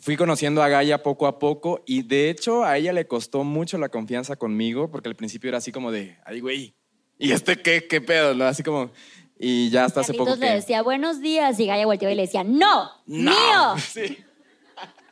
fui 0.00 0.16
conociendo 0.16 0.62
a 0.62 0.68
Gaia 0.68 1.02
poco 1.02 1.26
a 1.26 1.38
poco 1.38 1.82
y 1.86 2.02
de 2.02 2.28
hecho 2.28 2.64
a 2.64 2.76
ella 2.76 2.92
le 2.92 3.06
costó 3.06 3.42
mucho 3.42 3.78
la 3.78 3.88
confianza 3.88 4.36
conmigo 4.36 4.90
porque 4.90 5.08
al 5.08 5.16
principio 5.16 5.48
era 5.48 5.58
así 5.58 5.72
como 5.72 5.90
de, 5.90 6.18
ay, 6.26 6.40
güey, 6.40 6.74
¿y 7.18 7.32
este 7.32 7.56
qué, 7.56 7.86
qué 7.86 8.02
pedo? 8.02 8.34
¿no? 8.34 8.44
Así 8.44 8.62
como, 8.62 8.90
y 9.38 9.70
ya 9.70 9.84
hasta 9.84 10.00
hace 10.00 10.12
poco 10.12 10.24
Carlitos 10.26 10.40
le 10.40 10.46
que... 10.48 10.54
decía, 10.54 10.82
buenos 10.82 11.20
días, 11.20 11.58
y 11.60 11.66
Gaia 11.66 11.86
volteaba 11.86 12.12
y 12.12 12.16
le 12.16 12.22
decía, 12.22 12.44
¡no! 12.44 12.90
¡No! 13.06 13.30
¡Mío! 13.30 13.74
Sí. 13.92 14.18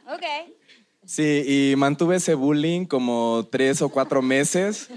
Ok. 0.09 0.22
Sí, 1.05 1.70
y 1.72 1.77
mantuve 1.77 2.16
ese 2.16 2.35
bullying 2.35 2.85
como 2.85 3.47
tres 3.51 3.81
o 3.81 3.89
cuatro 3.89 4.22
meses, 4.22 4.89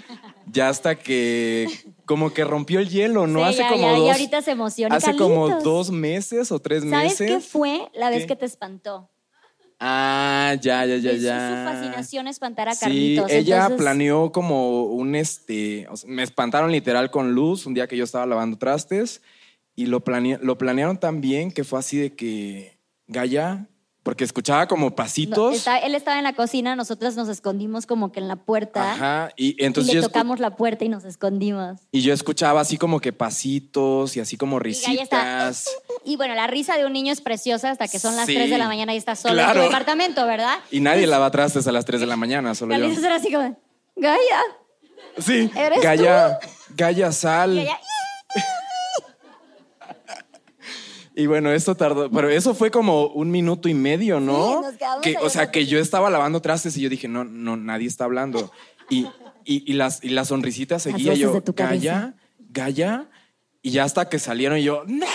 ya 0.51 0.69
hasta 0.69 0.95
que 0.95 1.67
como 2.05 2.34
que 2.34 2.43
rompió 2.43 2.80
el 2.80 2.89
hielo, 2.89 3.27
¿no? 3.27 3.39
Sí, 3.41 3.45
hace 3.45 3.57
ya, 3.59 3.69
como 3.69 3.82
ya, 3.84 3.93
y 3.97 3.99
dos, 3.99 4.11
ahorita 4.11 4.41
se 4.41 4.51
emociona. 4.51 4.95
hace 4.95 5.15
como 5.15 5.47
Carlitos, 5.47 5.63
dos 5.63 5.91
meses 5.91 6.51
o 6.51 6.59
tres 6.59 6.82
¿Sabes 6.84 7.19
meses. 7.19 7.30
qué 7.30 7.39
fue 7.39 7.89
la 7.93 8.09
vez 8.09 8.21
¿Qué? 8.21 8.27
que 8.30 8.36
te 8.38 8.45
espantó? 8.47 9.11
Ah, 9.80 10.55
ya, 10.61 10.86
ya, 10.86 10.97
ya, 10.97 11.11
Es 11.11 11.21
ya. 11.21 11.49
su 11.65 11.71
fascinación 11.71 12.27
espantar 12.27 12.67
a 12.67 12.73
Sí, 12.73 12.80
Carlitos. 12.82 13.32
ella 13.32 13.55
entonces- 13.61 13.77
planeó 13.77 14.32
como 14.32 14.84
un 14.84 15.15
este, 15.15 15.88
o 15.89 15.95
sea, 15.95 16.09
me 16.09 16.23
espantaron 16.23 16.71
literal 16.71 17.09
con 17.11 17.34
luz 17.34 17.65
un 17.65 17.73
día 17.73 17.88
que 17.88 17.95
yo 17.95 18.03
estaba 18.03 18.25
lavando 18.25 18.57
trastes 18.57 19.21
y 19.75 19.86
lo, 19.86 20.03
plane- 20.03 20.39
lo 20.41 20.57
planearon 20.57 20.99
tan 20.99 21.21
bien 21.21 21.51
que 21.51 21.63
fue 21.63 21.80
así 21.80 21.97
de 21.97 22.13
que 22.13 22.77
Gaya, 23.07 23.67
porque 24.10 24.24
escuchaba 24.24 24.68
como 24.68 24.88
No, 24.89 24.95
pasitos. 24.95 25.53
está- 25.55 25.78
él 25.78 25.93
estaba 25.93 26.18
en 26.18 26.24
la 26.24 26.34
cocina, 26.34 26.76
nosotros 26.76 27.16
nos 27.16 27.30
escondimos 27.30 27.86
como 27.86 28.12
que 28.12 28.20
en 28.20 28.28
la 28.28 28.38
puerta 28.38 28.93
Ajá, 28.93 29.30
y 29.38 29.49
y 29.62 29.66
entonces 29.66 29.93
le 29.93 29.99
escu- 30.01 30.05
tocamos 30.05 30.39
la 30.39 30.55
puerta 30.55 30.84
y 30.84 30.89
nos 30.89 31.05
escondimos. 31.05 31.82
y 31.91 32.01
yo 32.01 32.12
escuchaba 32.12 32.60
así 32.60 32.80
como 32.80 32.99
que 33.01 33.14
pasitos 33.14 34.18
y 34.18 34.20
así 34.20 34.36
como 34.36 34.55
Y 34.55 34.60
Gaia 34.62 34.64
risitas. 34.64 35.66
Y 36.03 36.16
bueno, 36.18 36.34
la 36.34 36.47
risa 36.47 36.76
de 36.76 36.88
un 36.88 36.93
niño 36.93 37.14
es 37.14 37.22
preciosa 37.22 37.70
hasta 37.70 37.88
que 37.88 37.99
son 37.99 38.16
las 38.16 38.26
Sí, 38.26 38.34
3 38.34 38.49
de 38.49 38.57
la 38.57 38.68
mañana 38.68 38.95
y 38.95 38.97
está 38.97 39.16
solo 39.16 39.34
en 39.39 39.45
claro. 39.45 39.60
tu 39.60 39.66
departamento, 39.68 40.26
¿verdad? 40.26 40.57
Y 40.72 40.80
nadie 40.80 41.05
lava 41.05 41.30
trastes 41.30 41.68
a 41.68 41.72
las 41.72 41.86
3 41.86 42.01
de 42.01 42.07
la 42.07 42.16
mañana, 42.24 42.55
solo 42.55 42.76
yo. 42.76 42.86
Era 42.86 43.16
así 43.18 43.32
como, 43.32 43.55
Gaia, 43.95 44.41
Sí, 45.20 45.51
¿Eres 45.55 45.82
Gaya, 45.84 46.39
Gaya 46.76 47.12
sal. 47.12 47.55
Gaia, 47.57 47.80
Y 51.20 51.28
bueno, 51.28 51.51
esto 51.51 51.76
tardó, 51.76 52.09
pero 52.09 52.30
eso 52.30 52.53
fue 52.55 52.72
como 52.72 53.07
un 53.07 53.30
minuto 53.30 53.67
y 53.67 53.74
medio, 53.74 54.22
¿no? 54.22 54.63
Sí, 54.72 54.78
nos 54.82 55.01
que, 55.01 55.17
o 55.22 55.30
sea, 55.30 55.51
que 55.51 55.65
yo 55.65 55.78
estaba 55.78 56.09
lavando 56.09 56.41
trastes 56.41 56.78
y 56.78 56.82
yo 56.82 56.89
dije, 56.89 57.09
no, 57.09 57.26
no, 57.26 57.57
nadie 57.57 57.88
está 57.88 58.05
hablando. 58.05 58.51
Y, 58.89 59.05
y, 59.43 59.70
y 59.70 59.74
las, 59.74 60.01
y 60.01 60.09
la 60.09 60.24
sonrisita 60.24 60.80
seguía 60.80 61.13
yo, 61.15 61.34
de 61.34 61.41
tu 61.41 61.53
Gaya, 61.53 62.15
Gaya, 62.39 63.09
y 63.61 63.72
ya 63.72 63.84
hasta 63.84 64.07
que 64.07 64.17
salieron 64.17 64.59
y 64.59 64.63
yo, 64.63 64.84
¡No! 64.88 65.05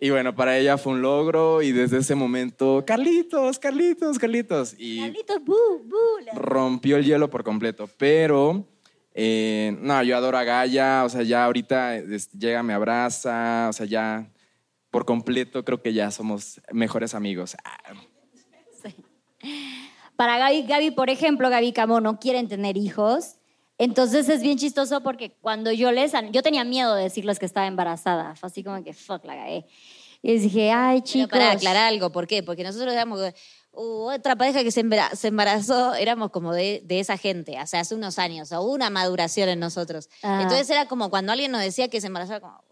Y 0.00 0.10
bueno, 0.10 0.34
para 0.34 0.58
ella 0.58 0.78
fue 0.78 0.94
un 0.94 1.02
logro 1.02 1.62
y 1.62 1.70
desde 1.70 1.98
ese 1.98 2.16
momento, 2.16 2.82
Carlitos, 2.84 3.60
Carlitos, 3.60 4.18
Carlitos. 4.18 4.74
Y 4.76 4.98
Carlitos, 5.00 5.44
bu. 5.44 5.54
le- 6.24 6.32
rompió 6.34 6.96
el 6.96 7.04
hielo 7.04 7.30
por 7.30 7.44
completo. 7.44 7.88
Pero, 7.98 8.66
eh, 9.14 9.76
no, 9.80 10.02
yo 10.02 10.16
adoro 10.16 10.38
a 10.38 10.44
Gaia, 10.44 11.04
o 11.04 11.08
sea, 11.08 11.22
ya 11.22 11.44
ahorita 11.44 12.00
llega, 12.38 12.62
me 12.62 12.72
abraza, 12.72 13.66
o 13.68 13.72
sea, 13.72 13.86
ya 13.86 14.30
por 14.90 15.04
completo 15.04 15.64
creo 15.64 15.82
que 15.82 15.92
ya 15.92 16.10
somos 16.10 16.60
mejores 16.70 17.14
amigos. 17.14 17.56
Para 20.16 20.38
Gaby, 20.38 20.62
Gaby, 20.62 20.90
por 20.92 21.10
ejemplo, 21.10 21.50
Gaby 21.50 21.72
Camo 21.72 22.00
no 22.00 22.20
quieren 22.20 22.48
tener 22.48 22.76
hijos. 22.76 23.36
Entonces 23.78 24.28
es 24.28 24.42
bien 24.42 24.58
chistoso 24.58 25.02
porque 25.02 25.32
cuando 25.40 25.72
yo 25.72 25.90
les... 25.90 26.12
Yo 26.30 26.42
tenía 26.42 26.62
miedo 26.62 26.94
de 26.94 27.04
decirles 27.04 27.38
que 27.38 27.46
estaba 27.46 27.66
embarazada. 27.66 28.36
Fue 28.36 28.46
así 28.46 28.62
como 28.62 28.84
que, 28.84 28.92
fuck, 28.92 29.24
la 29.24 29.34
cagué. 29.34 29.64
Y 30.20 30.32
les 30.32 30.42
dije, 30.42 30.70
ay, 30.70 31.00
Pero 31.00 31.06
chicos... 31.06 31.30
para 31.30 31.50
aclarar 31.50 31.88
algo, 31.88 32.12
¿por 32.12 32.28
qué? 32.28 32.42
Porque 32.42 32.62
nosotros 32.62 32.92
éramos 32.92 33.20
uh, 33.72 34.10
otra 34.12 34.36
pareja 34.36 34.62
que 34.62 34.70
se, 34.70 34.80
embara- 34.82 35.14
se 35.14 35.28
embarazó, 35.28 35.94
éramos 35.94 36.30
como 36.30 36.52
de, 36.52 36.82
de 36.84 37.00
esa 37.00 37.16
gente, 37.16 37.60
o 37.60 37.66
sea, 37.66 37.80
hace 37.80 37.94
unos 37.94 38.18
años, 38.18 38.52
o 38.52 38.60
hubo 38.62 38.72
una 38.72 38.90
maduración 38.90 39.48
en 39.48 39.60
nosotros. 39.60 40.08
Ah. 40.22 40.40
Entonces 40.42 40.68
era 40.70 40.86
como 40.86 41.10
cuando 41.10 41.32
alguien 41.32 41.52
nos 41.52 41.60
decía 41.62 41.88
que 41.88 42.00
se 42.00 42.06
embarazaba, 42.08 42.40
como, 42.40 42.62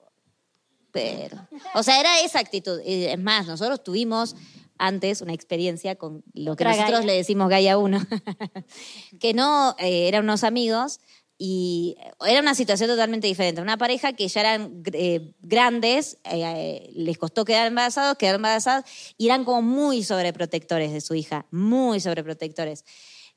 pero, 0.93 1.47
o 1.75 1.83
sea, 1.83 2.01
era 2.01 2.21
esa 2.21 2.41
actitud. 2.41 2.81
Y 2.85 3.05
es 3.05 3.19
más, 3.19 3.47
nosotros 3.47 3.83
tuvimos 3.85 4.35
antes 4.77 5.21
una 5.21 5.35
experiencia 5.35 5.95
con 5.97 6.25
lo 6.33 6.57
que 6.57 6.65
Otra 6.65 6.71
nosotros 6.71 7.01
Gaia. 7.01 7.07
le 7.13 7.17
decimos 7.19 7.49
Gaia 7.51 7.77
1, 7.79 8.01
que 9.21 9.35
no 9.35 9.77
eh, 9.79 10.09
eran 10.09 10.25
unos 10.25 10.43
amigos 10.43 11.01
y 11.43 11.97
era 12.27 12.41
una 12.41 12.55
situación 12.55 12.91
totalmente 12.91 13.27
diferente. 13.27 13.63
Una 13.63 13.79
pareja 13.79 14.13
que 14.13 14.29
ya 14.29 14.43
eran 14.43 14.83
eh, 14.93 15.33
grandes, 15.41 16.19
eh, 16.25 16.43
eh, 16.45 16.91
les 16.93 17.17
costó 17.17 17.47
quedar 17.47 17.67
embarazados, 17.67 18.19
quedar 18.19 18.35
embarazados 18.35 18.85
y 19.17 19.25
eran 19.25 19.47
como 19.47 19.63
muy 19.63 20.03
sobreprotectores 20.05 20.93
de 20.93 21.01
su 21.01 21.15
hija, 21.15 21.47
muy 21.51 21.99
sobreprotectores. 21.99 22.85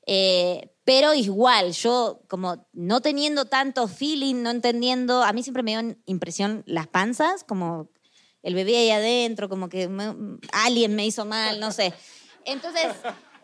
Eh, 0.04 0.68
pero 0.84 1.14
igual, 1.14 1.72
yo 1.72 2.20
como 2.28 2.66
no 2.74 3.00
teniendo 3.00 3.46
tanto 3.46 3.88
feeling, 3.88 4.42
no 4.42 4.50
entendiendo, 4.50 5.22
a 5.22 5.32
mí 5.32 5.42
siempre 5.42 5.62
me 5.62 5.70
dio 5.70 5.96
impresión 6.04 6.62
las 6.66 6.86
panzas, 6.86 7.42
como 7.42 7.88
el 8.42 8.54
bebé 8.54 8.76
ahí 8.76 8.90
adentro, 8.90 9.48
como 9.48 9.70
que 9.70 9.88
alguien 10.52 10.94
me 10.94 11.06
hizo 11.06 11.24
mal, 11.24 11.58
no 11.58 11.72
sé. 11.72 11.94
Entonces, 12.44 12.84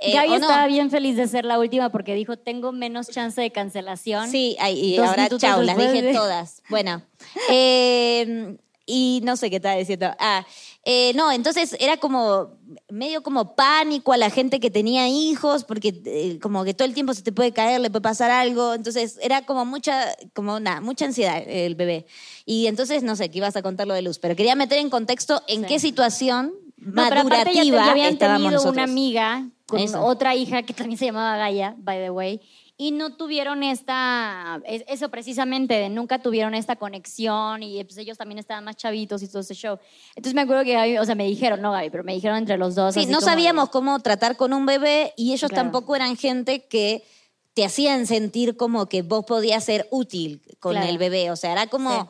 eh, 0.00 0.12
Gaby 0.14 0.28
¿o 0.28 0.38
no? 0.38 0.46
estaba 0.46 0.66
bien 0.66 0.90
feliz 0.90 1.16
de 1.16 1.28
ser 1.28 1.44
la 1.44 1.58
última 1.58 1.90
porque 1.90 2.14
dijo, 2.14 2.36
tengo 2.36 2.72
menos 2.72 3.08
chance 3.08 3.40
de 3.40 3.50
cancelación. 3.52 4.28
Sí, 4.30 4.56
y 4.74 4.96
Dos 4.96 5.08
ahora 5.08 5.28
chau, 5.38 5.62
las 5.62 5.76
dije 5.76 6.02
de- 6.02 6.12
todas. 6.14 6.62
Bueno, 6.70 7.02
eh, 7.50 8.56
y 8.86 9.20
no 9.22 9.36
sé 9.36 9.50
qué 9.50 9.56
estaba 9.56 9.76
diciendo. 9.76 10.10
Ah, 10.18 10.44
eh, 10.84 11.12
no, 11.14 11.30
entonces 11.30 11.76
era 11.78 11.98
como 11.98 12.58
medio 12.88 13.22
como 13.22 13.54
pánico 13.54 14.12
a 14.12 14.16
la 14.16 14.30
gente 14.30 14.58
que 14.58 14.70
tenía 14.70 15.06
hijos, 15.08 15.62
porque 15.64 16.00
eh, 16.06 16.38
como 16.40 16.64
que 16.64 16.74
todo 16.74 16.88
el 16.88 16.94
tiempo 16.94 17.14
se 17.14 17.22
te 17.22 17.30
puede 17.30 17.52
caer, 17.52 17.80
le 17.80 17.90
puede 17.90 18.00
pasar 18.02 18.30
algo. 18.32 18.74
Entonces 18.74 19.18
era 19.22 19.42
como 19.46 19.64
mucha, 19.64 20.06
como 20.34 20.58
nada, 20.58 20.80
mucha 20.80 21.04
ansiedad 21.04 21.40
el 21.46 21.74
bebé. 21.76 22.06
Y 22.46 22.66
entonces, 22.66 23.02
no 23.04 23.14
sé, 23.14 23.30
qué 23.30 23.38
ibas 23.38 23.54
a 23.54 23.62
contar 23.62 23.86
lo 23.86 23.94
de 23.94 24.02
luz, 24.02 24.18
pero 24.18 24.34
quería 24.34 24.56
meter 24.56 24.78
en 24.78 24.90
contexto 24.90 25.42
en 25.46 25.60
Sí. 25.62 25.66
qué 25.68 25.78
situación 25.78 26.52
No, 26.78 27.04
pero 27.08 27.20
aparte 27.20 27.52
ya, 27.54 27.62
te- 27.62 27.70
madurativa 27.70 27.84
ya 27.84 27.90
habían 27.92 28.18
tenido 28.18 28.50
nosotros. 28.50 28.72
una 28.72 28.84
amiga 28.84 29.46
con 29.70 29.80
Eso. 29.80 30.04
otra 30.04 30.34
hija 30.34 30.62
que 30.62 30.74
también 30.74 30.98
se 30.98 31.06
llamaba 31.06 31.36
Gaia, 31.36 31.74
by 31.78 31.98
the 31.98 32.10
way, 32.10 32.40
y 32.76 32.92
no 32.92 33.14
tuvieron 33.16 33.62
esta, 33.62 34.60
es- 34.66 34.84
eso 34.88 35.10
precisamente, 35.10 35.88
nunca 35.90 36.20
tuvieron 36.22 36.54
esta 36.54 36.76
conexión 36.76 37.62
y 37.62 37.82
pues 37.84 37.98
ellos 37.98 38.16
también 38.18 38.38
estaban 38.38 38.64
más 38.64 38.76
chavitos 38.76 39.22
y 39.22 39.28
todo 39.28 39.40
ese 39.40 39.54
show. 39.54 39.78
Entonces 40.16 40.34
me 40.34 40.40
acuerdo 40.42 40.64
que 40.64 40.72
Gaby, 40.72 40.98
o 40.98 41.04
sea, 41.04 41.14
me 41.14 41.26
dijeron, 41.26 41.60
no 41.60 41.72
Gaby, 41.72 41.90
pero 41.90 42.04
me 42.04 42.14
dijeron 42.14 42.38
entre 42.38 42.56
los 42.58 42.74
dos. 42.74 42.94
Sí, 42.94 43.06
no 43.06 43.18
como 43.18 43.30
sabíamos 43.30 43.68
cómo 43.70 43.98
tratar 44.00 44.36
con 44.36 44.52
un 44.52 44.64
bebé 44.66 45.12
y 45.16 45.32
ellos 45.34 45.50
Claro. 45.50 45.64
tampoco 45.64 45.94
eran 45.94 46.16
gente 46.16 46.66
que 46.66 47.04
te 47.52 47.64
hacían 47.64 48.06
sentir 48.06 48.56
como 48.56 48.86
que 48.86 49.02
vos 49.02 49.24
podías 49.26 49.64
ser 49.64 49.86
útil 49.90 50.40
con 50.60 50.72
Claro. 50.72 50.88
el 50.88 50.98
bebé. 50.98 51.30
O 51.30 51.36
sea, 51.36 51.52
era 51.52 51.66
como, 51.66 51.90
Sí. 51.90 52.06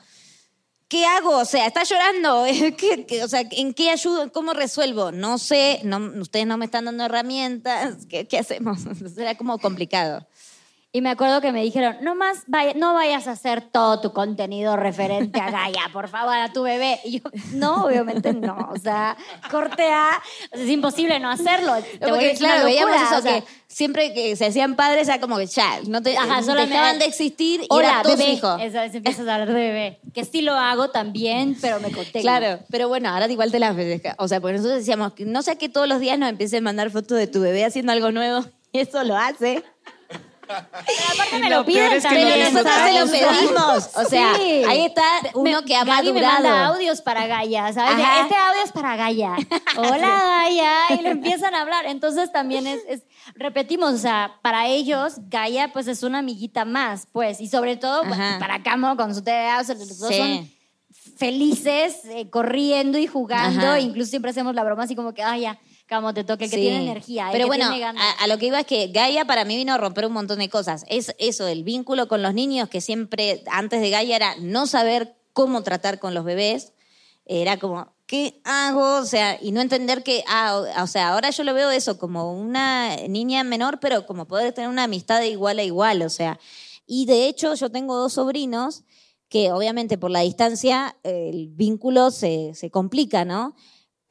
¿Qué 0.91 1.07
hago? 1.07 1.39
O 1.39 1.45
sea, 1.47 1.67
está 1.67 1.85
llorando. 1.85 2.45
¿Qué- 2.77 3.23
o 3.25 3.29
sea, 3.29 3.45
¿en 3.53 3.73
qué 3.73 3.89
ayudo? 3.91 4.31
¿Cómo 4.33 4.53
resuelvo? 4.53 5.13
No 5.13 5.39
sé, 5.39 5.81
no, 5.85 5.99
ustedes 6.21 6.47
no 6.47 6.59
me 6.59 6.67
están 6.67 6.85
dando 6.85 7.05
herramientas. 7.05 8.05
¿Qué, 8.07 8.27
qué 8.29 8.39
hacemos? 8.39 8.81
Era 9.17 9.37
como 9.37 9.59
complicado. 9.59 10.27
Y 10.93 11.03
me 11.03 11.11
acuerdo 11.11 11.41
que 11.41 11.53
me 11.53 11.63
dijeron, 11.63 11.99
no 12.03 12.17
más, 12.17 12.43
vaya- 12.49 12.73
no 12.75 12.95
vayas 12.95 13.29
a 13.29 13.33
hacer 13.33 13.61
todo 13.61 14.01
tu 14.01 14.13
contenido 14.13 14.75
referente 14.77 15.41
a 15.41 15.49
Gaia, 15.49 15.83
por 15.93 16.09
favor, 16.09 16.35
a 16.35 16.53
tu 16.53 16.63
bebé. 16.65 16.99
Y 17.05 17.21
yo, 17.21 17.31
no, 17.53 17.85
obviamente 17.85 18.33
no. 18.33 18.69
O 18.73 18.77
sea, 18.77 19.17
corte 19.53 19.85
A, 19.85 20.21
o 20.53 20.57
sea, 20.57 20.65
es 20.65 20.69
imposible 20.71 21.21
no 21.21 21.31
hacerlo. 21.31 21.75
Te 21.77 21.99
voy 21.99 22.09
a 22.09 22.09
Porque, 22.09 22.25
decir 22.27 22.39
claro, 22.41 22.65
veíamos 22.65 22.97
eso 22.97 23.19
o 23.19 23.23
sea, 23.23 23.41
que 23.41 23.47
siempre 23.69 24.13
que 24.13 24.35
se 24.35 24.47
hacían 24.47 24.75
padres 24.75 25.07
era 25.07 25.21
como 25.21 25.39
que 25.39 25.47
ya, 25.47 25.79
no 25.87 26.03
te, 26.03 26.17
Ajá, 26.19 26.43
solamente- 26.43 26.75
dejaban 26.75 26.99
de 26.99 27.05
existir 27.05 27.61
y 27.63 27.67
Hola, 27.71 28.01
era 28.01 28.03
su 28.03 28.09
bebé. 28.19 28.33
hijo. 28.33 28.57
Eso, 28.57 28.81
eso 28.81 28.97
empiezas 28.97 29.29
a 29.29 29.35
hablar 29.35 29.47
de 29.49 29.55
bebé. 29.55 30.01
Que 30.13 30.25
sí 30.25 30.43
lo 30.43 30.55
hago 30.55 30.91
también, 30.91 31.57
pero 31.61 31.79
me 31.79 31.93
contengo. 31.93 32.21
Claro, 32.23 32.65
pero 32.69 32.89
bueno, 32.89 33.11
ahora 33.11 33.29
igual 33.29 33.53
te 33.53 33.61
las 33.61 33.77
ves. 33.77 34.03
O 34.19 34.27
sea, 34.27 34.41
porque 34.41 34.57
nosotros 34.57 34.81
decíamos, 34.81 35.13
no 35.21 35.43
sé 35.43 35.57
que 35.57 35.69
todos 35.69 35.87
los 35.87 36.01
días 36.01 36.19
nos 36.19 36.31
empiecen 36.31 36.65
a 36.65 36.67
mandar 36.67 36.91
fotos 36.91 37.17
de 37.17 37.29
tu 37.29 37.41
bebé 37.41 37.65
haciendo 37.65 37.93
algo 37.93 38.11
nuevo. 38.11 38.45
Y 38.73 38.79
eso 38.79 39.03
lo 39.03 39.17
hace. 39.17 39.65
Aparte 40.51 41.39
me 41.41 41.51
lo 41.51 41.65
piden 41.65 41.93
es 41.93 42.03
que 42.03 42.09
también. 42.09 42.29
Pero 42.29 42.51
nosotros 42.51 42.75
se 42.85 43.01
lo 43.01 43.11
pedimos. 43.11 43.91
O 43.95 44.05
sea, 44.09 44.35
Sí. 44.37 44.63
ahí 44.69 44.87
está 44.87 45.03
uno 45.35 45.61
Me- 45.61 45.65
que 45.65 45.77
ha 45.77 45.85
Gaby 45.85 46.13
me 46.13 46.21
madurado. 46.23 46.43
manda 46.43 46.67
audios 46.67 47.01
para 47.03 47.27
Gaia, 47.27 47.73
¿sabes? 47.73 47.97
De, 47.97 48.03
Ajá. 48.03 48.21
Este 48.23 48.35
audio 48.35 48.63
es 48.65 48.73
para 48.73 48.97
Gaia. 48.97 49.37
Hola, 49.77 49.99
Gaia. 50.09 50.73
Y 50.99 51.03
le 51.03 51.11
empiezan 51.11 51.55
a 51.55 51.61
hablar. 51.63 51.87
Entonces 51.87 52.33
también 52.33 52.67
es, 52.67 52.81
es- 52.89 53.03
repetimos, 53.35 53.93
o 53.95 53.99
sea, 53.99 54.39
para 54.43 54.67
ellos, 54.67 55.15
Gaia 55.29 55.73
pues 55.73 55.87
es 55.87 56.03
una 56.03 56.19
amiguita 56.19 56.65
más, 56.65 57.07
pues. 57.13 57.41
Y 57.41 57.49
sobre 57.49 57.77
todo 57.77 58.03
pues, 58.03 58.15
Ajá. 58.19 58.39
para 58.39 58.63
Camo 58.63 58.97
con 58.97 59.15
su 59.15 59.23
TDA, 59.23 59.61
o 59.61 59.65
sea, 59.65 59.75
los 59.75 59.99
dos 59.99 60.09
Sí. 60.09 60.17
son 60.19 60.51
felices, 61.17 62.01
eh, 62.07 62.29
corriendo 62.31 62.99
y 62.99 63.07
jugando. 63.07 63.67
Ajá. 63.67 63.81
Incluso 63.81 64.11
siempre 64.11 64.31
hacemos 64.31 64.55
la 64.55 64.65
broma 64.65 64.85
así 64.85 64.97
como 64.97 65.13
que, 65.15 65.23
ay, 65.23 65.43
ya, 65.43 65.59
Camo, 65.91 66.15
te 66.15 66.23
toca 66.23 66.45
el 66.45 66.51
que 66.51 66.57
Sí. 66.57 66.63
tiene 66.63 66.83
energía. 66.85 67.27
el 67.27 67.33
Pero 67.33 67.45
que 67.47 67.49
bueno, 67.49 67.65
tiene 67.69 67.81
ganas". 67.81 68.01
a, 68.21 68.23
a 68.23 68.27
lo 68.29 68.39
que 68.39 68.47
iba 68.47 68.61
es 68.61 68.67
que 68.67 68.87
Gaia 68.89 69.25
para 69.25 69.45
mí 69.45 69.57
vino 69.57 69.75
a 69.75 69.77
romper 69.77 70.07
un 70.07 70.13
montón 70.13 70.39
de 70.39 70.49
cosas. 70.49 70.85
Es 70.89 71.13
eso, 71.19 71.49
el 71.49 71.65
vínculo 71.65 72.07
con 72.07 72.23
los 72.23 72.33
niños 72.33 72.69
que 72.69 72.81
siempre 72.81 73.43
antes 73.51 73.81
de 73.81 73.91
Gaia 73.91 74.15
era 74.15 74.37
no 74.41 74.69
saber 74.69 75.17
cómo 75.33 75.65
tratar 75.65 75.99
con 75.99 76.15
los 76.15 76.25
bebés. 76.25 76.75
Era 77.27 77.59
como, 77.59 77.93
¿qué 78.07 78.41
hago? 78.45 78.99
O 79.01 79.05
sea, 79.05 79.37
y 79.43 79.51
no 79.51 79.61
entender 79.61 80.05
que, 80.05 80.23
ah, 80.29 80.63
o, 80.79 80.83
o 80.85 80.87
sea, 80.87 81.09
ahora 81.11 81.31
yo 81.31 81.43
lo 81.43 81.55
veo 81.55 81.71
eso 81.73 81.99
como 81.99 82.33
una 82.41 82.95
niña 83.09 83.43
menor, 83.43 83.81
pero 83.81 84.07
como 84.07 84.27
poder 84.29 84.53
tener 84.53 84.71
una 84.71 84.85
amistad 84.85 85.19
de 85.19 85.29
igual 85.31 85.59
a 85.59 85.65
igual, 85.65 86.03
o 86.03 86.09
sea. 86.09 86.39
Y 86.87 87.07
de 87.07 87.27
hecho 87.27 87.55
yo 87.55 87.69
tengo 87.71 87.97
dos 87.97 88.13
sobrinos 88.13 88.85
que 89.29 89.51
obviamente 89.53 89.99
por 89.99 90.11
la 90.13 90.21
distancia 90.21 90.97
eh, 91.03 91.31
el 91.33 91.49
vínculo 91.49 92.13
se, 92.13 92.53
se 92.55 92.71
complica, 92.71 93.25
¿no? 93.25 93.55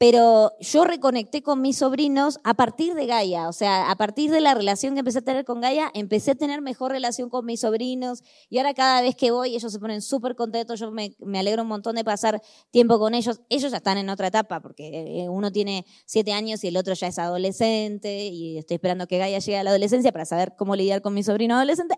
Pero 0.00 0.56
yo 0.60 0.84
reconecté 0.84 1.42
con 1.42 1.60
mis 1.60 1.76
sobrinos 1.76 2.40
a 2.42 2.54
partir 2.54 2.94
de 2.94 3.04
Gaia, 3.04 3.50
o 3.50 3.52
sea, 3.52 3.90
a 3.90 3.96
partir 3.96 4.30
de 4.30 4.40
la 4.40 4.54
relación 4.54 4.94
que 4.94 5.00
empecé 5.00 5.18
a 5.18 5.20
tener 5.20 5.44
con 5.44 5.60
Gaia, 5.60 5.90
empecé 5.92 6.30
a 6.30 6.34
tener 6.36 6.62
mejor 6.62 6.92
relación 6.92 7.28
con 7.28 7.44
mis 7.44 7.60
sobrinos 7.60 8.22
y 8.48 8.56
ahora 8.56 8.72
cada 8.72 9.02
vez 9.02 9.14
que 9.14 9.30
voy 9.30 9.54
ellos 9.54 9.70
se 9.70 9.78
ponen 9.78 10.00
súper 10.00 10.36
contentos, 10.36 10.80
yo 10.80 10.90
me, 10.90 11.14
me 11.18 11.38
alegro 11.38 11.64
un 11.64 11.68
montón 11.68 11.96
de 11.96 12.04
pasar 12.04 12.40
tiempo 12.70 12.98
con 12.98 13.12
ellos. 13.12 13.42
Ellos 13.50 13.72
ya 13.72 13.76
están 13.76 13.98
en 13.98 14.08
otra 14.08 14.28
etapa 14.28 14.60
porque 14.60 14.88
eh, 15.20 15.28
uno 15.28 15.52
tiene 15.52 15.84
siete 16.06 16.32
años 16.32 16.64
y 16.64 16.68
el 16.68 16.78
otro 16.78 16.94
ya 16.94 17.08
es 17.08 17.18
adolescente 17.18 18.28
y 18.28 18.56
estoy 18.56 18.76
esperando 18.76 19.06
que 19.06 19.18
Gaia 19.18 19.38
llegue 19.38 19.58
a 19.58 19.64
la 19.64 19.68
adolescencia 19.68 20.12
para 20.12 20.24
saber 20.24 20.54
cómo 20.56 20.76
lidiar 20.76 21.02
con 21.02 21.12
mi 21.12 21.22
sobrino 21.22 21.56
adolescente. 21.56 21.96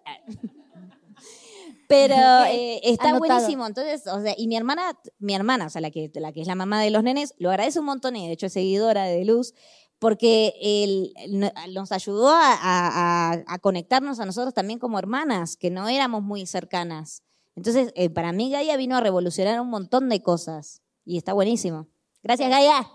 Pero 1.93 2.45
eh, 2.47 2.81
está 2.85 3.11
Anotado. 3.11 3.35
buenísimo. 3.35 3.67
Entonces, 3.67 4.07
o 4.07 4.21
sea, 4.23 4.35
y 4.37 4.47
mi 4.49 4.57
hermana, 4.57 4.99
mi 5.19 5.35
hermana, 5.35 5.67
o 5.67 5.71
sea, 5.71 5.81
la 5.81 5.91
que, 5.91 6.11
la 6.15 6.33
que 6.33 6.41
es 6.41 6.47
la 6.47 6.55
mamá 6.55 6.81
de 6.83 6.91
los 6.91 7.03
nenes, 7.03 7.35
lo 7.39 7.51
agradece 7.51 7.79
un 7.81 7.87
montón 7.87 8.17
y 8.17 8.27
de 8.27 8.33
hecho 8.33 8.47
es 8.47 8.53
seguidora 8.55 9.05
de 9.05 9.25
Luz, 9.25 9.55
porque 9.99 10.55
él 10.61 11.13
no- 11.29 11.53
nos 11.73 11.93
ayudó 11.93 12.29
a, 12.31 12.53
a- 12.55 13.33
a- 13.35 13.45
a 13.47 13.59
conectarnos 13.59 14.19
a 14.21 14.27
nosotros 14.27 14.55
también 14.55 14.79
como 14.79 14.99
hermanas, 14.99 15.57
que 15.57 15.71
no 15.71 15.89
éramos 15.89 16.23
muy 16.23 16.47
cercanas. 16.47 17.23
Entonces, 17.55 17.93
eh, 17.97 18.09
para 18.11 18.33
mí 18.33 18.51
Gaia 18.51 18.77
vino 18.77 18.97
a 18.97 19.01
revolucionar 19.01 19.61
un 19.61 19.69
montón 19.69 20.09
de 20.09 20.23
cosas 20.23 20.81
y 21.05 21.19
está 21.19 21.33
buenísimo. 21.35 21.89
Gracias, 22.23 22.49
Gaia. 22.51 22.89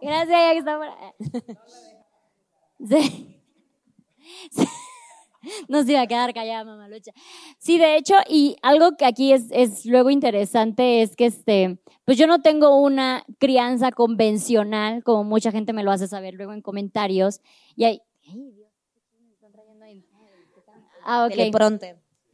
Gracias, 0.00 0.28
ya 0.28 0.52
que 0.52 0.58
está 0.58 0.76
por 0.78 0.86
ahí. 0.86 1.12
Sí. 2.88 3.38
Sí. 4.50 4.66
No 5.68 5.82
se 5.82 5.92
iba 5.92 6.02
a 6.02 6.06
quedar 6.06 6.32
callada, 6.32 6.64
mamalucha. 6.64 7.12
Sí, 7.58 7.78
de 7.78 7.96
hecho, 7.96 8.14
y 8.28 8.56
algo 8.62 8.96
que 8.96 9.04
aquí 9.04 9.32
es, 9.32 9.46
es 9.50 9.84
luego 9.86 10.10
interesante 10.10 11.02
es 11.02 11.16
que 11.16 11.26
este, 11.26 11.78
pues 12.04 12.16
yo 12.18 12.26
no 12.26 12.40
tengo 12.40 12.76
una 12.80 13.24
crianza 13.38 13.92
convencional, 13.92 15.02
como 15.02 15.24
mucha 15.24 15.50
gente 15.50 15.72
me 15.72 15.82
lo 15.82 15.90
hace 15.90 16.08
saber 16.08 16.34
luego 16.34 16.52
en 16.52 16.62
comentarios. 16.62 17.40
Y 17.76 17.84
hay. 17.84 18.00
Ay, 18.28 18.52
Dios, 18.52 18.70
¿qué 19.12 19.20
me 19.20 19.32
están 19.32 19.52
trayendo 19.52 19.84
ahí? 19.84 20.04
Ah, 21.04 21.26
ok. 21.26 21.32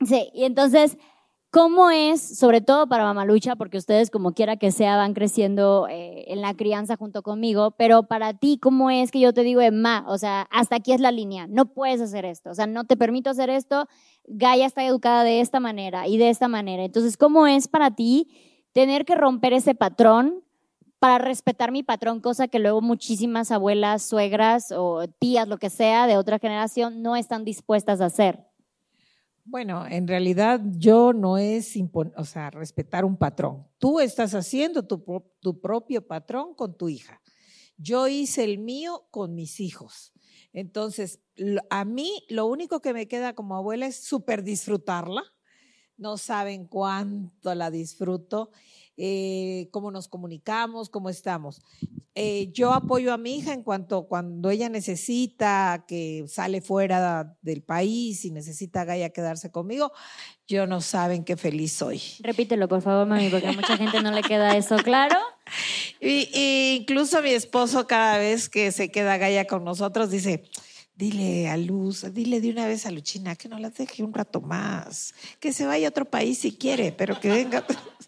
Sí, 0.06 0.30
y 0.32 0.44
entonces, 0.44 0.96
¿cómo 1.50 1.90
es, 1.90 2.38
sobre 2.38 2.60
todo 2.60 2.86
para 2.88 3.04
Mamalucha, 3.04 3.56
porque 3.56 3.78
ustedes 3.78 4.10
como 4.10 4.32
quiera 4.32 4.56
que 4.56 4.70
sea 4.70 4.96
van 4.96 5.14
creciendo 5.14 5.86
eh, 5.88 6.24
en 6.28 6.42
la 6.42 6.54
crianza 6.54 6.96
junto 6.96 7.22
conmigo, 7.22 7.72
pero 7.72 8.04
para 8.04 8.34
ti, 8.34 8.58
¿cómo 8.60 8.90
es 8.90 9.10
que 9.10 9.20
yo 9.20 9.32
te 9.32 9.42
digo, 9.42 9.60
Emma, 9.60 10.04
o 10.08 10.18
sea, 10.18 10.42
hasta 10.50 10.76
aquí 10.76 10.92
es 10.92 11.00
la 11.00 11.10
línea, 11.10 11.46
no 11.46 11.72
puedes 11.72 12.00
hacer 12.00 12.24
esto, 12.24 12.50
o 12.50 12.54
sea, 12.54 12.66
no 12.66 12.84
te 12.84 12.96
permito 12.96 13.30
hacer 13.30 13.50
esto, 13.50 13.86
Gaia 14.26 14.66
está 14.66 14.84
educada 14.84 15.24
de 15.24 15.40
esta 15.40 15.58
manera 15.60 16.06
y 16.06 16.18
de 16.18 16.28
esta 16.28 16.48
manera. 16.48 16.84
Entonces, 16.84 17.16
¿cómo 17.16 17.46
es 17.46 17.66
para 17.66 17.92
ti 17.92 18.28
tener 18.72 19.06
que 19.06 19.14
romper 19.14 19.54
ese 19.54 19.74
patrón? 19.74 20.44
para 20.98 21.18
respetar 21.18 21.70
mi 21.70 21.82
patrón, 21.82 22.20
cosa 22.20 22.48
que 22.48 22.58
luego 22.58 22.80
muchísimas 22.80 23.52
abuelas, 23.52 24.02
suegras 24.02 24.72
o 24.72 25.06
tías, 25.20 25.46
lo 25.46 25.58
que 25.58 25.70
sea, 25.70 26.06
de 26.06 26.16
otra 26.16 26.38
generación, 26.38 27.02
no 27.02 27.14
están 27.14 27.44
dispuestas 27.44 28.00
a 28.00 28.06
hacer. 28.06 28.47
Bueno, 29.50 29.86
en 29.86 30.06
realidad 30.06 30.60
yo 30.76 31.14
no 31.14 31.38
es, 31.38 31.74
o 32.16 32.24
sea, 32.26 32.50
respetar 32.50 33.06
un 33.06 33.16
patrón. 33.16 33.66
Tú 33.78 33.98
estás 33.98 34.34
haciendo 34.34 34.86
tu, 34.86 35.02
tu 35.40 35.58
propio 35.58 36.06
patrón 36.06 36.54
con 36.54 36.76
tu 36.76 36.90
hija. 36.90 37.22
Yo 37.78 38.08
hice 38.08 38.44
el 38.44 38.58
mío 38.58 39.06
con 39.10 39.34
mis 39.34 39.58
hijos. 39.60 40.12
Entonces, 40.52 41.20
a 41.70 41.86
mí 41.86 42.26
lo 42.28 42.44
único 42.44 42.80
que 42.82 42.92
me 42.92 43.08
queda 43.08 43.34
como 43.34 43.56
abuela 43.56 43.86
es 43.86 43.96
súper 43.96 44.42
disfrutarla. 44.42 45.22
No 45.96 46.18
saben 46.18 46.66
cuánto 46.66 47.54
la 47.54 47.70
disfruto, 47.70 48.50
eh, 48.98 49.68
cómo 49.70 49.90
nos 49.92 50.08
comunicamos, 50.08 50.90
cómo 50.90 51.08
estamos. 51.08 51.62
Eh, 52.16 52.50
yo 52.52 52.72
apoyo 52.72 53.12
a 53.12 53.16
mi 53.16 53.36
hija 53.36 53.52
en 53.52 53.62
cuanto 53.62 54.08
cuando 54.08 54.50
ella 54.50 54.68
necesita 54.68 55.84
que 55.86 56.24
sale 56.26 56.60
fuera 56.60 57.36
del 57.42 57.62
país 57.62 58.24
y 58.24 58.32
necesita 58.32 58.80
a 58.80 58.84
Gaia 58.84 59.10
quedarse 59.10 59.52
conmigo, 59.52 59.92
yo 60.48 60.66
no 60.66 60.80
saben 60.80 61.22
qué 61.22 61.36
feliz 61.36 61.74
soy. 61.74 62.02
Repítelo, 62.18 62.66
por 62.66 62.82
favor, 62.82 63.06
mami, 63.06 63.28
porque 63.28 63.46
a 63.46 63.52
mucha 63.52 63.76
gente 63.76 64.02
no 64.02 64.10
le 64.10 64.22
queda 64.22 64.56
eso 64.56 64.76
claro. 64.78 65.16
Y, 66.00 66.28
y 66.32 66.76
incluso 66.80 67.22
mi 67.22 67.30
esposo 67.30 67.86
cada 67.86 68.18
vez 68.18 68.48
que 68.48 68.70
se 68.70 68.90
queda 68.90 69.16
Gaia 69.16 69.46
con 69.46 69.64
nosotros 69.64 70.10
dice, 70.10 70.44
dile 70.94 71.48
a 71.48 71.56
Luz, 71.56 72.04
dile 72.12 72.40
de 72.40 72.50
una 72.50 72.66
vez 72.66 72.84
a 72.84 72.90
Luchina 72.90 73.36
que 73.36 73.48
no 73.48 73.58
la 73.58 73.70
deje 73.70 74.02
un 74.02 74.12
rato 74.12 74.40
más, 74.40 75.14
que 75.40 75.52
se 75.52 75.64
vaya 75.64 75.86
a 75.86 75.90
otro 75.90 76.04
país 76.04 76.38
si 76.38 76.52
quiere, 76.56 76.92
pero 76.92 77.18
que 77.18 77.30
venga. 77.30 77.64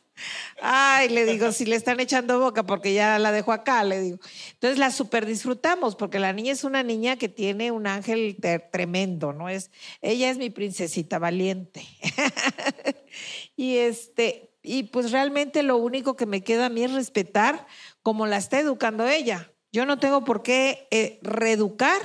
Ay, 0.63 1.09
le 1.09 1.25
digo, 1.25 1.53
si 1.53 1.65
le 1.65 1.77
están 1.77 2.01
echando 2.01 2.39
boca 2.39 2.65
porque 2.65 2.93
ya 2.93 3.19
la 3.19 3.33
dejo 3.33 3.53
acá, 3.53 3.85
le 3.85 4.01
digo. 4.01 4.19
Entonces 4.53 4.79
la 4.79 4.91
super 4.91 5.27
disfrutamos 5.27 5.97
porque 5.97 6.19
la 6.19 6.33
niña 6.33 6.53
es 6.53 6.65
una 6.65 6.83
niña 6.83 7.17
que 7.17 7.29
tiene 7.29 7.71
un 7.71 7.87
ángel 7.87 8.37
tremendo, 8.73 9.33
¿no? 9.33 9.49
Es, 9.49 9.71
ella 10.01 10.31
es 10.31 10.39
mi 10.39 10.51
princesita 10.51 11.19
valiente. 11.19 11.87
y 13.57 13.77
este, 13.77 14.51
y 14.63 14.85
pues 14.85 15.11
realmente 15.11 15.63
lo 15.63 15.77
único 15.77 16.17
que 16.17 16.27
me 16.27 16.43
queda 16.43 16.67
a 16.67 16.71
mí 16.71 16.83
es 16.85 16.93
respetar 16.93 17.67
como 18.03 18.27
la 18.27 18.37
está 18.37 18.59
educando 18.59 19.09
ella. 19.09 19.53
Yo 19.73 19.87
no 19.87 19.99
tengo 19.99 20.25
por 20.25 20.43
qué 20.43 20.89
eh, 20.91 21.19
reeducar 21.23 22.03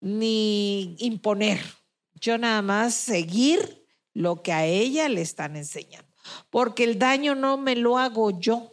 ni 0.00 0.96
imponer. 0.98 1.60
Yo 2.14 2.38
nada 2.38 2.60
más 2.60 2.94
seguir 2.94 3.86
lo 4.12 4.42
que 4.42 4.52
a 4.52 4.66
ella 4.66 5.08
le 5.08 5.22
están 5.22 5.56
enseñando 5.56 6.11
porque 6.50 6.84
el 6.84 6.98
daño 6.98 7.34
no 7.34 7.56
me 7.56 7.76
lo 7.76 7.98
hago 7.98 8.30
yo, 8.30 8.72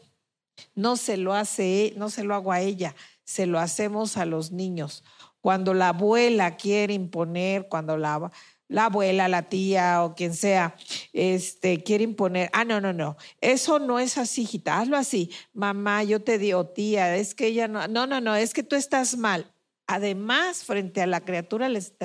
no 0.75 0.97
se 0.97 1.17
lo 1.17 1.33
hace, 1.33 1.93
no 1.97 2.09
se 2.09 2.23
lo 2.23 2.35
hago 2.35 2.51
a 2.51 2.61
ella, 2.61 2.95
se 3.23 3.45
lo 3.45 3.59
hacemos 3.59 4.17
a 4.17 4.25
los 4.25 4.51
niños. 4.51 5.03
Cuando 5.41 5.73
la 5.73 5.89
abuela 5.89 6.57
quiere 6.57 6.93
imponer, 6.93 7.67
cuando 7.69 7.97
la, 7.97 8.31
la 8.67 8.85
abuela, 8.85 9.27
la 9.27 9.49
tía 9.49 10.03
o 10.03 10.15
quien 10.15 10.33
sea, 10.33 10.75
este, 11.13 11.83
quiere 11.83 12.03
imponer, 12.03 12.49
ah, 12.53 12.65
no, 12.65 12.81
no, 12.81 12.93
no, 12.93 13.17
eso 13.41 13.79
no 13.79 13.99
es 13.99 14.17
así, 14.17 14.41
hijita, 14.43 14.79
hazlo 14.79 14.97
así, 14.97 15.31
mamá, 15.53 16.03
yo 16.03 16.21
te 16.21 16.37
digo, 16.37 16.67
tía, 16.67 17.15
es 17.15 17.35
que 17.35 17.47
ella 17.47 17.67
no, 17.67 17.87
no, 17.87 18.05
no, 18.05 18.21
no, 18.21 18.35
es 18.35 18.53
que 18.53 18.63
tú 18.63 18.75
estás 18.75 19.17
mal. 19.17 19.51
Además, 19.87 20.63
frente 20.63 21.01
a 21.01 21.07
la 21.07 21.21
criatura 21.21 21.67
les 21.67 21.95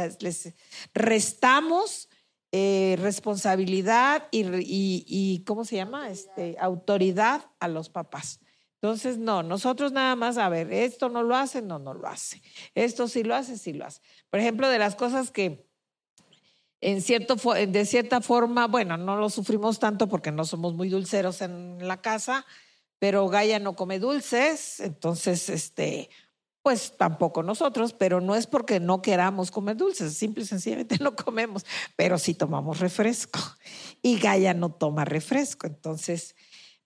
restamos 0.94 2.08
eh, 2.56 2.94
responsabilidad 3.00 4.28
y, 4.30 5.42
¿cómo 5.44 5.64
se 5.64 5.74
llama? 5.74 6.08
Este, 6.08 6.54
autoridad 6.60 7.50
a 7.58 7.66
los 7.66 7.88
papás. 7.88 8.38
Entonces, 8.80 9.18
no, 9.18 9.42
nosotros 9.42 9.90
nada 9.90 10.14
más, 10.14 10.38
a 10.38 10.48
ver, 10.48 10.72
esto 10.72 11.08
no 11.08 11.24
lo 11.24 11.34
hace, 11.34 11.62
no, 11.62 11.80
no 11.80 11.94
lo 11.94 12.06
hace. 12.06 12.42
Esto 12.76 13.08
sí 13.08 13.24
lo 13.24 13.34
hace, 13.34 13.58
sí 13.58 13.72
lo 13.72 13.84
hace. 13.84 14.00
Por 14.30 14.38
ejemplo, 14.38 14.68
de 14.68 14.78
las 14.78 14.94
cosas 14.94 15.32
que 15.32 15.66
en 16.80 17.02
cierto, 17.02 17.34
de 17.34 17.84
cierta 17.86 18.20
forma, 18.20 18.68
bueno, 18.68 18.96
no 18.98 19.16
lo 19.16 19.30
sufrimos 19.30 19.80
tanto 19.80 20.08
porque 20.08 20.30
no 20.30 20.44
somos 20.44 20.74
muy 20.74 20.88
dulceros 20.88 21.40
en 21.42 21.88
la 21.88 22.02
casa, 22.02 22.46
pero 23.00 23.28
Gaia 23.28 23.58
no 23.58 23.74
come 23.74 23.98
dulces, 23.98 24.78
entonces, 24.78 25.48
este, 25.48 26.08
pues 26.64 26.96
tampoco 26.96 27.42
nosotros, 27.42 27.92
pero 27.92 28.22
no 28.22 28.34
es 28.34 28.46
porque 28.46 28.80
no 28.80 29.02
queramos 29.02 29.50
comer 29.50 29.76
dulces, 29.76 30.14
simple 30.14 30.44
y 30.44 30.46
sencillamente 30.46 30.96
no 31.00 31.14
comemos, 31.14 31.66
pero 31.94 32.16
sí 32.16 32.32
tomamos 32.32 32.80
refresco. 32.80 33.38
Y 34.00 34.18
Gaia 34.18 34.54
no 34.54 34.72
toma 34.72 35.04
refresco, 35.04 35.66
entonces, 35.66 36.34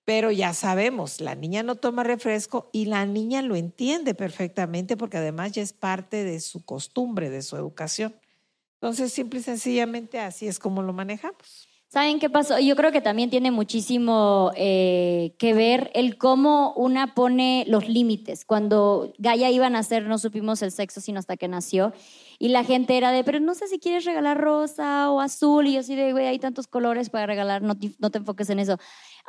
pero 0.05 0.33
ya 0.33 0.53
sabemos, 0.53 1.21
la 1.21 1.37
niña 1.37 1.63
no 1.63 1.77
toma 1.77 2.03
refresco 2.03 2.71
y 2.73 2.87
la 2.87 3.07
niña 3.07 3.41
lo 3.41 3.55
entiende 3.55 4.17
perfectamente 4.17 4.97
porque 4.97 5.19
además 5.19 5.53
ya 5.53 5.63
es 5.63 5.73
parte 5.73 6.25
de 6.25 6.41
su 6.41 6.65
costumbre, 6.65 7.31
de 7.31 7.43
su 7.43 7.57
educación. 7.57 8.17
Entonces, 8.81 9.13
simple 9.13 9.39
y 9.39 9.45
sencillamente 9.45 10.19
así 10.19 10.49
es 10.49 10.59
como 10.59 10.83
lo 10.83 10.93
manejamos. 10.93 11.68
¿Saben 11.89 12.19
qué 12.19 12.29
pasó? 12.29 12.59
Yo 12.59 12.77
creo 12.77 12.93
que 12.93 13.01
también 13.01 13.31
tiene 13.31 13.51
muchísimo 13.51 14.53
eh, 14.57 15.33
que 15.39 15.55
ver 15.55 15.91
el 15.95 16.19
cómo 16.19 16.75
una 16.75 17.15
pone 17.15 17.65
los 17.67 17.89
límites. 17.89 18.45
Cuando 18.45 19.15
Gaia 19.17 19.51
iba 19.51 19.69
a 19.69 19.71
nacer 19.71 20.05
no 20.05 20.19
supimos 20.19 20.61
el 20.61 20.71
sexo 20.71 21.01
sino 21.01 21.19
hasta 21.19 21.39
que 21.39 21.49
nació. 21.49 21.95
Y 22.39 22.49
la 22.49 22.65
gente 22.65 22.97
era 22.97 23.11
de, 23.11 23.25
pero 23.25 23.41
no 23.41 23.55
sé 23.55 23.67
si 23.69 23.79
quieres 23.79 24.05
regalar 24.05 24.41
rosa 24.41 25.11
o 25.11 25.21
azul. 25.21 25.67
Y 25.67 25.75
yo 25.75 25.81
así 25.81 25.97
de, 25.97 26.13
güey, 26.13 26.27
hay 26.27 26.39
tantos 26.39 26.67
colores 26.67 27.11
para 27.11 27.27
regalar, 27.27 27.63
no 27.63 27.75
no 27.99 28.11
te 28.11 28.19
enfoques 28.19 28.49
en 28.51 28.61
eso 28.61 28.79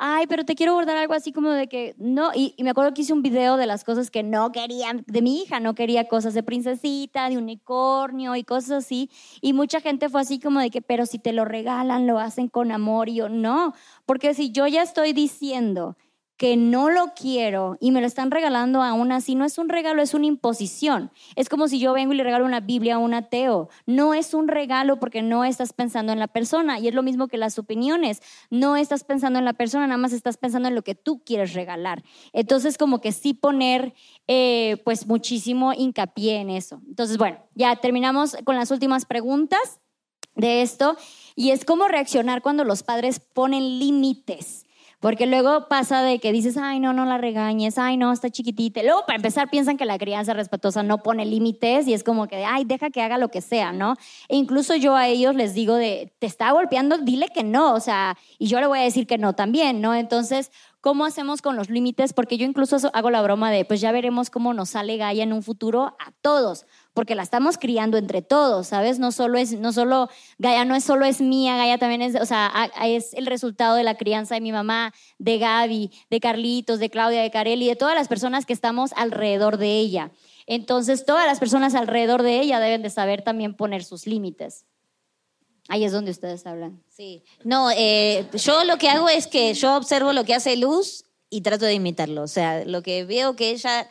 ay, 0.00 0.26
pero 0.26 0.44
te 0.44 0.54
quiero 0.56 0.74
bordar 0.74 0.96
algo 0.96 1.12
así 1.12 1.30
como 1.30 1.50
de 1.50 1.68
que 1.68 1.94
no. 1.98 2.30
Y, 2.34 2.54
me 2.58 2.70
acuerdo 2.70 2.94
que 2.94 3.02
hice 3.02 3.12
un 3.12 3.22
video 3.22 3.56
de 3.56 3.66
las 3.66 3.84
cosas 3.84 4.10
que 4.10 4.22
no 4.22 4.50
querían, 4.50 5.04
de 5.06 5.22
mi 5.22 5.42
hija, 5.42 5.60
no 5.60 5.74
quería 5.74 6.08
cosas 6.08 6.34
de 6.34 6.42
princesita, 6.42 7.28
de 7.28 7.36
unicornio 7.36 8.34
y 8.34 8.42
cosas 8.42 8.84
así. 8.84 9.10
Y 9.42 9.52
mucha 9.52 9.80
gente 9.80 10.08
fue 10.08 10.22
así 10.22 10.40
como 10.40 10.58
de 10.58 10.70
que, 10.70 10.80
pero 10.80 11.06
si 11.06 11.18
te 11.18 11.32
lo 11.32 11.44
regalan, 11.44 12.06
lo 12.06 12.18
hacen 12.18 12.48
con 12.48 12.72
amor. 12.72 13.10
Y 13.10 13.16
yo, 13.16 13.28
no, 13.28 13.74
porque 14.06 14.34
si 14.34 14.50
yo 14.50 14.66
ya 14.66 14.82
estoy 14.82 15.12
diciendo 15.12 15.96
que 16.40 16.56
no 16.56 16.88
lo 16.88 17.12
quiero 17.12 17.76
y 17.80 17.90
me 17.90 18.00
lo 18.00 18.06
están 18.06 18.30
regalando 18.30 18.82
aún 18.82 19.12
así, 19.12 19.34
no 19.34 19.44
es 19.44 19.58
un 19.58 19.68
regalo, 19.68 20.00
es 20.00 20.14
una 20.14 20.24
imposición. 20.24 21.10
Es 21.36 21.50
como 21.50 21.68
si 21.68 21.78
yo 21.78 21.92
vengo 21.92 22.14
y 22.14 22.16
le 22.16 22.24
regalo 22.24 22.46
una 22.46 22.60
Biblia 22.60 22.94
a 22.94 22.98
un 22.98 23.12
ateo. 23.12 23.68
No 23.84 24.14
es 24.14 24.32
un 24.32 24.48
regalo 24.48 24.98
porque 24.98 25.20
no 25.20 25.44
estás 25.44 25.74
pensando 25.74 26.14
en 26.14 26.18
la 26.18 26.28
persona. 26.28 26.78
Y 26.78 26.88
es 26.88 26.94
lo 26.94 27.02
mismo 27.02 27.28
que 27.28 27.36
las 27.36 27.58
opiniones. 27.58 28.22
No 28.48 28.78
estás 28.78 29.04
pensando 29.04 29.38
en 29.38 29.44
la 29.44 29.52
persona, 29.52 29.86
nada 29.86 29.98
más 29.98 30.14
estás 30.14 30.38
pensando 30.38 30.68
en 30.70 30.74
lo 30.74 30.80
que 30.80 30.94
tú 30.94 31.22
quieres 31.26 31.52
regalar. 31.52 32.02
Entonces, 32.32 32.78
como 32.78 33.02
que 33.02 33.12
sí 33.12 33.34
poner 33.34 33.92
eh, 34.26 34.80
pues 34.82 35.06
muchísimo 35.06 35.74
hincapié 35.74 36.36
en 36.36 36.48
eso. 36.48 36.80
Entonces, 36.88 37.18
bueno, 37.18 37.36
ya 37.54 37.76
terminamos 37.76 38.38
con 38.44 38.56
las 38.56 38.70
últimas 38.70 39.04
preguntas 39.04 39.78
de 40.36 40.62
esto. 40.62 40.96
Y 41.36 41.50
es 41.50 41.66
cómo 41.66 41.86
reaccionar 41.86 42.40
cuando 42.40 42.64
los 42.64 42.82
padres 42.82 43.20
ponen 43.20 43.78
límites. 43.78 44.64
Porque 45.00 45.26
luego 45.26 45.66
pasa 45.66 46.02
de 46.02 46.18
que 46.18 46.30
dices, 46.30 46.58
ay, 46.58 46.78
no, 46.78 46.92
no 46.92 47.06
la 47.06 47.16
regañes, 47.16 47.78
ay, 47.78 47.96
no, 47.96 48.12
está 48.12 48.28
chiquitita. 48.28 48.82
Luego, 48.82 49.06
para 49.06 49.16
empezar, 49.16 49.48
piensan 49.48 49.78
que 49.78 49.86
la 49.86 49.98
crianza 49.98 50.34
respetuosa 50.34 50.82
no 50.82 51.02
pone 51.02 51.24
límites 51.24 51.88
y 51.88 51.94
es 51.94 52.04
como 52.04 52.28
que, 52.28 52.44
ay, 52.44 52.64
deja 52.64 52.90
que 52.90 53.00
haga 53.00 53.16
lo 53.16 53.30
que 53.30 53.40
sea, 53.40 53.72
¿no? 53.72 53.94
E 54.28 54.36
incluso 54.36 54.76
yo 54.76 54.94
a 54.94 55.08
ellos 55.08 55.34
les 55.34 55.54
digo 55.54 55.74
de, 55.76 56.12
te 56.18 56.26
está 56.26 56.50
golpeando, 56.52 56.98
dile 56.98 57.28
que 57.34 57.42
no, 57.42 57.72
o 57.72 57.80
sea, 57.80 58.18
y 58.38 58.48
yo 58.48 58.60
le 58.60 58.66
voy 58.66 58.80
a 58.80 58.82
decir 58.82 59.06
que 59.06 59.16
no 59.16 59.32
también, 59.32 59.80
¿no? 59.80 59.94
Entonces, 59.94 60.50
¿Cómo 60.82 61.04
hacemos 61.04 61.42
con 61.42 61.56
los 61.56 61.68
límites? 61.68 62.14
Porque 62.14 62.38
yo 62.38 62.46
incluso 62.46 62.78
hago 62.94 63.10
la 63.10 63.20
broma 63.20 63.50
de, 63.50 63.66
pues 63.66 63.82
ya 63.82 63.92
veremos 63.92 64.30
cómo 64.30 64.54
nos 64.54 64.70
sale 64.70 64.96
Gaia 64.96 65.24
en 65.24 65.34
un 65.34 65.42
futuro 65.42 65.94
a 65.98 66.10
todos, 66.22 66.64
porque 66.94 67.14
la 67.14 67.22
estamos 67.22 67.58
criando 67.58 67.98
entre 67.98 68.22
todos, 68.22 68.68
¿sabes? 68.68 68.98
No 68.98 69.12
solo 69.12 69.36
es, 69.36 69.52
no 69.52 69.74
solo, 69.74 70.08
Gaia 70.38 70.64
no 70.64 70.74
es 70.74 70.82
solo 70.82 71.04
es 71.04 71.20
mía, 71.20 71.58
Gaia 71.58 71.76
también 71.76 72.00
es, 72.00 72.14
o 72.14 72.24
sea, 72.24 72.70
es 72.82 73.12
el 73.12 73.26
resultado 73.26 73.76
de 73.76 73.84
la 73.84 73.98
crianza 73.98 74.36
de 74.36 74.40
mi 74.40 74.52
mamá, 74.52 74.94
de 75.18 75.36
Gaby, 75.36 75.90
de 76.08 76.20
Carlitos, 76.20 76.78
de 76.78 76.88
Claudia, 76.88 77.20
de 77.20 77.30
Carelli, 77.30 77.68
de 77.68 77.76
todas 77.76 77.94
las 77.94 78.08
personas 78.08 78.46
que 78.46 78.54
estamos 78.54 78.92
alrededor 78.96 79.58
de 79.58 79.78
ella. 79.78 80.12
Entonces, 80.46 81.04
todas 81.04 81.26
las 81.26 81.40
personas 81.40 81.74
alrededor 81.74 82.22
de 82.22 82.40
ella 82.40 82.58
deben 82.58 82.80
de 82.80 82.88
saber 82.88 83.20
también 83.20 83.54
poner 83.54 83.84
sus 83.84 84.06
límites. 84.06 84.64
Ahí 85.68 85.84
es 85.84 85.92
donde 85.92 86.10
ustedes 86.10 86.46
hablan. 86.46 86.82
Sí. 86.88 87.22
No, 87.44 87.70
eh, 87.70 88.26
yo 88.34 88.64
lo 88.64 88.76
que 88.78 88.88
hago 88.88 89.08
es 89.08 89.26
que 89.26 89.54
yo 89.54 89.76
observo 89.76 90.12
lo 90.12 90.24
que 90.24 90.34
hace 90.34 90.56
Luz 90.56 91.04
y 91.30 91.42
trato 91.42 91.64
de 91.64 91.74
imitarlo. 91.74 92.22
O 92.22 92.28
sea, 92.28 92.64
lo 92.64 92.82
que 92.82 93.04
veo 93.04 93.36
que 93.36 93.50
ella, 93.50 93.88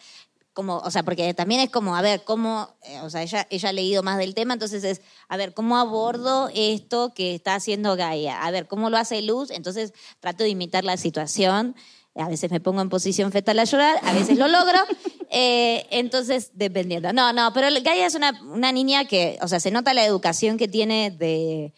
como, 0.54 0.78
o 0.78 0.92
sea, 0.92 1.04
porque 1.04 1.34
también 1.34 1.62
es 1.62 1.70
como, 1.70 1.96
a 1.96 2.02
ver, 2.02 2.24
cómo, 2.24 2.76
eh, 2.84 3.00
o 3.02 3.10
sea, 3.10 3.24
ella, 3.24 3.48
ella 3.50 3.70
ha 3.70 3.74
leído 3.74 4.04
más 4.04 4.18
del 4.18 4.36
tema, 4.36 4.54
entonces 4.54 4.84
es, 4.84 5.02
a 5.30 5.38
ver, 5.38 5.54
¿cómo 5.54 5.78
abordo 5.78 6.50
esto 6.54 7.14
que 7.14 7.34
está 7.34 7.56
haciendo 7.56 7.96
Gaia? 7.96 8.44
A 8.44 8.52
ver, 8.52 8.68
¿cómo 8.68 8.90
lo 8.90 8.98
hace 8.98 9.22
Luz? 9.22 9.50
Entonces 9.52 9.94
trato 10.20 10.44
de 10.44 10.50
imitar 10.50 10.84
la 10.84 10.98
situación. 10.98 11.76
A 12.20 12.30
veces 12.30 12.52
me 12.52 12.60
pongo 12.60 12.82
en 12.82 12.90
posición 12.90 13.32
fetal 13.32 13.60
a 13.60 13.64
llorar, 13.64 13.98
a 14.04 14.14
veces 14.14 14.38
lo 14.38 14.48
logro. 14.48 14.80
Eh, 15.32 15.86
entonces, 15.92 16.50
dependiendo. 16.56 17.14
No, 17.14 17.32
no, 17.34 17.54
pero 17.54 17.68
Gaia 17.84 18.08
es 18.08 18.16
una, 18.16 18.32
una, 18.52 18.72
niña 18.72 19.06
que, 19.06 19.38
o 19.44 19.48
sea, 19.48 19.60
se 19.60 19.70
nota 19.70 19.94
la 19.94 20.04
educación 20.04 20.58
que 20.58 20.68
tiene 20.68 21.12
de, 21.12 21.72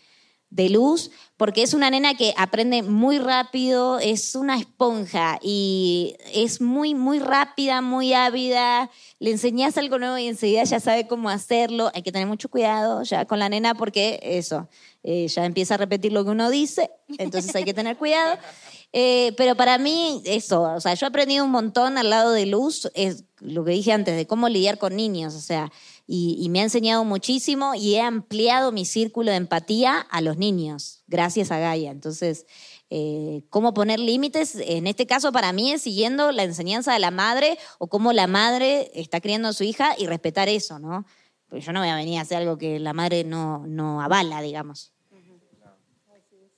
de 0.51 0.69
luz, 0.69 1.11
porque 1.37 1.63
es 1.63 1.73
una 1.73 1.89
nena 1.89 2.13
que 2.13 2.33
aprende 2.37 2.83
muy 2.83 3.17
rápido, 3.17 3.99
es 3.99 4.35
una 4.35 4.57
esponja 4.57 5.39
y 5.41 6.15
es 6.33 6.61
muy, 6.61 6.93
muy 6.93 7.19
rápida, 7.19 7.81
muy 7.81 8.13
ávida. 8.13 8.91
Le 9.17 9.31
enseñas 9.31 9.77
algo 9.77 9.97
nuevo 9.97 10.17
y 10.17 10.27
enseguida 10.27 10.65
ya 10.65 10.79
sabe 10.79 11.07
cómo 11.07 11.29
hacerlo. 11.29 11.89
Hay 11.95 12.03
que 12.03 12.11
tener 12.11 12.27
mucho 12.27 12.49
cuidado 12.49 13.01
ya 13.03 13.25
con 13.25 13.39
la 13.39 13.49
nena 13.49 13.73
porque 13.75 14.19
eso, 14.21 14.67
eh, 15.03 15.27
ya 15.29 15.45
empieza 15.45 15.75
a 15.75 15.77
repetir 15.77 16.11
lo 16.11 16.25
que 16.25 16.31
uno 16.31 16.49
dice, 16.49 16.91
entonces 17.17 17.55
hay 17.55 17.63
que 17.63 17.73
tener 17.73 17.97
cuidado. 17.97 18.37
Eh, 18.93 19.33
pero 19.37 19.55
para 19.55 19.77
mí, 19.77 20.21
eso, 20.25 20.63
o 20.63 20.81
sea, 20.81 20.93
yo 20.95 21.05
he 21.05 21.09
aprendido 21.09 21.45
un 21.45 21.51
montón 21.51 21.97
al 21.97 22.09
lado 22.09 22.33
de 22.33 22.45
Luz, 22.45 22.91
es 22.93 23.23
lo 23.39 23.63
que 23.63 23.71
dije 23.71 23.93
antes, 23.93 24.17
de 24.17 24.27
cómo 24.27 24.49
lidiar 24.49 24.77
con 24.77 24.95
niños, 24.95 25.33
o 25.33 25.39
sea, 25.39 25.71
y, 26.07 26.49
me 26.49 26.59
ha 26.59 26.63
enseñado 26.63 27.05
muchísimo 27.05 27.73
y 27.73 27.95
he 27.95 28.01
ampliado 28.01 28.73
mi 28.73 28.83
círculo 28.83 29.31
de 29.31 29.37
empatía 29.37 29.99
a 29.99 30.19
los 30.19 30.35
niños, 30.35 31.03
gracias 31.07 31.51
a 31.51 31.59
Gaia. 31.59 31.89
Entonces, 31.89 32.45
eh, 32.89 33.43
cómo 33.49 33.73
poner 33.73 33.97
límites, 34.01 34.55
en 34.55 34.87
este 34.87 35.05
caso 35.07 35.31
para 35.31 35.53
mí 35.53 35.71
es 35.71 35.83
siguiendo 35.83 36.33
la 36.33 36.43
enseñanza 36.43 36.91
de 36.91 36.99
la 36.99 37.11
madre 37.11 37.57
o 37.79 37.87
cómo 37.87 38.11
la 38.11 38.27
madre 38.27 38.91
está 38.93 39.21
criando 39.21 39.47
a 39.47 39.53
su 39.53 39.63
hija 39.63 39.95
y 39.97 40.05
respetar 40.07 40.49
eso, 40.49 40.79
¿no? 40.79 41.05
Porque 41.47 41.63
yo 41.63 41.71
no 41.71 41.79
voy 41.79 41.87
a 41.87 41.95
venir 41.95 42.19
a 42.19 42.23
hacer 42.23 42.39
algo 42.39 42.57
que 42.57 42.79
la 42.79 42.91
madre 42.91 43.23
no, 43.23 43.65
no 43.65 44.01
avala, 44.01 44.41
digamos. 44.41 44.91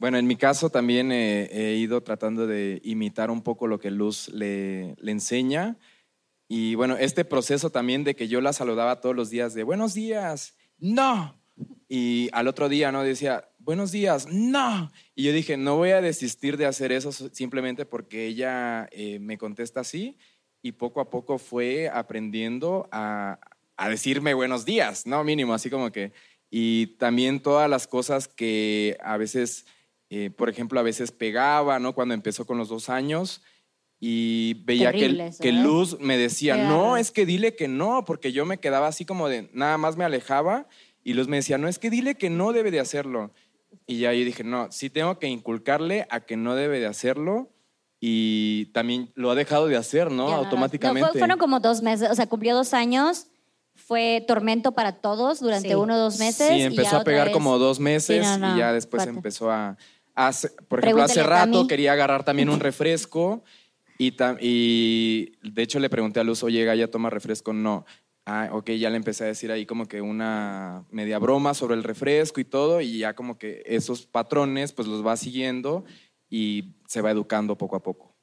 Bueno, 0.04 0.18
en 0.18 0.28
mi 0.28 0.36
caso 0.36 0.70
también 0.70 1.14
he 1.14 1.78
ido 1.78 2.04
tratando 2.04 2.46
de 2.46 2.82
imitar 2.84 3.32
un 3.32 3.42
poco 3.42 3.68
lo 3.68 3.80
que 3.80 3.90
Luz 3.90 4.28
le, 4.34 4.98
le, 5.00 5.14
enseña. 5.14 5.78
Y 6.50 6.76
bueno, 6.76 6.98
este 6.98 7.24
proceso 7.24 7.70
también 7.70 8.04
de 8.04 8.14
que 8.14 8.28
yo 8.28 8.42
la 8.42 8.52
saludaba 8.52 9.00
todos 9.00 9.16
los 9.16 9.30
días 9.30 9.54
de 9.54 9.64
buenos 9.64 9.94
días 9.94 10.58
no. 10.78 11.40
Y 11.88 12.28
al 12.34 12.50
otro 12.50 12.68
día, 12.68 12.92
¿no? 12.92 13.02
Decía, 13.02 13.50
buenos 13.60 13.94
días, 13.94 14.28
no. 14.28 14.92
Y 15.16 15.24
yo 15.24 15.32
dije, 15.32 15.56
no 15.56 15.78
voy 15.78 15.92
a 15.92 16.02
desistir 16.02 16.58
de 16.58 16.66
hacer 16.66 16.92
eso 16.92 17.14
simplemente 17.14 17.86
porque 17.86 18.28
ella 18.28 18.90
eh, 18.92 19.20
me 19.20 19.38
contesta 19.38 19.80
así. 19.80 20.18
Y 20.62 20.74
poco 20.74 21.00
a 21.00 21.10
poco 21.10 21.38
fue 21.38 21.88
aprendiendo 21.88 22.90
a, 22.92 23.40
a 23.78 23.88
decirme 23.88 24.34
buenos 24.34 24.66
días, 24.66 25.08
¿no? 25.08 25.24
Mínimo, 25.24 25.54
así 25.54 25.70
como 25.70 25.94
que... 25.94 26.12
Y 26.56 26.98
también 26.98 27.42
todas 27.42 27.70
las 27.70 27.88
cosas 27.88 28.28
que 28.28 28.98
a 29.02 29.16
veces, 29.16 29.66
eh, 30.16 30.30
por 30.30 30.48
ejemplo, 30.50 30.80
a 30.80 30.84
veces 30.84 31.12
pegaba, 31.12 31.80
¿no? 31.80 31.94
Cuando 31.94 32.14
empezó 32.14 32.46
con 32.46 32.58
los 32.58 32.70
dos 32.70 32.90
años 32.90 33.42
y 34.00 34.56
veía 34.66 34.92
que, 34.92 35.00
Terrible 35.00 35.28
eso, 35.28 35.42
que 35.42 35.50
¿eh? 35.50 35.54
Luz 35.54 35.98
me 36.00 36.18
decía, 36.18 36.56
Qué 36.56 36.64
no, 36.64 36.98
es 36.98 37.10
que 37.12 37.26
dile 37.26 37.56
que 37.56 37.68
no, 37.68 38.04
porque 38.06 38.32
yo 38.32 38.46
me 38.46 38.60
quedaba 38.60 38.88
así 38.88 39.06
como 39.06 39.30
de, 39.30 39.50
nada 39.54 39.78
más 39.78 39.96
me 39.98 40.04
alejaba 40.04 40.68
y 41.04 41.14
Luz 41.14 41.28
me 41.28 41.38
decía, 41.38 41.58
no, 41.58 41.68
es 41.68 41.80
que 41.80 41.90
dile 41.90 42.16
que 42.16 42.30
no 42.30 42.52
debe 42.54 42.70
de 42.70 42.80
hacerlo. 42.80 43.32
Y 43.88 44.00
ya 44.00 44.14
yo 44.14 44.24
dije, 44.24 44.44
no, 44.44 44.72
sí 44.72 44.90
tengo 44.90 45.18
que 45.20 45.28
inculcarle 45.28 46.06
a 46.10 46.20
que 46.20 46.38
no 46.38 46.54
debe 46.56 46.80
de 46.80 46.86
hacerlo 46.86 47.50
y 48.00 48.66
también 48.74 49.12
lo 49.16 49.32
ha 49.32 49.36
dejado 49.36 49.68
de 49.68 49.78
hacer, 49.78 50.12
¿no? 50.12 50.28
Ya. 50.30 50.36
Automáticamente. 50.36 51.02
No, 51.08 51.12
fue- 51.12 51.20
fueron 51.20 51.40
como 51.40 51.60
dos 51.60 51.82
meses, 51.82 52.10
o 52.12 52.16
sea, 52.16 52.28
cumplió 52.28 52.56
dos 52.56 52.74
años. 52.74 53.28
Fue 53.76 54.24
tormento 54.28 54.74
para 54.74 54.92
todos 55.02 55.40
durante 55.40 55.70
Sí. 55.70 55.74
uno 55.76 55.96
o 55.96 55.98
dos 55.98 56.20
meses. 56.20 56.50
Sí, 56.50 56.56
y 56.58 56.62
empezó 56.62 56.92
ya 56.92 56.98
a 57.00 57.04
pegar 57.04 57.28
vez- 57.28 57.34
como 57.34 57.58
dos 57.58 57.80
meses 57.80 58.24
Sí, 58.28 58.32
no, 58.40 58.50
no, 58.50 58.56
y 58.56 58.60
ya 58.60 58.72
después 58.72 59.08
empezó 59.08 59.50
a, 59.50 59.78
a 60.16 60.28
hacer- 60.28 60.52
por 60.68 60.80
ejemplo, 60.80 61.04
hace 61.04 61.24
rato 61.24 61.68
quería 61.68 61.94
agarrar 61.94 62.24
también 62.24 62.50
un 62.50 62.60
refresco 62.60 63.44
y, 63.98 64.12
tam- 64.12 64.38
y 64.42 65.34
de 65.44 65.62
hecho 65.64 65.80
le 65.80 65.90
pregunté 65.90 66.20
a 66.20 66.24
Luz, 66.24 66.44
oye, 66.44 66.66
¿ya 66.78 66.88
toma 66.90 67.10
refresco? 67.10 67.54
No. 67.54 67.86
Ah, 68.26 68.50
ok, 68.54 68.72
ya 68.72 68.90
le 68.90 68.96
empecé 68.96 69.26
a 69.26 69.28
decir 69.28 69.52
ahí 69.52 69.66
como 69.66 69.86
que 69.86 70.02
una 70.02 70.86
media 70.92 71.20
broma 71.20 71.54
sobre 71.54 71.76
el 71.76 71.84
refresco 71.84 72.40
y 72.40 72.46
todo 72.46 72.80
y 72.80 73.00
ya 73.00 73.14
como 73.16 73.38
que 73.38 73.64
esos 73.66 74.06
patrones 74.06 74.72
pues 74.72 74.88
los 74.88 75.06
va 75.06 75.18
siguiendo 75.18 75.84
y 76.30 76.76
se 76.88 77.02
va 77.02 77.12
educando 77.12 77.58
poco 77.58 77.76
a 77.76 77.84
poco. 77.84 78.14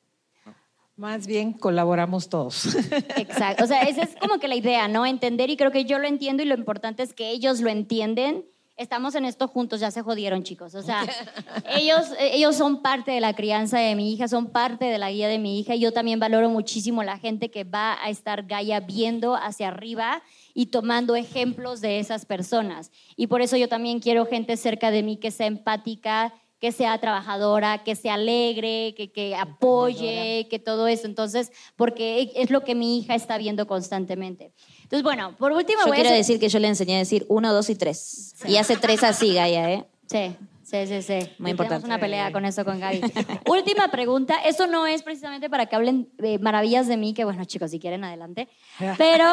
Más 0.96 1.26
bien 1.26 1.52
colaboramos 1.52 2.28
todos. 2.28 2.74
Exacto. 3.16 3.64
O 3.64 3.66
sea, 3.66 3.82
esa 3.82 4.02
es 4.02 4.16
como 4.20 4.38
que 4.38 4.48
la 4.48 4.56
idea, 4.56 4.86
¿no? 4.88 5.06
Entender 5.06 5.48
y 5.50 5.56
creo 5.56 5.70
que 5.70 5.84
yo 5.84 5.98
lo 5.98 6.06
entiendo 6.06 6.42
y 6.42 6.46
lo 6.46 6.54
importante 6.54 7.02
es 7.02 7.12
que 7.14 7.30
ellos 7.30 7.60
lo 7.60 7.70
entienden. 7.70 8.44
Estamos 8.80 9.14
en 9.14 9.26
esto 9.26 9.46
juntos, 9.46 9.78
ya 9.78 9.90
se 9.90 10.00
jodieron, 10.00 10.42
chicos. 10.42 10.74
O 10.74 10.80
sea, 10.80 11.04
ellos, 11.76 12.06
ellos 12.18 12.56
son 12.56 12.80
parte 12.80 13.10
de 13.10 13.20
la 13.20 13.34
crianza 13.34 13.78
de 13.78 13.94
mi 13.94 14.10
hija, 14.10 14.26
son 14.26 14.46
parte 14.46 14.86
de 14.86 14.96
la 14.96 15.10
guía 15.10 15.28
de 15.28 15.38
mi 15.38 15.60
hija. 15.60 15.74
Y 15.74 15.80
yo 15.80 15.92
también 15.92 16.18
valoro 16.18 16.48
muchísimo 16.48 17.02
la 17.02 17.18
gente 17.18 17.50
que 17.50 17.64
va 17.64 18.02
a 18.02 18.08
estar 18.08 18.46
Gaia 18.46 18.80
viendo 18.80 19.34
hacia 19.34 19.68
arriba 19.68 20.22
y 20.54 20.66
tomando 20.66 21.14
ejemplos 21.14 21.82
de 21.82 21.98
esas 21.98 22.24
personas. 22.24 22.90
Y 23.16 23.26
por 23.26 23.42
eso 23.42 23.58
yo 23.58 23.68
también 23.68 24.00
quiero 24.00 24.24
gente 24.24 24.56
cerca 24.56 24.90
de 24.90 25.02
mí 25.02 25.18
que 25.18 25.30
sea 25.30 25.46
empática, 25.46 26.32
que 26.58 26.72
sea 26.72 26.96
trabajadora, 26.96 27.84
que 27.84 27.94
sea 27.94 28.14
alegre, 28.14 28.94
que, 28.96 29.12
que 29.12 29.36
apoye, 29.36 30.46
que 30.48 30.58
todo 30.58 30.88
eso. 30.88 31.06
Entonces, 31.06 31.52
porque 31.76 32.32
es 32.34 32.48
lo 32.48 32.64
que 32.64 32.74
mi 32.74 32.98
hija 32.98 33.14
está 33.14 33.36
viendo 33.36 33.66
constantemente. 33.66 34.54
Entonces, 34.90 35.04
bueno, 35.04 35.36
por 35.38 35.52
último 35.52 35.82
Yo 35.82 35.86
voy 35.86 35.98
a 35.98 36.00
quiero 36.00 36.16
decir 36.16 36.40
que 36.40 36.48
yo 36.48 36.58
le 36.58 36.66
enseñé 36.66 36.96
a 36.96 36.98
decir 36.98 37.24
uno, 37.28 37.52
dos 37.52 37.70
y 37.70 37.76
tres. 37.76 38.34
Y 38.44 38.56
hace 38.56 38.76
tres 38.76 39.04
así, 39.04 39.32
Gaia, 39.34 39.70
¿eh? 39.70 39.84
Sí, 40.10 40.36
sí, 40.70 40.86
sí, 40.86 41.02
sí. 41.02 41.30
Muy 41.38 41.50
Y 41.50 41.52
importante. 41.52 41.82
Tenemos 41.82 41.84
una 41.84 41.98
pelea 41.98 42.32
con 42.32 42.44
eso 42.44 42.64
con 42.64 42.78
Gaby. 42.78 43.00
Última 43.48 43.88
pregunta. 43.88 44.36
Eso 44.44 44.66
no 44.66 44.86
es 44.86 45.02
precisamente 45.02 45.50
para 45.50 45.66
que 45.66 45.76
hablen 45.76 46.08
eh, 46.18 46.38
maravillas 46.38 46.86
de 46.86 46.96
mí, 46.96 47.14
que 47.14 47.24
bueno, 47.24 47.44
chicos, 47.44 47.70
si 47.70 47.78
quieren, 47.78 48.04
adelante. 48.04 48.48
Pero 48.96 49.24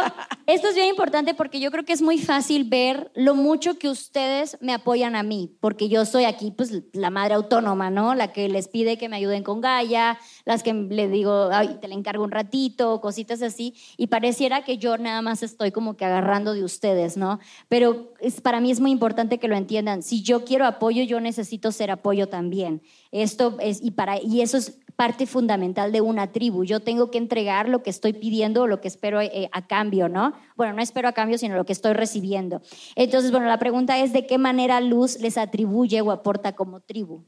esto 0.45 0.69
es 0.69 0.75
bien 0.75 0.87
importante 0.87 1.33
porque 1.33 1.59
yo 1.59 1.71
creo 1.71 1.85
que 1.85 1.93
es 1.93 2.01
muy 2.01 2.17
fácil 2.17 2.63
ver 2.63 3.11
lo 3.15 3.35
mucho 3.35 3.77
que 3.77 3.89
ustedes 3.89 4.57
me 4.61 4.73
apoyan 4.73 5.15
a 5.15 5.23
mí, 5.23 5.55
porque 5.59 5.89
yo 5.89 6.05
soy 6.05 6.25
aquí, 6.25 6.51
pues, 6.51 6.73
la 6.93 7.09
madre 7.09 7.35
autónoma, 7.35 7.89
¿no? 7.89 8.15
La 8.15 8.33
que 8.33 8.49
les 8.49 8.67
pide 8.67 8.97
que 8.97 9.09
me 9.09 9.15
ayuden 9.15 9.43
con 9.43 9.61
Gaia, 9.61 10.17
las 10.45 10.63
que 10.63 10.73
le 10.73 11.07
digo, 11.07 11.49
ay, 11.51 11.77
te 11.79 11.87
la 11.87 11.95
encargo 11.95 12.23
un 12.23 12.31
ratito, 12.31 12.99
cositas 13.01 13.41
así, 13.41 13.75
y 13.97 14.07
pareciera 14.07 14.63
que 14.63 14.77
yo 14.77 14.97
nada 14.97 15.21
más 15.21 15.43
estoy 15.43 15.71
como 15.71 15.95
que 15.95 16.05
agarrando 16.05 16.53
de 16.53 16.63
ustedes, 16.63 17.17
¿no? 17.17 17.39
Pero 17.69 18.13
es, 18.19 18.41
para 18.41 18.59
mí 18.59 18.71
es 18.71 18.79
muy 18.79 18.91
importante 18.91 19.37
que 19.37 19.47
lo 19.47 19.55
entiendan. 19.55 20.01
Si 20.01 20.23
yo 20.23 20.43
quiero 20.43 20.65
apoyo, 20.65 21.03
yo 21.03 21.19
necesito 21.19 21.26
ser 21.33 21.91
apoyo 21.91 22.29
también. 22.29 22.81
Esto 23.11 23.57
es, 23.59 23.81
y, 23.81 23.91
para, 23.91 24.21
y 24.21 24.41
eso 24.41 24.57
es 24.57 24.79
parte 24.95 25.25
fundamental 25.27 25.91
de 25.91 26.01
una 26.01 26.31
tribu. 26.31 26.63
Yo 26.63 26.79
tengo 26.79 27.11
que 27.11 27.17
entregar 27.17 27.69
lo 27.69 27.83
que 27.83 27.89
estoy 27.89 28.13
pidiendo 28.13 28.63
o 28.63 28.67
lo 28.67 28.81
que 28.81 28.87
espero 28.87 29.21
eh, 29.21 29.49
a 29.51 29.67
cambio, 29.67 30.09
¿no? 30.09 30.33
Bueno, 30.55 30.73
no 30.73 30.81
espero 30.81 31.07
a 31.07 31.13
cambio, 31.13 31.37
sino 31.37 31.55
lo 31.55 31.65
que 31.65 31.73
estoy 31.73 31.93
recibiendo. 31.93 32.61
Entonces, 32.95 33.31
bueno, 33.31 33.47
la 33.47 33.59
pregunta 33.59 33.99
es, 33.99 34.11
¿de 34.11 34.25
qué 34.25 34.37
manera 34.37 34.81
Luz 34.81 35.19
les 35.19 35.37
atribuye 35.37 36.01
o 36.01 36.11
aporta 36.11 36.55
como 36.55 36.79
tribu? 36.81 37.25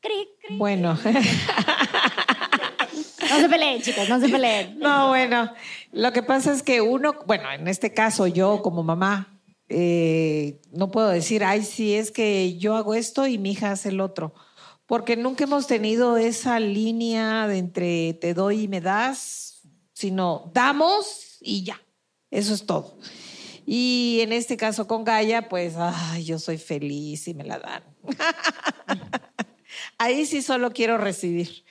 Cri, 0.00 0.28
cri. 0.40 0.56
Bueno, 0.56 0.96
No 3.28 3.40
se 3.40 3.48
peleen, 3.48 3.82
chicos, 3.82 4.08
no 4.08 4.20
se 4.20 4.28
peleen. 4.28 4.78
no, 4.78 5.08
bueno, 5.08 5.52
lo 5.92 6.12
que 6.12 6.22
pasa 6.22 6.52
es 6.52 6.62
que 6.62 6.80
uno, 6.80 7.14
bueno, 7.26 7.50
en 7.50 7.66
este 7.68 7.92
caso 7.92 8.26
yo 8.26 8.62
como 8.62 8.82
mamá, 8.82 9.35
eh, 9.68 10.60
no 10.72 10.90
puedo 10.90 11.08
decir, 11.08 11.44
ay, 11.44 11.64
sí, 11.64 11.94
es 11.94 12.10
que 12.10 12.56
yo 12.58 12.76
hago 12.76 12.94
esto 12.94 13.26
y 13.26 13.38
mi 13.38 13.52
hija 13.52 13.72
hace 13.72 13.88
el 13.90 14.00
otro, 14.00 14.34
porque 14.86 15.16
nunca 15.16 15.44
hemos 15.44 15.66
tenido 15.66 16.16
esa 16.16 16.60
línea 16.60 17.48
de 17.48 17.58
entre 17.58 18.14
te 18.14 18.34
doy 18.34 18.62
y 18.62 18.68
me 18.68 18.80
das, 18.80 19.62
sino 19.92 20.50
damos 20.54 21.38
y 21.40 21.64
ya, 21.64 21.80
eso 22.30 22.54
es 22.54 22.64
todo. 22.66 22.98
Y 23.68 24.20
en 24.22 24.32
este 24.32 24.56
caso 24.56 24.86
con 24.86 25.02
Gaia, 25.02 25.48
pues, 25.48 25.74
ay, 25.76 26.22
yo 26.24 26.38
soy 26.38 26.56
feliz 26.58 27.26
y 27.26 27.34
me 27.34 27.42
la 27.42 27.58
dan. 27.58 27.82
Ahí 29.98 30.24
sí 30.26 30.40
solo 30.42 30.70
quiero 30.72 30.98
recibir. 30.98 31.64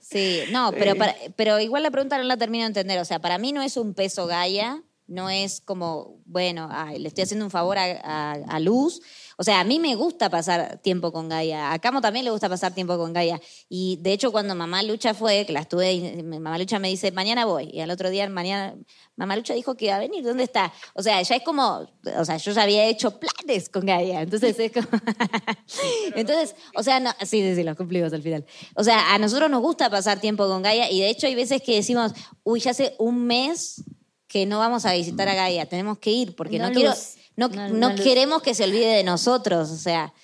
Sí, 0.00 0.40
no, 0.50 0.72
pero, 0.78 0.96
para- 0.96 1.14
pero 1.36 1.60
igual 1.60 1.82
la 1.82 1.90
pregunta 1.90 2.18
no 2.18 2.24
la 2.24 2.36
termino 2.36 2.64
de 2.64 2.68
entender. 2.68 2.98
O 2.98 3.04
sea, 3.04 3.20
para 3.20 3.38
mí 3.38 3.52
no 3.52 3.62
es 3.62 3.76
un 3.76 3.94
peso 3.94 4.26
Gaia, 4.26 4.82
no 5.10 5.28
es 5.28 5.60
como, 5.60 6.20
bueno, 6.24 6.68
ay, 6.70 7.00
le 7.00 7.08
estoy 7.08 7.24
haciendo 7.24 7.44
un 7.44 7.50
favor 7.50 7.76
a, 7.78 8.32
a- 8.32 8.60
Luz. 8.60 9.00
O 9.36 9.42
sea, 9.42 9.58
a 9.58 9.64
mí 9.64 9.80
me 9.80 9.96
gusta 9.96 10.30
pasar 10.30 10.78
tiempo 10.82 11.10
con 11.12 11.28
Gaia. 11.28 11.72
A 11.72 11.78
Camo 11.80 12.00
también 12.00 12.24
le 12.24 12.30
gusta 12.30 12.48
pasar 12.48 12.72
tiempo 12.74 12.96
con 12.96 13.12
Gaia. 13.12 13.40
Y 13.68 13.96
de 14.02 14.12
hecho, 14.12 14.30
cuando 14.30 14.54
mamá 14.54 14.82
Lucha 14.84 15.12
fue, 15.12 15.44
que 15.46 15.52
la 15.52 15.60
estuve, 15.60 16.22
mamá 16.22 16.56
Lucha 16.58 16.78
me 16.78 16.88
dice, 16.88 17.10
mañana 17.10 17.44
voy. 17.44 17.70
Y 17.72 17.80
al 17.80 17.90
otro 17.90 18.08
día, 18.08 18.28
mañana, 18.28 18.76
mamá 19.16 19.34
Lucha 19.34 19.52
dijo 19.54 19.74
que 19.76 19.86
iba 19.86 19.96
a 19.96 19.98
venir. 19.98 20.22
¿Dónde 20.22 20.44
está? 20.44 20.72
O 20.94 21.02
sea, 21.02 21.20
ya 21.22 21.34
es 21.34 21.42
como, 21.42 21.88
o 22.16 22.24
sea, 22.24 22.36
yo 22.36 22.52
ya 22.52 22.62
había 22.62 22.84
hecho 22.84 23.18
planes 23.18 23.68
con 23.68 23.86
Gaia. 23.86 24.22
Entonces 24.22 24.56
es 24.60 24.70
como. 24.70 24.86
Entonces, 26.14 26.54
o 26.76 26.82
sea, 26.84 27.00
no, 27.00 27.10
sí, 27.20 27.40
sí, 27.42 27.54
sí, 27.56 27.62
los 27.64 27.76
cumplimos 27.76 28.12
al 28.12 28.22
final. 28.22 28.44
O 28.76 28.84
sea, 28.84 29.12
a 29.14 29.18
nosotros 29.18 29.50
nos 29.50 29.60
gusta 29.60 29.90
pasar 29.90 30.20
tiempo 30.20 30.46
con 30.46 30.62
Gaia 30.62 30.90
y 30.90 31.00
de 31.00 31.10
hecho 31.10 31.26
hay 31.26 31.34
veces 31.34 31.62
que 31.62 31.74
decimos, 31.74 32.12
uy, 32.44 32.60
ya 32.60 32.70
hace 32.70 32.94
un 32.98 33.24
mes 33.26 33.82
que 34.30 34.46
no 34.46 34.60
vamos 34.60 34.86
a 34.86 34.92
visitar 34.92 35.28
a 35.28 35.34
Gaia, 35.34 35.66
tenemos 35.66 35.98
que 35.98 36.12
ir 36.12 36.36
porque 36.36 36.60
no, 36.60 36.68
No, 36.68 36.72
quiero, 36.72 36.94
no, 37.36 37.48
No, 37.48 37.68
no 37.68 37.68
no, 37.68 37.90
Luz. 37.90 38.00
queremos 38.00 38.42
que 38.42 38.54
se 38.54 38.62
olvide 38.62 38.86
de 38.86 39.02
nosotros, 39.02 39.70
o 39.70 39.76
sea, 39.76 40.14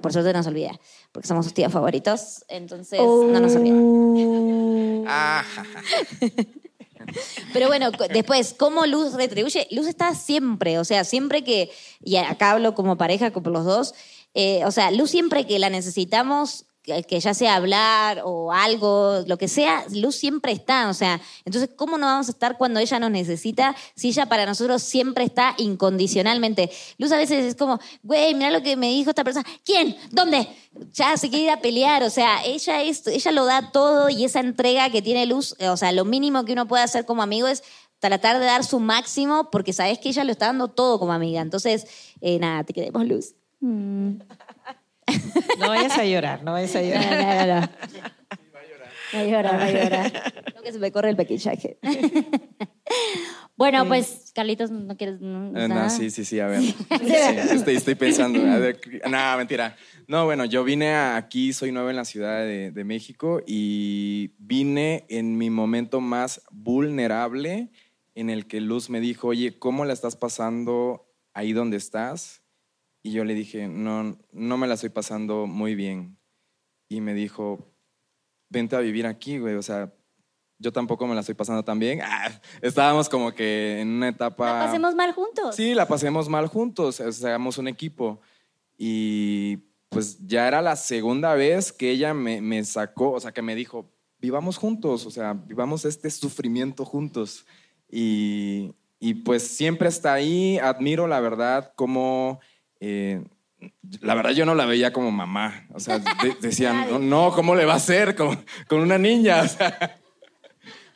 por 0.00 0.12
suerte 0.12 0.32
no 0.32 0.42
se 0.42 0.48
olvida, 0.48 0.80
porque 1.12 1.28
somos 1.28 1.44
sus 1.46 1.54
tíos 1.54 1.72
favoritos, 1.72 2.44
entonces 2.48 2.98
no 2.98 3.38
nos 3.38 3.54
olvida. 3.54 3.76
Ah, 5.08 5.44
Pero 7.52 7.68
bueno, 7.68 7.90
después, 8.12 8.54
¿cómo 8.58 8.86
Luz 8.86 9.14
retribuye? 9.14 9.68
Luz 9.70 9.86
está 9.86 10.14
siempre, 10.14 10.78
o 10.78 10.84
sea, 10.84 11.04
siempre 11.04 11.44
que, 11.44 11.70
y 12.02 12.16
acá 12.16 12.52
hablo 12.52 12.74
como 12.74 12.96
pareja, 12.96 13.32
como 13.32 13.50
los 13.50 13.64
dos, 13.64 13.94
eh, 14.34 14.64
o 14.64 14.70
sea, 14.72 14.90
Luz 14.90 15.10
siempre 15.10 15.46
que 15.46 15.58
la 15.58 15.70
necesitamos, 15.70 16.64
que, 16.82 17.20
ya 17.20 17.32
sea 17.32 17.54
hablar 17.54 18.22
o 18.24 18.52
algo, 18.52 19.22
lo 19.26 19.38
que 19.38 19.46
sea, 19.46 19.84
Luz 19.92 20.16
siempre 20.16 20.50
está, 20.50 20.88
o 20.88 20.94
sea, 20.94 21.20
entonces, 21.44 21.70
¿cómo 21.76 21.96
no 21.96 22.06
vamos 22.06 22.28
a 22.28 22.32
estar 22.32 22.58
cuando 22.58 22.80
ella 22.80 22.98
nos 22.98 23.10
necesita 23.10 23.76
si 23.94 24.08
ella 24.08 24.26
para 24.26 24.46
nosotros 24.46 24.82
siempre 24.82 25.24
está 25.24 25.54
incondicionalmente? 25.58 26.70
Luz 26.98 27.12
a 27.12 27.16
veces 27.16 27.44
es 27.44 27.54
como, 27.54 27.78
güey, 28.02 28.34
mira 28.34 28.50
lo 28.50 28.62
que 28.62 28.76
me 28.76 28.88
dijo 28.88 29.10
esta 29.10 29.22
persona, 29.22 29.46
¿quién? 29.64 29.96
¿Dónde? 30.10 30.48
Ya 30.92 31.16
se 31.16 31.30
quiere 31.30 31.44
ir 31.44 31.50
a 31.50 31.60
pelear, 31.60 32.02
o 32.02 32.10
sea, 32.10 32.44
ella, 32.44 32.82
es, 32.82 33.06
ella 33.06 33.30
lo 33.30 33.44
da 33.44 33.70
todo 33.70 34.08
y 34.08 34.24
esa 34.24 34.40
entrega 34.40 34.90
que 34.90 35.02
tiene 35.02 35.26
Luz, 35.26 35.54
o 35.60 35.76
sea, 35.76 35.92
lo 35.92 36.04
mínimo 36.04 36.44
que 36.44 36.52
uno 36.52 36.66
puede 36.66 36.82
hacer 36.82 37.04
como 37.04 37.22
amigo 37.22 37.46
es 37.46 37.62
tratar 38.00 38.40
de 38.40 38.46
dar 38.46 38.64
su 38.64 38.80
máximo 38.80 39.50
porque 39.52 39.72
sabes 39.72 40.00
que 40.00 40.08
ella 40.08 40.24
lo 40.24 40.32
está 40.32 40.46
dando 40.46 40.66
todo 40.66 40.98
como 40.98 41.12
amiga. 41.12 41.40
Entonces, 41.40 41.86
eh, 42.20 42.40
nada, 42.40 42.64
te 42.64 42.72
queremos 42.72 43.06
Luz. 43.06 43.34
No 45.58 45.68
vayas 45.68 45.96
a 45.98 46.04
llorar, 46.04 46.42
no 46.42 46.52
vayas 46.52 46.74
a 46.76 46.80
No, 46.82 46.86
llorar. 46.88 47.46
no, 47.46 47.46
no, 47.46 47.60
no. 47.60 47.68
Va 49.14 49.20
a 49.20 49.24
llorar, 49.24 49.60
va 49.60 49.64
a 49.64 49.70
llorar. 49.70 50.44
No 50.54 50.62
que 50.62 50.72
se 50.72 50.78
me 50.78 50.90
corre 50.92 51.10
el 51.10 51.16
pequillaje. 51.16 51.78
Bueno, 53.54 53.86
pues, 53.86 54.32
Carlitos, 54.34 54.70
¿no 54.70 54.96
quieres 54.96 55.20
no, 55.20 55.48
Eh, 55.48 55.68
nada? 55.68 55.84
No, 55.84 55.90
sí, 55.90 56.10
sí, 56.10 56.24
sí, 56.24 56.40
a 56.40 56.46
ver. 56.46 56.60
Sí, 56.62 56.74
estoy, 57.52 57.76
estoy 57.76 57.94
pensando. 57.94 58.40
No, 58.40 59.36
mentira. 59.36 59.76
No, 60.08 60.24
bueno, 60.24 60.44
yo 60.46 60.64
vine 60.64 60.94
a- 60.94 61.16
aquí, 61.16 61.52
soy 61.52 61.70
nuevo 61.70 61.90
en 61.90 61.96
la 61.96 62.04
Ciudad 62.04 62.40
de, 62.40 62.70
de 62.72 62.84
México 62.84 63.42
y 63.46 64.32
vine 64.38 65.04
en 65.08 65.36
mi 65.38 65.50
momento 65.50 66.00
más 66.00 66.42
vulnerable 66.50 67.70
en 68.14 68.30
el 68.30 68.46
que 68.46 68.60
Luz 68.60 68.90
me 68.90 69.00
dijo, 69.00 69.28
oye, 69.28 69.58
¿cómo 69.58 69.84
la 69.84 69.92
estás 69.92 70.16
pasando 70.16 71.06
ahí 71.34 71.52
donde 71.52 71.76
estás? 71.76 72.41
Y 73.02 73.12
yo 73.12 73.24
le 73.24 73.34
dije, 73.34 73.68
no, 73.68 74.16
no 74.32 74.56
me 74.56 74.66
la 74.66 74.74
estoy 74.74 74.90
pasando 74.90 75.46
muy 75.46 75.74
bien. 75.74 76.16
Y 76.88 77.00
me 77.00 77.14
dijo, 77.14 77.72
vente 78.48 78.76
a 78.76 78.80
vivir 78.80 79.06
aquí, 79.06 79.38
güey, 79.38 79.56
o 79.56 79.62
sea, 79.62 79.92
yo 80.58 80.72
tampoco 80.72 81.06
me 81.08 81.14
la 81.14 81.20
estoy 81.20 81.34
pasando 81.34 81.64
tan 81.64 81.80
bien. 81.80 82.00
Ah, 82.02 82.30
estábamos 82.60 83.08
como 83.08 83.32
que 83.32 83.80
en 83.80 83.88
una 83.88 84.08
etapa... 84.08 84.60
La 84.60 84.66
pasemos 84.66 84.94
mal 84.94 85.12
juntos. 85.12 85.56
Sí, 85.56 85.74
la 85.74 85.88
pasemos 85.88 86.28
mal 86.28 86.46
juntos, 86.46 87.00
o 87.00 87.12
sea, 87.12 87.30
éramos 87.30 87.58
un 87.58 87.66
equipo. 87.66 88.20
Y 88.78 89.56
pues 89.88 90.24
ya 90.24 90.46
era 90.46 90.62
la 90.62 90.76
segunda 90.76 91.34
vez 91.34 91.72
que 91.72 91.90
ella 91.90 92.14
me, 92.14 92.40
me 92.40 92.64
sacó, 92.64 93.12
o 93.12 93.20
sea, 93.20 93.32
que 93.32 93.42
me 93.42 93.56
dijo, 93.56 93.90
vivamos 94.20 94.56
juntos, 94.56 95.04
o 95.06 95.10
sea, 95.10 95.32
vivamos 95.32 95.84
este 95.84 96.08
sufrimiento 96.10 96.84
juntos. 96.84 97.44
Y, 97.90 98.74
y 99.00 99.14
pues 99.14 99.42
siempre 99.42 99.88
está 99.88 100.12
ahí, 100.12 100.58
admiro 100.58 101.08
la 101.08 101.18
verdad 101.18 101.72
como... 101.74 102.38
eh, 102.84 103.22
la 104.00 104.14
verdad 104.14 104.30
yo 104.32 104.44
no 104.44 104.56
la 104.56 104.66
veía 104.66 104.92
como 104.92 105.12
mamá, 105.12 105.66
o 105.72 105.78
sea, 105.78 106.00
de- 106.00 106.36
decían, 106.40 106.86
no, 106.90 106.98
no, 106.98 107.32
¿cómo 107.32 107.54
le 107.54 107.64
va 107.64 107.74
a 107.74 107.76
hacer 107.76 108.16
con, 108.16 108.44
con 108.66 108.80
una 108.80 108.98
niña? 108.98 109.42
O 109.44 109.48
sea, 109.48 109.98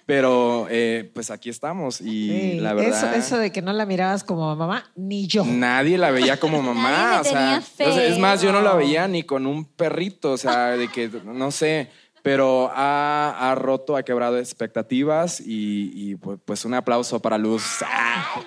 pero 0.05 0.69
eh, 0.71 1.11
pues 1.15 1.31
aquí 1.33 1.51
estamos 1.51 2.01
y 2.01 2.29
Sí, 2.29 2.61
la 2.61 2.75
verdad... 2.75 3.13
Eso, 3.15 3.19
eso 3.19 3.39
de 3.39 3.51
que 3.51 3.61
no 3.61 3.73
la 3.73 3.87
mirabas 3.87 4.23
como 4.23 4.55
mamá, 4.55 4.89
ni 4.95 5.27
yo. 5.27 5.45
Nadie 5.45 5.99
la 5.99 6.13
veía 6.13 6.39
como 6.41 6.63
mamá. 6.63 7.21
O 7.21 7.25
sea, 7.25 7.61
es 7.79 8.17
más, 8.19 8.41
yo 8.41 8.53
no 8.53 8.61
la 8.63 8.75
veía 8.75 9.09
ni 9.09 9.25
con 9.25 9.47
un 9.47 9.65
perrito, 9.65 10.31
o 10.33 10.37
sea, 10.37 10.77
de 10.77 10.87
que, 10.89 11.09
no 11.25 11.51
sé, 11.51 11.91
pero 12.23 12.71
ha, 12.73 13.51
ha 13.51 13.55
roto, 13.57 13.97
ha 13.97 14.05
quebrado 14.05 14.39
expectativas 14.39 15.41
y, 15.41 15.91
y, 15.95 16.15
pues, 16.15 16.39
pues 16.45 16.65
un 16.65 16.75
aplauso 16.75 17.21
para 17.21 17.37
Luz. 17.37 17.65
Ah. 17.85 18.43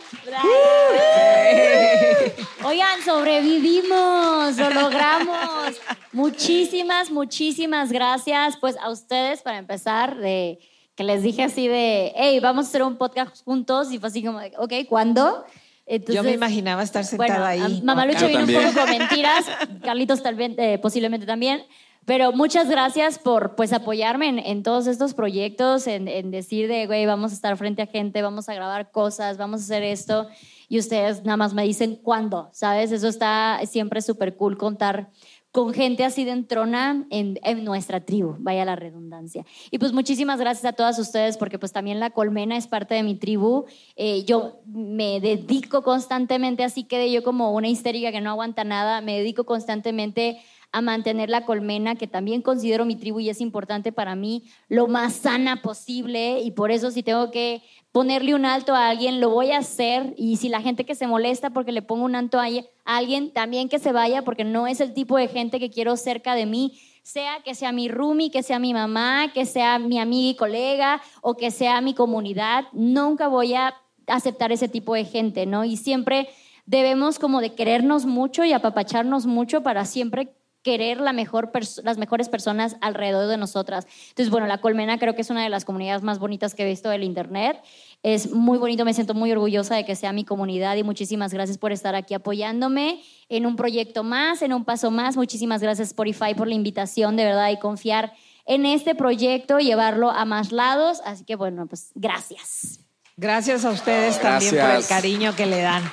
Oigan, 2.63 3.01
sobrevivimos, 3.05 4.57
lo 4.57 4.69
logramos. 4.69 5.79
Muchísimas, 6.11 7.11
muchísimas 7.11 7.91
gracias. 7.91 8.57
Pues 8.57 8.75
a 8.77 8.89
ustedes, 8.89 9.41
para 9.41 9.57
empezar, 9.57 10.17
de 10.17 10.59
que 10.95 11.03
les 11.03 11.23
dije 11.23 11.43
así 11.43 11.67
de, 11.67 12.11
hey, 12.15 12.39
vamos 12.39 12.65
a 12.65 12.69
hacer 12.69 12.83
un 12.83 12.97
podcast 12.97 13.43
juntos. 13.43 13.91
Y 13.91 13.99
fue 13.99 14.09
así 14.09 14.23
como, 14.23 14.39
ok, 14.57 14.73
¿cuándo? 14.87 15.45
Entonces, 15.85 16.15
yo 16.15 16.23
me 16.23 16.33
imaginaba 16.33 16.83
estar 16.83 17.03
sentada 17.03 17.39
bueno, 17.51 17.65
ahí. 17.65 17.79
a- 17.81 17.83
Mamá 17.83 18.05
Lucho 18.05 18.27
Yo 18.27 18.27
vino 18.27 18.59
un 18.59 18.65
poco 18.65 18.79
con 18.81 18.89
mentiras, 18.91 19.45
Carlitos 19.83 20.21
tal 20.21 20.35
vez, 20.35 20.51
eh, 20.57 20.77
posiblemente 20.79 21.25
también. 21.25 21.63
Pero 22.09 22.31
muchas 22.31 22.67
gracias 22.67 23.19
por 23.19 23.53
pues 23.53 23.71
apoyarme 23.71 24.41
en, 24.49 24.63
todos 24.63 24.87
estos 24.87 25.13
proyectos, 25.13 25.85
en, 25.85 26.07
en 26.07 26.31
decir 26.31 26.67
de, 26.67 26.87
güey, 26.87 27.05
vamos 27.05 27.29
a 27.31 27.35
estar 27.35 27.55
frente 27.55 27.83
a 27.83 27.85
gente, 27.85 28.23
vamos 28.23 28.49
a 28.49 28.55
grabar 28.55 28.89
cosas, 28.89 29.37
vamos 29.37 29.61
a 29.61 29.63
hacer 29.65 29.83
esto. 29.83 30.27
Y 30.67 30.79
ustedes 30.79 31.23
nada 31.23 31.37
más 31.37 31.53
me 31.53 31.61
dicen 31.61 31.97
cuándo, 31.97 32.49
¿sabes? 32.51 32.91
Eso 32.91 33.07
está 33.07 33.59
siempre 33.67 34.01
súper 34.01 34.35
cool 34.35 34.57
contar 34.57 35.11
con 35.51 35.71
gente 35.71 36.03
así 36.03 36.25
de 36.25 36.31
entrona 36.31 37.05
en, 37.11 37.39
en 37.43 37.63
nuestra 37.63 38.03
tribu, 38.03 38.35
vaya 38.39 38.65
la 38.65 38.75
redundancia. 38.75 39.45
Y 39.69 39.77
pues 39.77 39.93
muchísimas 39.93 40.39
gracias 40.39 40.65
a 40.65 40.73
todas 40.73 40.97
ustedes 40.97 41.37
porque 41.37 41.59
pues 41.59 41.71
también 41.71 41.99
la 41.99 42.09
colmena 42.09 42.57
es 42.57 42.65
parte 42.65 42.95
de 42.95 43.03
mi 43.03 43.15
tribu. 43.15 43.65
Eh, 43.95 44.23
yo 44.25 44.61
me 44.65 45.19
dedico 45.19 45.83
constantemente, 45.83 46.63
así 46.63 46.85
quedé 46.85 47.11
yo 47.11 47.23
como 47.23 47.53
una 47.53 47.67
histérica 47.67 48.11
que 48.11 48.21
no 48.21 48.31
aguanta 48.31 48.63
nada, 48.63 49.01
me 49.01 49.17
dedico 49.17 49.43
constantemente 49.43 50.39
a 50.71 50.81
mantener 50.81 51.29
la 51.29 51.45
colmena, 51.45 51.95
que 51.95 52.07
también 52.07 52.41
considero 52.41 52.85
mi 52.85 52.95
tribu 52.95 53.19
y 53.19 53.29
es 53.29 53.41
importante 53.41 53.91
para 53.91 54.15
mí, 54.15 54.43
lo 54.67 54.87
más 54.87 55.13
sana 55.13 55.61
posible. 55.61 56.41
Y 56.41 56.51
por 56.51 56.71
eso 56.71 56.91
si 56.91 57.01
tengo 57.01 57.31
que 57.31 57.63
ponerle 57.91 58.35
un 58.35 58.45
alto 58.45 58.75
a 58.75 58.89
alguien, 58.89 59.19
lo 59.19 59.29
voy 59.29 59.51
a 59.51 59.59
hacer. 59.59 60.13
Y 60.15 60.37
si 60.37 60.49
la 60.49 60.61
gente 60.61 60.85
que 60.85 60.95
se 60.95 61.07
molesta 61.07 61.49
porque 61.49 61.71
le 61.71 61.81
pongo 61.81 62.05
un 62.05 62.15
alto 62.15 62.39
a 62.39 62.47
alguien, 62.85 63.31
también 63.31 63.69
que 63.69 63.79
se 63.79 63.91
vaya 63.91 64.23
porque 64.23 64.43
no 64.43 64.67
es 64.67 64.79
el 64.79 64.93
tipo 64.93 65.17
de 65.17 65.27
gente 65.27 65.59
que 65.59 65.71
quiero 65.71 65.97
cerca 65.97 66.35
de 66.35 66.45
mí, 66.45 66.79
sea 67.01 67.39
que 67.43 67.55
sea 67.55 67.71
mi 67.71 67.87
roomie, 67.89 68.29
que 68.29 68.43
sea 68.43 68.59
mi 68.59 68.73
mamá, 68.73 69.31
que 69.33 69.45
sea 69.45 69.79
mi 69.79 69.97
amiga 69.99 70.29
y 70.29 70.35
colega 70.35 71.01
o 71.21 71.35
que 71.35 71.49
sea 71.49 71.81
mi 71.81 71.95
comunidad, 71.95 72.65
nunca 72.73 73.27
voy 73.27 73.55
a 73.55 73.73
aceptar 74.05 74.51
ese 74.51 74.67
tipo 74.67 74.93
de 74.93 75.05
gente, 75.05 75.47
¿no? 75.47 75.65
Y 75.65 75.77
siempre 75.77 76.29
debemos 76.65 77.17
como 77.17 77.41
de 77.41 77.55
querernos 77.55 78.05
mucho 78.05 78.43
y 78.45 78.53
apapacharnos 78.53 79.25
mucho 79.25 79.63
para 79.63 79.85
siempre 79.85 80.35
querer 80.61 80.99
la 80.99 81.13
mejor 81.13 81.51
las 81.83 81.97
mejores 81.97 82.29
personas 82.29 82.75
alrededor 82.81 83.27
de 83.27 83.37
nosotras. 83.37 83.87
Entonces, 84.09 84.29
bueno, 84.29 84.47
la 84.47 84.59
Colmena 84.59 84.99
creo 84.99 85.15
que 85.15 85.21
es 85.21 85.29
una 85.29 85.43
de 85.43 85.49
las 85.49 85.65
comunidades 85.65 86.03
más 86.03 86.19
bonitas 86.19 86.53
que 86.53 86.63
he 86.63 86.65
visto 86.65 86.89
del 86.89 87.03
Internet. 87.03 87.61
Es 88.03 88.31
muy 88.31 88.57
bonito, 88.57 88.85
me 88.85 88.93
siento 88.93 89.13
muy 89.13 89.31
orgullosa 89.31 89.75
de 89.75 89.85
que 89.85 89.95
sea 89.95 90.13
mi 90.13 90.25
comunidad 90.25 90.75
y 90.75 90.83
muchísimas 90.83 91.33
gracias 91.33 91.57
por 91.57 91.71
estar 91.71 91.95
aquí 91.95 92.13
apoyándome 92.13 93.01
en 93.29 93.45
un 93.45 93.55
proyecto 93.55 94.03
más, 94.03 94.41
en 94.41 94.53
un 94.53 94.65
paso 94.65 94.91
más. 94.91 95.15
Muchísimas 95.17 95.61
gracias 95.61 95.89
Spotify 95.89 96.33
por 96.35 96.47
la 96.47 96.55
invitación, 96.55 97.15
de 97.15 97.25
verdad, 97.25 97.49
y 97.51 97.57
confiar 97.57 98.13
en 98.45 98.65
este 98.65 98.95
proyecto, 98.95 99.59
llevarlo 99.59 100.09
a 100.09 100.25
más 100.25 100.51
lados. 100.51 101.01
Así 101.05 101.23
que, 101.23 101.35
bueno, 101.35 101.67
pues 101.67 101.91
gracias. 101.95 102.79
Gracias 103.15 103.65
a 103.65 103.71
ustedes 103.71 104.19
también 104.21 104.51
por 104.51 104.59
el 104.59 104.65
Gracias. 104.65 104.87
cariño 104.87 105.35
que 105.35 105.45
le 105.45 105.61
dan. 105.61 105.83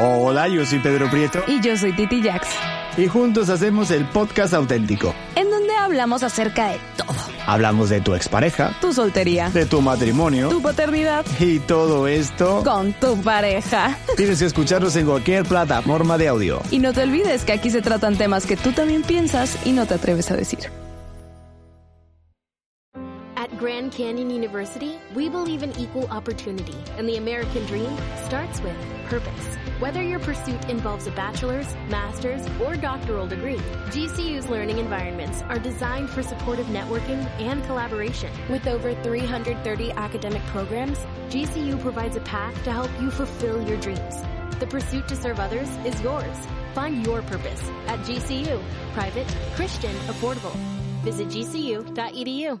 Hola, 0.00 0.46
yo 0.46 0.64
soy 0.64 0.78
Pedro 0.78 1.10
Prieto 1.10 1.42
Y 1.48 1.60
yo 1.60 1.76
soy 1.76 1.92
Titi 1.92 2.22
Jax, 2.22 2.46
y 2.96 3.08
juntos 3.08 3.48
hacemos 3.48 3.90
el 3.90 4.04
podcast 4.06 4.54
auténtico. 4.54 5.12
en 5.34 5.50
donde 5.50 5.74
hablamos 5.74 6.22
acerca 6.22 6.68
de 6.68 6.78
todo. 6.96 7.16
Hablamos 7.46 7.88
de 7.88 8.00
tu 8.00 8.14
expareja, 8.14 8.76
Tu 8.80 8.92
soltería, 8.92 9.50
de 9.50 9.66
tu 9.66 9.80
matrimonio 9.82 10.50
tu 10.50 10.62
paternidad, 10.62 11.24
y 11.40 11.58
todo 11.58 12.06
esto 12.06 12.62
con 12.64 12.92
tu 12.94 13.20
pareja. 13.22 13.98
tienes 14.16 14.38
que 14.38 14.44
escucharnos 14.46 14.94
en 14.96 15.06
cualquier 15.06 15.44
plataforma 15.44 16.16
de 16.16 16.28
audio. 16.28 16.60
Y 16.70 16.78
no 16.78 16.92
te 16.92 17.02
olvides 17.02 17.44
que 17.44 17.52
aquí 17.52 17.70
se 17.70 17.82
tratan 17.82 18.16
temas 18.16 18.46
que 18.46 18.56
tú 18.56 18.70
también 18.72 19.02
piensas 19.02 19.56
y 19.66 19.72
no 19.72 19.86
te 19.86 19.94
atreves 19.94 20.30
a 20.30 20.36
decir. 20.36 20.60
At 23.36 23.50
Grand 23.60 23.92
Canyon 23.92 24.30
University, 24.30 24.96
we 25.16 25.28
believe 25.28 25.64
in 25.64 25.72
equal 25.78 26.06
opportunity, 26.10 26.74
and 26.98 27.08
the 27.08 27.16
American 27.18 27.64
dream 27.66 27.88
starts 28.26 28.60
with 28.62 28.74
purpose. 29.10 29.58
Whether 29.78 30.02
your 30.02 30.18
pursuit 30.18 30.68
involves 30.68 31.06
a 31.06 31.12
bachelor's, 31.12 31.72
master's, 31.88 32.44
or 32.60 32.74
doctoral 32.74 33.28
degree, 33.28 33.58
GCU's 33.90 34.48
learning 34.48 34.78
environments 34.78 35.42
are 35.42 35.60
designed 35.60 36.10
for 36.10 36.20
supportive 36.20 36.66
networking 36.66 37.24
and 37.38 37.62
collaboration. 37.64 38.32
With 38.50 38.66
over 38.66 38.92
330 38.92 39.92
academic 39.92 40.42
programs, 40.46 40.98
GCU 41.28 41.80
provides 41.80 42.16
a 42.16 42.20
path 42.22 42.54
to 42.64 42.72
help 42.72 42.90
you 43.00 43.12
fulfill 43.12 43.62
your 43.68 43.78
dreams. 43.80 44.16
The 44.58 44.66
pursuit 44.66 45.06
to 45.06 45.14
serve 45.14 45.38
others 45.38 45.68
is 45.86 46.00
yours. 46.02 46.36
Find 46.74 47.06
your 47.06 47.22
purpose 47.22 47.62
at 47.86 48.00
GCU. 48.00 48.60
Private, 48.94 49.28
Christian, 49.54 49.94
affordable. 50.08 50.56
Visit 51.04 51.28
gcu.edu. 51.28 52.60